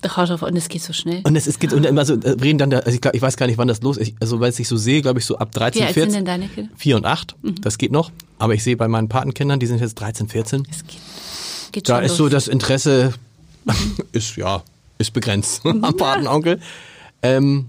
Doch, 0.00 0.42
und 0.42 0.56
es 0.56 0.68
geht 0.68 0.82
so 0.82 0.92
schnell. 0.92 1.22
Und 1.24 1.34
es, 1.34 1.46
es 1.46 1.58
geht, 1.58 1.72
und 1.72 1.84
immer 1.84 2.04
so, 2.04 2.14
äh, 2.14 2.30
reden 2.30 2.58
dann, 2.58 2.70
da, 2.70 2.78
also 2.78 2.90
ich, 2.90 3.00
glaub, 3.00 3.14
ich 3.14 3.22
weiß 3.22 3.36
gar 3.36 3.46
nicht, 3.46 3.58
wann 3.58 3.66
das 3.66 3.82
los 3.82 3.96
ist. 3.96 4.14
Also, 4.20 4.38
weil 4.38 4.52
ich 4.56 4.68
so 4.68 4.76
sehe, 4.76 5.02
glaube 5.02 5.18
ich, 5.18 5.26
so 5.26 5.38
ab 5.38 5.50
13, 5.50 5.82
Wie 5.82 5.86
alt 5.86 5.94
14. 5.94 6.10
Sind 6.10 6.18
denn 6.18 6.24
deine 6.24 6.48
Kinder? 6.48 6.70
4 6.76 6.96
und 6.96 7.04
8. 7.04 7.36
Mhm. 7.42 7.60
Das 7.60 7.78
geht 7.78 7.90
noch. 7.90 8.12
Aber 8.38 8.54
ich 8.54 8.62
sehe 8.62 8.76
bei 8.76 8.86
meinen 8.86 9.08
Patenkindern, 9.08 9.58
die 9.58 9.66
sind 9.66 9.80
jetzt 9.80 9.94
13, 9.96 10.28
14. 10.28 10.66
Es 10.70 10.86
geht, 10.86 11.00
geht 11.72 11.88
Da 11.88 11.98
ist 11.98 12.10
los. 12.10 12.18
so 12.18 12.28
das 12.28 12.46
Interesse, 12.46 13.12
ist, 14.12 14.36
ja, 14.36 14.62
ist 14.98 15.12
begrenzt 15.12 15.62
am 15.66 15.80
Patenonkel. 15.96 16.60
Ähm, 17.22 17.66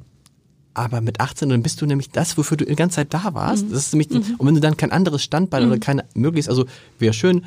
aber 0.75 1.01
mit 1.01 1.19
18, 1.19 1.49
dann 1.49 1.63
bist 1.63 1.81
du 1.81 1.87
nämlich 1.87 2.11
das, 2.11 2.37
wofür 2.37 2.55
du 2.55 2.65
die 2.65 2.75
ganze 2.75 2.97
Zeit 2.97 3.13
da 3.13 3.33
warst. 3.33 3.65
Mhm. 3.65 3.71
Das 3.71 3.87
ist 3.87 3.93
nämlich, 3.93 4.11
mhm. 4.11 4.35
und 4.37 4.47
wenn 4.47 4.55
du 4.55 4.61
dann 4.61 4.77
kein 4.77 4.91
anderes 4.91 5.23
Standbein 5.23 5.65
mhm. 5.65 5.71
oder 5.71 5.79
keine 5.79 6.05
möglichst, 6.13 6.47
also 6.47 6.65
wäre 6.99 7.13
schön, 7.13 7.43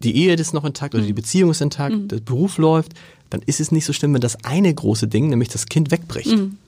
die 0.00 0.16
Ehe 0.16 0.34
ist 0.34 0.54
noch 0.54 0.64
intakt 0.64 0.94
oder 0.94 1.04
die 1.04 1.12
mhm. 1.12 1.16
Beziehung 1.16 1.50
ist 1.50 1.60
intakt, 1.60 1.94
mhm. 1.94 2.08
der 2.08 2.20
Beruf 2.20 2.58
läuft, 2.58 2.92
dann 3.30 3.42
ist 3.42 3.60
es 3.60 3.72
nicht 3.72 3.84
so 3.84 3.92
schlimm, 3.92 4.14
wenn 4.14 4.20
das 4.20 4.44
eine 4.44 4.72
große 4.72 5.08
Ding, 5.08 5.28
nämlich 5.28 5.48
das 5.48 5.66
Kind 5.66 5.90
wegbricht. 5.90 6.36
Mhm. 6.36 6.58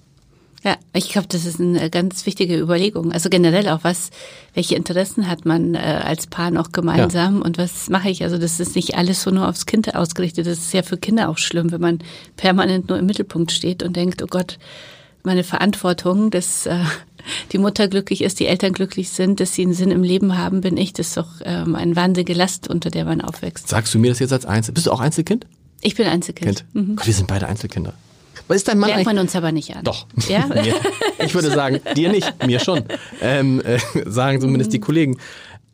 Ja, 0.65 0.77
ich 0.93 1.11
glaube, 1.11 1.29
das 1.29 1.45
ist 1.45 1.61
eine 1.61 1.89
ganz 1.89 2.27
wichtige 2.27 2.59
Überlegung. 2.59 3.13
Also 3.13 3.29
generell 3.29 3.69
auch 3.69 3.85
was, 3.85 4.11
welche 4.55 4.75
Interessen 4.75 5.29
hat 5.29 5.45
man 5.45 5.77
äh, 5.77 5.79
als 5.79 6.27
Paar 6.27 6.51
noch 6.51 6.73
gemeinsam 6.73 7.37
ja. 7.37 7.45
und 7.45 7.59
was 7.59 7.89
mache 7.89 8.11
ich? 8.11 8.25
Also 8.25 8.39
das 8.39 8.59
ist 8.59 8.75
nicht 8.75 8.97
alles 8.97 9.23
so 9.23 9.31
nur 9.31 9.49
aufs 9.49 9.67
Kind 9.67 9.95
ausgerichtet. 9.95 10.47
Das 10.47 10.59
ist 10.59 10.73
ja 10.73 10.83
für 10.83 10.97
Kinder 10.97 11.29
auch 11.29 11.39
schlimm, 11.39 11.71
wenn 11.71 11.81
man 11.81 11.99
permanent 12.37 12.89
nur 12.89 12.99
im 12.99 13.07
Mittelpunkt 13.07 13.53
steht 13.53 13.85
und 13.85 13.95
denkt, 13.95 14.21
oh 14.21 14.27
Gott, 14.29 14.59
meine 15.23 15.45
Verantwortung, 15.45 16.33
das 16.33 16.67
äh, 16.67 16.81
die 17.53 17.59
Mutter 17.59 17.89
glücklich 17.89 18.23
ist, 18.23 18.41
die 18.41 18.47
Eltern 18.47 18.73
glücklich 18.73 19.11
sind, 19.11 19.41
dass 19.41 19.55
sie 19.55 19.63
einen 19.63 19.75
Sinn 19.75 19.91
im 19.91 20.03
Leben 20.03 20.39
haben, 20.39 20.61
bin 20.61 20.77
ich. 20.77 20.93
Das 20.93 21.09
ist 21.09 21.17
doch 21.17 21.29
ähm, 21.45 21.75
eine 21.75 21.97
wahnsinnige 21.97 22.35
Last, 22.35 22.69
unter 22.69 22.91
der 22.91 23.05
man 23.05 23.21
aufwächst. 23.21 23.69
Sagst 23.69 23.95
du 23.95 23.99
mir 23.99 24.11
das 24.11 24.19
jetzt 24.19 24.33
als 24.33 24.47
Einzel? 24.47 24.75
Bist 24.75 24.87
du 24.87 24.93
auch 24.93 25.01
Einzelkind? 25.01 25.47
Ich 25.81 25.95
bin 25.95 26.07
Einzelkind. 26.07 26.65
Mhm. 26.73 26.97
Gott, 26.97 27.07
wir 27.07 27.15
sind 27.15 27.29
beide 27.29 27.47
Einzelkinder. 27.47 27.95
Was 28.49 28.57
ist 28.59 28.69
dein 28.69 28.79
Mann 28.79 28.91
Merkt 28.91 29.05
man 29.05 29.19
uns 29.19 29.37
aber 29.37 29.53
nicht 29.53 29.77
an. 29.77 29.85
Doch. 29.85 30.07
Ja? 30.29 30.49
ich 31.25 31.35
würde 31.35 31.51
sagen, 31.51 31.81
dir 31.95 32.11
nicht, 32.11 32.47
mir 32.47 32.61
schon. 32.61 32.85
Ähm, 33.21 33.61
äh, 33.61 33.79
sagen 34.07 34.41
zumindest 34.41 34.73
die 34.73 34.81
Kollegen. 34.81 35.19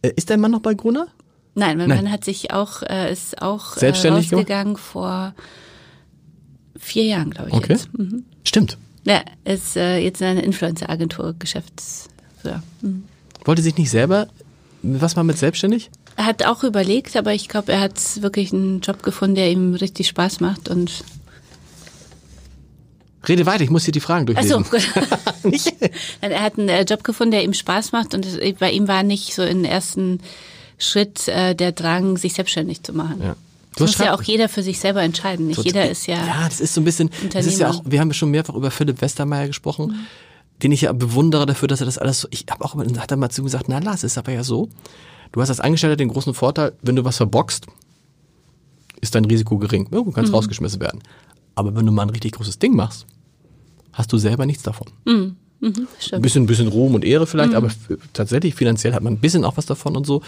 Äh, 0.03 0.13
ist 0.17 0.31
dein 0.31 0.41
Mann 0.41 0.51
noch 0.51 0.61
bei 0.61 0.75
Gruner? 0.75 1.07
Nein, 1.55 1.79
mein 1.79 1.89
Nein. 1.89 2.05
Mann 2.05 2.13
hat 2.13 2.25
sich 2.25 2.53
auch, 2.53 2.83
äh, 2.83 3.13
ist 3.13 3.41
auch 3.41 3.77
Selbstständig 3.77 4.33
äh, 4.33 4.35
rausgegangen 4.35 4.77
vor 4.77 5.35
vier 6.77 7.05
Jahren, 7.05 7.31
glaube 7.31 7.51
ich. 7.51 7.55
Okay. 7.55 7.79
Mhm. 7.97 8.25
Stimmt. 8.43 8.77
Ja, 9.05 9.23
ist 9.45 9.77
äh, 9.77 9.99
jetzt 9.99 10.21
in 10.21 10.29
einer 10.29 10.45
Influencer-Agentur 10.45 11.35
Geschäftsführer. 11.39 12.63
Mhm. 12.81 13.05
Wollte 13.45 13.63
sich 13.63 13.77
nicht 13.77 13.91
selber 13.91 14.29
was 14.85 15.17
mal 15.17 15.23
mit 15.23 15.39
selbstständig? 15.39 15.91
Er 16.17 16.27
hat 16.27 16.45
auch 16.45 16.63
überlegt, 16.63 17.17
aber 17.17 17.33
ich 17.33 17.49
glaube, 17.49 17.73
er 17.73 17.81
hat 17.81 17.99
wirklich 18.23 18.53
einen 18.53 18.81
Job 18.81 19.03
gefunden, 19.03 19.35
der 19.35 19.51
ihm 19.51 19.75
richtig 19.75 20.09
Spaß 20.09 20.41
macht 20.41 20.69
und 20.69 21.05
Rede 23.27 23.47
weiter, 23.47 23.65
ich 23.65 23.71
muss 23.71 23.85
dir 23.85 23.93
die 23.93 24.01
Fragen 24.01 24.27
durchlesen. 24.27 24.67
Ach 24.71 24.81
so, 25.43 25.51
er 26.21 26.43
hat 26.43 26.59
einen 26.59 26.69
äh, 26.69 26.83
Job 26.83 27.05
gefunden, 27.05 27.33
der 27.33 27.43
ihm 27.43 27.55
Spaß 27.55 27.93
macht 27.93 28.15
und 28.15 28.27
bei 28.59 28.71
ihm 28.71 28.87
war 28.87 29.03
nicht 29.03 29.35
so 29.35 29.43
im 29.43 29.65
ersten 29.65 30.21
Schritt 30.77 31.27
äh, 31.29 31.55
der 31.55 31.73
Drang, 31.73 32.19
sich 32.19 32.35
selbstständig 32.35 32.83
zu 32.83 32.93
machen. 32.93 33.23
Ja. 33.23 33.37
Das 33.77 33.91
muss 33.91 33.99
ja 33.99 34.15
auch 34.15 34.23
jeder 34.23 34.49
für 34.49 34.63
sich 34.63 34.79
selber 34.79 35.03
entscheiden. 35.03 35.49
Nicht 35.49 35.65
jeder 35.65 35.91
ist 35.91 36.07
ja. 36.07 36.17
Ja, 36.17 36.45
das 36.45 36.61
ist 36.61 36.75
so 36.75 36.81
ein 36.81 36.85
bisschen. 36.85 37.11
Das 37.33 37.47
ist 37.47 37.59
ja 37.59 37.71
auch. 37.71 37.83
Wir 37.85 38.01
haben 38.01 38.13
schon 38.13 38.31
mehrfach 38.31 38.55
über 38.55 38.71
Philipp 38.71 39.01
Westermeier 39.01 39.47
gesprochen, 39.47 39.87
mhm. 39.89 40.07
den 40.63 40.73
ich 40.73 40.83
ja 40.83 40.93
bewundere 40.93 41.47
dafür, 41.47 41.69
dass 41.69 41.81
er 41.81 41.87
das 41.87 41.99
alles 41.99 42.21
so. 42.21 42.29
Ich 42.31 42.47
habe 42.51 42.65
auch 42.65 42.77
hat 42.77 43.11
er 43.11 43.17
mal 43.17 43.31
zu 43.31 43.43
ihm 43.43 43.47
gesagt, 43.47 43.69
na 43.69 43.79
Lars, 43.79 44.05
ist 44.05 44.19
aber 44.19 44.33
ja 44.33 44.45
so. 44.45 44.69
Du 45.33 45.41
hast 45.41 45.51
als 45.51 45.61
Angestellter 45.61 45.97
den 45.97 46.09
großen 46.09 46.35
Vorteil, 46.35 46.73
wenn 46.83 46.95
du 46.95 47.05
was 47.05 47.17
verboxt, 47.17 47.67
ist 49.01 49.15
dein 49.15 49.25
Risiko 49.25 49.59
gering. 49.59 49.89
Ja, 49.91 49.99
du 49.99 50.13
kannst 50.13 50.31
mhm. 50.31 50.37
rausgeschmissen 50.37 50.81
werden. 50.81 51.03
Aber 51.57 51.75
wenn 51.75 51.87
du 51.87 51.93
mal 51.93 52.03
ein 52.03 52.11
richtig 52.11 52.33
großes 52.33 52.59
Ding 52.59 52.77
machst, 52.77 53.07
hast 53.93 54.13
du 54.13 54.19
selber 54.19 54.47
nichts 54.47 54.63
davon. 54.63 54.89
Mhm. 55.05 55.37
Mhm, 55.61 55.89
ein 56.13 56.21
bisschen, 56.21 56.47
bisschen 56.47 56.69
Ruhm 56.69 56.95
und 56.95 57.05
Ehre 57.05 57.27
vielleicht, 57.27 57.51
mhm. 57.51 57.57
aber 57.57 57.71
tatsächlich 58.13 58.55
finanziell 58.55 58.93
hat 58.93 59.03
man 59.03 59.15
ein 59.15 59.21
bisschen 59.21 59.45
auch 59.45 59.57
was 59.57 59.67
davon 59.67 59.97
und 59.97 60.07
so. 60.07 60.21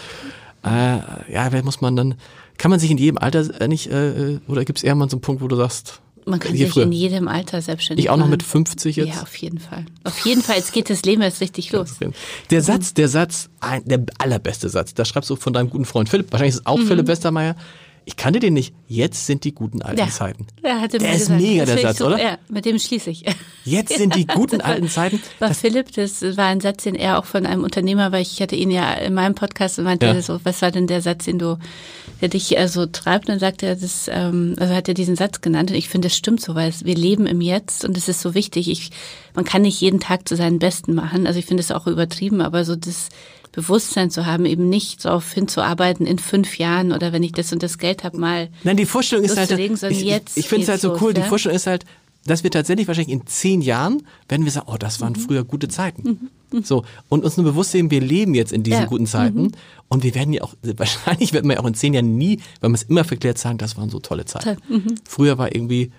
Äh, 0.63 0.97
ja, 1.31 1.51
wer 1.51 1.63
muss 1.63 1.79
man 1.79 1.95
dann, 1.95 2.15
kann 2.57 2.71
man 2.71 2.79
sich 2.79 2.91
in 2.91 2.97
jedem 2.97 3.17
Alter 3.17 3.61
äh, 3.61 3.67
nicht, 3.67 3.87
äh, 3.91 4.39
oder 4.47 4.65
gibt 4.65 4.79
es 4.79 4.83
eher 4.83 4.95
mal 4.95 5.09
so 5.09 5.17
einen 5.17 5.21
Punkt, 5.21 5.41
wo 5.41 5.47
du 5.47 5.55
sagst, 5.55 6.01
man 6.25 6.39
kann 6.39 6.55
sich 6.55 6.69
früher. 6.69 6.83
in 6.83 6.91
jedem 6.91 7.27
Alter 7.29 7.61
selbstständig 7.61 8.05
Ich 8.05 8.09
auch 8.09 8.17
noch 8.17 8.27
mit 8.27 8.43
50 8.43 8.97
jetzt? 8.97 9.07
Ja, 9.07 9.21
auf 9.21 9.35
jeden 9.37 9.59
Fall. 9.59 9.85
Auf 10.03 10.25
jeden 10.25 10.41
Fall, 10.41 10.57
jetzt 10.57 10.73
geht 10.73 10.89
das 10.89 11.03
Leben 11.03 11.21
erst 11.21 11.39
richtig 11.39 11.71
los. 11.71 11.95
Der 12.49 12.61
Satz, 12.61 12.93
der 12.93 13.07
Satz, 13.07 13.49
der 13.85 14.05
allerbeste 14.17 14.67
Satz, 14.67 14.93
da 14.93 15.05
schreibst 15.05 15.29
du 15.29 15.37
von 15.37 15.53
deinem 15.53 15.69
guten 15.69 15.85
Freund 15.85 16.09
Philipp, 16.09 16.31
wahrscheinlich 16.31 16.55
ist 16.55 16.61
es 16.61 16.65
auch 16.65 16.79
mhm. 16.79 16.87
Philipp 16.87 17.07
Westermeier, 17.07 17.55
ich 18.07 18.15
kannte 18.15 18.39
den 18.39 18.53
nicht. 18.53 18.73
Jetzt 18.87 19.25
sind 19.25 19.43
die 19.43 19.53
guten 19.53 19.81
alten 19.81 19.99
ja. 19.99 20.07
Zeiten. 20.07 20.47
Ja, 20.63 20.79
hatte 20.79 20.97
der 20.97 21.13
ist 21.13 21.29
mega, 21.29 21.65
der 21.65 21.77
Satz, 21.77 21.97
so, 21.97 22.07
oder? 22.07 22.17
Ja, 22.17 22.37
mit 22.47 22.63
dem 22.63 22.79
schließe 22.79 23.09
ich. 23.09 23.25
Jetzt 23.65 23.93
sind 23.97 24.15
die 24.15 24.25
guten 24.25 24.61
alten 24.61 24.87
Zeiten. 24.87 25.21
War 25.39 25.49
das 25.49 25.59
Philipp, 25.59 25.91
das 25.91 26.21
war 26.37 26.45
ein 26.45 26.61
Satz, 26.61 26.83
den 26.83 26.95
er 26.95 27.19
auch 27.19 27.25
von 27.25 27.45
einem 27.45 27.65
Unternehmer, 27.65 28.13
weil 28.13 28.21
ich 28.21 28.41
hatte 28.41 28.55
ihn 28.55 28.71
ja 28.71 28.93
in 28.93 29.13
meinem 29.13 29.35
Podcast 29.35 29.77
und 29.77 29.83
meinte 29.83 30.05
ja. 30.05 30.21
so, 30.21 30.39
was 30.45 30.61
war 30.61 30.71
denn 30.71 30.87
der 30.87 31.01
Satz, 31.01 31.25
den 31.25 31.37
du, 31.37 31.59
der 32.21 32.29
dich 32.29 32.47
so 32.47 32.55
also 32.55 32.85
treibt? 32.85 33.29
Dann 33.29 33.39
sagt 33.39 33.63
er, 33.63 33.75
das, 33.75 34.09
ähm, 34.11 34.55
also 34.59 34.73
hat 34.73 34.87
er 34.87 34.93
diesen 34.93 35.15
Satz 35.15 35.41
genannt 35.41 35.71
und 35.71 35.77
ich 35.77 35.89
finde, 35.89 36.07
das 36.07 36.17
stimmt 36.17 36.41
so, 36.41 36.55
weil 36.55 36.73
wir 36.83 36.95
leben 36.95 37.27
im 37.27 37.41
Jetzt 37.41 37.85
und 37.85 37.97
es 37.97 38.07
ist 38.07 38.21
so 38.21 38.33
wichtig. 38.33 38.69
Ich, 38.69 38.91
man 39.35 39.45
kann 39.45 39.61
nicht 39.61 39.81
jeden 39.81 39.99
Tag 39.99 40.27
zu 40.27 40.35
seinen 40.35 40.59
Besten 40.59 40.93
machen. 40.93 41.27
Also 41.27 41.39
ich 41.39 41.45
finde 41.45 41.61
es 41.61 41.71
auch 41.71 41.87
übertrieben, 41.87 42.41
aber 42.41 42.65
so 42.65 42.75
das, 42.75 43.09
Bewusstsein 43.57 44.11
zu 44.11 44.27
haben, 44.27 44.45
eben 44.45 44.69
nicht 44.69 45.03
darauf 45.03 45.33
hinzuarbeiten 45.33 46.05
in 46.05 46.19
fünf 46.19 46.59
Jahren 46.59 46.91
oder 46.91 47.11
wenn 47.11 47.23
ich 47.23 47.31
das 47.31 47.51
und 47.51 47.63
das 47.63 47.79
Geld 47.79 48.03
habe, 48.03 48.15
mal. 48.15 48.49
Nein, 48.63 48.77
die 48.77 48.85
Vorstellung 48.85 49.25
ist 49.25 49.35
halt, 49.35 49.49
ich, 49.49 49.81
ich, 49.81 50.21
ich 50.35 50.47
finde 50.47 50.61
es 50.61 50.69
halt 50.69 50.79
so 50.79 50.91
cool, 51.01 51.11
los, 51.11 51.13
die 51.15 51.21
Vorstellung 51.23 51.55
ist 51.55 51.65
halt, 51.65 51.83
dass 52.27 52.43
wir 52.43 52.51
tatsächlich 52.51 52.87
wahrscheinlich 52.87 53.13
in 53.13 53.25
zehn 53.25 53.61
Jahren 53.61 54.03
werden 54.29 54.45
wir 54.45 54.51
sagen, 54.51 54.67
oh, 54.71 54.77
das 54.77 55.01
waren 55.01 55.13
mhm. 55.13 55.21
früher 55.21 55.43
gute 55.43 55.67
Zeiten. 55.67 56.29
Mhm. 56.51 56.63
So. 56.63 56.83
Und 57.09 57.23
uns 57.23 57.37
nur 57.37 57.45
bewusst 57.45 57.71
sehen, 57.71 57.91
wir 57.91 58.01
leben 58.01 58.33
jetzt 58.33 58.51
in 58.51 58.63
diesen 58.63 58.81
ja. 58.81 58.85
guten 58.85 59.05
Zeiten. 59.05 59.43
Mhm. 59.43 59.51
Und 59.89 60.03
wir 60.03 60.15
werden 60.15 60.33
ja 60.33 60.43
auch, 60.43 60.53
wahrscheinlich 60.61 61.33
werden 61.33 61.47
wir 61.47 61.55
ja 61.55 61.61
auch 61.61 61.67
in 61.67 61.73
zehn 61.73 61.93
Jahren 61.93 62.17
nie, 62.17 62.39
weil 62.61 62.69
man 62.69 62.75
es 62.75 62.83
immer 62.83 63.03
verklärt 63.03 63.37
sagen, 63.37 63.57
das 63.57 63.77
waren 63.77 63.89
so 63.89 63.99
tolle 63.99 64.25
Zeiten. 64.25 64.61
Mhm. 64.69 64.95
Früher 65.07 65.37
war 65.37 65.53
irgendwie, 65.55 65.91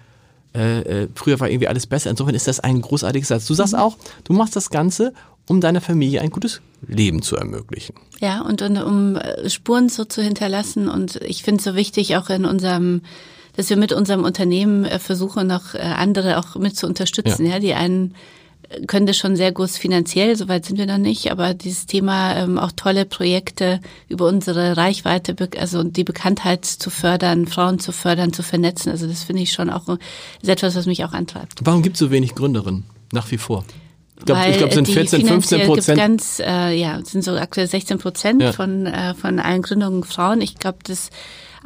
äh, 0.55 0.81
äh, 1.03 1.09
früher 1.15 1.41
war 1.41 1.49
irgendwie 1.49 1.69
alles 1.69 1.87
besser. 1.87 2.11
Insofern 2.11 2.35
ist 2.35 2.47
das 2.47 2.61
ein 2.61 2.81
großartiger 2.81 3.27
Satz. 3.27 3.47
Du 3.47 3.55
sagst 3.55 3.75
mhm. 3.75 3.81
auch, 3.81 3.97
du 4.25 4.33
machst 4.33 4.57
das 4.57 4.71
Ganze, 4.71 5.13
um 5.47 5.61
deiner 5.61 5.81
Familie 5.81 6.21
ein 6.21 6.31
gutes 6.31 6.61
Leben 6.87 7.23
zu 7.23 7.37
ermöglichen. 7.37 7.95
Ja, 8.21 8.43
und, 8.43 8.63
und 8.63 8.77
um 8.79 9.17
äh, 9.17 9.49
Spuren 9.49 9.89
so 9.89 10.05
zu 10.05 10.23
hinterlassen. 10.23 10.89
Und 10.89 11.17
ich 11.17 11.43
finde 11.43 11.59
es 11.59 11.65
so 11.65 11.75
wichtig, 11.75 12.17
auch 12.17 12.31
in 12.31 12.45
unserem, 12.45 13.03
dass 13.59 13.71
wir 13.71 13.77
mit 13.77 13.93
unserem 13.93 14.23
Unternehmen 14.23 14.85
äh, 14.85 15.01
versuchen, 15.01 15.49
noch 15.49 15.75
äh, 15.75 15.79
andere 15.79 16.39
auch 16.39 16.55
mit 16.55 16.77
zu 16.77 16.87
unterstützen. 16.87 17.45
Ja, 17.45 17.55
ja 17.55 17.59
die 17.59 17.75
einen 17.75 18.15
können 18.87 19.07
das 19.07 19.17
schon 19.17 19.35
sehr 19.35 19.51
groß 19.51 19.77
finanziell, 19.79 20.37
soweit 20.37 20.65
sind 20.65 20.79
wir 20.79 20.87
noch 20.87 20.99
nicht, 20.99 21.33
aber 21.33 21.55
dieses 21.55 21.87
Thema 21.87 22.37
ähm, 22.37 22.57
auch 22.57 22.71
tolle 22.71 23.05
Projekte 23.05 23.81
über 24.09 24.29
unsere 24.29 24.77
Reichweite, 24.77 25.35
also 25.59 25.83
die 25.83 26.05
Bekanntheit 26.05 26.67
zu 26.67 26.91
fördern, 26.91 27.49
Frauen 27.49 27.81
zu 27.81 27.91
fördern, 27.91 28.33
zu 28.33 28.45
vernetzen, 28.45 28.93
also 28.93 29.09
das 29.09 29.25
finde 29.25 29.43
ich 29.43 29.53
schon 29.53 29.71
auch 29.71 29.89
ist 30.41 30.49
etwas, 30.49 30.77
was 30.77 30.87
mich 30.87 31.05
auch 31.05 31.13
antreibt. 31.13 31.59
Warum 31.65 31.83
gibt 31.83 31.97
es 31.97 32.01
so 32.01 32.13
wenig 32.13 32.37
Gründerinnen 32.37 32.85
nach 33.13 33.29
wie 33.33 33.39
vor? 33.39 33.65
Ich 34.19 34.25
glaube, 34.25 34.53
glaub, 34.57 34.73
sind 34.73 34.87
14, 34.87 35.27
15 35.27 35.67
Prozent. 35.67 35.99
Ganz, 35.99 36.41
äh, 36.45 36.79
ja, 36.79 37.01
sind 37.05 37.25
so 37.25 37.33
aktuell 37.37 37.67
16 37.67 37.99
Prozent 37.99 38.43
ja. 38.43 38.53
von, 38.53 38.87
äh, 38.87 39.15
von 39.15 39.41
allen 39.41 39.63
Gründungen 39.63 40.05
Frauen. 40.05 40.43
Ich 40.43 40.57
glaube, 40.57 40.79
das 40.85 41.11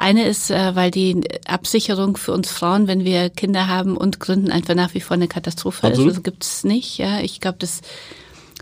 eine 0.03 0.27
ist, 0.27 0.51
äh, 0.51 0.75
weil 0.75 0.91
die 0.91 1.23
Absicherung 1.47 2.17
für 2.17 2.33
uns 2.33 2.51
Frauen, 2.51 2.89
wenn 2.89 3.05
wir 3.05 3.31
Kinder 3.31 3.69
haben 3.69 3.97
und 3.97 4.21
gründen, 4.21 4.51
einfach 4.51 4.75
nach 4.75 4.95
wie 4.95 5.01
vor 5.01 5.15
eine 5.15 5.29
Katastrophe 5.29 5.87
Absolut. 5.87 6.11
ist. 6.11 6.13
Also 6.17 6.23
gibt 6.23 6.45
es 6.45 6.65
nicht. 6.65 6.99
Ja, 6.99 7.21
ich 7.21 7.41
glaube, 7.41 7.59
dass 7.59 7.81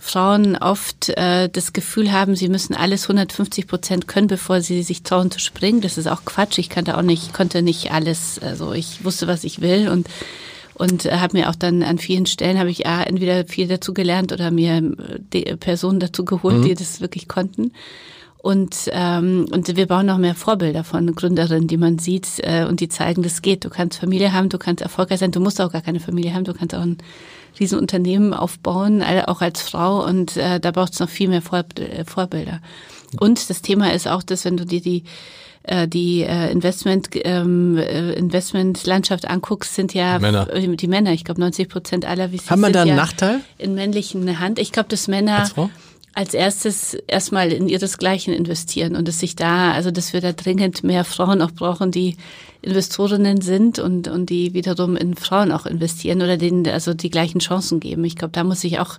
Frauen 0.01 0.57
oft 0.57 1.09
äh, 1.11 1.49
das 1.49 1.73
Gefühl 1.73 2.13
haben, 2.13 2.37
sie 2.37 2.49
müssen 2.49 2.75
alles 2.75 3.05
150 3.05 3.67
Prozent 3.67 4.07
können, 4.07 4.27
bevor 4.27 4.61
sie 4.61 4.83
sich 4.83 5.03
trauen 5.03 5.31
zu 5.31 5.41
springen. 5.41 5.81
Das 5.81 5.99
ist 5.99 6.07
auch 6.07 6.25
Quatsch. 6.25 6.59
Ich 6.59 6.69
kannte 6.69 6.97
auch 6.97 7.03
nicht, 7.03 7.33
konnte 7.33 7.63
nicht 7.63 7.91
alles. 7.91 8.39
Also 8.39 8.73
ich 8.73 9.05
wusste, 9.05 9.27
was 9.27 9.45
ich 9.45 9.61
will 9.61 9.89
und 9.89 10.09
und 10.75 11.05
äh, 11.05 11.19
habe 11.19 11.37
mir 11.37 11.51
auch 11.51 11.55
dann 11.55 11.83
an 11.83 11.99
vielen 11.99 12.25
Stellen 12.25 12.59
habe 12.59 12.71
ich 12.71 12.87
ah, 12.87 13.03
entweder 13.03 13.45
viel 13.45 13.69
dazu 13.69 13.93
gelernt 13.93 14.33
oder 14.33 14.51
mir 14.51 14.83
äh, 15.33 15.57
Personen 15.57 16.01
dazu 16.01 16.25
geholt, 16.25 16.59
mhm. 16.59 16.63
die 16.65 16.75
das 16.75 17.03
wirklich 17.03 17.29
konnten. 17.29 17.73
Und, 18.43 18.89
ähm, 18.93 19.47
und 19.53 19.77
wir 19.77 19.87
bauen 19.87 20.07
noch 20.07 20.17
mehr 20.17 20.35
Vorbilder 20.35 20.83
von 20.83 21.15
Gründerinnen, 21.15 21.69
die 21.69 21.77
man 21.77 21.99
sieht 21.99 22.27
äh, 22.39 22.65
und 22.65 22.81
die 22.81 22.89
zeigen, 22.89 23.23
das 23.23 23.43
geht. 23.43 23.65
Du 23.67 23.69
kannst 23.69 23.99
Familie 23.99 24.33
haben, 24.33 24.49
du 24.49 24.57
kannst 24.57 24.81
erfolgreich 24.81 25.19
sein, 25.19 25.31
du 25.31 25.41
musst 25.41 25.61
auch 25.61 25.71
gar 25.71 25.83
keine 25.83 26.01
Familie 26.01 26.33
haben, 26.33 26.45
du 26.45 26.55
kannst 26.55 26.75
auch 26.75 26.81
ein 26.81 26.97
Riesenunternehmen 27.59 28.33
aufbauen, 28.33 29.03
auch 29.27 29.43
als 29.43 29.61
Frau. 29.61 30.05
Und 30.07 30.39
äh, 30.39 30.59
da 30.59 30.71
braucht 30.71 30.95
es 30.95 31.01
noch 31.01 31.11
viel 31.11 31.29
mehr 31.29 31.43
Vor 31.43 31.65
äh, 31.79 32.05
Vorbilder. 32.05 32.61
Und 33.19 33.51
das 33.51 33.61
Thema 33.61 33.93
ist 33.93 34.09
auch, 34.09 34.23
dass 34.23 34.47
wenn 34.47 34.57
du 34.57 34.65
dir 34.65 34.81
die 34.81 35.05
äh, 35.63 35.87
die 35.87 36.23
äh, 36.23 36.51
Investment 36.51 37.11
ähm, 37.13 37.77
äh, 37.77 38.13
Investmentlandschaft 38.13 39.29
anguckst, 39.29 39.75
sind 39.75 39.93
ja 39.93 40.19
Männer. 40.19 40.47
die 40.47 40.89
Männer. 40.89 41.13
Ich 41.13 41.25
glaube, 41.25 41.41
90 41.41 41.69
Prozent 41.69 42.07
aller 42.07 42.31
VCs 42.31 42.51
haben 42.51 42.63
wir 42.63 42.71
da 42.71 42.81
einen 42.81 42.91
ja 42.91 42.97
Nachteil 42.97 43.41
in 43.59 43.75
männlichen 43.75 44.41
Hand. 44.41 44.59
Ich 44.59 44.73
glaube, 44.73 44.89
dass 44.89 45.07
Männer 45.07 45.47
als, 46.15 46.35
erstes 46.35 46.95
erstmal 47.07 47.53
in 47.53 47.69
ihresgleichen 47.69 48.35
investieren 48.35 48.97
und 48.97 49.07
dass 49.07 49.21
sich 49.21 49.37
da, 49.37 49.73
also 49.73 49.91
dass 49.91 50.13
wir 50.13 50.21
da 50.21 50.33
dringend 50.33 50.85
mehr 50.85 51.05
Frauen 51.05 51.43
auch 51.43 51.53
brauchen, 51.53 51.91
die 51.91 52.17
Investorinnen 52.63 53.41
sind 53.41 53.79
und 53.79 54.09
und 54.09 54.29
die 54.29 54.53
wiederum 54.53 54.97
in 54.97 55.15
Frauen 55.15 55.51
auch 55.51 55.67
investieren 55.67 56.21
oder 56.21 56.37
denen 56.37 56.67
also 56.69 56.93
die 56.93 57.11
gleichen 57.11 57.39
Chancen 57.39 57.81
geben. 57.81 58.05
Ich 58.05 58.17
glaube, 58.17 58.33
da 58.33 58.45
muss 58.45 58.61
sich 58.61 58.79
auch 58.79 58.99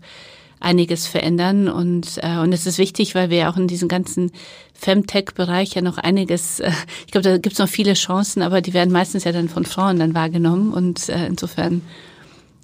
einiges 0.59 1.07
verändern 1.07 1.67
und 1.67 2.19
äh, 2.21 2.37
und 2.37 2.53
es 2.53 2.65
ist 2.65 2.77
wichtig, 2.77 3.13
weil 3.13 3.29
wir 3.29 3.49
auch 3.49 3.57
in 3.57 3.67
diesem 3.67 3.87
ganzen 3.87 4.31
Femtech-Bereich 4.73 5.73
ja 5.73 5.81
noch 5.81 5.97
einiges, 5.97 6.59
äh, 6.59 6.71
ich 7.05 7.11
glaube, 7.11 7.29
da 7.29 7.37
gibt 7.37 7.53
es 7.53 7.59
noch 7.59 7.69
viele 7.69 7.93
Chancen, 7.93 8.41
aber 8.41 8.61
die 8.61 8.73
werden 8.73 8.91
meistens 8.91 9.23
ja 9.25 9.31
dann 9.31 9.49
von 9.49 9.65
Frauen 9.65 9.99
dann 9.99 10.15
wahrgenommen 10.15 10.73
und 10.73 11.09
äh, 11.09 11.27
insofern 11.27 11.81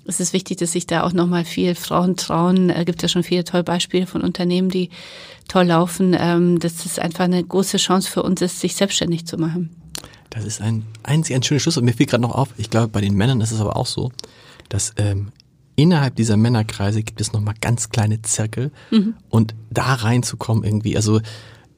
ist 0.07 0.19
es 0.21 0.33
wichtig, 0.33 0.57
dass 0.57 0.71
sich 0.71 0.87
da 0.87 1.03
auch 1.03 1.13
noch 1.13 1.27
mal 1.27 1.45
viel 1.45 1.75
Frauen 1.75 2.15
trauen. 2.15 2.69
Es 2.69 2.81
äh, 2.81 2.85
gibt 2.85 3.01
ja 3.01 3.07
schon 3.07 3.23
viele 3.23 3.43
tolle 3.43 3.63
Beispiele 3.63 4.07
von 4.07 4.21
Unternehmen, 4.21 4.69
die 4.69 4.89
toll 5.47 5.65
laufen. 5.65 6.15
Ähm, 6.17 6.59
dass 6.59 6.85
es 6.85 6.99
einfach 6.99 7.25
eine 7.25 7.43
große 7.43 7.77
Chance 7.77 8.09
für 8.09 8.23
uns 8.23 8.41
ist, 8.41 8.59
sich 8.59 8.75
selbstständig 8.75 9.25
zu 9.25 9.37
machen. 9.37 9.69
Das 10.29 10.45
ist 10.45 10.61
ein 10.61 10.83
einzig 11.03 11.35
ein 11.35 11.43
schöner 11.43 11.59
Schluss 11.59 11.77
und 11.77 11.85
mir 11.85 11.93
fiel 11.93 12.05
gerade 12.05 12.21
noch 12.21 12.35
auf. 12.35 12.49
Ich 12.57 12.69
glaube, 12.69 12.87
bei 12.89 13.01
den 13.01 13.15
Männern 13.15 13.41
ist 13.41 13.51
es 13.51 13.61
aber 13.61 13.75
auch 13.75 13.85
so, 13.85 14.11
dass 14.69 14.93
ähm, 14.97 15.31
innerhalb 15.75 16.15
dieser 16.15 16.37
Männerkreise 16.37 17.03
gibt 17.03 17.21
es 17.21 17.33
nochmal 17.33 17.55
ganz 17.59 17.89
kleine 17.89 18.21
Zirkel 18.21 18.71
mhm. 18.91 19.15
und 19.29 19.55
da 19.69 19.93
reinzukommen 19.93 20.63
irgendwie, 20.63 20.95
also 20.95 21.21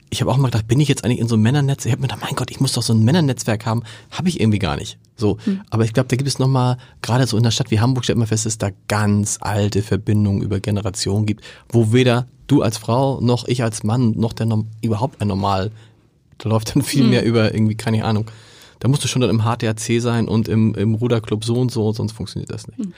ich 0.10 0.22
habe 0.22 0.32
auch 0.32 0.38
mal 0.38 0.48
gedacht, 0.48 0.68
bin 0.68 0.80
ich 0.80 0.88
jetzt 0.88 1.04
eigentlich 1.04 1.20
in 1.20 1.28
so 1.28 1.36
einem 1.36 1.44
Männernetz? 1.44 1.86
Ich 1.86 1.92
habe 1.92 2.02
mir 2.02 2.08
gedacht, 2.08 2.22
mein 2.24 2.36
Gott, 2.36 2.50
ich 2.50 2.60
muss 2.60 2.74
doch 2.74 2.82
so 2.82 2.94
ein 2.94 3.04
Männernetzwerk 3.04 3.66
haben. 3.68 3.84
Habe 4.10 4.30
ich 4.30 4.40
irgendwie 4.40 4.58
gar 4.58 4.76
nicht. 4.76 4.98
So, 5.20 5.38
hm. 5.44 5.62
aber 5.70 5.84
ich 5.84 5.94
glaube, 5.94 6.08
da 6.08 6.16
gibt 6.16 6.28
es 6.28 6.40
nochmal, 6.40 6.78
gerade 7.02 7.28
so 7.28 7.38
in 7.38 7.44
einer 7.44 7.52
Stadt 7.52 7.72
wie 7.72 7.80
Hamburg 7.80 8.06
stellt 8.06 8.18
man 8.18 8.28
fest, 8.28 8.46
dass 8.46 8.54
es 8.54 8.58
da 8.58 8.70
ganz 8.88 9.38
alte 9.42 9.82
Verbindungen 9.82 10.42
über 10.42 10.60
Generationen 10.60 11.26
gibt, 11.26 11.44
wo 11.70 11.92
weder 11.92 12.28
du 12.48 12.62
als 12.62 12.78
Frau 12.78 13.20
noch 13.22 13.48
ich 13.48 13.64
als 13.64 13.84
Mann 13.84 14.12
noch 14.12 14.34
der 14.34 14.48
überhaupt 14.82 15.22
ein 15.22 15.28
normal, 15.28 15.72
da 16.40 16.50
läuft 16.50 16.76
dann 16.76 16.84
viel 16.84 17.04
hm. 17.04 17.10
mehr 17.10 17.26
über 17.26 17.54
irgendwie, 17.54 17.76
keine 17.76 18.04
Ahnung. 18.06 18.26
Da 18.80 18.88
musst 18.88 19.04
du 19.04 19.10
schon 19.10 19.22
dann 19.22 19.30
im 19.30 19.44
HTAC 19.44 20.02
sein 20.02 20.28
und 20.28 20.48
im, 20.48 20.74
im 20.76 20.96
Ruderclub 20.96 21.44
so 21.44 21.56
und 21.56 21.70
so, 21.70 21.92
sonst 21.92 22.14
funktioniert 22.14 22.52
das 22.52 22.68
nicht. 22.68 22.80
Hm. 22.80 22.94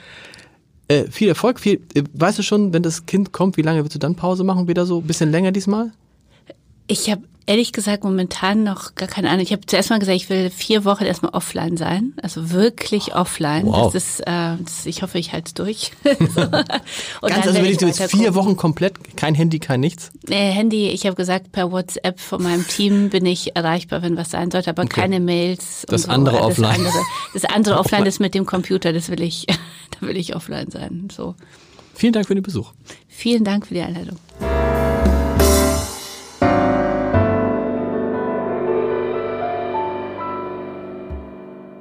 Äh, 0.87 1.09
viel 1.09 1.29
Erfolg, 1.29 1.59
viel, 1.59 1.81
äh, 1.95 2.03
weißt 2.13 2.37
du 2.37 2.43
schon, 2.43 2.73
wenn 2.73 2.83
das 2.83 3.05
Kind 3.05 3.31
kommt, 3.31 3.57
wie 3.57 3.61
lange 3.61 3.81
willst 3.81 3.95
du 3.95 3.99
dann 3.99 4.15
Pause 4.15 4.43
machen? 4.43 4.67
Wieder 4.67 4.85
so 4.85 4.99
ein 4.99 5.07
bisschen 5.07 5.31
länger 5.31 5.51
diesmal? 5.51 5.91
Ich 6.87 7.09
habe 7.09 7.23
ehrlich 7.45 7.73
gesagt 7.73 8.03
momentan 8.03 8.63
noch 8.63 8.95
gar 8.95 9.07
keine 9.07 9.29
Ahnung. 9.29 9.41
Ich 9.41 9.51
habe 9.51 9.65
zuerst 9.65 9.89
mal 9.89 9.99
gesagt, 9.99 10.15
ich 10.15 10.29
will 10.29 10.49
vier 10.49 10.85
Wochen 10.85 11.03
erstmal 11.03 11.33
offline 11.33 11.77
sein. 11.77 12.13
Also 12.21 12.51
wirklich 12.51 13.15
offline. 13.15 13.65
Wow. 13.65 13.91
Das 13.91 14.03
ist, 14.03 14.19
äh, 14.21 14.57
das, 14.63 14.85
ich 14.85 15.01
hoffe, 15.01 15.17
ich 15.17 15.33
halte 15.33 15.47
es 15.47 15.53
durch. 15.53 15.91
so. 16.03 16.49
Ganz 16.49 17.47
also 17.47 17.53
wenn 17.53 17.65
ich 17.65 17.77
du 17.77 17.87
jetzt 17.87 18.03
vier 18.11 18.35
Wochen 18.35 18.55
komplett, 18.57 19.17
kein 19.17 19.35
Handy, 19.35 19.59
kein 19.59 19.79
nichts? 19.79 20.11
Nee, 20.27 20.51
Handy, 20.51 20.89
ich 20.89 21.05
habe 21.05 21.15
gesagt, 21.15 21.51
per 21.51 21.71
WhatsApp 21.71 22.19
von 22.19 22.43
meinem 22.43 22.67
Team 22.67 23.09
bin 23.09 23.25
ich 23.25 23.55
erreichbar, 23.55 24.01
wenn 24.01 24.17
was 24.17 24.31
sein 24.31 24.51
sollte, 24.51 24.69
aber 24.69 24.83
okay. 24.83 25.01
keine 25.01 25.19
Mails. 25.19 25.85
Das 25.87 26.03
so. 26.03 26.09
andere 26.09 26.41
offline. 26.41 26.83
Das 26.83 26.93
andere, 26.93 27.05
das 27.33 27.45
andere 27.45 27.79
offline, 27.79 28.05
das 28.05 28.19
mit 28.19 28.33
dem 28.33 28.45
Computer, 28.45 28.93
das 28.93 29.09
will 29.09 29.21
ich, 29.21 29.47
da 29.99 30.07
will 30.07 30.17
ich 30.17 30.35
offline 30.35 30.69
sein. 30.69 31.07
So. 31.11 31.35
Vielen 31.93 32.13
Dank 32.13 32.27
für 32.27 32.35
den 32.35 32.43
Besuch. 32.43 32.71
Vielen 33.07 33.43
Dank 33.43 33.67
für 33.67 33.73
die 33.73 33.81
Einladung. 33.81 34.17